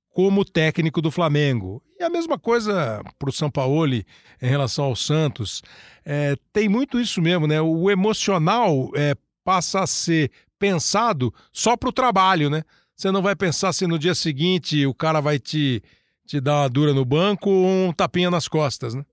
como 0.10 0.46
técnico 0.46 1.02
do 1.02 1.10
Flamengo. 1.10 1.82
E 2.00 2.04
a 2.04 2.10
mesma 2.10 2.38
coisa 2.38 3.02
para 3.18 3.30
o 3.30 3.34
São 3.34 3.50
Paulo 3.50 3.96
em 3.96 4.06
relação 4.40 4.86
ao 4.86 4.96
Santos. 4.96 5.64
É, 6.06 6.36
tem 6.54 6.70
muito 6.70 7.00
isso 7.00 7.20
mesmo, 7.20 7.48
né? 7.48 7.60
O 7.62 7.90
emocional 7.90 8.92
é, 8.96 9.16
passa 9.44 9.82
a 9.82 9.88
ser 9.88 10.32
pensado 10.60 11.34
só 11.52 11.76
para 11.76 11.90
o 11.90 11.94
trabalho, 11.94 12.50
né? 12.50 12.64
Você 12.96 13.12
não 13.12 13.22
vai 13.22 13.36
pensar 13.36 13.74
se 13.74 13.88
no 13.88 14.00
dia 14.00 14.16
seguinte 14.16 14.86
o 14.86 14.94
cara 14.94 15.20
vai 15.20 15.38
te, 15.40 15.84
te 16.26 16.42
dar 16.42 16.62
uma 16.62 16.70
dura 16.70 16.94
no 16.94 17.06
banco 17.06 17.50
ou 17.50 17.90
um 17.90 17.94
tapinha 17.94 18.30
nas 18.30 18.48
costas, 18.48 18.96
né? 18.96 19.04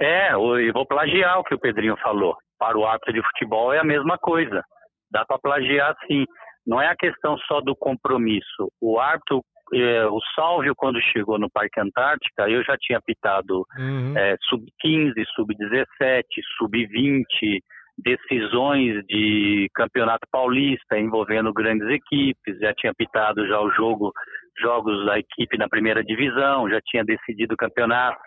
É, 0.00 0.32
eu 0.32 0.72
vou 0.72 0.86
plagiar 0.86 1.38
o 1.38 1.44
que 1.44 1.54
o 1.54 1.58
Pedrinho 1.58 1.96
falou. 2.02 2.36
Para 2.58 2.78
o 2.78 2.86
árbitro 2.86 3.12
de 3.12 3.22
futebol 3.22 3.72
é 3.72 3.78
a 3.78 3.84
mesma 3.84 4.18
coisa. 4.18 4.62
Dá 5.10 5.24
para 5.24 5.38
plagiar 5.38 5.96
sim. 6.06 6.24
Não 6.66 6.80
é 6.80 6.88
a 6.88 6.96
questão 6.96 7.36
só 7.46 7.60
do 7.60 7.74
compromisso. 7.74 8.70
O 8.80 8.98
árbitro 8.98 9.42
é, 9.74 10.06
o 10.06 10.18
Sálvio, 10.34 10.74
quando 10.76 11.00
chegou 11.00 11.38
no 11.38 11.50
Parque 11.50 11.80
Antártica, 11.80 12.48
eu 12.48 12.62
já 12.62 12.76
tinha 12.76 12.98
apitado 12.98 13.64
uhum. 13.78 14.16
é, 14.16 14.36
sub-15, 14.48 15.14
sub-17, 15.34 16.24
sub-20, 16.58 17.60
decisões 17.96 19.02
de 19.06 19.68
campeonato 19.74 20.26
paulista 20.30 20.98
envolvendo 20.98 21.52
grandes 21.52 21.88
equipes, 21.88 22.58
já 22.60 22.74
tinha 22.74 22.90
apitado 22.90 23.46
já 23.46 23.60
o 23.60 23.70
jogo 23.70 24.12
jogos 24.58 25.04
da 25.06 25.18
equipe 25.18 25.56
na 25.56 25.68
primeira 25.68 26.02
divisão, 26.02 26.68
já 26.68 26.80
tinha 26.80 27.04
decidido 27.04 27.54
o 27.54 27.56
campeonato, 27.56 28.18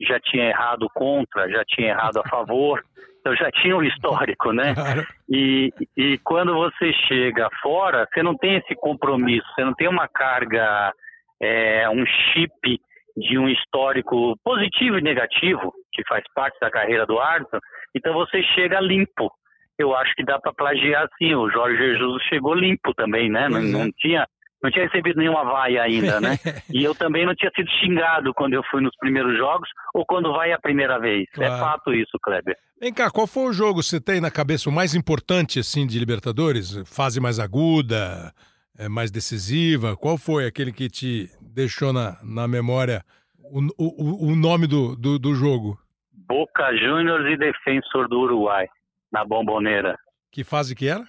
já 0.00 0.18
tinha 0.20 0.48
errado 0.48 0.88
contra, 0.94 1.48
já 1.50 1.62
tinha 1.66 1.88
errado 1.88 2.18
a 2.18 2.28
favor, 2.28 2.82
então 3.20 3.36
já 3.36 3.50
tinha 3.50 3.76
um 3.76 3.82
histórico, 3.82 4.52
né? 4.52 4.74
E, 5.32 5.72
e 5.96 6.18
quando 6.24 6.52
você 6.54 6.92
chega 7.06 7.48
fora, 7.62 8.04
você 8.12 8.20
não 8.20 8.36
tem 8.36 8.56
esse 8.56 8.74
compromisso, 8.74 9.46
você 9.54 9.64
não 9.64 9.72
tem 9.72 9.86
uma 9.86 10.08
carga, 10.08 10.92
é, 11.40 11.88
um 11.88 12.04
chip 12.04 12.80
de 13.16 13.38
um 13.38 13.48
histórico 13.48 14.36
positivo 14.42 14.98
e 14.98 15.02
negativo, 15.02 15.72
que 15.92 16.02
faz 16.08 16.24
parte 16.34 16.58
da 16.58 16.68
carreira 16.68 17.06
do 17.06 17.20
árbitro, 17.20 17.60
então 17.94 18.12
você 18.12 18.42
chega 18.42 18.80
limpo. 18.80 19.30
Eu 19.78 19.94
acho 19.94 20.12
que 20.16 20.24
dá 20.24 20.38
para 20.38 20.52
plagiar 20.52 21.04
assim. 21.04 21.32
O 21.34 21.48
Jorge 21.48 21.76
Jesus 21.78 22.22
chegou 22.24 22.52
limpo 22.54 22.92
também, 22.94 23.30
né? 23.30 23.48
Não, 23.48 23.60
não, 23.62 23.90
tinha 23.98 24.26
não 24.62 24.70
tinha 24.70 24.84
recebido 24.84 25.18
nenhuma 25.18 25.44
vaia 25.44 25.82
ainda, 25.82 26.20
né? 26.20 26.38
e 26.72 26.84
eu 26.84 26.94
também 26.94 27.24
não 27.24 27.34
tinha 27.34 27.50
sido 27.54 27.68
xingado 27.80 28.32
quando 28.34 28.54
eu 28.54 28.62
fui 28.70 28.80
nos 28.80 28.94
primeiros 28.96 29.36
jogos 29.36 29.68
ou 29.94 30.04
quando 30.04 30.32
vai 30.32 30.52
a 30.52 30.58
primeira 30.58 30.98
vez. 30.98 31.26
É 31.32 31.36
claro. 31.36 31.54
É 31.54 31.58
fato 31.58 31.94
isso, 31.94 32.18
Kleber. 32.22 32.56
Vem 32.80 32.92
cá, 32.92 33.10
qual 33.10 33.26
foi 33.26 33.44
o 33.44 33.52
jogo 33.52 33.80
que 33.80 33.86
você 33.86 34.00
tem 34.00 34.20
na 34.20 34.30
cabeça 34.30 34.68
o 34.68 34.72
mais 34.72 34.94
importante 34.94 35.58
assim 35.58 35.86
de 35.86 35.98
Libertadores? 35.98 36.76
Fase 36.86 37.20
mais 37.20 37.38
aguda, 37.38 38.32
é, 38.78 38.88
mais 38.88 39.10
decisiva? 39.10 39.96
Qual 39.96 40.16
foi 40.16 40.46
aquele 40.46 40.72
que 40.72 40.88
te 40.88 41.28
deixou 41.40 41.92
na, 41.92 42.18
na 42.22 42.48
memória 42.48 43.02
o, 43.38 43.60
o, 43.78 44.32
o 44.32 44.36
nome 44.36 44.66
do, 44.66 44.96
do, 44.96 45.18
do 45.18 45.34
jogo? 45.34 45.78
Boca 46.12 46.74
Juniors 46.76 47.26
e 47.26 47.36
Defensor 47.36 48.08
do 48.08 48.20
Uruguai, 48.20 48.68
na 49.12 49.24
Bomboneira. 49.24 49.98
Que 50.30 50.44
fase 50.44 50.76
que 50.76 50.86
era? 50.86 51.04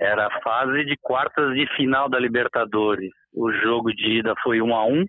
Era 0.00 0.26
a 0.26 0.40
fase 0.40 0.84
de 0.84 0.96
quartas 1.00 1.54
de 1.54 1.66
final 1.76 2.08
da 2.08 2.18
Libertadores. 2.18 3.10
O 3.34 3.52
jogo 3.52 3.92
de 3.92 4.18
ida 4.18 4.34
foi 4.42 4.60
1 4.60 4.74
a 4.74 4.84
1 4.86 5.04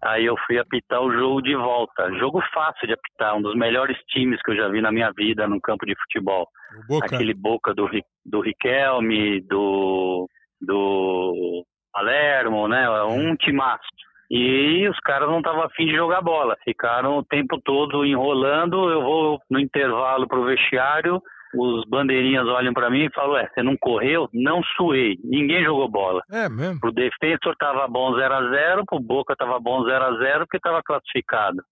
Aí 0.00 0.24
eu 0.24 0.36
fui 0.46 0.58
apitar 0.58 1.00
o 1.00 1.12
jogo 1.12 1.42
de 1.42 1.54
volta. 1.54 2.10
Jogo 2.18 2.42
fácil 2.52 2.86
de 2.86 2.94
apitar, 2.94 3.36
um 3.36 3.42
dos 3.42 3.54
melhores 3.54 3.96
times 4.08 4.40
que 4.42 4.52
eu 4.52 4.56
já 4.56 4.68
vi 4.68 4.80
na 4.80 4.90
minha 4.90 5.12
vida 5.12 5.46
no 5.46 5.60
campo 5.60 5.84
de 5.86 5.94
futebol. 6.02 6.48
Boca. 6.88 7.06
Aquele 7.06 7.34
Boca 7.34 7.74
do, 7.74 7.88
do 8.24 8.40
Riquelme, 8.40 9.40
do, 9.42 10.28
do 10.60 11.64
Palermo, 11.92 12.66
né? 12.68 12.90
Um 13.04 13.36
timaço. 13.36 13.86
E 14.30 14.88
os 14.88 14.98
caras 15.00 15.28
não 15.28 15.38
estavam 15.38 15.62
afim 15.62 15.86
de 15.86 15.94
jogar 15.94 16.22
bola. 16.22 16.56
Ficaram 16.64 17.18
o 17.18 17.24
tempo 17.24 17.60
todo 17.62 18.04
enrolando. 18.04 18.90
Eu 18.90 19.02
vou 19.02 19.38
no 19.50 19.60
intervalo 19.60 20.26
pro 20.26 20.46
vestiário. 20.46 21.22
Os 21.54 21.84
bandeirinhas 21.86 22.46
olham 22.46 22.72
para 22.72 22.90
mim 22.90 23.04
e 23.04 23.12
falam: 23.12 23.32
Ué, 23.32 23.48
você 23.52 23.62
não 23.62 23.76
correu? 23.76 24.28
Não 24.32 24.62
suei. 24.76 25.18
Ninguém 25.22 25.64
jogou 25.64 25.88
bola. 25.88 26.22
É 26.30 26.48
mesmo? 26.48 26.80
Pro 26.80 26.92
defensor 26.92 27.54
tava 27.58 27.86
bom 27.88 28.14
0 28.14 28.34
a 28.34 28.50
0 28.50 28.84
pro 28.86 29.00
Boca 29.00 29.36
tava 29.36 29.58
bom 29.60 29.84
0 29.84 30.04
a 30.04 30.16
0 30.16 30.40
porque 30.40 30.58
tava 30.58 30.82
classificado. 30.82 31.62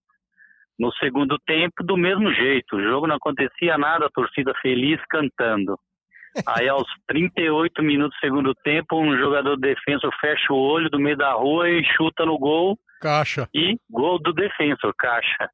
No 0.78 0.92
segundo 0.94 1.38
tempo, 1.46 1.82
do 1.82 1.96
mesmo 1.96 2.32
jeito. 2.32 2.76
O 2.76 2.82
jogo 2.82 3.06
não 3.06 3.16
acontecia 3.16 3.76
nada, 3.76 4.06
a 4.06 4.10
torcida 4.10 4.52
feliz 4.62 5.00
cantando. 5.08 5.78
Aí 6.46 6.68
aos 6.68 6.86
38 7.08 7.82
minutos 7.82 8.16
do 8.16 8.20
segundo 8.20 8.54
tempo, 8.54 9.00
um 9.00 9.16
jogador 9.18 9.56
de 9.56 9.62
defensor 9.62 10.12
fecha 10.20 10.52
o 10.52 10.56
olho 10.56 10.88
do 10.88 10.98
meio 10.98 11.16
da 11.16 11.32
rua 11.32 11.68
e 11.68 11.84
chuta 11.96 12.24
no 12.24 12.38
gol. 12.38 12.78
Caixa. 13.00 13.48
E 13.54 13.76
gol 13.90 14.18
do 14.18 14.32
defensor, 14.32 14.94
caixa. 14.96 15.50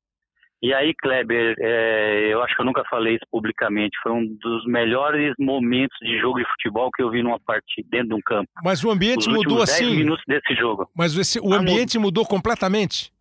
E 0.63 0.73
aí, 0.73 0.95
Kleber, 0.95 1.55
é, 1.59 2.33
eu 2.33 2.43
acho 2.43 2.55
que 2.55 2.63
eu 2.63 2.67
nunca 2.67 2.83
falei 2.89 3.15
isso 3.15 3.27
publicamente. 3.31 3.97
Foi 4.03 4.13
um 4.13 4.27
dos 4.41 4.65
melhores 4.67 5.35
momentos 5.39 5.97
de 6.01 6.19
jogo 6.19 6.39
de 6.39 6.49
futebol 6.49 6.91
que 6.91 7.03
eu 7.03 7.11
vi 7.11 7.23
numa 7.23 7.39
partida 7.39 7.87
dentro 7.91 8.09
de 8.09 8.15
um 8.15 8.21
campo. 8.25 8.49
Mas 8.65 8.83
o 8.83 8.91
ambiente 8.91 9.29
Os 9.29 9.35
mudou 9.35 9.63
assim. 9.63 9.97
minutos 9.97 10.25
desse 10.27 10.55
jogo. 10.55 10.89
Mas 10.97 11.17
esse, 11.17 11.39
o 11.41 11.53
ambiente 11.53 11.99
mudou 11.99 12.25
completamente 12.25 13.15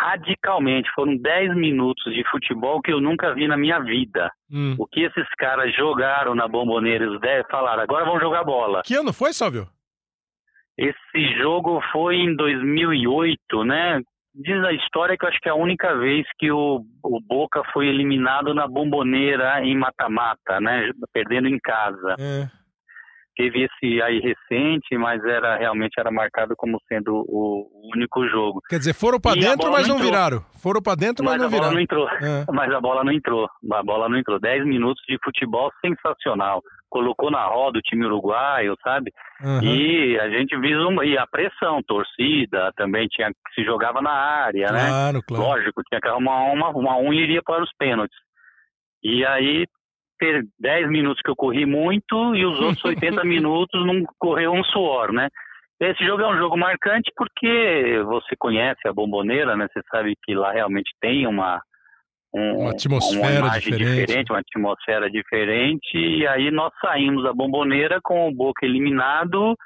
radicalmente. 0.00 0.90
Foram 0.94 1.16
10 1.16 1.54
minutos 1.56 2.12
de 2.14 2.24
futebol 2.30 2.80
que 2.80 2.92
eu 2.92 3.00
nunca 3.00 3.34
vi 3.34 3.46
na 3.46 3.56
minha 3.56 3.80
vida. 3.80 4.32
Hum. 4.50 4.74
O 4.78 4.86
que 4.86 5.00
esses 5.00 5.28
caras 5.38 5.74
jogaram 5.76 6.34
na 6.34 6.48
Bomboneira, 6.48 7.10
os 7.10 7.20
10 7.20 7.44
falaram, 7.50 7.82
agora 7.82 8.04
vão 8.04 8.18
jogar 8.18 8.44
bola. 8.44 8.82
Que 8.84 8.94
ano 8.94 9.12
foi, 9.12 9.32
Sálvio? 9.32 9.68
Esse 10.78 11.38
jogo 11.38 11.82
foi 11.92 12.16
em 12.16 12.34
2008, 12.34 13.64
né? 13.64 14.00
Diz 14.34 14.64
a 14.64 14.72
história 14.72 15.16
que 15.16 15.24
eu 15.24 15.28
acho 15.28 15.40
que 15.40 15.48
é 15.48 15.52
a 15.52 15.56
única 15.56 15.96
vez 15.96 16.26
que 16.38 16.50
o, 16.52 16.84
o 17.02 17.20
Boca 17.20 17.62
foi 17.72 17.88
eliminado 17.88 18.54
na 18.54 18.66
Bomboneira 18.66 19.60
em 19.64 19.76
mata-mata, 19.76 20.60
né? 20.60 20.90
Perdendo 21.12 21.48
em 21.48 21.58
casa. 21.58 22.14
É 22.18 22.59
teve 23.40 23.62
esse 23.64 24.02
aí 24.02 24.20
recente, 24.20 24.96
mas 24.98 25.24
era 25.24 25.56
realmente 25.56 25.98
era 25.98 26.10
marcado 26.10 26.54
como 26.56 26.78
sendo 26.86 27.24
o 27.26 27.66
único 27.94 28.28
jogo. 28.28 28.60
Quer 28.68 28.78
dizer, 28.78 28.92
foram 28.92 29.18
para 29.18 29.40
dentro, 29.40 29.70
mas 29.72 29.88
não, 29.88 29.98
viraram. 29.98 30.44
Foram 30.62 30.82
para 30.82 30.94
dentro, 30.94 31.24
mas, 31.24 31.34
mas 31.34 31.42
não 31.42 31.48
viraram. 31.48 31.72
Não 31.72 31.80
entrou. 31.80 32.08
É. 32.08 32.44
Mas 32.52 32.70
a 32.72 32.80
bola 32.80 33.02
não 33.02 33.12
entrou. 33.12 33.48
A 33.72 33.82
bola 33.82 34.08
não 34.08 34.18
entrou. 34.18 34.38
Dez 34.38 34.64
minutos 34.66 35.02
de 35.08 35.16
futebol 35.24 35.70
sensacional. 35.80 36.60
Colocou 36.90 37.30
na 37.30 37.44
roda 37.46 37.78
o 37.78 37.82
time 37.82 38.04
uruguaio, 38.04 38.76
sabe? 38.82 39.12
Uhum. 39.42 39.62
E 39.62 40.18
a 40.18 40.28
gente 40.28 40.58
viu 40.58 41.02
e 41.02 41.16
a 41.16 41.26
pressão, 41.26 41.80
torcida 41.86 42.72
também 42.76 43.06
tinha 43.06 43.28
que 43.28 43.54
se 43.54 43.64
jogava 43.64 44.02
na 44.02 44.10
área, 44.10 44.68
claro, 44.68 44.82
né? 44.82 44.88
Claro, 44.88 45.22
claro. 45.22 45.44
Lógico, 45.44 45.82
tinha 45.88 46.00
que 46.00 46.08
arrumar 46.08 46.52
uma, 46.52 46.68
uma 46.70 46.96
um 46.98 47.12
iria 47.12 47.40
para 47.42 47.62
os 47.62 47.70
pênaltis. 47.78 48.18
E 49.02 49.24
aí 49.24 49.66
ter 50.20 50.44
10 50.60 50.90
minutos 50.90 51.22
que 51.22 51.30
eu 51.30 51.36
corri 51.36 51.66
muito 51.66 52.34
e 52.36 52.44
os 52.44 52.60
outros 52.60 52.84
80 52.84 53.24
minutos 53.24 53.84
não 53.84 54.04
correu 54.18 54.52
um 54.52 54.62
suor, 54.64 55.12
né? 55.12 55.28
Esse 55.80 56.04
jogo 56.04 56.22
é 56.22 56.28
um 56.28 56.36
jogo 56.36 56.58
marcante 56.58 57.10
porque 57.16 58.02
você 58.04 58.36
conhece 58.38 58.86
a 58.86 58.92
Bomboneira, 58.92 59.56
né? 59.56 59.66
Você 59.72 59.80
sabe 59.90 60.14
que 60.22 60.34
lá 60.34 60.52
realmente 60.52 60.90
tem 61.00 61.26
uma 61.26 61.60
um, 62.32 62.60
uma 62.60 62.70
atmosfera 62.70 63.46
uma 63.46 63.58
diferente. 63.58 64.06
diferente. 64.06 64.30
uma 64.30 64.38
atmosfera 64.38 65.10
diferente. 65.10 65.96
E 65.96 66.26
aí 66.26 66.50
nós 66.50 66.70
saímos 66.80 67.24
da 67.24 67.32
Bomboneira 67.32 67.98
com 68.02 68.28
o 68.28 68.32
Boca 68.32 68.64
eliminado 68.64 69.56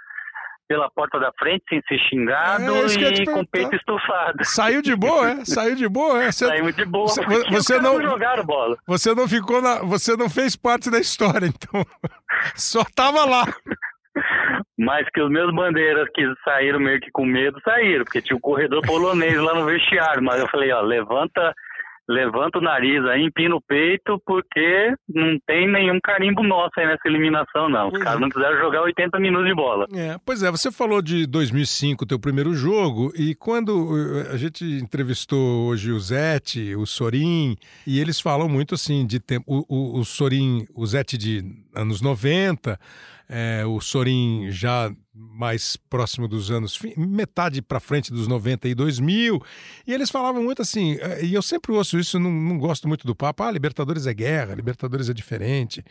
pela 0.68 0.90
porta 0.90 1.18
da 1.18 1.30
frente 1.38 1.64
sem 1.68 1.80
ser 1.88 1.98
xingado 2.08 2.74
é, 2.74 3.22
e 3.22 3.26
com 3.26 3.40
o 3.40 3.46
peito 3.46 3.74
estufado. 3.76 4.44
Saiu 4.44 4.82
de 4.82 4.94
boa, 4.96 5.30
é? 5.30 5.44
Saiu 5.44 5.74
de 5.74 5.88
boa, 5.88 6.22
é? 6.22 6.32
Você, 6.32 6.46
Saiu 6.46 6.72
de 6.72 6.84
boa. 6.84 7.08
Você, 7.08 7.22
você 7.50 7.80
não 7.80 8.00
jogaram 8.00 8.44
bola. 8.44 8.76
Você 8.86 9.14
não 9.14 9.28
ficou 9.28 9.60
na, 9.60 9.80
você 9.80 10.16
não 10.16 10.28
fez 10.28 10.56
parte 10.56 10.90
da 10.90 10.98
história, 10.98 11.46
então. 11.46 11.84
Só 12.54 12.82
tava 12.94 13.24
lá. 13.24 13.44
Mas 14.78 15.06
que 15.12 15.20
os 15.20 15.30
meus 15.30 15.54
bandeiras 15.54 16.08
que 16.14 16.22
saíram 16.44 16.80
meio 16.80 17.00
que 17.00 17.10
com 17.12 17.24
medo, 17.24 17.60
saíram, 17.64 18.04
porque 18.04 18.20
tinha 18.20 18.36
o 18.36 18.38
um 18.38 18.42
corredor 18.42 18.82
polonês 18.82 19.36
lá 19.36 19.54
no 19.54 19.64
vestiário. 19.64 20.22
Mas 20.22 20.40
eu 20.40 20.48
falei, 20.48 20.72
ó, 20.72 20.80
levanta 20.80 21.54
levanta 22.08 22.58
o 22.58 22.62
nariz 22.62 23.04
aí, 23.06 23.22
empina 23.24 23.54
o 23.56 23.60
peito, 23.60 24.20
porque 24.26 24.94
não 25.08 25.38
tem 25.46 25.70
nenhum 25.70 25.98
carimbo 26.02 26.42
nosso 26.42 26.72
aí 26.78 26.86
nessa 26.86 27.06
eliminação, 27.06 27.68
não. 27.68 27.88
Os 27.88 27.98
caras 27.98 28.18
é. 28.18 28.20
não 28.20 28.28
quiseram 28.28 28.58
jogar 28.58 28.82
80 28.82 29.18
minutos 29.18 29.48
de 29.48 29.54
bola. 29.54 29.86
É, 29.94 30.16
pois 30.24 30.42
é, 30.42 30.50
você 30.50 30.70
falou 30.70 31.00
de 31.00 31.26
2005, 31.26 32.06
teu 32.06 32.18
primeiro 32.18 32.54
jogo, 32.54 33.12
e 33.16 33.34
quando 33.34 33.96
eh, 33.96 34.32
a 34.32 34.36
gente 34.36 34.64
entrevistou 34.64 35.66
hoje 35.66 35.92
o 35.92 35.98
Zete, 35.98 36.74
o 36.76 36.86
Sorin, 36.86 37.56
e 37.86 38.00
eles 38.00 38.20
falam 38.20 38.48
muito 38.48 38.74
assim 38.74 39.06
de 39.06 39.20
tempo. 39.20 39.44
O, 39.46 39.64
o, 39.68 40.00
o 40.00 40.04
Sorin, 40.04 40.66
o 40.74 40.86
Zete 40.86 41.16
de 41.16 41.42
anos 41.74 42.00
90, 42.00 42.78
é, 43.28 43.64
o 43.64 43.80
Sorin 43.80 44.50
já 44.50 44.90
mais 45.14 45.76
próximo 45.76 46.26
dos 46.26 46.50
anos, 46.50 46.78
metade 46.96 47.62
para 47.62 47.78
frente 47.78 48.12
dos 48.12 48.26
90 48.26 48.68
e 48.68 48.74
2000, 48.74 49.40
e 49.86 49.92
eles 49.92 50.10
falavam 50.10 50.42
muito 50.42 50.60
assim, 50.60 50.96
é, 51.00 51.24
e 51.24 51.32
eu 51.32 51.42
sempre 51.42 51.70
ouço 51.70 51.98
isso, 51.98 52.18
não, 52.18 52.32
não 52.32 52.58
gosto 52.58 52.88
muito 52.88 53.06
do 53.06 53.14
papo, 53.14 53.44
ah, 53.44 53.50
Libertadores 53.50 54.06
é 54.08 54.12
guerra, 54.12 54.54
Libertadores 54.54 55.08
é 55.08 55.14
diferente, 55.14 55.84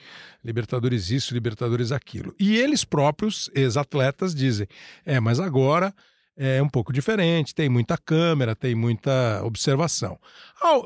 Libertadores 0.44 1.10
isso, 1.10 1.34
Libertadores 1.34 1.92
aquilo. 1.94 2.36
E 2.38 2.58
eles 2.58 2.84
próprios, 2.84 3.50
ex-atletas, 3.56 4.36
dizem, 4.36 4.68
é, 5.06 5.20
mas 5.22 5.40
agora 5.40 5.94
é 6.36 6.62
um 6.62 6.70
pouco 6.70 6.92
diferente, 6.92 7.54
tem 7.54 7.70
muita 7.70 7.98
câmera, 7.98 8.56
tem 8.56 8.74
muita 8.76 9.42
observação. 9.44 10.20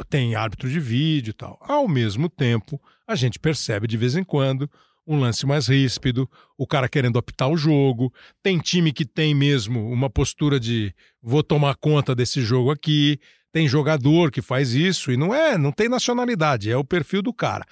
Tem 0.10 0.36
árbitro 0.36 0.70
de 0.70 0.80
vídeo 0.80 1.32
e 1.32 1.34
tal. 1.34 1.58
Ao 1.62 1.88
mesmo 1.88 2.30
tempo, 2.30 2.80
a 3.08 3.16
gente 3.16 3.40
percebe 3.40 3.88
de 3.88 3.96
vez 3.96 4.16
em 4.16 4.24
quando 4.24 4.70
um 5.08 5.18
lance 5.18 5.46
mais 5.46 5.68
ríspido, 5.68 6.30
o 6.58 6.68
cara 6.68 6.90
querendo 6.90 7.16
optar 7.16 7.48
o 7.48 7.56
jogo. 7.56 8.14
Tem 8.44 8.60
time 8.60 8.92
que 8.92 9.06
tem 9.06 9.34
mesmo 9.34 9.90
uma 9.90 10.10
postura 10.10 10.60
de 10.60 10.94
vou 11.22 11.42
tomar 11.42 11.76
conta 11.76 12.14
desse 12.14 12.42
jogo 12.42 12.70
aqui. 12.70 13.18
Tem 13.54 13.68
jogador 13.68 14.30
que 14.30 14.42
faz 14.42 14.74
isso 14.74 15.12
e 15.12 15.18
não 15.18 15.34
é, 15.34 15.58
não 15.58 15.72
tem 15.72 15.88
nacionalidade, 15.88 16.70
é 16.70 16.76
o 16.76 16.84
perfil 16.84 17.22
do 17.22 17.34
cara. 17.34 17.66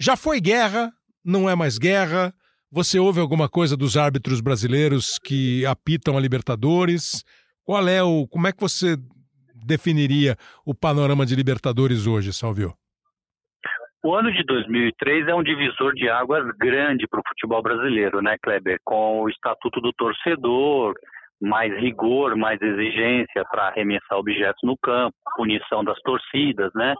Já 0.00 0.16
foi 0.16 0.40
guerra, 0.40 0.92
não 1.24 1.50
é 1.50 1.56
mais 1.56 1.76
guerra. 1.76 2.32
Você 2.70 2.98
ouve 2.98 3.20
alguma 3.20 3.48
coisa 3.48 3.76
dos 3.76 3.96
árbitros 3.96 4.40
brasileiros 4.40 5.18
que 5.18 5.66
apitam 5.66 6.16
a 6.16 6.20
Libertadores? 6.20 7.24
Qual 7.64 7.86
é 7.88 8.02
o, 8.02 8.26
como 8.28 8.46
é 8.46 8.52
que 8.52 8.60
você 8.60 8.96
definiria 9.54 10.36
o 10.64 10.74
panorama 10.74 11.26
de 11.26 11.34
Libertadores 11.34 12.06
hoje, 12.06 12.32
Salvio? 12.32 12.74
O 14.04 14.14
ano 14.14 14.30
de 14.30 14.44
2003 14.44 15.28
é 15.28 15.34
um 15.34 15.42
divisor 15.42 15.94
de 15.94 16.10
águas 16.10 16.46
grande 16.58 17.06
para 17.08 17.20
o 17.20 17.26
futebol 17.26 17.62
brasileiro, 17.62 18.20
né, 18.20 18.36
Kleber? 18.42 18.78
Com 18.84 19.22
o 19.22 19.30
Estatuto 19.30 19.80
do 19.80 19.94
Torcedor, 19.94 20.92
mais 21.40 21.74
rigor, 21.78 22.36
mais 22.36 22.60
exigência 22.60 23.42
para 23.50 23.68
arremessar 23.68 24.18
objetos 24.18 24.60
no 24.62 24.76
campo, 24.76 25.16
punição 25.34 25.82
das 25.82 25.98
torcidas, 26.00 26.70
né? 26.74 26.94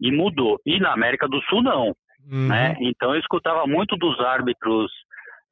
E 0.00 0.10
mudou. 0.10 0.58
E 0.66 0.80
na 0.80 0.92
América 0.92 1.28
do 1.28 1.40
Sul 1.42 1.62
não, 1.62 1.94
uhum. 2.28 2.48
né? 2.48 2.74
Então 2.80 3.14
eu 3.14 3.20
escutava 3.20 3.64
muito 3.68 3.94
dos 3.96 4.18
árbitros 4.18 4.90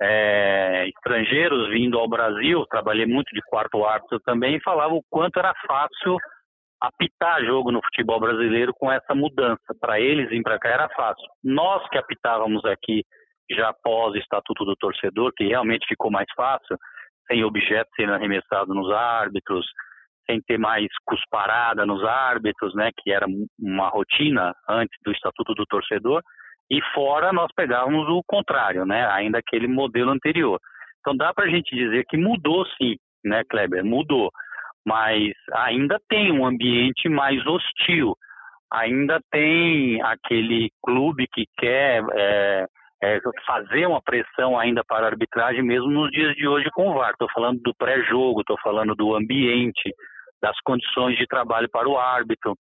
é, 0.03 0.89
estrangeiros 0.89 1.71
vindo 1.71 1.97
ao 1.97 2.09
Brasil, 2.09 2.67
trabalhei 2.69 3.07
muito 3.07 3.33
de 3.33 3.41
quarto 3.49 3.85
árbitro 3.85 4.19
também, 4.27 4.57
e 4.57 4.63
falava 4.63 4.95
o 4.95 5.05
quanto 5.09 5.39
era 5.39 5.55
fácil 5.65 6.17
apitar 6.81 7.45
jogo 7.45 7.73
no 7.73 7.83
futebol 7.83 8.21
brasileiro 8.21 8.73
com 8.75 8.91
essa 8.91 9.15
mudança. 9.15 9.75
Para 9.81 10.01
eles 10.01 10.29
vir 10.29 10.43
para 10.43 10.59
cá 10.59 10.69
era 10.69 10.89
fácil. 10.91 11.27
Nós 11.43 11.89
que 11.89 11.99
apitávamos 11.99 12.65
aqui 12.65 13.05
já 13.51 13.71
após 13.71 14.13
o 14.13 14.19
Estatuto 14.19 14.65
do 14.65 14.77
Torcedor, 14.77 15.33
que 15.37 15.45
realmente 15.45 15.87
ficou 15.89 16.11
mais 16.11 16.27
fácil, 16.37 16.77
sem 17.27 17.45
objetos 17.45 17.93
sendo 17.97 18.13
arremessados 18.13 18.75
nos 18.75 18.91
árbitros, 18.93 19.67
sem 20.31 20.41
ter 20.43 20.59
mais 20.59 20.87
cusparada 21.07 21.87
nos 21.87 22.05
árbitros, 22.05 22.75
né, 22.75 22.91
que 22.99 23.11
era 23.11 23.27
uma 23.59 23.89
rotina 23.89 24.53
antes 24.69 24.97
do 25.03 25.13
Estatuto 25.13 25.55
do 25.55 25.65
Torcedor, 25.67 26.23
e 26.71 26.81
fora 26.93 27.33
nós 27.33 27.51
pegávamos 27.57 28.07
o 28.09 28.23
contrário, 28.27 28.85
né, 28.85 29.07
ainda 29.07 29.39
aquele 29.39 29.67
modelo 29.67 30.11
anterior. 30.11 30.61
Então 31.01 31.17
dá 31.17 31.33
para 31.33 31.47
a 31.47 31.49
gente 31.49 31.75
dizer 31.75 32.05
que 32.07 32.19
mudou 32.19 32.67
sim, 32.77 32.97
né, 33.25 33.43
Kleber, 33.49 33.83
mudou, 33.83 34.31
mas 34.89 35.35
ainda 35.53 36.01
tem 36.09 36.33
um 36.33 36.47
ambiente 36.47 37.11
mais 37.11 37.47
hostil, 37.47 38.17
ainda 38.73 39.21
tem 39.31 40.01
aquele 40.03 40.71
clube 40.83 41.27
que 41.31 41.45
quer 41.59 42.03
é, 42.17 42.67
é, 43.03 43.21
fazer 43.47 43.87
uma 43.87 44.01
pressão 44.01 44.59
ainda 44.59 44.83
para 44.83 45.05
a 45.05 45.11
arbitragem, 45.11 45.63
mesmo 45.63 45.91
nos 45.91 46.11
dias 46.11 46.35
de 46.37 46.49
hoje 46.49 46.71
com 46.73 46.89
o 46.89 46.95
VAR. 46.95 47.11
Estou 47.11 47.29
falando 47.35 47.61
do 47.61 47.75
pré-jogo, 47.75 48.41
estou 48.41 48.57
falando 48.63 48.95
do 48.95 49.15
ambiente, 49.15 49.93
das 50.41 50.59
condições 50.65 51.19
de 51.19 51.27
trabalho 51.27 51.69
para 51.71 51.87
o 51.87 51.99
árbitro. 51.99 52.57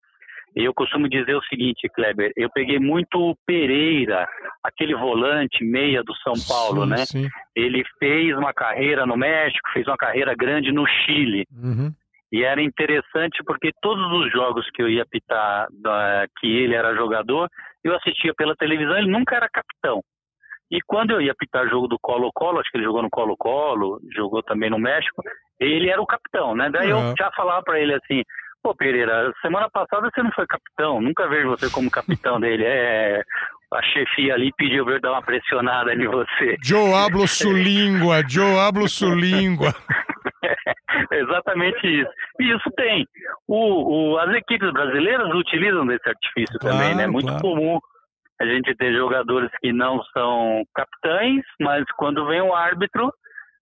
Eu 0.53 0.73
costumo 0.73 1.07
dizer 1.07 1.35
o 1.35 1.43
seguinte, 1.43 1.87
Kleber, 1.93 2.31
eu 2.35 2.49
peguei 2.49 2.79
muito 2.79 3.37
Pereira, 3.45 4.27
aquele 4.63 4.95
volante 4.95 5.63
meia 5.63 6.03
do 6.03 6.15
São 6.15 6.33
Paulo, 6.47 6.83
sim, 6.83 6.89
né? 6.89 7.05
Sim. 7.05 7.27
Ele 7.55 7.83
fez 7.99 8.35
uma 8.35 8.53
carreira 8.53 9.05
no 9.05 9.15
México, 9.15 9.69
fez 9.71 9.87
uma 9.87 9.97
carreira 9.97 10.33
grande 10.35 10.71
no 10.71 10.85
Chile. 10.87 11.45
Uhum. 11.51 11.91
E 12.31 12.43
era 12.43 12.61
interessante 12.61 13.41
porque 13.45 13.71
todos 13.81 14.11
os 14.11 14.31
jogos 14.31 14.69
que 14.73 14.81
eu 14.81 14.89
ia 14.89 15.05
pitar, 15.05 15.67
que 16.39 16.47
ele 16.47 16.75
era 16.75 16.95
jogador, 16.95 17.47
eu 17.83 17.95
assistia 17.95 18.33
pela 18.35 18.55
televisão, 18.55 18.97
ele 18.97 19.09
nunca 19.09 19.35
era 19.35 19.49
capitão. 19.49 20.01
E 20.69 20.79
quando 20.85 21.11
eu 21.11 21.21
ia 21.21 21.33
pitar 21.33 21.69
jogo 21.69 21.87
do 21.87 21.97
Colo-Colo, 21.99 22.59
acho 22.59 22.69
que 22.69 22.77
ele 22.77 22.83
jogou 22.83 23.01
no 23.01 23.09
Colo-Colo, 23.09 23.99
jogou 24.13 24.43
também 24.43 24.69
no 24.69 24.77
México, 24.77 25.23
ele 25.59 25.89
era 25.89 26.01
o 26.01 26.05
capitão, 26.05 26.53
né? 26.53 26.69
Daí 26.69 26.91
uhum. 26.91 27.09
eu 27.09 27.15
já 27.17 27.31
falava 27.31 27.63
para 27.63 27.79
ele 27.79 27.93
assim, 27.93 28.21
pô 28.61 28.75
Pereira, 28.75 29.31
semana 29.41 29.69
passada 29.69 30.09
você 30.13 30.21
não 30.21 30.31
foi 30.31 30.45
capitão, 30.45 30.99
nunca 30.99 31.27
vejo 31.29 31.47
você 31.49 31.69
como 31.69 31.89
capitão 31.89 32.37
dele. 32.39 32.65
É, 32.65 33.23
a 33.73 33.81
chefia 33.83 34.33
ali 34.33 34.51
pediu 34.57 34.83
pra 34.83 34.95
eu 34.95 35.01
dar 35.01 35.11
uma 35.13 35.21
pressionada 35.21 35.93
em 35.93 36.05
você. 36.05 36.57
Joe 36.63 36.93
hablo 36.93 37.25
su 37.27 37.51
língua, 37.51 38.21
Joe 38.27 38.59
hablo 38.59 38.89
su 38.89 39.13
língua. 39.13 39.73
exatamente 41.11 41.87
isso. 41.87 42.11
E 42.39 42.55
isso 42.55 42.69
tem. 42.75 43.05
O, 43.47 44.13
o, 44.13 44.17
as 44.19 44.33
equipes 44.35 44.71
brasileiras 44.71 45.29
utilizam 45.33 45.85
desse 45.85 46.07
artifício 46.07 46.59
claro, 46.59 46.77
também, 46.77 46.95
né? 46.95 47.07
Muito 47.07 47.27
claro. 47.27 47.41
comum 47.41 47.79
a 48.39 48.45
gente 48.45 48.75
tem 48.75 48.93
jogadores 48.93 49.49
que 49.59 49.73
não 49.73 50.01
são 50.13 50.63
capitães, 50.75 51.43
mas 51.59 51.83
quando 51.97 52.27
vem 52.27 52.41
o 52.41 52.53
árbitro, 52.53 53.11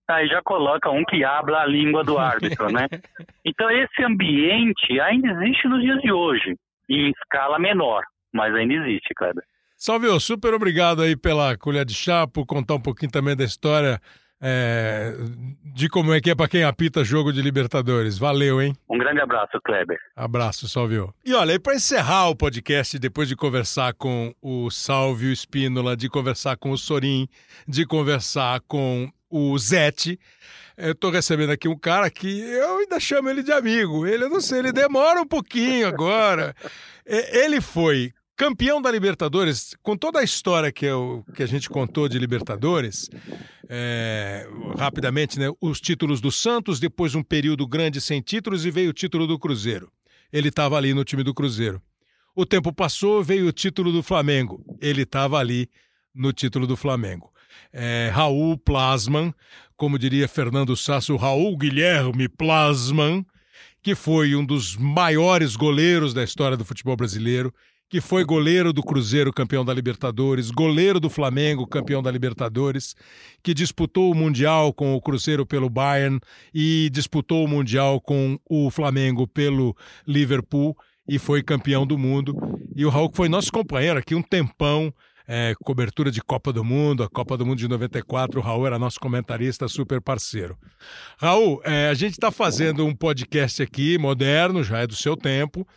aí 0.08 0.28
já 0.28 0.42
coloca 0.44 0.90
um 0.90 1.04
que 1.06 1.24
habla 1.24 1.62
a 1.62 1.66
língua 1.66 2.04
do 2.04 2.18
árbitro, 2.18 2.72
né? 2.72 2.88
Então 3.48 3.70
esse 3.70 4.04
ambiente 4.04 5.00
ainda 5.00 5.30
existe 5.30 5.68
nos 5.68 5.82
dias 5.82 6.02
de 6.02 6.12
hoje, 6.12 6.56
em 6.90 7.12
escala 7.12 7.60
menor, 7.60 8.04
mas 8.34 8.54
ainda 8.56 8.74
existe, 8.74 9.14
Kleber. 9.16 9.44
Salve, 9.78 10.08
super 10.20 10.54
obrigado 10.54 11.04
aí 11.04 11.16
pela 11.16 11.56
colher 11.58 11.86
de 11.86 11.94
chá, 11.94 12.26
por 12.28 12.46
contar 12.46 12.76
um 12.76 12.82
pouquinho 12.82 13.12
também 13.12 13.36
da 13.36 13.44
história 13.44 14.00
é, 14.42 15.14
de 15.74 15.90
como 15.90 16.14
é 16.14 16.22
que 16.22 16.30
é 16.30 16.36
para 16.36 16.48
quem 16.48 16.64
apita 16.64 17.04
jogo 17.04 17.32
de 17.32 17.42
Libertadores. 17.42 18.18
Valeu, 18.18 18.62
hein? 18.62 18.76
Um 18.90 18.98
grande 18.98 19.22
abraço, 19.22 19.60
Kleber. 19.64 20.00
Abraço, 20.16 20.68
Salvio. 20.68 21.14
E 21.24 21.34
olha, 21.34 21.54
e 21.54 21.60
para 21.60 21.76
encerrar 21.76 22.30
o 22.30 22.36
podcast, 22.36 22.98
depois 23.00 23.28
de 23.28 23.36
conversar 23.36 23.94
com 23.94 24.34
o 24.42 24.70
Salvio 24.70 25.32
Espínola, 25.32 25.96
de 25.96 26.10
conversar 26.10 26.58
com 26.58 26.72
o 26.72 26.78
Sorim, 26.78 27.28
de 27.68 27.86
conversar 27.86 28.62
com 28.68 29.10
o 29.30 29.58
Zete, 29.58 30.20
eu 30.78 30.92
estou 30.92 31.10
recebendo 31.10 31.52
aqui 31.52 31.68
um 31.68 31.78
cara 31.78 32.10
que 32.10 32.42
eu 32.42 32.80
ainda 32.80 33.00
chamo 33.00 33.30
ele 33.30 33.42
de 33.42 33.52
amigo. 33.52 34.06
Ele, 34.06 34.26
eu 34.26 34.30
não 34.30 34.42
sei, 34.42 34.60
ele 34.60 34.74
demora 34.74 35.22
um 35.22 35.28
pouquinho 35.28 35.88
agora. 35.88 36.54
Ele 37.06 37.62
foi 37.62 38.14
campeão 38.36 38.82
da 38.82 38.92
Libertadores, 38.92 39.76
com 39.82 39.96
toda 39.96 40.20
a 40.20 40.24
história 40.24 40.72
que, 40.72 40.86
eu, 40.86 41.24
que 41.34 41.42
a 41.42 41.46
gente 41.46 41.70
contou 41.70 42.08
de 42.08 42.20
Libertadores, 42.20 43.10
é, 43.70 44.48
rapidamente, 44.78 45.40
né? 45.40 45.48
Os 45.62 45.80
títulos 45.80 46.20
do 46.20 46.32
Santos, 46.32 46.80
depois 46.80 47.16
um 47.16 47.24
período 47.24 47.66
grande 47.68 48.02
sem 48.02 48.22
títulos 48.22 48.66
e 48.66 48.72
veio 48.72 48.90
o 48.90 48.94
título 48.94 49.26
do 49.26 49.40
Cruzeiro. 49.40 49.92
Ele 50.32 50.50
estava 50.50 50.76
ali 50.76 50.94
no 50.94 51.04
time 51.04 51.24
do 51.24 51.34
Cruzeiro. 51.34 51.82
O 52.36 52.46
tempo 52.46 52.74
passou, 52.74 53.24
veio 53.24 53.48
o 53.48 53.52
título 53.54 53.92
do 53.92 54.04
Flamengo. 54.04 54.64
Ele 54.82 55.04
estava 55.04 55.38
ali 55.38 55.70
no 56.14 56.34
título 56.34 56.68
do 56.68 56.76
Flamengo. 56.76 57.32
É, 57.72 58.10
Raul 58.14 58.58
Plasman, 58.58 59.34
como 59.78 59.98
diria 59.98 60.28
Fernando 60.28 60.76
Sasso, 60.76 61.16
Raul 61.16 61.58
Guilherme 61.58 62.28
Plasman, 62.28 63.26
que 63.82 63.96
foi 63.96 64.36
um 64.36 64.46
dos 64.46 64.76
maiores 64.76 65.56
goleiros 65.56 66.14
da 66.14 66.24
história 66.24 66.58
do 66.58 66.66
futebol 66.66 66.98
brasileiro 66.98 67.54
que 67.90 68.02
foi 68.02 68.24
goleiro 68.24 68.74
do 68.74 68.82
Cruzeiro, 68.82 69.32
campeão 69.32 69.64
da 69.64 69.74
Libertadores, 69.74 70.50
goleiro 70.50 71.00
do 71.00 71.10
Flamengo, 71.10 71.68
campeão 71.68 72.02
da 72.02 72.12
Libertadores, 72.12 72.96
que 73.44 73.54
disputou 73.54 74.12
o 74.12 74.16
Mundial 74.16 74.74
com 74.74 74.96
o 74.96 75.02
Cruzeiro 75.02 75.46
pelo 75.46 75.70
Bayern 75.70 76.20
e 76.54 76.90
disputou 76.92 77.46
o 77.46 77.48
Mundial 77.48 78.02
com 78.02 78.40
o 78.50 78.70
Flamengo 78.72 79.28
pelo 79.28 79.76
Liverpool 80.08 80.76
e 81.08 81.20
foi 81.20 81.44
campeão 81.44 81.86
do 81.86 81.98
mundo. 81.98 82.36
E 82.76 82.86
o 82.86 82.90
Raul 82.90 83.12
foi 83.14 83.30
nosso 83.30 83.52
companheiro 83.52 84.00
aqui 84.00 84.16
um 84.16 84.22
tempão 84.22 84.94
é, 85.28 85.54
cobertura 85.64 86.12
de 86.12 86.22
Copa 86.22 86.54
do 86.54 86.64
Mundo, 86.64 87.04
a 87.04 87.10
Copa 87.10 87.38
do 87.38 87.46
Mundo 87.46 87.58
de 87.58 87.68
94. 87.68 88.40
O 88.40 88.44
Raul 88.44 88.68
era 88.68 88.80
nosso 88.80 89.00
comentarista, 89.00 89.68
super 89.68 90.02
parceiro. 90.02 90.58
Raul, 91.18 91.62
é, 91.64 91.90
a 91.90 91.94
gente 91.94 92.14
está 92.14 92.32
fazendo 92.32 92.86
um 92.86 92.96
podcast 92.96 93.62
aqui, 93.62 93.98
moderno, 93.98 94.64
já 94.64 94.80
é 94.80 94.88
do 94.88 94.96
seu 94.96 95.18
tempo, 95.18 95.68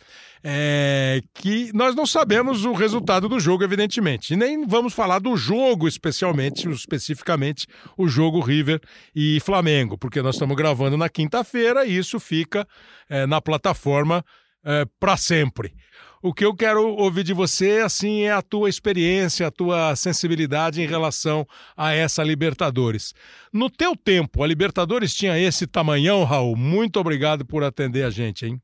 é, 0.43 1.21
que 1.33 1.71
nós 1.73 1.95
não 1.95 2.05
sabemos 2.05 2.63
o 2.65 2.73
resultado 2.73 3.27
do 3.27 3.39
jogo, 3.39 3.63
evidentemente. 3.63 4.33
E 4.33 4.37
nem 4.37 4.65
vamos 4.65 4.93
falar 4.93 5.19
do 5.19 5.35
jogo, 5.35 5.87
especialmente, 5.87 6.69
especificamente, 6.69 7.67
o 7.97 8.07
jogo 8.07 8.39
River 8.39 8.79
e 9.13 9.39
Flamengo, 9.41 9.97
porque 9.97 10.21
nós 10.21 10.35
estamos 10.35 10.55
gravando 10.55 10.97
na 10.97 11.09
quinta-feira 11.09 11.85
e 11.85 11.97
isso 11.97 12.19
fica 12.19 12.67
é, 13.09 13.25
na 13.25 13.41
plataforma 13.41 14.23
é, 14.63 14.85
para 14.99 15.17
sempre. 15.17 15.73
O 16.21 16.33
que 16.33 16.43
eu 16.43 16.53
quero 16.53 16.85
ouvir 16.85 17.23
de 17.23 17.33
você, 17.33 17.81
assim, 17.83 18.23
é 18.23 18.31
a 18.31 18.41
tua 18.41 18.67
experiência, 18.67 19.47
a 19.47 19.51
tua 19.51 19.95
sensibilidade 19.95 20.81
em 20.81 20.85
relação 20.85 21.45
a 21.77 21.93
essa 21.93 22.21
Libertadores. 22.23 23.13
No 23.53 23.69
teu 23.69 23.95
tempo, 23.95 24.43
a 24.43 24.47
Libertadores 24.47 25.15
tinha 25.15 25.39
esse 25.39 25.65
tamanhão, 25.65 26.25
Raul? 26.25 26.57
Muito 26.57 26.99
obrigado 26.99 27.45
por 27.45 27.63
atender 27.63 28.03
a 28.03 28.09
gente, 28.09 28.45
hein? 28.45 28.61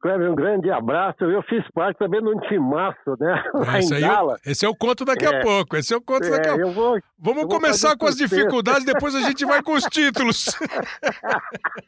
Cleber, 0.00 0.32
um 0.32 0.34
grande 0.34 0.70
abraço. 0.70 1.24
Eu 1.24 1.42
fiz 1.42 1.62
parte 1.72 1.98
também 1.98 2.20
de 2.20 2.28
um 2.28 2.40
timaço, 2.40 3.16
né? 3.20 3.44
Lá 3.54 3.78
esse, 3.78 3.94
em 3.94 4.00
Dallas. 4.00 4.40
esse 4.44 4.66
é 4.66 4.68
o 4.68 4.74
conto 4.74 5.04
daqui 5.04 5.24
é, 5.24 5.28
a 5.28 5.42
pouco. 5.42 5.76
Esse 5.76 5.94
é 5.94 5.96
o 5.96 6.00
conto 6.00 6.24
é, 6.24 6.30
daqui 6.30 6.48
a 6.48 6.56
pouco. 6.56 6.72
Vou, 6.72 6.98
Vamos 7.18 7.44
começar 7.44 7.96
com 7.96 8.06
as 8.06 8.16
dificuldades, 8.16 8.84
depois 8.84 9.14
a 9.14 9.20
gente 9.20 9.44
vai 9.44 9.62
com 9.62 9.74
os 9.74 9.84
títulos. 9.84 10.46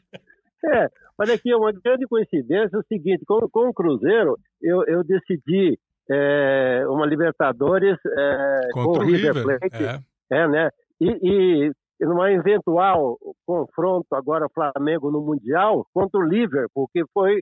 é, 0.73 0.87
Olha 1.19 1.33
aqui, 1.33 1.53
uma 1.53 1.71
grande 1.71 2.07
coincidência 2.07 2.77
é 2.77 2.79
o 2.79 2.83
seguinte, 2.83 3.25
com, 3.25 3.39
com 3.49 3.69
o 3.69 3.73
Cruzeiro, 3.73 4.37
eu, 4.61 4.83
eu 4.85 5.03
decidi 5.03 5.77
é, 6.09 6.83
uma 6.87 7.05
Libertadores 7.05 7.97
é, 8.05 8.59
com 8.73 8.83
o 8.85 8.99
River, 8.99 9.35
River 9.35 9.59
Plate, 9.59 9.83
é. 9.83 10.37
é. 10.37 10.47
né? 10.47 10.69
E, 11.01 11.71
e 11.99 12.05
numa 12.05 12.31
eventual 12.31 13.17
confronto 13.45 14.07
agora 14.13 14.47
Flamengo 14.49 15.11
no 15.11 15.21
Mundial 15.21 15.85
contra 15.93 16.19
o 16.19 16.23
Liverpool, 16.23 16.89
que 16.93 17.03
foi 17.13 17.39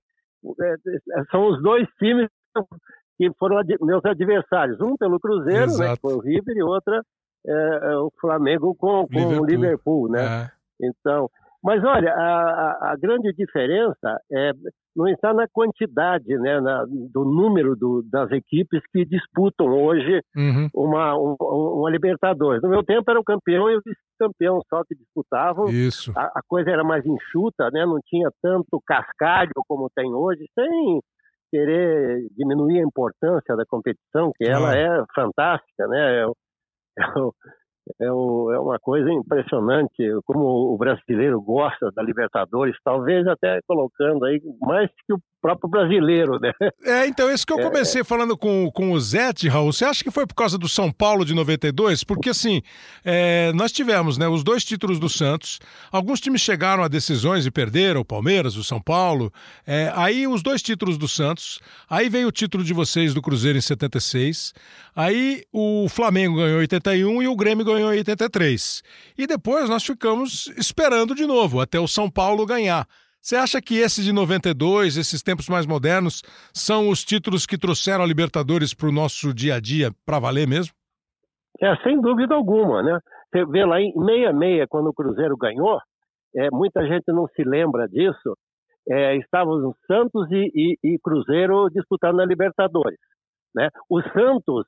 é, 0.61 0.75
são 1.31 1.49
os 1.49 1.61
dois 1.61 1.87
times 1.99 2.27
que 3.17 3.31
foram 3.37 3.61
meus 3.81 4.03
adversários, 4.05 4.79
um 4.81 4.95
pelo 4.95 5.19
Cruzeiro, 5.19 5.75
né, 5.77 5.95
que 5.95 6.01
foi 6.01 6.13
o 6.13 6.19
River, 6.19 6.55
e 6.55 6.63
outra 6.63 7.01
é, 7.45 7.51
é, 7.51 7.97
o 7.97 8.11
Flamengo 8.19 8.75
com, 8.75 9.07
com 9.07 9.39
o 9.39 9.45
Liverpool, 9.45 10.09
né? 10.09 10.51
Então, 10.79 11.29
Mas 11.67 11.83
olha, 11.83 12.13
a, 12.13 12.91
a, 12.91 12.95
grande 12.95 13.33
diferença 13.33 14.17
é, 14.31 14.51
não 14.95 15.05
está 15.09 15.33
na 15.33 15.49
quantidade, 15.51 16.33
né, 16.37 16.61
na, 16.61 16.85
do 16.85 17.25
número 17.25 17.75
do, 17.75 18.01
das 18.09 18.31
equipes 18.31 18.81
que 18.89 19.03
disputam 19.03 19.67
hoje 19.67 20.21
uhum. 20.33 20.69
uma, 20.73 21.13
um, 21.17 21.35
uma 21.41 21.91
Libertadores. 21.91 22.61
No 22.63 22.69
meu 22.69 22.85
tempo 22.85 23.11
era 23.11 23.19
o 23.19 23.23
campeão 23.23 23.69
e 23.69 23.75
o 23.75 23.81
vice-campeão 23.85 24.61
só 24.69 24.81
que 24.85 24.95
disputavam. 24.95 25.65
Isso. 25.65 26.13
A, 26.15 26.27
a, 26.35 26.41
coisa 26.47 26.69
era 26.71 26.85
mais 26.85 27.05
enxuta, 27.05 27.69
né, 27.73 27.85
não 27.85 27.99
tinha 28.05 28.29
tanto 28.41 28.81
cascalho 28.87 29.51
como 29.67 29.89
tem 29.93 30.13
hoje, 30.13 30.45
sem 30.55 31.01
querer 31.51 32.29
diminuir 32.37 32.79
a 32.79 32.87
importância 32.87 33.57
da 33.57 33.65
competição, 33.65 34.31
que 34.37 34.45
ela 34.45 34.73
é 34.73 35.03
fantástica, 35.13 35.85
né? 35.89 36.21
É, 36.21 36.23
é, 36.23 37.03
é, 37.99 38.11
o, 38.11 38.51
é, 38.51 38.59
uma 38.59 38.79
coisa 38.79 39.11
impressionante 39.11 40.03
como 40.25 40.73
o 40.73 40.77
brasileiro 40.77 41.41
gosta 41.41 41.91
da 41.91 42.03
Libertadores, 42.03 42.75
talvez 42.83 43.25
até 43.27 43.59
colocando 43.67 44.25
aí 44.25 44.41
mais 44.61 44.89
que 45.05 45.13
o 45.13 45.19
próprio 45.41 45.69
brasileiro, 45.69 46.39
né? 46.39 46.51
É, 46.83 47.07
então, 47.07 47.31
isso 47.31 47.45
que 47.45 47.53
eu 47.53 47.59
é. 47.59 47.63
comecei 47.63 48.01
é, 48.01 48.03
falando 48.03 48.37
com, 48.37 48.69
com 48.71 48.91
o 48.91 48.99
Zete, 48.99 49.47
Raul, 49.47 49.71
você 49.71 49.85
acha 49.85 50.03
que 50.03 50.11
foi 50.11 50.25
por 50.25 50.35
causa 50.35 50.57
do 50.57 50.67
São 50.67 50.91
Paulo 50.91 51.25
de 51.25 51.33
92? 51.33 52.03
Porque, 52.03 52.29
assim, 52.29 52.61
é, 53.03 53.51
nós 53.53 53.71
tivemos 53.71 54.17
né, 54.17 54.27
os 54.27 54.43
dois 54.43 54.63
títulos 54.63 54.99
do 54.99 55.09
Santos, 55.09 55.59
alguns 55.91 56.19
times 56.19 56.41
chegaram 56.41 56.83
a 56.83 56.87
decisões 56.87 57.45
e 57.45 57.51
perderam, 57.51 58.01
o 58.01 58.05
Palmeiras, 58.05 58.55
o 58.55 58.63
São 58.63 58.81
Paulo, 58.81 59.31
é, 59.65 59.91
aí 59.95 60.27
os 60.27 60.41
dois 60.41 60.61
títulos 60.61 60.97
do 60.97 61.07
Santos, 61.07 61.59
aí 61.89 62.09
veio 62.09 62.27
o 62.27 62.31
título 62.31 62.63
de 62.63 62.73
vocês 62.73 63.13
do 63.13 63.21
Cruzeiro 63.21 63.57
em 63.57 63.61
76, 63.61 64.53
aí 64.95 65.43
o 65.51 65.87
Flamengo 65.89 66.37
ganhou 66.37 66.57
em 66.57 66.61
81 66.61 67.23
e 67.23 67.27
o 67.27 67.35
Grêmio 67.35 67.65
ganhou 67.65 67.93
em 67.93 67.97
83. 67.97 68.81
E 69.17 69.27
depois 69.27 69.69
nós 69.69 69.83
ficamos 69.83 70.51
esperando 70.57 71.15
de 71.15 71.25
novo, 71.25 71.59
até 71.59 71.79
o 71.79 71.87
São 71.87 72.09
Paulo 72.09 72.45
ganhar. 72.45 72.87
Você 73.27 73.35
acha 73.35 73.61
que 73.61 73.79
esse 73.79 74.01
de 74.01 74.13
92, 74.13 74.95
esses 74.95 75.21
tempos 75.21 75.49
mais 75.49 75.65
modernos, 75.65 76.23
são 76.53 76.87
os 76.87 77.03
títulos 77.03 77.45
que 77.45 77.57
trouxeram 77.57 78.01
a 78.01 78.07
Libertadores 78.07 78.73
para 78.73 78.87
o 78.87 78.91
nosso 78.93 79.33
dia 79.33 79.55
a 79.55 79.59
dia 79.59 79.91
para 80.05 80.17
valer 80.17 80.47
mesmo? 80.47 80.73
É, 81.61 81.75
sem 81.83 81.99
dúvida 81.99 82.35
alguma, 82.35 82.81
né? 82.81 82.97
Você 83.29 83.45
vê 83.47 83.65
lá 83.65 83.81
em 83.81 83.91
66, 83.91 84.67
quando 84.69 84.87
o 84.87 84.93
Cruzeiro 84.93 85.35
ganhou, 85.35 85.77
é, 86.37 86.49
muita 86.51 86.87
gente 86.87 87.11
não 87.11 87.27
se 87.27 87.43
lembra 87.43 87.85
disso, 87.89 88.37
é, 88.89 89.17
estavam 89.17 89.75
Santos 89.85 90.31
e, 90.31 90.49
e, 90.55 90.93
e, 90.93 90.99
Cruzeiro 90.99 91.69
disputando 91.69 92.21
a 92.21 92.25
Libertadores. 92.25 92.97
Né? 93.53 93.67
O 93.89 94.01
Santos 94.03 94.65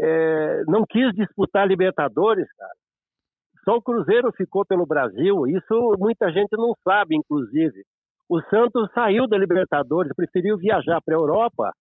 é, 0.00 0.64
não 0.66 0.84
quis 0.84 1.14
disputar 1.14 1.62
a 1.62 1.66
Libertadores, 1.66 2.48
cara. 2.54 2.74
Só 3.68 3.76
o 3.76 3.82
Cruzeiro 3.82 4.32
ficou 4.32 4.64
pelo 4.64 4.86
Brasil, 4.86 5.46
isso 5.46 5.94
muita 5.98 6.32
gente 6.32 6.56
não 6.56 6.72
sabe, 6.82 7.14
inclusive. 7.14 7.84
O 8.26 8.40
Santos 8.44 8.88
saiu 8.94 9.28
da 9.28 9.36
Libertadores, 9.36 10.10
preferiu 10.16 10.56
viajar 10.56 11.02
para 11.04 11.14
a 11.14 11.18
Europa 11.18 11.72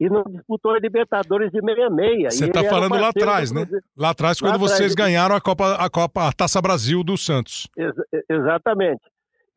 e 0.00 0.08
não 0.08 0.22
disputou 0.22 0.72
a 0.72 0.78
Libertadores 0.78 1.52
de 1.52 1.60
66. 1.60 2.38
Você 2.38 2.46
está 2.46 2.64
falando 2.64 2.98
lá 2.98 3.08
atrás, 3.08 3.52
né? 3.52 3.66
Lá 3.94 4.10
atrás, 4.10 4.40
quando 4.40 4.52
lá 4.52 4.58
vocês 4.58 4.92
atrás, 4.92 4.94
ganharam 4.94 5.36
a 5.36 5.40
Copa, 5.40 5.74
a 5.74 5.90
Copa, 5.90 6.26
a 6.26 6.32
Taça 6.32 6.62
Brasil 6.62 7.04
do 7.04 7.18
Santos. 7.18 7.68
Ex 7.76 7.94
exatamente. 8.30 9.02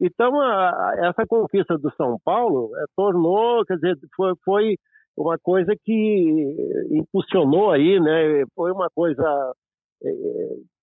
Então, 0.01 0.37
a, 0.41 0.69
a, 0.69 1.07
essa 1.07 1.25
conquista 1.25 1.77
do 1.77 1.93
São 1.95 2.17
Paulo 2.25 2.75
é, 2.75 2.83
tornou, 2.93 3.63
quer 3.65 3.75
dizer, 3.75 3.97
foi, 4.17 4.33
foi, 4.43 4.77
uma 5.15 5.37
coisa 5.37 5.73
que 5.85 6.87
impulsionou 6.91 7.71
aí, 7.71 8.01
né? 8.01 8.43
Foi 8.53 8.69
uma 8.71 8.89
coisa 8.89 9.53
é, 10.03 10.09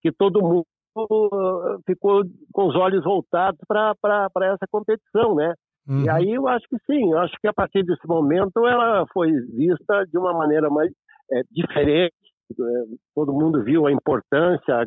que 0.03 0.11
todo 0.12 0.42
mundo 0.42 0.66
ficou 1.86 2.22
com 2.53 2.68
os 2.68 2.74
olhos 2.74 3.05
voltados 3.05 3.61
para 3.66 3.94
essa 4.47 4.66
competição, 4.70 5.34
né? 5.34 5.55
Uhum. 5.88 6.05
E 6.05 6.11
aí 6.11 6.34
eu 6.34 6.49
acho 6.49 6.66
que 6.68 6.76
sim, 6.86 7.12
eu 7.12 7.18
acho 7.18 7.34
que 7.40 7.47
a 7.47 7.53
partir 7.53 7.84
desse 7.84 8.07
momento 8.07 8.66
ela 8.66 9.07
foi 9.12 9.30
vista 9.30 10.05
de 10.11 10.18
uma 10.18 10.32
maneira 10.32 10.68
mais 10.68 10.90
é, 11.30 11.42
diferente. 11.51 12.14
Todo 13.14 13.32
mundo 13.32 13.62
viu 13.64 13.86
a 13.86 13.92
importância, 13.92 14.74
a 14.74 14.84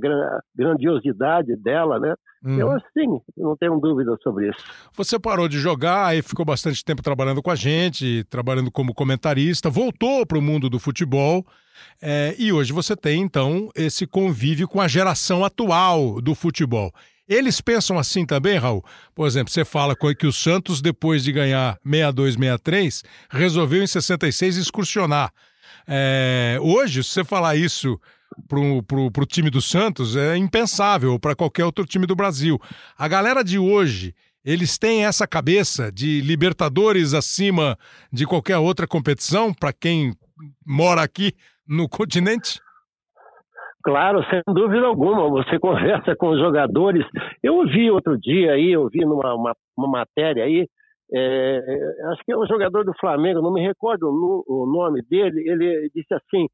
grandiosidade 0.55 1.55
dela, 1.55 1.99
né? 1.99 2.13
Uhum. 2.43 2.59
Eu 2.59 2.71
acho 2.71 2.85
sim, 2.97 3.19
não 3.37 3.57
tenho 3.57 3.79
dúvida 3.79 4.15
sobre 4.23 4.49
isso. 4.49 4.59
Você 4.95 5.19
parou 5.19 5.47
de 5.47 5.59
jogar 5.59 6.15
e 6.15 6.21
ficou 6.21 6.45
bastante 6.45 6.83
tempo 6.83 7.03
trabalhando 7.03 7.41
com 7.41 7.51
a 7.51 7.55
gente, 7.55 8.23
trabalhando 8.29 8.71
como 8.71 8.93
comentarista, 8.93 9.69
voltou 9.69 10.25
para 10.25 10.37
o 10.37 10.41
mundo 10.41 10.69
do 10.69 10.79
futebol. 10.79 11.45
É, 12.01 12.35
e 12.37 12.51
hoje 12.51 12.71
você 12.71 12.95
tem, 12.95 13.21
então, 13.21 13.69
esse 13.75 14.07
convívio 14.07 14.67
com 14.67 14.79
a 14.79 14.87
geração 14.87 15.43
atual 15.43 16.21
do 16.21 16.33
futebol. 16.33 16.91
Eles 17.27 17.61
pensam 17.61 17.97
assim 17.99 18.25
também, 18.25 18.57
Raul? 18.57 18.83
Por 19.13 19.27
exemplo, 19.27 19.51
você 19.53 19.63
fala 19.63 19.95
que 19.95 20.25
o 20.25 20.33
Santos, 20.33 20.81
depois 20.81 21.23
de 21.23 21.31
ganhar 21.31 21.77
62, 21.83 22.33
63, 22.33 23.03
resolveu 23.29 23.83
em 23.83 23.87
66 23.87 24.57
excursionar. 24.57 25.31
É, 25.91 26.59
hoje, 26.61 27.03
se 27.03 27.09
você 27.09 27.23
falar 27.23 27.55
isso 27.55 27.99
pro, 28.47 28.83
pro, 28.83 29.11
pro 29.11 29.25
time 29.25 29.49
do 29.49 29.59
Santos, 29.59 30.15
é 30.15 30.37
impensável 30.37 31.19
para 31.19 31.35
qualquer 31.35 31.65
outro 31.65 31.83
time 31.83 32.05
do 32.05 32.15
Brasil. 32.15 32.59
A 32.95 33.07
galera 33.07 33.43
de 33.43 33.57
hoje, 33.57 34.13
eles 34.45 34.77
têm 34.77 35.05
essa 35.05 35.27
cabeça 35.27 35.91
de 35.91 36.21
Libertadores 36.21 37.15
acima 37.15 37.75
de 38.13 38.27
qualquer 38.27 38.57
outra 38.57 38.87
competição, 38.87 39.51
para 39.51 39.73
quem 39.73 40.13
mora 40.63 41.01
aqui 41.01 41.33
no 41.67 41.89
continente? 41.89 42.61
Claro, 43.83 44.23
sem 44.29 44.41
dúvida 44.47 44.85
alguma. 44.85 45.27
Você 45.29 45.57
conversa 45.59 46.15
com 46.15 46.29
os 46.29 46.39
jogadores. 46.39 47.03
Eu 47.41 47.55
ouvi 47.55 47.89
outro 47.89 48.15
dia 48.19 48.51
aí, 48.51 48.71
eu 48.71 48.87
vi 48.89 48.99
numa 48.99 49.33
uma, 49.33 49.55
uma 49.75 49.87
matéria 49.87 50.43
aí, 50.43 50.67
é, 51.13 52.11
acho 52.11 52.23
que 52.23 52.31
é 52.31 52.37
um 52.37 52.45
jogador 52.45 52.83
do 52.85 52.93
Flamengo, 52.99 53.41
não 53.41 53.51
me 53.51 53.61
recordo 53.61 54.03
o, 54.03 54.43
o 54.47 54.65
nome 54.65 55.01
dele. 55.01 55.49
Ele 55.49 55.89
disse 55.93 56.13
assim: 56.13 56.47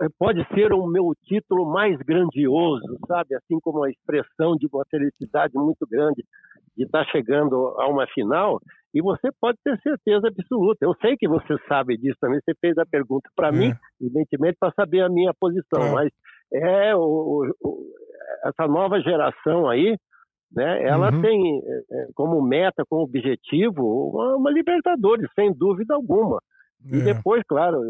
é, 0.00 0.06
pode 0.18 0.42
ser 0.54 0.72
o 0.72 0.86
meu 0.86 1.12
título 1.24 1.70
mais 1.70 1.96
grandioso, 1.98 2.98
sabe? 3.06 3.34
Assim 3.34 3.58
como 3.60 3.84
a 3.84 3.90
expressão 3.90 4.56
de 4.56 4.66
uma 4.72 4.84
felicidade 4.90 5.52
muito 5.54 5.86
grande 5.86 6.24
de 6.76 6.84
estar 6.84 7.04
chegando 7.06 7.54
a 7.78 7.86
uma 7.88 8.06
final. 8.08 8.60
E 8.94 9.02
você 9.02 9.28
pode 9.40 9.58
ter 9.62 9.78
certeza 9.80 10.28
absoluta. 10.28 10.84
Eu 10.84 10.94
sei 11.00 11.16
que 11.16 11.28
você 11.28 11.56
sabe 11.68 11.96
disso 11.98 12.16
também. 12.20 12.40
Você 12.40 12.54
fez 12.60 12.78
a 12.78 12.86
pergunta 12.86 13.28
para 13.36 13.48
é. 13.48 13.52
mim, 13.52 13.72
evidentemente, 14.00 14.56
para 14.58 14.72
saber 14.72 15.02
a 15.02 15.08
minha 15.08 15.32
posição. 15.38 15.82
É. 15.82 15.92
Mas 15.92 16.12
é 16.52 16.96
o, 16.96 17.52
o, 17.62 17.92
essa 18.44 18.66
nova 18.66 19.00
geração 19.00 19.68
aí, 19.68 19.96
né? 20.54 20.82
Ela 20.84 21.12
uhum. 21.12 21.22
tem 21.22 21.62
é, 21.90 22.08
como 22.14 22.40
meta, 22.42 22.84
como 22.88 23.02
objetivo, 23.02 24.10
uma, 24.10 24.36
uma 24.36 24.50
Libertadores, 24.50 25.28
sem 25.34 25.52
dúvida 25.52 25.94
alguma. 25.94 26.38
E 26.92 27.00
é. 27.00 27.14
depois, 27.14 27.42
claro, 27.48 27.80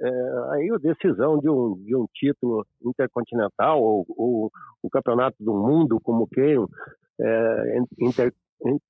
é, 0.00 0.08
aí 0.52 0.70
a 0.72 0.78
decisão 0.78 1.38
de 1.38 1.48
um, 1.48 1.76
de 1.84 1.94
um 1.94 2.06
título 2.12 2.66
intercontinental 2.84 3.80
ou, 3.80 4.04
ou 4.16 4.50
o 4.82 4.90
campeonato 4.90 5.36
do 5.38 5.54
mundo, 5.54 6.00
como 6.02 6.26
queiram, 6.26 6.66
é, 7.20 7.78
inter, 8.00 8.32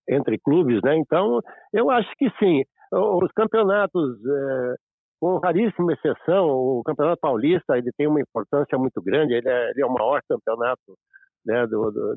entre 0.09 0.39
clubes, 0.39 0.81
né? 0.83 0.97
Então, 0.97 1.41
eu 1.73 1.91
acho 1.91 2.11
que 2.17 2.31
sim. 2.39 2.63
Os 2.93 3.31
campeonatos, 3.33 4.19
é, 4.25 4.75
com 5.21 5.39
raríssima 5.39 5.93
exceção, 5.93 6.47
o 6.47 6.83
Campeonato 6.85 7.21
Paulista 7.21 7.79
ele 7.79 7.91
tem 7.97 8.07
uma 8.07 8.21
importância 8.21 8.77
muito 8.77 9.01
grande. 9.03 9.35
Ele 9.35 9.49
é, 9.49 9.71
ele 9.71 9.83
é 9.83 9.87
o 9.87 9.93
maior 9.93 10.21
campeonato 10.29 10.97
né, 11.45 11.67
do, 11.67 11.91
do, 11.91 12.15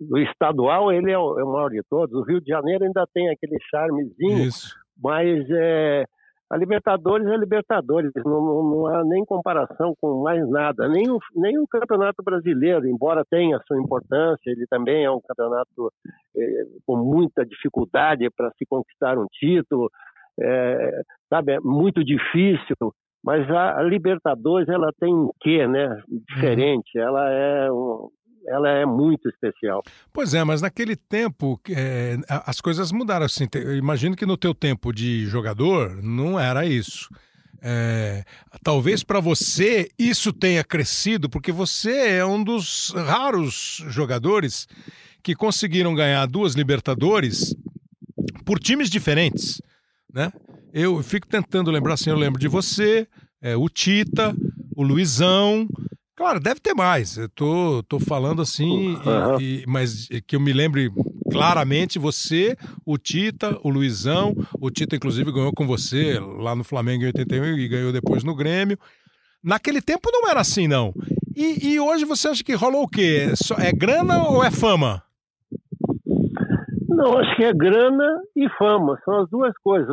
do, 0.00 0.18
estadual. 0.18 0.92
Ele 0.92 1.10
é 1.10 1.18
o, 1.18 1.38
é 1.38 1.44
o, 1.44 1.52
maior 1.52 1.70
de 1.70 1.82
todos. 1.88 2.14
O 2.14 2.22
Rio 2.22 2.40
de 2.40 2.48
Janeiro 2.48 2.84
ainda 2.84 3.06
tem 3.12 3.30
aquele 3.30 3.58
charmezinho, 3.70 4.48
Isso. 4.48 4.74
mas 4.96 5.46
é, 5.50 6.04
a 6.50 6.56
Libertadores 6.56 7.26
é 7.26 7.36
Libertadores, 7.36 8.10
não, 8.24 8.42
não, 8.42 8.62
não, 8.62 8.86
há 8.86 9.04
nem 9.04 9.22
comparação 9.24 9.94
com 10.00 10.22
mais 10.22 10.48
nada, 10.48 10.88
nem 10.88 11.10
o, 11.10 11.18
nem 11.34 11.58
o 11.58 11.66
Campeonato 11.66 12.22
Brasileiro, 12.22 12.88
embora 12.88 13.24
tenha 13.30 13.60
sua 13.66 13.78
importância, 13.78 14.50
ele 14.50 14.66
também 14.66 15.04
é 15.04 15.10
um 15.10 15.20
campeonato 15.20 15.92
é, 16.34 16.64
com 16.86 16.96
muita 16.96 17.44
dificuldade 17.44 18.28
para 18.30 18.50
se 18.52 18.64
conquistar 18.64 19.18
um 19.18 19.26
título, 19.26 19.90
é, 20.40 21.02
sabe, 21.28 21.52
é 21.52 21.60
muito 21.60 22.02
difícil, 22.02 22.76
mas 23.22 23.48
a, 23.50 23.82
Libertadores 23.82 24.70
ela 24.70 24.90
tem 24.98 25.14
um 25.14 25.30
quê, 25.40 25.66
né, 25.66 26.00
diferente, 26.08 26.98
uhum. 26.98 27.04
ela 27.04 27.30
é 27.30 27.70
um, 27.70 28.08
ela 28.46 28.68
é 28.68 28.86
muito 28.86 29.28
especial. 29.28 29.82
Pois 30.12 30.34
é, 30.34 30.42
mas 30.44 30.62
naquele 30.62 30.96
tempo 30.96 31.60
é, 31.70 32.16
as 32.28 32.60
coisas 32.60 32.92
mudaram. 32.92 33.26
Assim, 33.26 33.46
eu 33.54 33.76
imagino 33.76 34.16
que 34.16 34.26
no 34.26 34.36
teu 34.36 34.54
tempo 34.54 34.92
de 34.92 35.26
jogador 35.26 36.02
não 36.02 36.38
era 36.38 36.64
isso. 36.64 37.08
É, 37.60 38.24
talvez 38.62 39.02
para 39.02 39.18
você 39.18 39.90
isso 39.98 40.32
tenha 40.32 40.62
crescido, 40.62 41.28
porque 41.28 41.50
você 41.50 42.18
é 42.18 42.24
um 42.24 42.42
dos 42.42 42.92
raros 42.94 43.84
jogadores 43.88 44.68
que 45.22 45.34
conseguiram 45.34 45.94
ganhar 45.94 46.24
duas 46.26 46.54
Libertadores 46.54 47.54
por 48.44 48.60
times 48.60 48.88
diferentes, 48.88 49.60
né? 50.12 50.32
Eu 50.72 51.02
fico 51.02 51.26
tentando 51.26 51.70
lembrar 51.70 51.94
assim, 51.94 52.10
eu 52.10 52.16
lembro 52.16 52.38
de 52.38 52.46
você, 52.46 53.08
é, 53.40 53.56
o 53.56 53.68
Tita, 53.68 54.34
o 54.76 54.82
Luizão, 54.82 55.66
Claro, 56.18 56.40
deve 56.40 56.58
ter 56.58 56.74
mais. 56.74 57.16
Eu 57.16 57.28
tô, 57.28 57.80
tô 57.84 58.00
falando 58.00 58.42
assim, 58.42 58.96
uhum. 58.96 59.40
e, 59.40 59.62
e, 59.62 59.64
mas 59.68 60.08
que 60.26 60.34
eu 60.34 60.40
me 60.40 60.52
lembre 60.52 60.90
claramente 61.30 61.96
você, 61.96 62.56
o 62.84 62.98
Tita, 62.98 63.56
o 63.62 63.70
Luizão. 63.70 64.34
O 64.60 64.68
Tita, 64.68 64.96
inclusive, 64.96 65.30
ganhou 65.30 65.52
com 65.52 65.64
você 65.64 66.18
lá 66.18 66.56
no 66.56 66.64
Flamengo 66.64 67.04
em 67.04 67.06
81 67.06 67.58
e 67.58 67.68
ganhou 67.68 67.92
depois 67.92 68.24
no 68.24 68.34
Grêmio. 68.34 68.76
Naquele 69.44 69.80
tempo 69.80 70.10
não 70.12 70.28
era 70.28 70.40
assim, 70.40 70.66
não. 70.66 70.92
E, 71.36 71.68
e 71.68 71.78
hoje 71.78 72.04
você 72.04 72.26
acha 72.26 72.42
que 72.42 72.52
rolou 72.52 72.82
o 72.82 72.88
quê? 72.88 73.28
É, 73.56 73.68
é 73.68 73.72
grana 73.72 74.28
ou 74.28 74.42
é 74.42 74.50
fama? 74.50 75.00
Não, 76.88 77.16
acho 77.16 77.36
que 77.36 77.44
é 77.44 77.52
grana 77.52 78.22
e 78.34 78.48
fama. 78.58 79.00
São 79.04 79.20
as 79.20 79.30
duas 79.30 79.56
coisas. 79.58 79.88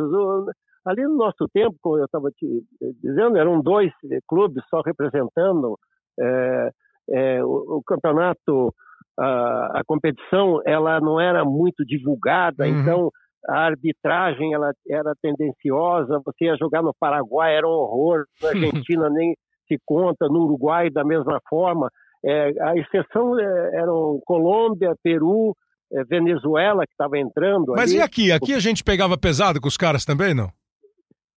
Ali 0.84 1.04
no 1.04 1.18
nosso 1.18 1.46
tempo, 1.54 1.76
como 1.80 1.98
eu 1.98 2.04
estava 2.04 2.32
te 2.32 2.64
dizendo, 3.00 3.36
eram 3.36 3.60
dois 3.60 3.92
clubes 4.26 4.64
só 4.68 4.80
representando 4.80 5.78
é, 6.18 6.70
é, 7.10 7.44
o, 7.44 7.78
o, 7.78 7.82
campeonato, 7.86 8.72
a, 9.18 9.80
a, 9.80 9.82
competição, 9.86 10.60
ela 10.64 11.00
não 11.00 11.20
era 11.20 11.44
muito 11.44 11.84
divulgada, 11.84 12.64
uhum. 12.64 12.80
então 12.80 13.10
a 13.48 13.60
arbitragem 13.66 14.52
ela 14.52 14.72
era 14.88 15.12
tendenciosa. 15.22 16.20
Você 16.24 16.46
ia 16.46 16.56
jogar 16.56 16.82
no 16.82 16.94
Paraguai 16.98 17.56
era 17.56 17.66
um 17.66 17.70
horror, 17.70 18.24
na 18.42 18.48
Argentina 18.48 19.08
nem 19.10 19.34
se 19.68 19.78
conta, 19.84 20.28
no 20.28 20.44
Uruguai 20.44 20.90
da 20.90 21.04
mesma 21.04 21.40
forma. 21.48 21.88
É, 22.24 22.52
a 22.60 22.76
exceção 22.76 23.38
é, 23.38 23.76
eram 23.76 24.20
Colômbia, 24.24 24.94
Peru, 25.02 25.54
é, 25.92 26.02
Venezuela 26.04 26.84
que 26.84 26.92
estava 26.92 27.18
entrando. 27.18 27.72
Mas 27.76 27.90
ali. 27.90 27.98
e 27.98 28.02
aqui? 28.02 28.32
Aqui 28.32 28.52
a 28.52 28.58
gente 28.58 28.82
pegava 28.82 29.16
pesado 29.16 29.60
com 29.60 29.68
os 29.68 29.76
caras 29.76 30.04
também, 30.04 30.34
não? 30.34 30.50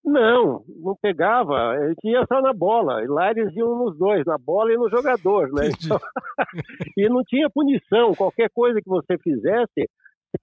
Não, 0.09 0.63
não 0.81 0.95
pegava. 0.99 1.53
A 1.53 1.89
gente 1.89 2.07
ia 2.07 2.25
só 2.27 2.41
na 2.41 2.51
bola. 2.51 3.03
E 3.03 3.07
lá 3.07 3.29
eles 3.29 3.55
iam 3.55 3.77
nos 3.77 3.97
dois, 3.97 4.25
na 4.25 4.37
bola 4.37 4.73
e 4.73 4.77
no 4.77 4.89
jogador, 4.89 5.51
né? 5.51 5.67
Então, 5.67 5.99
e 6.97 7.09
não 7.09 7.21
tinha 7.23 7.49
punição. 7.49 8.15
Qualquer 8.15 8.49
coisa 8.49 8.81
que 8.81 8.89
você 8.89 9.17
fizesse, 9.19 9.87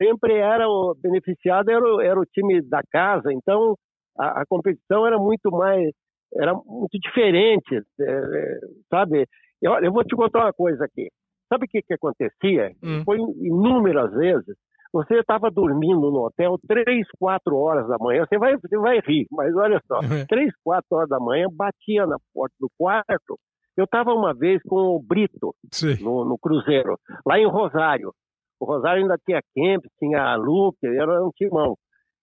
sempre 0.00 0.34
era 0.34 0.68
o 0.68 0.94
beneficiado 0.94 1.68
era 1.70 1.82
o, 1.82 2.00
era 2.00 2.18
o 2.18 2.26
time 2.26 2.62
da 2.62 2.80
casa. 2.92 3.32
Então 3.32 3.74
a, 4.18 4.42
a 4.42 4.44
competição 4.48 5.06
era 5.06 5.18
muito 5.18 5.50
mais, 5.50 5.90
era 6.34 6.54
muito 6.54 6.98
diferente, 6.98 7.82
é, 8.00 8.04
é 8.04 8.58
sabe? 8.88 9.26
Eu, 9.60 9.72
eu 9.82 9.92
vou 9.92 10.04
te 10.04 10.14
contar 10.14 10.44
uma 10.44 10.52
coisa 10.52 10.84
aqui. 10.84 11.08
Sabe 11.48 11.66
o 11.66 11.68
que, 11.68 11.82
que 11.82 11.94
acontecia? 11.94 12.72
Hum. 12.82 13.02
Foi 13.04 13.18
inúmeras 13.18 14.12
vezes 14.12 14.56
você 14.92 15.18
estava 15.18 15.50
dormindo 15.50 16.10
no 16.10 16.24
hotel 16.24 16.56
três, 16.66 17.06
quatro 17.18 17.56
horas 17.56 17.88
da 17.88 17.96
manhã, 17.98 18.24
você 18.26 18.38
vai, 18.38 18.56
você 18.56 18.76
vai 18.78 19.00
rir, 19.00 19.26
mas 19.30 19.54
olha 19.56 19.80
só, 19.86 19.96
uhum. 20.00 20.26
três, 20.28 20.52
quatro 20.62 20.96
horas 20.96 21.08
da 21.08 21.18
manhã, 21.18 21.46
batia 21.52 22.06
na 22.06 22.16
porta 22.32 22.54
do 22.60 22.70
quarto. 22.78 23.38
Eu 23.76 23.84
estava 23.84 24.12
uma 24.14 24.32
vez 24.32 24.62
com 24.62 24.76
o 24.76 25.02
Brito 25.02 25.54
no, 26.00 26.24
no, 26.24 26.38
Cruzeiro, 26.38 26.98
lá 27.26 27.38
em 27.38 27.46
Rosário. 27.46 28.10
O 28.58 28.64
Rosário 28.64 29.02
ainda 29.02 29.18
tinha 29.24 29.42
Kemp, 29.54 29.84
tinha 29.98 30.34
Luke, 30.36 30.78
era 30.86 31.22
um 31.22 31.30
timão. 31.36 31.76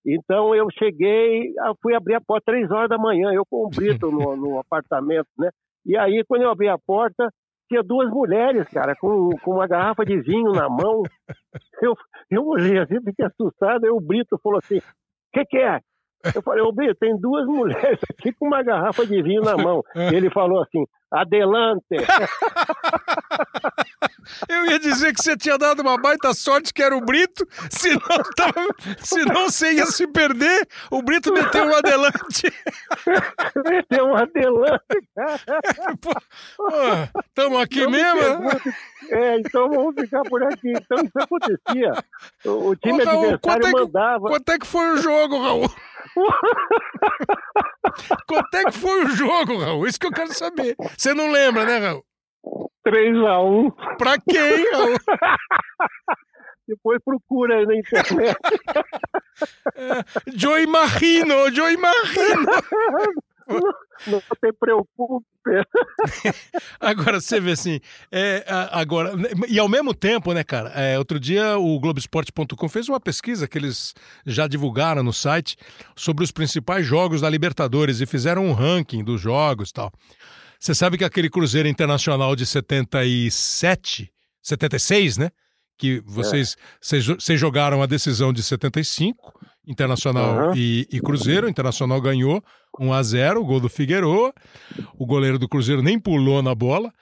Então 0.05 0.55
eu 0.55 0.67
cheguei, 0.77 1.53
fui 1.81 1.95
abrir 1.95 2.15
a 2.15 2.21
porta 2.21 2.51
três 2.51 2.69
horas 2.71 2.89
da 2.89 2.97
manhã, 2.97 3.31
eu 3.31 3.43
com 3.49 3.65
o 3.65 3.69
Brito 3.69 4.11
no, 4.11 4.35
no 4.35 4.57
apartamento, 4.59 5.27
né? 5.37 5.49
E 5.85 5.97
aí, 5.97 6.23
quando 6.27 6.43
eu 6.43 6.49
abri 6.49 6.67
a 6.69 6.77
porta, 6.77 7.29
tinha 7.73 7.83
duas 7.83 8.09
mulheres, 8.09 8.67
cara, 8.69 8.95
com, 8.95 9.31
com 9.41 9.55
uma 9.55 9.67
garrafa 9.67 10.05
de 10.05 10.21
vinho 10.21 10.51
na 10.51 10.69
mão. 10.69 11.01
Eu, 11.81 11.95
eu 12.29 12.45
olhei 12.45 12.77
assim, 12.77 13.01
fiquei 13.03 13.25
assustado. 13.25 13.85
Aí 13.85 13.89
o 13.89 13.99
Brito 13.99 14.39
falou 14.43 14.59
assim: 14.59 14.77
O 14.77 14.81
que, 15.33 15.43
que 15.45 15.57
é? 15.57 15.79
Eu 16.35 16.41
falei, 16.41 16.63
ô 16.63 16.71
Brito, 16.71 16.95
tem 16.99 17.19
duas 17.19 17.45
mulheres 17.47 17.99
aqui 18.09 18.31
com 18.33 18.45
uma 18.47 18.63
garrafa 18.63 19.05
de 19.05 19.21
vinho 19.21 19.41
na 19.41 19.57
mão. 19.57 19.81
Ele 20.13 20.29
falou 20.29 20.61
assim: 20.61 20.85
Adelante. 21.11 21.83
Eu 24.47 24.65
ia 24.65 24.79
dizer 24.79 25.13
que 25.13 25.21
você 25.21 25.37
tinha 25.37 25.57
dado 25.57 25.81
uma 25.81 25.97
baita 25.97 26.33
sorte 26.33 26.73
que 26.73 26.81
era 26.81 26.95
o 26.95 27.01
Brito, 27.01 27.45
senão, 27.69 28.23
tava, 28.35 28.67
senão 28.99 29.49
você 29.49 29.73
ia 29.73 29.85
se 29.85 30.07
perder. 30.07 30.67
O 30.91 31.01
Brito 31.01 31.33
meteu 31.33 31.65
um 31.65 31.75
adelante. 31.75 32.53
Meteu 33.65 34.05
um 34.05 34.15
adelante, 34.15 34.83
Estamos 37.27 37.61
aqui 37.61 37.85
mesmo? 37.87 38.49
É, 39.09 39.39
então 39.39 39.69
vamos 39.69 39.95
ficar 39.95 40.21
por 40.23 40.43
aqui. 40.43 40.71
Então 40.71 41.03
isso 41.03 41.19
acontecia. 41.19 41.91
O, 42.45 42.69
o 42.69 42.75
time 42.75 43.01
Ô, 43.01 43.05
Raul, 43.05 43.33
adversário 43.33 43.39
quanto 43.41 43.67
é 43.67 43.71
que, 43.71 43.79
mandava. 43.79 44.27
Quanto 44.27 44.49
é 44.49 44.59
que 44.59 44.67
foi 44.67 44.91
o 44.91 44.97
jogo, 44.97 45.41
Raul? 45.41 45.73
quanto 48.27 48.55
é 48.55 48.65
que 48.65 48.71
foi 48.71 49.05
o 49.05 49.09
jogo, 49.09 49.57
Raul? 49.57 49.87
Isso 49.87 49.99
que 49.99 50.07
eu 50.07 50.11
quero 50.11 50.33
saber. 50.33 50.75
Você 50.97 51.13
não 51.13 51.31
lembra, 51.31 51.65
né, 51.65 51.77
Raul? 51.77 52.03
3x1. 52.85 53.73
Pra 53.97 54.17
quem? 54.19 54.65
Depois 56.67 56.99
procura 57.03 57.57
aí 57.57 57.65
na 57.65 57.75
internet. 57.75 58.37
É, 59.75 60.03
Joey 60.33 60.65
Marino, 60.65 61.53
Joey 61.53 61.75
Marino. 61.75 62.45
Não, 64.07 64.19
se 64.19 64.53
preocupe. 64.59 65.25
agora, 66.79 67.19
você 67.19 67.39
vê 67.39 67.51
assim, 67.51 67.79
é, 68.11 68.45
agora, 68.71 69.11
e 69.49 69.59
ao 69.59 69.67
mesmo 69.67 69.93
tempo, 69.93 70.33
né, 70.33 70.43
cara, 70.43 70.69
é, 70.69 70.97
outro 70.97 71.19
dia 71.19 71.57
o 71.57 71.79
Globoesporte.com 71.79 72.69
fez 72.69 72.87
uma 72.87 72.99
pesquisa 72.99 73.47
que 73.47 73.57
eles 73.57 73.93
já 74.25 74.47
divulgaram 74.47 75.03
no 75.03 75.11
site 75.11 75.57
sobre 75.95 76.23
os 76.23 76.31
principais 76.31 76.85
jogos 76.85 77.21
da 77.21 77.29
Libertadores 77.29 77.99
e 77.99 78.05
fizeram 78.05 78.45
um 78.45 78.53
ranking 78.53 79.03
dos 79.03 79.19
jogos 79.19 79.69
e 79.69 79.73
tal. 79.73 79.91
Você 80.63 80.73
sabe 80.73 80.97
que 80.97 81.03
aquele 81.03 81.29
Cruzeiro 81.29 81.67
Internacional 81.67 82.37
de 82.37 82.45
77, 82.45 84.09
76, 84.41 85.17
né? 85.17 85.29
Que 85.77 85.99
vocês, 86.05 86.55
é. 86.55 87.01
vocês, 87.19 87.37
jogaram 87.37 87.83
a 87.83 87.85
decisão 87.85 88.31
de 88.31 88.41
75, 88.41 89.33
Internacional 89.67 90.51
uhum. 90.51 90.53
e, 90.55 90.87
e, 90.89 91.01
Cruzeiro. 91.01 91.47
O 91.47 91.49
Internacional 91.49 91.99
ganhou 91.99 92.41
1 92.79 92.93
a 92.93 93.03
0 93.03 93.41
o 93.41 93.45
gol 93.45 93.59
do 93.59 93.67
Figueiredo. 93.67 94.33
O 94.97 95.05
goleiro 95.05 95.37
do 95.37 95.49
Cruzeiro 95.49 95.81
nem 95.81 95.99
pulou 95.99 96.41
na 96.41 96.55
bola. 96.55 96.93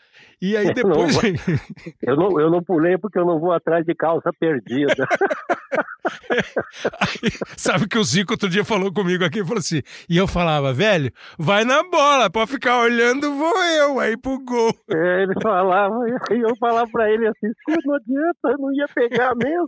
E 0.42 0.58
aí 0.58 0.66
depois. 0.74 1.16
Eu 2.02 2.16
não, 2.16 2.40
eu 2.40 2.50
não 2.50 2.64
pulei 2.64 2.98
porque 2.98 3.20
eu 3.20 3.26
não 3.26 3.40
vou 3.40 3.52
atrás 3.52 3.86
de 3.86 3.94
calça 3.94 4.32
perdida. 4.40 5.08
aí, 7.00 7.32
sabe 7.58 7.88
que 7.88 7.98
o 7.98 8.04
Zico 8.04 8.34
outro 8.34 8.50
dia 8.50 8.64
falou 8.64 8.92
comigo 8.92 9.24
aqui, 9.24 9.44
falou 9.44 9.60
assim, 9.60 9.82
e 10.10 10.18
eu 10.18 10.28
falava, 10.28 10.74
velho, 10.74 11.12
vai 11.38 11.64
na 11.64 11.84
bola, 11.84 12.30
pode 12.30 12.52
ficar 12.52 12.80
olhando, 12.82 13.34
vou 13.36 13.64
eu, 13.64 14.00
aí 14.00 14.18
pro 14.18 14.40
gol. 14.40 14.74
É, 14.90 15.24
ele 15.24 15.34
falava, 15.42 15.96
e 16.32 16.40
eu 16.40 16.56
falava 16.58 16.90
pra 16.92 17.10
ele 17.12 17.28
assim, 17.28 17.48
não 17.86 17.96
adianta, 17.96 18.40
eu 18.46 18.58
não 18.58 18.74
ia 18.74 18.88
pegar 18.94 19.36
mesmo, 19.36 19.66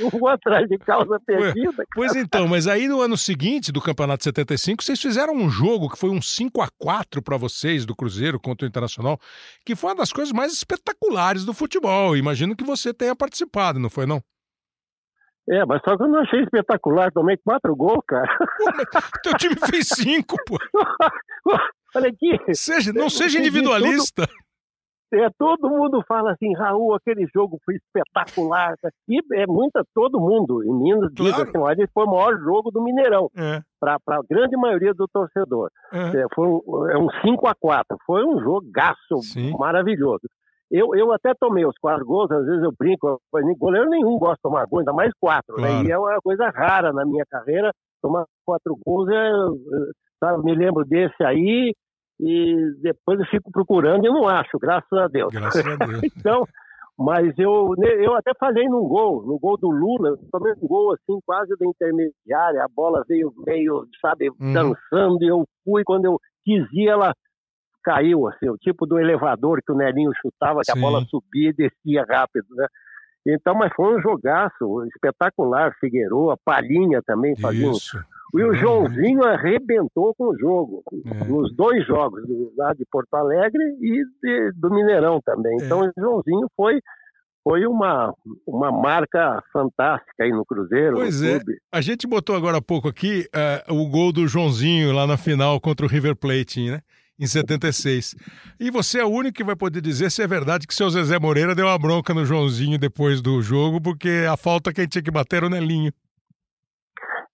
não 0.00 0.10
vou 0.10 0.28
atrás 0.28 0.68
de 0.68 0.78
calça 0.78 1.18
perdida. 1.24 1.72
Cara. 1.72 1.88
Pois 1.94 2.14
então, 2.14 2.46
mas 2.48 2.66
aí 2.66 2.88
no 2.88 3.00
ano 3.00 3.16
seguinte 3.16 3.72
do 3.72 3.80
Campeonato 3.80 4.24
75, 4.24 4.82
vocês 4.82 5.00
fizeram 5.00 5.34
um 5.34 5.50
jogo 5.50 5.88
que 5.88 5.98
foi 5.98 6.10
um 6.10 6.20
5 6.20 6.60
a 6.60 6.68
4 6.78 7.22
para 7.22 7.36
vocês 7.36 7.84
do 7.84 7.94
Cruzeiro 7.94 8.40
contra 8.40 8.66
o 8.66 8.68
Internacional, 8.68 9.18
que 9.64 9.76
foi 9.76 9.90
uma 9.90 9.96
das 9.96 10.12
coisas 10.12 10.32
mais 10.32 10.52
espetaculares 10.52 11.44
do 11.44 11.54
futebol. 11.54 12.16
Imagino 12.16 12.56
que 12.56 12.64
você 12.64 12.92
tenha 12.92 13.14
participado, 13.14 13.78
não 13.78 13.90
foi 13.90 14.06
não? 14.06 14.22
É, 15.50 15.64
mas 15.64 15.80
só 15.82 15.96
que 15.96 16.02
eu 16.02 16.08
não 16.08 16.20
achei 16.20 16.42
espetacular. 16.42 17.10
Tomei 17.12 17.36
quatro 17.38 17.74
gols, 17.74 18.04
cara. 18.06 18.28
Pô, 18.38 19.00
teu 19.22 19.34
time 19.34 19.56
fez 19.70 19.88
cinco, 19.88 20.36
pô. 20.46 20.56
Olha 21.96 22.10
aqui. 22.10 22.54
Seja, 22.54 22.92
não 22.92 23.08
seja 23.08 23.38
individualista. 23.38 24.28
É, 25.12 25.26
todo 25.38 25.70
mundo 25.70 26.04
fala 26.06 26.32
assim, 26.32 26.54
Raul, 26.54 26.94
aquele 26.94 27.26
jogo 27.34 27.58
foi 27.64 27.76
espetacular. 27.76 28.74
E 29.08 29.20
é 29.32 29.46
muita, 29.46 29.82
todo 29.94 30.20
mundo 30.20 30.62
em 30.62 30.82
Minas 30.82 31.10
claro. 31.14 31.32
diz 31.32 31.40
assim, 31.40 31.58
olha, 31.58 31.88
foi 31.94 32.04
o 32.04 32.10
maior 32.10 32.38
jogo 32.38 32.70
do 32.70 32.82
Mineirão. 32.82 33.30
É. 33.34 33.62
Para 33.80 33.96
a 34.06 34.22
grande 34.28 34.54
maioria 34.56 34.92
do 34.92 35.08
torcedor. 35.08 35.70
É. 35.92 36.20
É, 36.20 36.26
foi 36.34 36.46
um, 36.46 36.90
é 36.90 36.98
um 36.98 37.08
5 37.22 37.46
a 37.46 37.54
4 37.54 37.96
Foi 38.04 38.22
um 38.22 38.38
jogaço 38.40 39.22
Sim. 39.22 39.56
maravilhoso. 39.58 40.28
Eu, 40.70 40.94
eu 40.94 41.12
até 41.12 41.32
tomei 41.34 41.64
os 41.64 41.76
quatro 41.80 42.04
gols, 42.04 42.30
às 42.30 42.44
vezes 42.44 42.62
eu 42.62 42.72
brinco, 42.78 43.18
goleiro 43.58 43.88
nenhum 43.88 44.18
gosta 44.18 44.36
de 44.36 44.42
tomar 44.42 44.66
gol, 44.66 44.80
ainda 44.80 44.92
mais 44.92 45.12
quatro, 45.18 45.56
né? 45.56 45.68
claro. 45.68 45.82
né? 45.82 45.88
E 45.88 45.92
é 45.92 45.98
uma 45.98 46.20
coisa 46.20 46.50
rara 46.50 46.92
na 46.92 47.06
minha 47.06 47.24
carreira, 47.30 47.72
tomar 48.02 48.26
quatro 48.44 48.76
gols, 48.84 49.08
é, 49.08 49.30
sabe, 50.20 50.44
me 50.44 50.54
lembro 50.54 50.84
desse 50.84 51.24
aí, 51.24 51.72
e 52.20 52.54
depois 52.82 53.18
eu 53.18 53.26
fico 53.26 53.50
procurando 53.50 54.04
e 54.04 54.10
não 54.10 54.28
acho, 54.28 54.58
graças 54.58 54.92
a 54.92 55.06
Deus. 55.06 55.32
Graças 55.32 55.64
a 55.64 55.76
Deus. 55.86 56.02
então, 56.16 56.44
mas 56.98 57.32
eu, 57.38 57.74
eu 57.78 58.14
até 58.16 58.32
falei 58.38 58.68
num 58.68 58.86
gol, 58.86 59.24
no 59.24 59.38
gol 59.38 59.56
do 59.56 59.70
Lula, 59.70 60.18
tomei 60.32 60.52
um 60.60 60.66
gol 60.66 60.92
assim, 60.92 61.18
quase 61.24 61.54
da 61.56 61.64
intermediária, 61.64 62.62
a 62.62 62.68
bola 62.68 63.04
veio 63.08 63.32
meio, 63.46 63.86
sabe, 64.00 64.28
uhum. 64.30 64.52
dançando, 64.52 65.22
e 65.22 65.28
eu 65.28 65.44
fui, 65.64 65.82
quando 65.84 66.06
eu 66.06 66.18
quis 66.44 66.66
ir, 66.72 66.88
ela 66.88 67.14
caiu, 67.82 68.26
assim, 68.28 68.48
o 68.48 68.56
tipo 68.56 68.86
do 68.86 68.98
elevador 68.98 69.60
que 69.64 69.72
o 69.72 69.76
Nelinho 69.76 70.10
chutava, 70.20 70.60
que 70.60 70.72
Sim. 70.72 70.78
a 70.78 70.80
bola 70.80 71.04
subia 71.06 71.50
e 71.50 71.52
descia 71.52 72.04
rápido, 72.08 72.46
né? 72.54 72.66
Então, 73.26 73.54
mas 73.54 73.72
foi 73.74 73.96
um 73.96 74.00
jogaço 74.00 74.84
espetacular, 74.94 75.74
Figueiredo, 75.80 76.30
a 76.30 76.36
Palhinha 76.36 77.02
também 77.04 77.36
fazia 77.36 77.68
uns, 77.68 77.92
E 78.34 78.42
o 78.42 78.54
Joãozinho 78.54 79.22
arrebentou 79.24 80.14
com 80.14 80.28
o 80.28 80.38
jogo, 80.38 80.82
é. 81.06 81.24
nos 81.24 81.54
dois 81.54 81.86
jogos, 81.86 82.22
lá 82.56 82.72
de 82.72 82.84
Porto 82.90 83.14
Alegre 83.14 83.62
e 83.80 84.04
de, 84.22 84.52
do 84.56 84.70
Mineirão 84.70 85.20
também. 85.24 85.56
É. 85.60 85.64
Então 85.64 85.80
o 85.80 85.92
Joãozinho 86.00 86.48
foi 86.56 86.80
foi 87.44 87.66
uma, 87.66 88.12
uma 88.46 88.70
marca 88.70 89.42
fantástica 89.50 90.24
aí 90.24 90.30
no 90.30 90.44
Cruzeiro. 90.44 90.96
Pois 90.96 91.22
no 91.22 91.28
é. 91.28 91.40
A 91.72 91.80
gente 91.80 92.06
botou 92.06 92.36
agora 92.36 92.58
há 92.58 92.62
pouco 92.62 92.88
aqui 92.88 93.26
uh, 93.68 93.74
o 93.74 93.88
gol 93.88 94.12
do 94.12 94.28
Joãozinho 94.28 94.92
lá 94.92 95.06
na 95.06 95.16
final 95.16 95.58
contra 95.58 95.86
o 95.86 95.88
River 95.88 96.14
Plate, 96.14 96.70
né? 96.70 96.82
Em 97.20 97.26
76. 97.26 98.14
E 98.60 98.70
você 98.70 99.00
é 99.00 99.04
o 99.04 99.08
único 99.08 99.36
que 99.36 99.44
vai 99.44 99.56
poder 99.56 99.80
dizer 99.80 100.08
se 100.10 100.22
é 100.22 100.26
verdade 100.26 100.68
que 100.68 100.74
seu 100.74 100.88
Zezé 100.88 101.18
Moreira 101.18 101.52
deu 101.52 101.66
uma 101.66 101.78
bronca 101.78 102.14
no 102.14 102.24
Joãozinho 102.24 102.78
depois 102.78 103.20
do 103.20 103.42
jogo, 103.42 103.80
porque 103.80 104.24
a 104.30 104.36
falta 104.36 104.72
que 104.72 104.86
tinha 104.86 105.02
que 105.02 105.10
bater 105.10 105.38
era 105.38 105.46
o 105.46 105.50
Nelinho. 105.50 105.92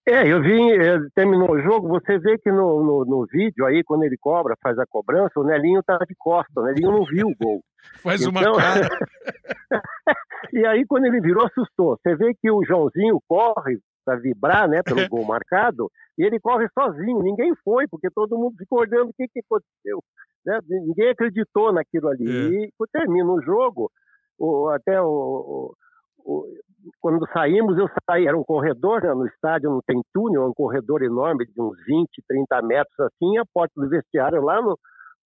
É, 0.07 0.27
eu 0.31 0.39
vi, 0.39 0.71
é, 0.71 0.99
terminou 1.15 1.51
o 1.51 1.61
jogo, 1.61 1.87
você 1.87 2.19
vê 2.19 2.37
que 2.37 2.51
no, 2.51 2.83
no, 2.83 3.05
no, 3.05 3.25
vídeo 3.25 3.65
aí, 3.65 3.83
quando 3.83 4.03
ele 4.03 4.15
cobra, 4.17 4.55
faz 4.61 4.77
a 4.77 4.85
cobrança, 4.85 5.39
o 5.39 5.43
Nelinho 5.43 5.81
tá 5.81 5.97
de 6.07 6.13
costas, 6.15 6.55
o 6.55 6.63
Nelinho 6.63 6.91
não 6.91 7.05
viu 7.05 7.27
o 7.27 7.35
gol. 7.35 7.61
Faz 8.03 8.21
então... 8.21 8.53
uma 8.53 8.61
cara. 8.61 8.87
e 10.53 10.63
aí, 10.65 10.85
quando 10.85 11.05
ele 11.05 11.19
virou, 11.21 11.45
assustou. 11.47 11.97
Você 11.97 12.15
vê 12.15 12.35
que 12.39 12.51
o 12.51 12.63
Joãozinho 12.63 13.19
corre 13.27 13.79
para 14.05 14.17
vibrar, 14.17 14.69
né, 14.69 14.81
pelo 14.83 14.97
gol 15.09 15.25
marcado, 15.25 15.89
e 16.17 16.23
ele 16.23 16.39
corre 16.39 16.67
sozinho, 16.69 17.23
ninguém 17.23 17.53
foi, 17.63 17.87
porque 17.87 18.09
todo 18.13 18.37
mundo 18.37 18.55
ficou 18.57 18.79
olhando 18.79 19.09
o 19.09 19.13
que, 19.13 19.27
que 19.27 19.39
aconteceu. 19.39 20.01
Né? 20.45 20.59
Ninguém 20.69 21.09
acreditou 21.09 21.73
naquilo 21.73 22.07
ali. 22.09 22.29
É. 22.29 22.65
E 22.65 22.71
termina 22.93 23.29
o 23.31 23.41
jogo, 23.41 23.91
o, 24.37 24.69
até 24.69 25.01
o, 25.01 25.73
o, 26.19 26.45
quando 27.01 27.27
saímos, 27.31 27.77
eu 27.77 27.87
saí, 28.09 28.27
era 28.27 28.37
um 28.37 28.43
corredor, 28.43 29.01
né, 29.01 29.13
no 29.13 29.27
estádio 29.27 29.69
não 29.69 29.81
tem 29.85 30.01
túnel, 30.13 30.43
é 30.43 30.47
um 30.47 30.53
corredor 30.53 31.01
enorme 31.01 31.45
de 31.45 31.61
uns 31.61 31.77
20, 31.85 32.09
30 32.27 32.61
metros 32.61 32.99
assim, 32.99 33.37
a 33.37 33.43
porta 33.53 33.73
do 33.75 33.89
vestiário 33.89 34.41
lá 34.41 34.61
no, 34.61 34.77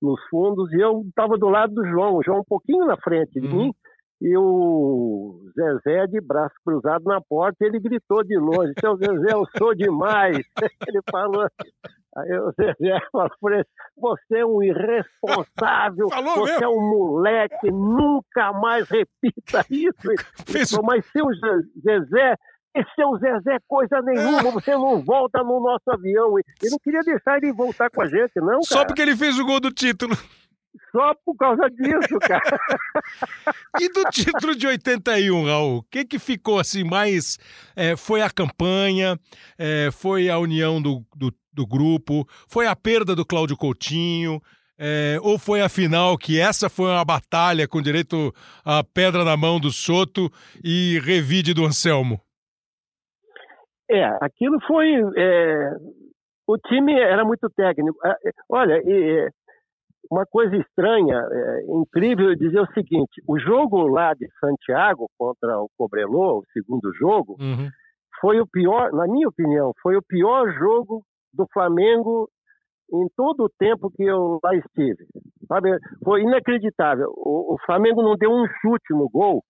nos 0.02 0.22
fundos, 0.30 0.72
e 0.74 0.80
eu 0.80 1.02
estava 1.02 1.38
do 1.38 1.50
lado 1.50 1.74
do 1.74 1.86
João, 1.86 2.16
o 2.16 2.24
João 2.24 2.40
um 2.40 2.48
pouquinho 2.48 2.86
na 2.86 2.98
frente 2.98 3.40
de 3.40 3.48
uhum. 3.48 3.56
mim, 3.56 3.74
e 4.22 4.38
o 4.38 5.50
Zezé 5.56 6.08
de 6.08 6.20
braço 6.20 6.56
cruzado 6.66 7.04
na 7.06 7.22
porta, 7.22 7.66
ele 7.66 7.80
gritou 7.80 8.24
de 8.24 8.38
longe, 8.38 8.74
seu 8.80 8.98
Zezé, 8.98 9.34
eu 9.34 9.46
sou 9.58 9.74
demais. 9.74 10.46
ele 10.88 11.00
falou 11.10 11.48
Aí 12.18 12.40
o 12.40 12.52
Zezé 12.52 12.98
falou 13.12 13.30
você 13.98 14.40
é 14.40 14.46
um 14.46 14.64
irresponsável, 14.64 16.10
falou 16.10 16.36
você 16.36 16.52
mesmo? 16.54 16.66
é 16.66 16.70
um 16.70 16.82
moleque, 16.82 17.72
nunca 17.72 18.52
mais 18.54 18.88
repita 18.90 19.66
isso. 19.70 20.10
Fez... 20.46 20.72
Mas 20.84 21.06
seu 21.12 21.26
Zezé, 21.80 22.36
esse 22.76 23.02
é 23.02 23.06
o 23.06 23.18
Zezé 23.18 23.58
coisa 23.68 24.02
nenhuma, 24.02 24.52
você 24.52 24.72
não 24.72 25.02
volta 25.02 25.44
no 25.44 25.60
nosso 25.60 25.90
avião. 25.92 26.38
Ele 26.38 26.72
não 26.72 26.80
queria 26.80 27.02
deixar 27.02 27.38
ele 27.38 27.54
voltar 27.54 27.90
com 27.90 28.02
a 28.02 28.08
gente, 28.08 28.36
não, 28.38 28.48
cara. 28.48 28.64
Só 28.64 28.86
porque 28.86 29.02
ele 29.02 29.16
fez 29.16 29.38
o 29.38 29.46
gol 29.46 29.60
do 29.60 29.72
título. 29.72 30.16
Só 30.92 31.14
por 31.26 31.36
causa 31.36 31.70
disso, 31.70 32.18
cara. 32.22 32.60
e 33.80 33.90
do 33.90 34.04
título 34.10 34.56
de 34.56 34.68
81, 34.68 35.46
Raul? 35.46 35.78
O 35.78 35.84
que, 35.84 36.06
que 36.06 36.20
ficou 36.20 36.60
assim 36.60 36.84
mais. 36.84 37.38
É, 37.76 37.96
foi 37.96 38.22
a 38.22 38.30
campanha, 38.30 39.18
é, 39.58 39.90
foi 39.92 40.30
a 40.30 40.38
união 40.38 40.82
do, 40.82 41.04
do, 41.16 41.34
do, 41.52 41.68
grupo, 41.68 42.26
foi 42.48 42.68
a 42.68 42.76
perda 42.76 43.16
do 43.16 43.26
Cláudio 43.26 43.58
Coutinho, 43.58 44.42
é, 44.78 45.18
ou 45.22 45.38
foi 45.38 45.62
a 45.62 45.70
final 45.70 46.18
que 46.18 46.40
essa 46.40 46.70
foi 46.70 46.86
uma 46.86 47.04
batalha 47.04 47.68
com 47.68 47.82
direito 47.82 48.34
a 48.64 48.84
pedra 48.84 49.26
na 49.26 49.36
mão 49.36 49.60
do 49.60 49.72
Soto 49.72 50.32
e 50.64 51.00
revide 51.04 51.54
do 51.54 51.66
Anselmo? 51.66 52.22
É, 53.90 54.06
aquilo 54.22 54.60
foi. 54.68 54.88
É, 55.18 55.72
o 56.48 56.58
time 56.58 56.94
era 56.94 57.26
muito 57.26 57.50
técnico. 57.50 57.98
É, 58.06 58.32
olha, 58.48 58.82
uma 60.12 60.26
coisa 60.26 60.56
estranha, 60.56 61.16
é, 61.32 61.62
incrível 61.70 62.36
dizer 62.36 62.60
o 62.60 62.74
seguinte: 62.74 63.22
o 63.28 63.40
jogo 63.40 63.88
lá 63.88 64.14
de 64.14 64.28
Santiago 64.40 65.08
contra 65.18 65.60
o 65.60 65.70
Cobrelô, 65.78 66.40
o 66.40 66.46
segundo 66.52 66.92
jogo, 66.94 67.36
uhum. 67.40 67.70
foi 68.20 68.40
o 68.40 68.48
pior, 68.48 68.92
na 68.92 69.06
minha 69.08 69.28
opinião, 69.28 69.72
foi 69.82 69.96
o 69.96 70.02
pior 70.02 70.52
jogo 70.54 71.04
do 71.34 71.46
Flamengo 71.54 72.28
em 72.92 73.08
todo 73.16 73.44
o 73.44 73.50
tempo 73.50 73.92
que 73.92 74.04
eu 74.04 74.40
lá 74.44 74.56
estive. 74.56 75.06
Sabe? 75.48 75.78
Foi 76.04 76.22
inacreditável. 76.22 77.14
O, 77.16 77.54
o 77.54 77.58
Flamengo 77.66 78.02
não 78.02 78.16
deu 78.16 78.32
um 78.32 78.48
chute 78.62 78.92
no 78.92 79.08
gol, 79.08 79.44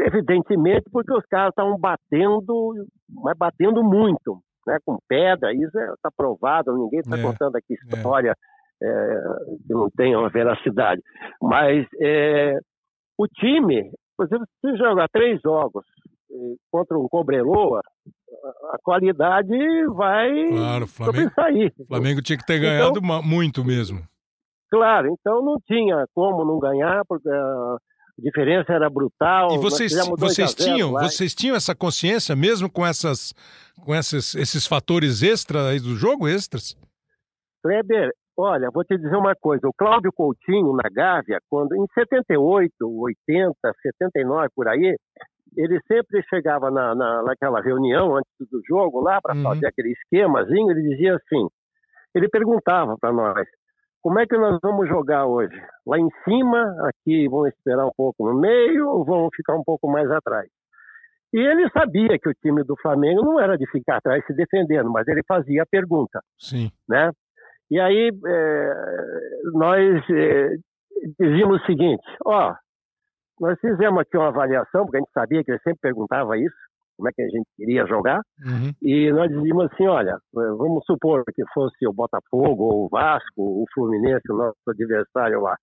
evidentemente 0.00 0.90
porque 0.92 1.12
os 1.12 1.24
caras 1.24 1.50
estavam 1.50 1.78
batendo, 1.78 2.74
mas 3.08 3.36
batendo 3.38 3.82
muito, 3.82 4.42
né, 4.66 4.76
com 4.84 4.98
pedra, 5.08 5.54
isso 5.54 5.78
está 5.78 6.10
é, 6.10 6.14
provado, 6.14 6.76
ninguém 6.76 7.00
está 7.00 7.18
é, 7.18 7.22
contando 7.22 7.56
aqui 7.56 7.72
é. 7.72 7.96
história 7.96 8.30
é 8.32 8.57
é, 8.82 9.20
que 9.66 9.72
não 9.72 9.90
tenham 9.90 10.20
uma 10.20 10.30
veracidade. 10.30 11.02
Mas 11.40 11.86
é, 12.00 12.58
o 13.16 13.26
time, 13.26 13.90
por 14.16 14.26
exemplo, 14.26 14.46
se 14.60 14.76
jogar 14.76 15.08
três 15.08 15.40
jogos 15.42 15.84
contra 16.70 16.98
um 16.98 17.08
Cobreloa, 17.08 17.80
a 18.72 18.78
qualidade 18.82 19.56
vai 19.94 20.30
claro, 20.50 20.86
Flamengo, 20.86 21.32
sair. 21.34 21.72
O 21.78 21.86
Flamengo 21.86 22.22
tinha 22.22 22.38
que 22.38 22.46
ter 22.46 22.60
ganhado 22.60 22.98
então, 22.98 23.22
muito 23.22 23.64
mesmo. 23.64 24.00
Claro, 24.70 25.08
então 25.18 25.42
não 25.42 25.58
tinha 25.66 26.04
como 26.14 26.44
não 26.44 26.58
ganhar, 26.58 27.02
porque 27.08 27.28
a 27.28 27.78
diferença 28.18 28.72
era 28.72 28.90
brutal. 28.90 29.54
E 29.54 29.58
vocês, 29.58 29.92
vocês 30.18 30.54
tinham, 30.54 30.92
vocês 30.92 31.34
tinham 31.34 31.56
essa 31.56 31.74
consciência 31.74 32.36
mesmo 32.36 32.70
com 32.70 32.86
essas, 32.86 33.32
com 33.84 33.94
esses, 33.94 34.34
esses 34.34 34.66
fatores 34.66 35.22
extras 35.22 35.80
do 35.82 35.96
jogo 35.96 36.28
extras? 36.28 36.76
Kleber, 37.62 38.12
Olha, 38.40 38.70
vou 38.70 38.84
te 38.84 38.96
dizer 38.96 39.16
uma 39.16 39.34
coisa. 39.34 39.66
O 39.66 39.72
Cláudio 39.72 40.12
Coutinho, 40.12 40.72
na 40.72 40.88
Gávea, 40.88 41.40
quando 41.50 41.74
em 41.74 41.84
78, 41.92 42.70
80, 42.80 43.52
79, 43.82 44.48
por 44.54 44.68
aí, 44.68 44.96
ele 45.56 45.80
sempre 45.88 46.22
chegava 46.30 46.70
na, 46.70 46.94
na, 46.94 47.24
naquela 47.24 47.60
reunião 47.60 48.14
antes 48.14 48.30
do 48.48 48.62
jogo 48.64 49.00
lá 49.00 49.20
para 49.20 49.34
uhum. 49.34 49.42
fazer 49.42 49.66
aquele 49.66 49.90
esquemazinho. 49.90 50.70
Ele 50.70 50.88
dizia 50.88 51.16
assim: 51.16 51.48
ele 52.14 52.28
perguntava 52.28 52.96
para 52.96 53.12
nós, 53.12 53.44
como 54.00 54.20
é 54.20 54.26
que 54.26 54.38
nós 54.38 54.56
vamos 54.62 54.88
jogar 54.88 55.26
hoje? 55.26 55.60
Lá 55.84 55.98
em 55.98 56.08
cima, 56.22 56.76
aqui 56.88 57.28
vão 57.28 57.44
esperar 57.44 57.86
um 57.86 57.92
pouco 57.96 58.24
no 58.24 58.38
meio 58.38 58.88
ou 58.88 59.04
vão 59.04 59.28
ficar 59.34 59.56
um 59.56 59.64
pouco 59.64 59.90
mais 59.90 60.08
atrás? 60.12 60.48
E 61.32 61.38
ele 61.40 61.68
sabia 61.70 62.16
que 62.20 62.28
o 62.28 62.34
time 62.34 62.62
do 62.62 62.76
Flamengo 62.80 63.22
não 63.22 63.40
era 63.40 63.58
de 63.58 63.68
ficar 63.68 63.96
atrás 63.96 64.24
se 64.26 64.32
defendendo, 64.32 64.90
mas 64.90 65.08
ele 65.08 65.22
fazia 65.26 65.64
a 65.64 65.66
pergunta. 65.66 66.22
Sim. 66.38 66.70
Né? 66.88 67.10
E 67.70 67.78
aí 67.78 68.10
é, 68.26 68.74
nós 69.52 70.02
é, 70.10 70.56
dizíamos 71.20 71.62
o 71.62 71.66
seguinte, 71.66 72.02
ó, 72.24 72.54
nós 73.40 73.58
fizemos 73.60 74.00
aqui 74.00 74.16
uma 74.16 74.28
avaliação, 74.28 74.84
porque 74.84 74.96
a 74.96 75.00
gente 75.00 75.12
sabia 75.12 75.44
que 75.44 75.50
ele 75.50 75.60
sempre 75.60 75.80
perguntava 75.80 76.36
isso, 76.38 76.56
como 76.96 77.08
é 77.08 77.12
que 77.12 77.22
a 77.22 77.28
gente 77.28 77.46
queria 77.56 77.86
jogar, 77.86 78.20
uhum. 78.44 78.72
e 78.82 79.12
nós 79.12 79.28
dizíamos 79.28 79.66
assim, 79.66 79.86
olha, 79.86 80.18
vamos 80.32 80.84
supor 80.84 81.22
que 81.32 81.44
fosse 81.54 81.86
o 81.86 81.92
Botafogo, 81.92 82.64
ou 82.64 82.86
o 82.86 82.88
Vasco, 82.88 83.36
o 83.36 83.64
Fluminense, 83.72 84.30
o 84.30 84.36
nosso 84.36 84.58
adversário 84.66 85.40
lá. 85.40 85.56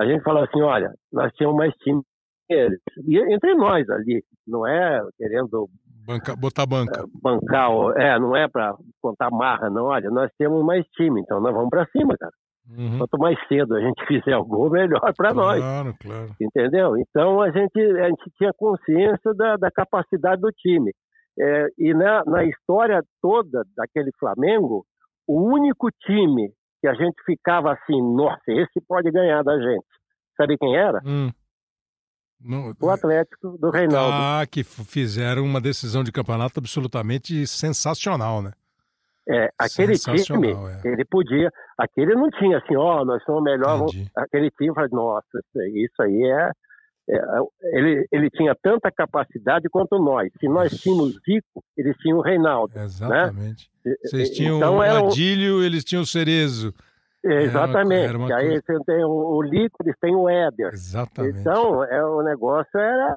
A 0.00 0.06
gente 0.06 0.22
falou 0.22 0.42
assim, 0.42 0.60
olha, 0.60 0.92
nós 1.12 1.32
tínhamos 1.32 1.56
mais 1.56 1.74
time 1.76 2.02
que 2.46 2.54
eles. 2.54 2.80
E 3.06 3.18
entre 3.32 3.54
nós 3.54 3.88
ali, 3.88 4.22
não 4.46 4.66
é 4.66 5.00
querendo 5.16 5.68
Banca, 6.06 6.34
botar 6.36 6.66
banca. 6.66 7.00
É, 7.00 7.04
bancar, 7.22 7.70
é, 7.96 8.18
não 8.18 8.34
é 8.34 8.48
para 8.48 8.74
contar 9.00 9.30
marra, 9.30 9.68
não. 9.70 9.84
Olha, 9.84 10.10
nós 10.10 10.30
temos 10.38 10.64
mais 10.64 10.84
time, 10.96 11.20
então 11.20 11.40
nós 11.40 11.54
vamos 11.54 11.70
para 11.70 11.86
cima, 11.86 12.16
cara. 12.18 12.32
Uhum. 12.76 12.98
Quanto 12.98 13.18
mais 13.18 13.38
cedo 13.48 13.74
a 13.74 13.80
gente 13.80 14.04
fizer 14.06 14.36
o 14.36 14.44
gol, 14.44 14.70
melhor 14.70 15.00
para 15.16 15.32
claro, 15.32 15.36
nós. 15.36 15.60
Claro, 15.60 15.94
claro. 16.00 16.30
Entendeu? 16.40 16.96
Então 16.96 17.42
a 17.42 17.50
gente, 17.50 17.80
a 17.80 18.08
gente 18.08 18.30
tinha 18.36 18.52
consciência 18.56 19.34
da, 19.34 19.56
da 19.56 19.70
capacidade 19.70 20.40
do 20.40 20.50
time. 20.52 20.92
É, 21.38 21.66
e 21.78 21.94
na, 21.94 22.22
na 22.26 22.44
história 22.44 23.00
toda 23.22 23.62
daquele 23.76 24.10
Flamengo, 24.18 24.84
o 25.26 25.42
único 25.42 25.88
time 26.04 26.50
que 26.80 26.88
a 26.88 26.94
gente 26.94 27.22
ficava 27.24 27.72
assim, 27.72 28.00
nossa, 28.14 28.42
esse 28.48 28.80
pode 28.86 29.10
ganhar 29.10 29.42
da 29.42 29.56
gente. 29.58 29.86
Sabe 30.36 30.56
quem 30.56 30.76
era? 30.76 31.00
Hum. 31.04 31.30
No, 32.40 32.74
o 32.80 32.90
Atlético 32.90 33.58
do 33.58 33.70
Reinaldo. 33.70 34.12
Ah, 34.12 34.46
que 34.50 34.64
fizeram 34.64 35.44
uma 35.44 35.60
decisão 35.60 36.02
de 36.02 36.10
campeonato 36.10 36.58
absolutamente 36.58 37.46
sensacional, 37.46 38.42
né? 38.42 38.52
É, 39.28 39.50
aquele 39.58 39.96
time, 39.96 40.48
é. 40.52 40.88
ele 40.88 41.04
podia, 41.04 41.52
aquele 41.78 42.14
não 42.14 42.30
tinha 42.30 42.58
assim, 42.58 42.74
ó, 42.74 43.02
oh, 43.02 43.04
nós 43.04 43.22
somos 43.22 43.44
melhor, 43.44 43.86
aquele 44.16 44.50
time 44.50 44.74
faz, 44.74 44.90
nossa, 44.90 45.38
isso 45.72 46.02
aí 46.02 46.22
é, 46.24 46.50
é, 47.08 47.20
ele, 47.78 48.06
ele 48.12 48.30
tinha 48.30 48.54
tanta 48.62 48.90
capacidade 48.90 49.68
quanto 49.68 49.98
nós. 49.98 50.30
Se 50.38 50.48
nós 50.48 50.72
tínhamos 50.80 51.14
Zico, 51.24 51.62
eles 51.76 51.96
tinham 51.98 52.18
o 52.18 52.22
Reinaldo. 52.22 52.72
Né? 52.74 52.84
Exatamente. 52.84 53.70
Né? 53.84 53.94
Vocês 54.04 54.30
tinham 54.30 54.58
então, 54.58 54.76
o 54.78 54.80
Adílio, 54.80 55.62
eles 55.62 55.84
tinham 55.84 56.02
o 56.02 56.06
Cerezo. 56.06 56.72
Exatamente. 57.24 58.08
Era 58.08 58.18
uma, 58.18 58.26
era. 58.26 58.36
Aí 58.38 58.60
você 58.60 58.84
tem 58.86 59.04
o 59.04 59.42
Lico, 59.42 59.76
eles 59.84 59.96
têm 60.00 60.16
o 60.16 60.28
Éder. 60.28 60.72
Exatamente. 60.72 61.40
Então, 61.40 61.84
é, 61.84 62.04
o 62.04 62.22
negócio 62.22 62.78
era 62.78 63.16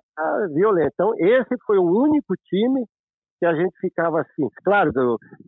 violento. 0.53 0.91
Então, 0.93 1.13
esse 1.17 1.55
foi 1.65 1.77
o 1.77 1.83
único 1.83 2.35
time 2.49 2.85
que 3.39 3.45
a 3.45 3.55
gente 3.55 3.73
ficava 3.79 4.21
assim. 4.21 4.47
Claro, 4.63 4.91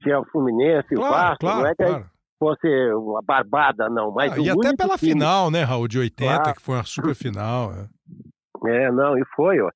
tinha 0.02 0.20
o 0.20 0.26
Fluminense, 0.26 0.96
claro, 0.96 1.08
o 1.08 1.18
Vasco, 1.18 1.40
claro, 1.40 1.60
não 1.60 1.68
é 1.68 1.76
que 1.76 1.84
claro. 1.84 2.06
fosse 2.40 2.94
uma 2.94 3.22
barbada, 3.22 3.90
não. 3.90 4.12
Mas 4.12 4.34
ah, 4.34 4.40
e 4.40 4.50
até 4.50 4.76
pela 4.76 4.98
time... 4.98 5.12
final, 5.14 5.52
né, 5.52 5.64
Raul, 5.64 5.88
de 5.88 6.00
80, 6.00 6.26
claro. 6.26 6.54
que 6.56 6.62
foi 6.62 6.76
uma 6.76 6.84
super 6.84 7.16
final. 7.16 7.72
É. 7.74 8.86
é, 8.86 8.92
não, 8.92 9.18
e 9.18 9.24
foi, 9.36 9.60
ó. 9.60 9.70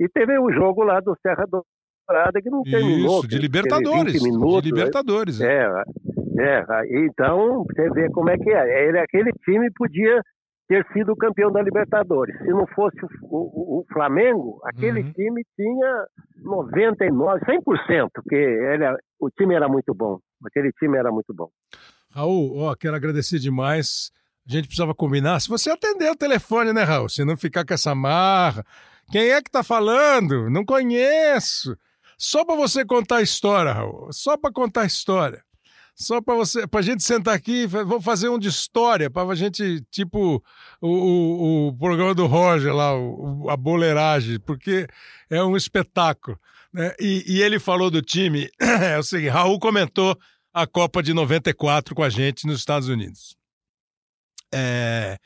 E 0.00 0.08
teve 0.08 0.38
o 0.38 0.52
jogo 0.52 0.82
lá 0.82 1.00
do 1.00 1.16
Serra 1.22 1.46
Dourada 1.46 2.42
que 2.42 2.50
não 2.50 2.62
terminou. 2.62 3.18
Isso, 3.20 3.28
de 3.28 3.38
Libertadores. 3.38 4.22
Minutos, 4.22 4.62
de 4.62 4.70
Libertadores. 4.70 5.40
É, 5.40 5.64
é, 5.64 5.82
então 6.90 7.64
você 7.64 7.88
vê 7.90 8.10
como 8.10 8.30
é 8.30 8.36
que 8.36 8.50
é. 8.50 8.88
Ele, 8.88 8.98
aquele 8.98 9.30
time 9.44 9.70
podia 9.74 10.20
ter 10.68 10.84
sido 10.92 11.14
campeão 11.16 11.52
da 11.52 11.62
Libertadores. 11.62 12.36
Se 12.38 12.48
não 12.48 12.66
fosse 12.68 12.96
o, 13.04 13.08
o, 13.22 13.80
o 13.80 13.84
Flamengo, 13.92 14.60
aquele 14.64 15.02
uhum. 15.02 15.12
time 15.12 15.42
tinha 15.54 16.06
99, 16.42 17.40
100%, 17.44 18.08
porque 18.14 18.68
o 19.20 19.30
time 19.30 19.54
era 19.54 19.68
muito 19.68 19.94
bom. 19.94 20.18
Aquele 20.44 20.72
time 20.72 20.98
era 20.98 21.10
muito 21.10 21.34
bom. 21.34 21.48
Raul, 22.10 22.58
ó, 22.58 22.74
quero 22.74 22.96
agradecer 22.96 23.38
demais. 23.38 24.10
A 24.48 24.52
gente 24.52 24.66
precisava 24.66 24.94
combinar. 24.94 25.40
Se 25.40 25.48
você 25.48 25.70
atender 25.70 26.10
o 26.10 26.16
telefone, 26.16 26.72
né, 26.72 26.82
Raul? 26.82 27.08
Se 27.08 27.24
não 27.24 27.36
ficar 27.36 27.64
com 27.64 27.74
essa 27.74 27.94
marra. 27.94 28.64
Quem 29.10 29.30
é 29.30 29.42
que 29.42 29.50
tá 29.50 29.62
falando? 29.62 30.48
Não 30.48 30.64
conheço. 30.64 31.76
Só 32.16 32.44
para 32.44 32.54
você 32.54 32.84
contar 32.84 33.16
a 33.16 33.22
história, 33.22 33.72
Raul. 33.72 34.12
Só 34.12 34.36
para 34.36 34.52
contar 34.52 34.82
a 34.82 34.86
história. 34.86 35.42
Só 35.94 36.20
para 36.20 36.34
você, 36.34 36.66
para 36.66 36.80
a 36.80 36.82
gente 36.82 37.04
sentar 37.04 37.34
aqui, 37.34 37.66
vou 37.66 38.00
fazer 38.00 38.28
um 38.28 38.38
de 38.38 38.48
história, 38.48 39.08
para 39.08 39.30
a 39.30 39.34
gente, 39.34 39.80
tipo 39.90 40.42
o, 40.80 40.88
o, 40.88 41.68
o, 41.68 41.78
programa 41.78 42.14
do 42.14 42.26
Roger 42.26 42.74
lá, 42.74 42.98
o, 42.98 43.48
a 43.48 43.56
boleiragem, 43.56 44.40
porque 44.40 44.88
é 45.30 45.42
um 45.44 45.56
espetáculo. 45.56 46.38
Né? 46.72 46.92
E, 46.98 47.24
e 47.28 47.42
ele 47.42 47.60
falou 47.60 47.92
do 47.92 48.02
time, 48.02 48.50
é 48.58 48.98
o 48.98 49.04
seguinte, 49.04 49.30
Raul 49.30 49.60
comentou 49.60 50.18
a 50.52 50.66
Copa 50.66 51.00
de 51.00 51.14
94 51.14 51.94
com 51.94 52.02
a 52.02 52.10
gente 52.10 52.44
nos 52.44 52.58
Estados 52.58 52.88
Unidos. 52.88 53.36
É, 54.52 55.16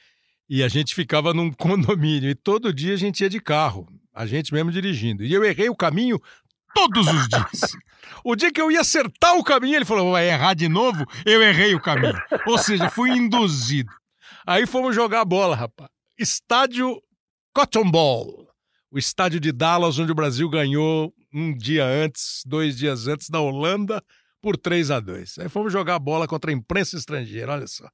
e 0.49 0.63
a 0.63 0.69
gente 0.69 0.95
ficava 0.95 1.33
num 1.33 1.51
condomínio 1.53 2.29
e 2.29 2.35
todo 2.35 2.75
dia 2.75 2.93
a 2.93 2.99
gente 2.99 3.23
ia 3.23 3.31
de 3.31 3.41
carro, 3.41 3.89
a 4.15 4.27
gente 4.27 4.53
mesmo 4.53 4.71
dirigindo. 4.71 5.25
E 5.25 5.33
eu 5.33 5.43
errei 5.45 5.71
o 5.71 5.77
caminho 5.77 6.21
todos 6.79 7.07
os 7.09 7.29
dias. 7.29 7.77
O 8.25 8.37
dia 8.37 8.53
que 8.53 8.61
eu 8.61 8.71
ia 8.71 8.81
acertar 8.81 9.37
o 9.37 9.45
caminho, 9.45 9.77
ele 9.77 9.85
falou: 9.85 10.13
vai 10.13 10.29
errar 10.29 10.55
de 10.55 10.69
novo? 10.69 11.05
Eu 11.25 11.43
errei 11.43 11.75
o 11.75 11.81
caminho. 11.81 12.21
Ou 12.47 12.59
seja, 12.59 12.91
fui 12.91 13.11
induzido. 13.11 13.91
Aí 14.47 14.67
fomos 14.67 14.95
jogar 14.95 15.25
bola, 15.25 15.57
rapaz. 15.57 15.91
Estádio 16.19 17.01
Cotton 17.53 17.91
Ball. 17.91 18.49
O 18.91 18.99
estádio 18.99 19.39
de 19.39 19.53
Dallas, 19.53 19.99
onde 19.99 20.13
o 20.13 20.15
Brasil 20.15 20.49
ganhou 20.49 21.13
um 21.33 21.55
dia 21.55 21.85
antes, 21.85 22.43
dois 22.47 22.77
dias 22.77 23.07
antes, 23.07 23.29
da 23.29 23.39
Holanda, 23.39 24.03
por 24.41 24.57
3 24.57 24.91
a 24.91 25.01
2 25.01 25.41
Aí 25.41 25.49
fomos 25.49 25.71
jogar 25.73 25.99
bola 25.99 26.27
contra 26.27 26.51
a 26.51 26.55
imprensa 26.55 26.97
estrangeira, 26.97 27.53
olha 27.53 27.67
só. 27.67 27.87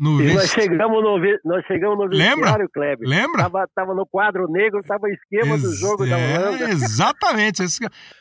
No 0.00 0.18
nós 0.32 0.50
chegamos 0.50 1.02
no, 1.04 1.18
nós 1.44 1.62
chegamos 1.66 1.98
no 1.98 2.04
Lembra? 2.06 2.66
Kleber. 2.72 3.06
Lembra? 3.06 3.42
Tava, 3.42 3.68
tava 3.74 3.94
no 3.94 4.06
quadro 4.06 4.50
negro, 4.50 4.80
tava 4.82 5.10
esquema 5.10 5.56
Ex 5.56 5.62
do 5.62 5.74
jogo 5.74 6.06
é, 6.06 6.08
da 6.08 6.16
Holanda. 6.16 6.70
Exatamente. 6.70 7.62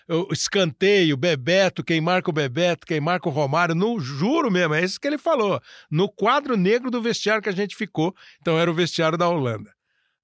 O 0.10 0.28
escanteio, 0.34 1.16
Bebeto, 1.16 1.82
quem 1.82 2.02
marca 2.02 2.30
o 2.30 2.34
Bebeto, 2.34 2.86
quem 2.86 3.00
marca 3.00 3.30
o 3.30 3.32
Romário, 3.32 3.74
no 3.74 3.98
juro 3.98 4.52
mesmo, 4.52 4.74
é 4.74 4.84
isso 4.84 5.00
que 5.00 5.08
ele 5.08 5.18
falou. 5.18 5.62
No 5.90 6.12
quadro 6.12 6.58
negro 6.58 6.92
do 6.92 7.02
vestiário 7.02 7.42
que 7.42 7.48
a 7.48 7.54
gente 7.54 7.78
ficou, 7.78 8.14
então 8.42 8.60
era 8.60 8.70
o 8.70 8.74
vestiário 8.74 9.18
da 9.18 9.30
Holanda. 9.30 9.72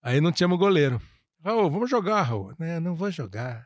Aí 0.03 0.19
não 0.19 0.33
tínhamos 0.33 0.59
goleiro. 0.59 1.01
Raul, 1.41 1.71
vamos 1.71 1.89
jogar, 1.89 2.21
Raul. 2.23 2.53
É, 2.59 2.81
não 2.81 2.95
vou 2.95 3.09
jogar. 3.09 3.65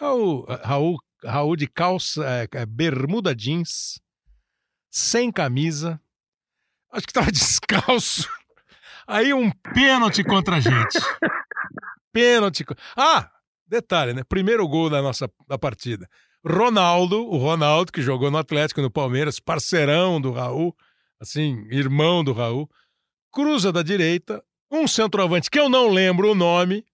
Raul, 0.00 0.46
Raul, 0.64 0.96
Raul 1.22 1.56
de 1.56 1.66
calça, 1.66 2.24
é, 2.24 2.48
é 2.58 2.64
bermuda 2.64 3.34
jeans, 3.34 4.00
sem 4.90 5.30
camisa, 5.30 6.00
acho 6.92 7.06
que 7.06 7.10
estava 7.10 7.30
descalço. 7.32 8.28
Aí 9.06 9.32
um 9.32 9.50
pênalti 9.50 10.22
contra 10.22 10.56
a 10.56 10.60
gente. 10.60 10.98
Pênalti. 12.12 12.64
Ah, 12.96 13.30
detalhe, 13.66 14.12
né? 14.12 14.22
Primeiro 14.28 14.66
gol 14.68 14.90
da 14.90 15.00
nossa 15.00 15.30
da 15.46 15.58
partida. 15.58 16.08
Ronaldo, 16.46 17.26
o 17.26 17.36
Ronaldo, 17.36 17.92
que 17.92 18.02
jogou 18.02 18.30
no 18.30 18.38
Atlético, 18.38 18.80
no 18.80 18.90
Palmeiras, 18.90 19.40
parceirão 19.40 20.20
do 20.20 20.32
Raul, 20.32 20.74
assim, 21.20 21.66
irmão 21.70 22.22
do 22.22 22.32
Raul, 22.32 22.68
cruza 23.32 23.72
da 23.72 23.82
direita, 23.82 24.42
um 24.70 24.86
centroavante 24.86 25.50
que 25.50 25.58
eu 25.58 25.68
não 25.68 25.88
lembro 25.88 26.30
o 26.30 26.34
nome, 26.34 26.84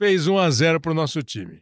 fez 0.00 0.26
1 0.26 0.38
a 0.38 0.50
0 0.50 0.80
para 0.80 0.92
o 0.92 0.94
nosso 0.94 1.22
time. 1.22 1.60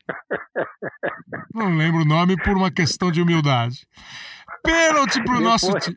Não 1.54 1.74
lembro 1.74 2.02
o 2.02 2.04
nome 2.04 2.36
por 2.42 2.56
uma 2.56 2.70
questão 2.70 3.10
de 3.10 3.20
humildade. 3.20 3.86
Pênalti 4.62 5.22
para 5.24 5.38
o 5.38 5.40
nosso 5.40 5.72
time. 5.78 5.96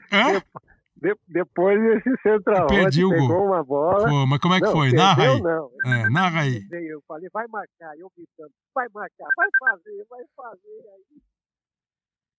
De, 1.02 1.16
depois 1.28 1.80
esse 1.96 2.22
centroavante 2.22 2.98
pegou 2.98 3.28
gol. 3.28 3.46
uma 3.48 3.64
bola. 3.64 4.10
Pô, 4.10 4.28
mas 4.28 4.40
como 4.40 4.54
é 4.54 4.60
que 4.60 4.66
não, 4.66 4.72
foi? 4.74 4.92
Narra 4.92 5.24
aí. 5.24 5.42
Não. 5.42 5.72
É, 5.86 6.10
narra 6.10 6.42
aí. 6.42 6.68
Eu 6.72 7.02
falei, 7.08 7.30
vai 7.34 7.48
marcar. 7.48 7.98
Eu 7.98 8.12
gritando, 8.16 8.52
vai 8.76 8.88
marcar, 8.94 9.28
vai 9.38 9.48
fazer, 9.60 10.06
vai 10.10 10.24
fazer 10.36 10.90
aí. 10.94 11.22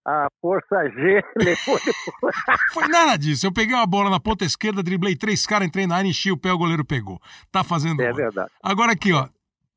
A 0.07 0.29
força 0.41 0.89
G 0.91 1.23
levou 1.37 1.79
depois. 1.85 2.35
Foi 2.73 2.89
nada 2.89 3.17
disso. 3.19 3.47
Eu 3.47 3.53
peguei 3.53 3.75
uma 3.75 3.87
bola 3.87 4.09
na 4.09 4.19
ponta 4.19 4.47
esquerda, 4.47 4.83
driblei 4.83 5.15
três 5.15 5.47
caras, 5.47 5.69
entrei 5.69 5.87
na 5.87 5.97
área, 5.97 6.09
enchi 6.09 6.33
o 6.33 6.39
pé, 6.39 6.51
o 6.51 6.59
goleiro 6.59 6.85
pegou. 6.85 7.21
Tá 7.53 7.63
fazendo. 7.63 8.01
É 8.01 8.07
gol. 8.07 8.17
verdade. 8.17 8.51
Agora 8.63 8.93
aqui, 8.93 9.13
ó. 9.13 9.29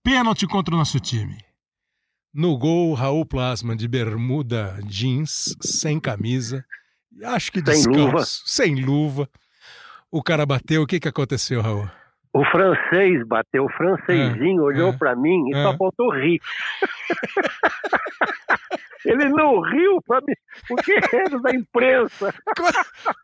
Pênalti 0.01 0.47
contra 0.47 0.73
o 0.73 0.77
nosso 0.77 0.97
time. 0.99 1.37
No 2.33 2.57
gol, 2.57 2.93
Raul 2.93 3.25
Plasma 3.25 3.75
de 3.75 3.87
bermuda 3.87 4.79
jeans, 4.85 5.55
sem 5.61 5.99
camisa 5.99 6.65
Acho 7.21 7.51
que 7.51 7.61
descalço, 7.61 7.93
sem 7.93 8.05
luva. 8.05 8.23
Sem 8.25 8.75
luva. 8.85 9.29
O 10.11 10.23
cara 10.23 10.45
bateu, 10.45 10.83
o 10.83 10.87
que, 10.87 10.99
que 10.99 11.07
aconteceu, 11.07 11.61
Raul? 11.61 11.89
O 12.33 12.43
francês 12.45 13.25
bateu, 13.27 13.65
o 13.65 13.71
francesinho 13.71 14.61
é, 14.61 14.65
olhou 14.65 14.89
é, 14.89 14.97
para 14.97 15.15
mim 15.15 15.49
e 15.49 15.55
é. 15.55 15.63
só 15.63 15.77
faltou 15.77 16.11
rir. 16.13 16.41
ele 19.05 19.29
não 19.29 19.61
riu 19.61 20.01
para 20.07 20.21
mim, 20.21 20.33
porque 20.67 20.93
era 21.13 21.39
da 21.39 21.51
imprensa. 21.51 22.33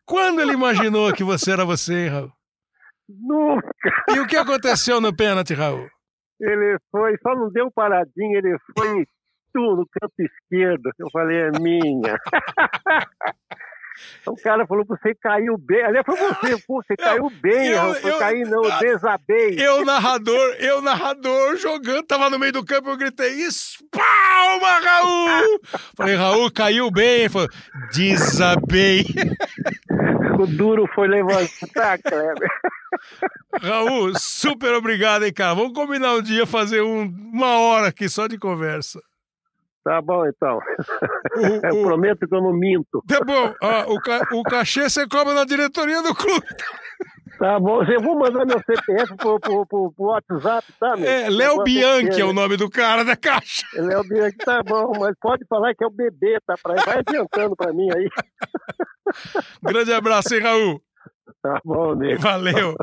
Quando 0.05 0.41
ele 0.41 0.53
imaginou 0.53 1.11
que 1.13 1.23
você 1.23 1.51
era 1.51 1.65
você, 1.65 2.07
Raul? 2.07 2.31
Nunca. 3.07 3.71
E 4.09 4.19
o 4.19 4.27
que 4.27 4.37
aconteceu 4.37 5.01
no 5.01 5.15
pênalti, 5.15 5.55
Raul? 5.55 5.87
Ele 6.39 6.77
foi, 6.91 7.17
só 7.21 7.33
não 7.35 7.51
deu 7.51 7.71
paradinha, 7.71 8.37
ele 8.37 8.55
foi 8.77 9.05
tu 9.51 9.75
no 9.75 9.85
canto 9.91 10.13
esquerdo. 10.19 10.91
Eu 10.99 11.09
falei, 11.11 11.41
é 11.41 11.51
minha. 11.59 12.15
O 14.25 14.35
cara 14.35 14.65
falou 14.65 14.85
que 14.85 14.95
você 14.97 15.15
caiu 15.15 15.57
bem. 15.57 15.83
Aliás, 15.83 16.05
foi 16.05 16.15
você, 16.15 16.63
pô, 16.65 16.81
você 16.81 16.95
caiu 16.95 17.29
bem, 17.41 17.69
eu, 17.69 17.83
eu, 17.83 18.09
eu 18.09 18.19
caí 18.19 18.41
não, 18.43 18.63
eu 18.63 18.79
desabei. 18.79 19.55
Eu, 19.57 19.85
narrador, 19.85 20.55
eu, 20.59 20.81
narrador, 20.81 21.57
jogando, 21.57 22.03
tava 22.03 22.29
no 22.29 22.39
meio 22.39 22.53
do 22.53 22.65
campo, 22.65 22.89
eu 22.89 22.97
gritei, 22.97 23.33
espalma, 23.41 24.79
Raul! 24.83 25.59
Falei, 25.95 26.15
Raul, 26.15 26.51
caiu 26.51 26.91
bem. 26.91 27.21
Ele 27.21 27.29
falou, 27.29 27.49
desabei. 27.91 29.05
O 30.39 30.47
duro 30.47 30.87
foi 30.93 31.07
levantar, 31.07 31.99
Kleber. 32.01 32.49
Raul, 33.61 34.13
super 34.17 34.73
obrigado, 34.73 35.25
hein, 35.25 35.33
cara. 35.33 35.53
Vamos 35.53 35.73
combinar 35.73 36.13
um 36.13 36.21
dia 36.21 36.45
fazer 36.45 36.81
um, 36.81 37.03
uma 37.33 37.59
hora 37.59 37.87
aqui 37.87 38.07
só 38.07 38.27
de 38.27 38.37
conversa. 38.37 39.01
Tá 39.89 40.03
bom, 40.03 40.23
então. 40.27 40.59
O, 41.35 41.67
eu 41.67 41.83
prometo 41.83 42.27
que 42.27 42.35
eu 42.35 42.41
não 42.41 42.53
minto. 42.53 43.01
Tá 43.07 43.19
bom. 43.25 43.53
Ah, 43.61 43.85
o, 43.87 43.99
ca, 43.99 44.21
o 44.33 44.43
cachê 44.43 44.89
você 44.89 45.07
cobra 45.07 45.33
na 45.33 45.45
diretoria 45.45 46.01
do 46.03 46.13
clube. 46.13 46.45
Tá 47.39 47.59
bom. 47.59 47.83
Eu 47.83 48.01
vou 48.01 48.19
mandar 48.19 48.45
meu 48.45 48.59
CPF 48.59 49.15
pro, 49.15 49.39
pro, 49.39 49.65
pro, 49.65 49.91
pro 49.93 50.05
WhatsApp, 50.05 50.67
tá? 50.79 50.97
Meu? 50.97 51.09
É, 51.09 51.29
Léo 51.29 51.63
Bianchi 51.63 52.21
é 52.21 52.25
o 52.25 52.33
nome 52.33 52.57
do 52.57 52.69
cara 52.69 53.03
da 53.03 53.15
caixa. 53.15 53.65
Léo 53.73 54.03
Bianchi, 54.03 54.37
tá 54.37 54.61
bom. 54.61 54.91
Mas 54.99 55.15
pode 55.19 55.45
falar 55.47 55.73
que 55.73 55.83
é 55.83 55.87
o 55.87 55.91
bebê, 55.91 56.37
tá? 56.45 56.55
Pra... 56.61 56.75
Vai 56.83 56.99
adiantando 56.99 57.55
pra 57.55 57.71
mim 57.73 57.87
aí. 57.95 58.09
Grande 59.63 59.93
abraço, 59.93 60.35
hein, 60.35 60.41
Raul? 60.41 60.81
Tá 61.41 61.59
bom, 61.63 61.95
nego. 61.95 62.21
Valeu 62.21 62.75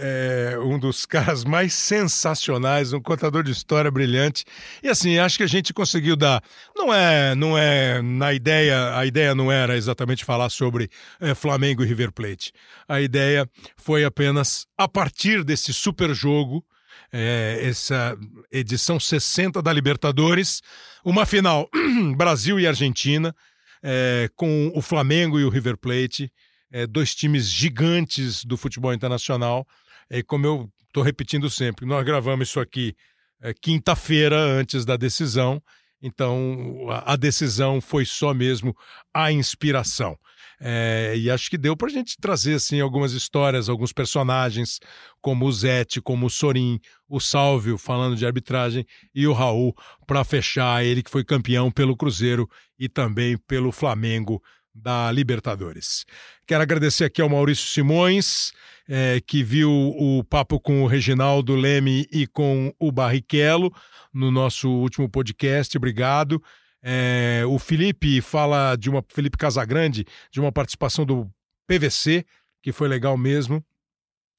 é 0.00 0.58
um 0.58 0.78
dos 0.78 1.04
caras 1.06 1.44
mais 1.44 1.74
sensacionais, 1.74 2.92
um 2.92 3.00
contador 3.00 3.42
de 3.42 3.52
história 3.52 3.90
brilhante. 3.90 4.44
E 4.82 4.88
assim, 4.88 5.18
acho 5.18 5.36
que 5.36 5.42
a 5.42 5.48
gente 5.48 5.72
conseguiu 5.72 6.16
dar. 6.16 6.42
Não 6.76 6.92
é, 6.92 7.34
não 7.34 7.56
é 7.56 8.02
na 8.02 8.32
ideia, 8.32 8.96
a 8.96 9.06
ideia 9.06 9.34
não 9.34 9.50
era 9.50 9.76
exatamente 9.76 10.24
falar 10.24 10.50
sobre 10.50 10.88
é, 11.20 11.34
Flamengo 11.34 11.82
e 11.82 11.86
River 11.86 12.12
Plate. 12.12 12.52
A 12.88 13.00
ideia 13.00 13.48
foi 13.76 14.04
apenas 14.04 14.66
a 14.76 14.88
partir 14.88 15.44
desse 15.44 15.72
super 15.72 16.14
jogo, 16.14 16.64
é, 17.12 17.60
essa 17.62 18.16
edição 18.50 18.98
60 18.98 19.62
da 19.62 19.72
Libertadores, 19.72 20.60
uma 21.04 21.24
final 21.24 21.68
Brasil 22.16 22.58
e 22.58 22.66
Argentina, 22.66 23.34
é, 23.82 24.28
com 24.34 24.72
o 24.74 24.82
Flamengo 24.82 25.38
e 25.38 25.44
o 25.44 25.50
River 25.50 25.76
Plate. 25.76 26.32
É, 26.72 26.88
dois 26.88 27.14
times 27.14 27.48
gigantes 27.48 28.44
do 28.44 28.56
futebol 28.56 28.92
internacional 28.92 29.64
é, 30.10 30.22
como 30.22 30.46
eu 30.46 30.70
estou 30.86 31.02
repetindo 31.02 31.48
sempre, 31.50 31.86
nós 31.86 32.04
gravamos 32.04 32.48
isso 32.48 32.60
aqui 32.60 32.94
é, 33.40 33.52
quinta-feira 33.52 34.38
antes 34.38 34.84
da 34.84 34.96
decisão. 34.96 35.62
Então 36.00 36.86
a, 36.90 37.16
decisão 37.16 37.80
foi 37.80 38.04
só 38.04 38.34
mesmo 38.34 38.76
a 39.12 39.32
inspiração. 39.32 40.18
É, 40.60 41.14
e 41.16 41.30
acho 41.30 41.50
que 41.50 41.58
deu 41.58 41.76
para 41.76 41.88
a 41.88 41.90
gente 41.90 42.16
trazer 42.18 42.54
assim 42.54 42.80
algumas 42.80 43.12
histórias, 43.12 43.68
alguns 43.68 43.92
personagens, 43.92 44.80
como 45.20 45.46
o 45.46 45.52
Zete, 45.52 46.00
como 46.00 46.26
o 46.26 46.30
Sorin, 46.30 46.78
o 47.08 47.18
Sálvio 47.20 47.76
falando 47.76 48.16
de 48.16 48.24
arbitragem 48.24 48.86
e 49.14 49.26
o 49.26 49.32
Raul 49.32 49.74
para 50.06 50.24
fechar 50.24 50.84
ele 50.84 51.02
que 51.02 51.10
foi 51.10 51.24
campeão 51.24 51.70
pelo 51.70 51.96
Cruzeiro 51.96 52.48
e 52.78 52.88
também 52.88 53.36
pelo 53.36 53.72
Flamengo 53.72 54.42
da 54.74 55.12
Libertadores. 55.12 56.04
Quero 56.46 56.62
agradecer 56.62 57.04
aqui 57.04 57.22
ao 57.22 57.28
Maurício 57.28 57.66
Simões, 57.66 58.52
é, 58.88 59.20
que 59.26 59.42
viu 59.42 59.70
o 59.70 60.24
papo 60.24 60.58
com 60.58 60.82
o 60.82 60.86
Reginaldo 60.86 61.54
Leme 61.54 62.06
e 62.10 62.26
com 62.26 62.74
o 62.78 62.90
Barrichello 62.90 63.72
no 64.12 64.30
nosso 64.30 64.68
último 64.68 65.08
podcast. 65.08 65.76
Obrigado. 65.76 66.42
É, 66.82 67.42
o 67.46 67.58
Felipe 67.58 68.20
fala 68.20 68.76
de 68.76 68.90
uma 68.90 69.02
Felipe 69.08 69.38
Casagrande 69.38 70.04
de 70.30 70.40
uma 70.40 70.52
participação 70.52 71.06
do 71.06 71.30
PVC 71.66 72.26
que 72.64 72.72
foi 72.72 72.88
legal 72.88 73.16
mesmo. 73.16 73.62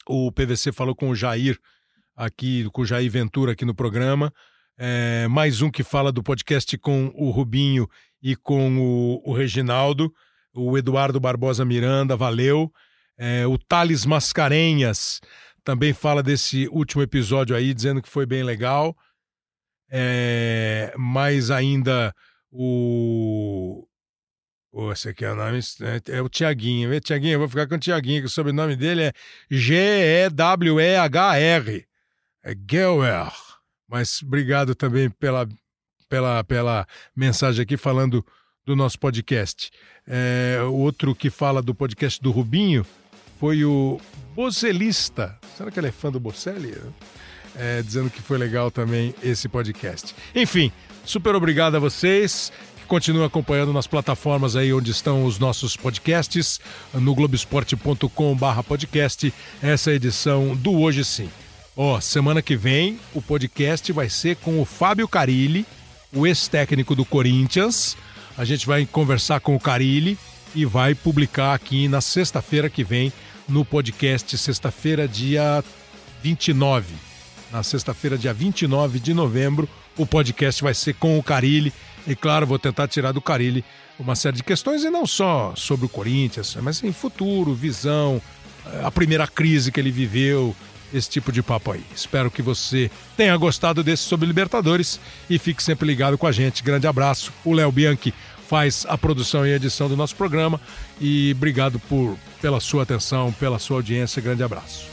O 0.07 0.31
PVC 0.31 0.71
falou 0.71 0.95
com 0.95 1.09
o 1.09 1.15
Jair 1.15 1.59
aqui, 2.15 2.67
com 2.71 2.81
o 2.81 2.85
Jair 2.85 3.09
Ventura 3.09 3.51
aqui 3.51 3.63
no 3.63 3.75
programa. 3.75 4.33
É, 4.77 5.25
mais 5.29 5.61
um 5.61 5.71
que 5.71 5.83
fala 5.83 6.11
do 6.11 6.21
podcast 6.21 6.77
com 6.77 7.09
o 7.15 7.29
Rubinho 7.29 7.89
e 8.21 8.35
com 8.35 8.77
o, 8.77 9.21
o 9.23 9.33
Reginaldo. 9.33 10.13
O 10.53 10.77
Eduardo 10.77 11.19
Barbosa 11.19 11.63
Miranda, 11.63 12.17
valeu. 12.17 12.71
É, 13.17 13.47
o 13.47 13.57
Thales 13.57 14.05
Mascarenhas 14.05 15.21
também 15.63 15.93
fala 15.93 16.21
desse 16.21 16.67
último 16.67 17.01
episódio 17.01 17.55
aí, 17.55 17.73
dizendo 17.73 18.01
que 18.01 18.09
foi 18.09 18.25
bem 18.25 18.43
legal. 18.43 18.95
É, 19.89 20.93
mais 20.97 21.49
ainda 21.51 22.13
o. 22.51 23.87
Oh, 24.71 24.91
esse 24.91 25.07
aqui 25.07 25.23
é 25.23 25.31
o 25.31 25.35
nome. 25.35 25.59
É, 25.81 26.01
é 26.17 26.21
o 26.21 26.27
Tiaguinho. 26.27 26.99
Tiaguinho, 26.99 27.35
eu 27.35 27.39
vou 27.39 27.47
ficar 27.47 27.65
com 27.67 27.75
o 27.75 27.79
Tiaguinho, 27.79 28.21
que 28.21 28.27
o 28.27 28.29
sobrenome 28.29 28.75
dele 28.75 29.03
é 29.03 29.13
G-E-W-E-H-R. 29.49 30.35
É 32.43 32.53
Gewer. 32.69 33.31
Mas 33.87 34.21
obrigado 34.21 34.73
também 34.73 35.09
pela, 35.09 35.47
pela, 36.09 36.43
pela 36.43 36.87
mensagem 37.15 37.63
aqui 37.63 37.77
falando 37.77 38.25
do 38.65 38.75
nosso 38.75 38.99
podcast. 38.99 39.71
É, 40.07 40.59
outro 40.69 41.13
que 41.13 41.29
fala 41.29 41.61
do 41.61 41.75
podcast 41.75 42.21
do 42.21 42.31
Rubinho 42.31 42.85
foi 43.39 43.63
o 43.63 43.99
Bocelista. 44.33 45.37
Será 45.55 45.69
que 45.69 45.79
ele 45.79 45.87
é 45.87 45.91
fã 45.91 46.11
do 46.11 46.19
Bocelli? 46.19 46.75
É, 47.55 47.81
dizendo 47.81 48.09
que 48.09 48.21
foi 48.21 48.37
legal 48.37 48.69
também 48.69 49.13
esse 49.23 49.47
podcast. 49.47 50.15
Enfim, 50.33 50.71
super 51.05 51.35
obrigado 51.35 51.75
a 51.75 51.79
vocês. 51.79 52.51
Continuem 52.87 53.25
acompanhando 53.25 53.73
nas 53.73 53.87
plataformas 53.87 54.55
aí 54.55 54.71
onde 54.73 54.91
estão 54.91 55.25
os 55.25 55.39
nossos 55.39 55.75
podcasts, 55.75 56.59
no 56.93 57.15
globesport.com/barra 57.15 58.63
podcast, 58.63 59.33
essa 59.61 59.91
edição 59.91 60.55
do 60.55 60.73
Hoje 60.79 61.03
Sim. 61.03 61.44
Ó, 61.77 61.99
semana 61.99 62.41
que 62.41 62.55
vem 62.55 62.97
o 63.13 63.21
podcast 63.21 63.91
vai 63.91 64.09
ser 64.09 64.37
com 64.37 64.61
o 64.61 64.65
Fábio 64.65 65.09
Carilli, 65.09 65.65
o 66.13 66.25
ex-técnico 66.25 66.95
do 66.95 67.03
Corinthians. 67.03 67.97
A 68.37 68.45
gente 68.45 68.65
vai 68.65 68.85
conversar 68.85 69.41
com 69.41 69.53
o 69.53 69.59
Carilli 69.59 70.17
e 70.55 70.63
vai 70.63 70.95
publicar 70.95 71.53
aqui 71.53 71.89
na 71.89 71.99
sexta-feira 71.99 72.69
que 72.69 72.81
vem 72.81 73.11
no 73.45 73.65
podcast, 73.65 74.37
sexta-feira, 74.37 75.05
dia 75.05 75.61
29. 76.23 76.95
Na 77.51 77.61
sexta-feira, 77.61 78.17
dia 78.17 78.33
29 78.33 78.97
de 78.97 79.13
novembro, 79.13 79.67
o 79.97 80.05
podcast 80.05 80.63
vai 80.63 80.73
ser 80.73 80.93
com 80.93 81.19
o 81.19 81.23
Carilli. 81.23 81.73
E 82.07 82.15
claro, 82.15 82.47
vou 82.47 82.57
tentar 82.57 82.87
tirar 82.87 83.11
do 83.11 83.21
Carilli 83.21 83.65
uma 83.99 84.15
série 84.15 84.37
de 84.37 84.43
questões, 84.43 84.85
e 84.85 84.89
não 84.89 85.05
só 85.05 85.53
sobre 85.57 85.85
o 85.85 85.89
Corinthians, 85.89 86.55
mas 86.61 86.81
em 86.83 86.93
futuro, 86.93 87.53
visão, 87.53 88.21
a 88.81 88.89
primeira 88.89 89.27
crise 89.27 89.73
que 89.73 89.79
ele 89.79 89.91
viveu, 89.91 90.55
esse 90.95 91.09
tipo 91.09 91.31
de 91.31 91.43
papo 91.43 91.71
aí. 91.71 91.83
Espero 91.93 92.31
que 92.31 92.41
você 92.41 92.89
tenha 93.17 93.35
gostado 93.37 93.83
desse 93.83 94.03
sobre 94.03 94.25
Libertadores 94.25 94.99
e 95.29 95.37
fique 95.37 95.61
sempre 95.61 95.85
ligado 95.87 96.17
com 96.17 96.27
a 96.27 96.31
gente. 96.31 96.63
Grande 96.63 96.87
abraço. 96.87 97.33
O 97.43 97.53
Léo 97.53 97.71
Bianchi 97.71 98.13
faz 98.47 98.85
a 98.87 98.97
produção 98.97 99.45
e 99.45 99.51
edição 99.51 99.89
do 99.89 99.97
nosso 99.97 100.15
programa 100.15 100.59
e 101.01 101.33
obrigado 101.35 101.79
por 101.79 102.17
pela 102.41 102.59
sua 102.59 102.83
atenção, 102.83 103.31
pela 103.33 103.57
sua 103.57 103.77
audiência. 103.77 104.21
Grande 104.21 104.43
abraço. 104.43 104.85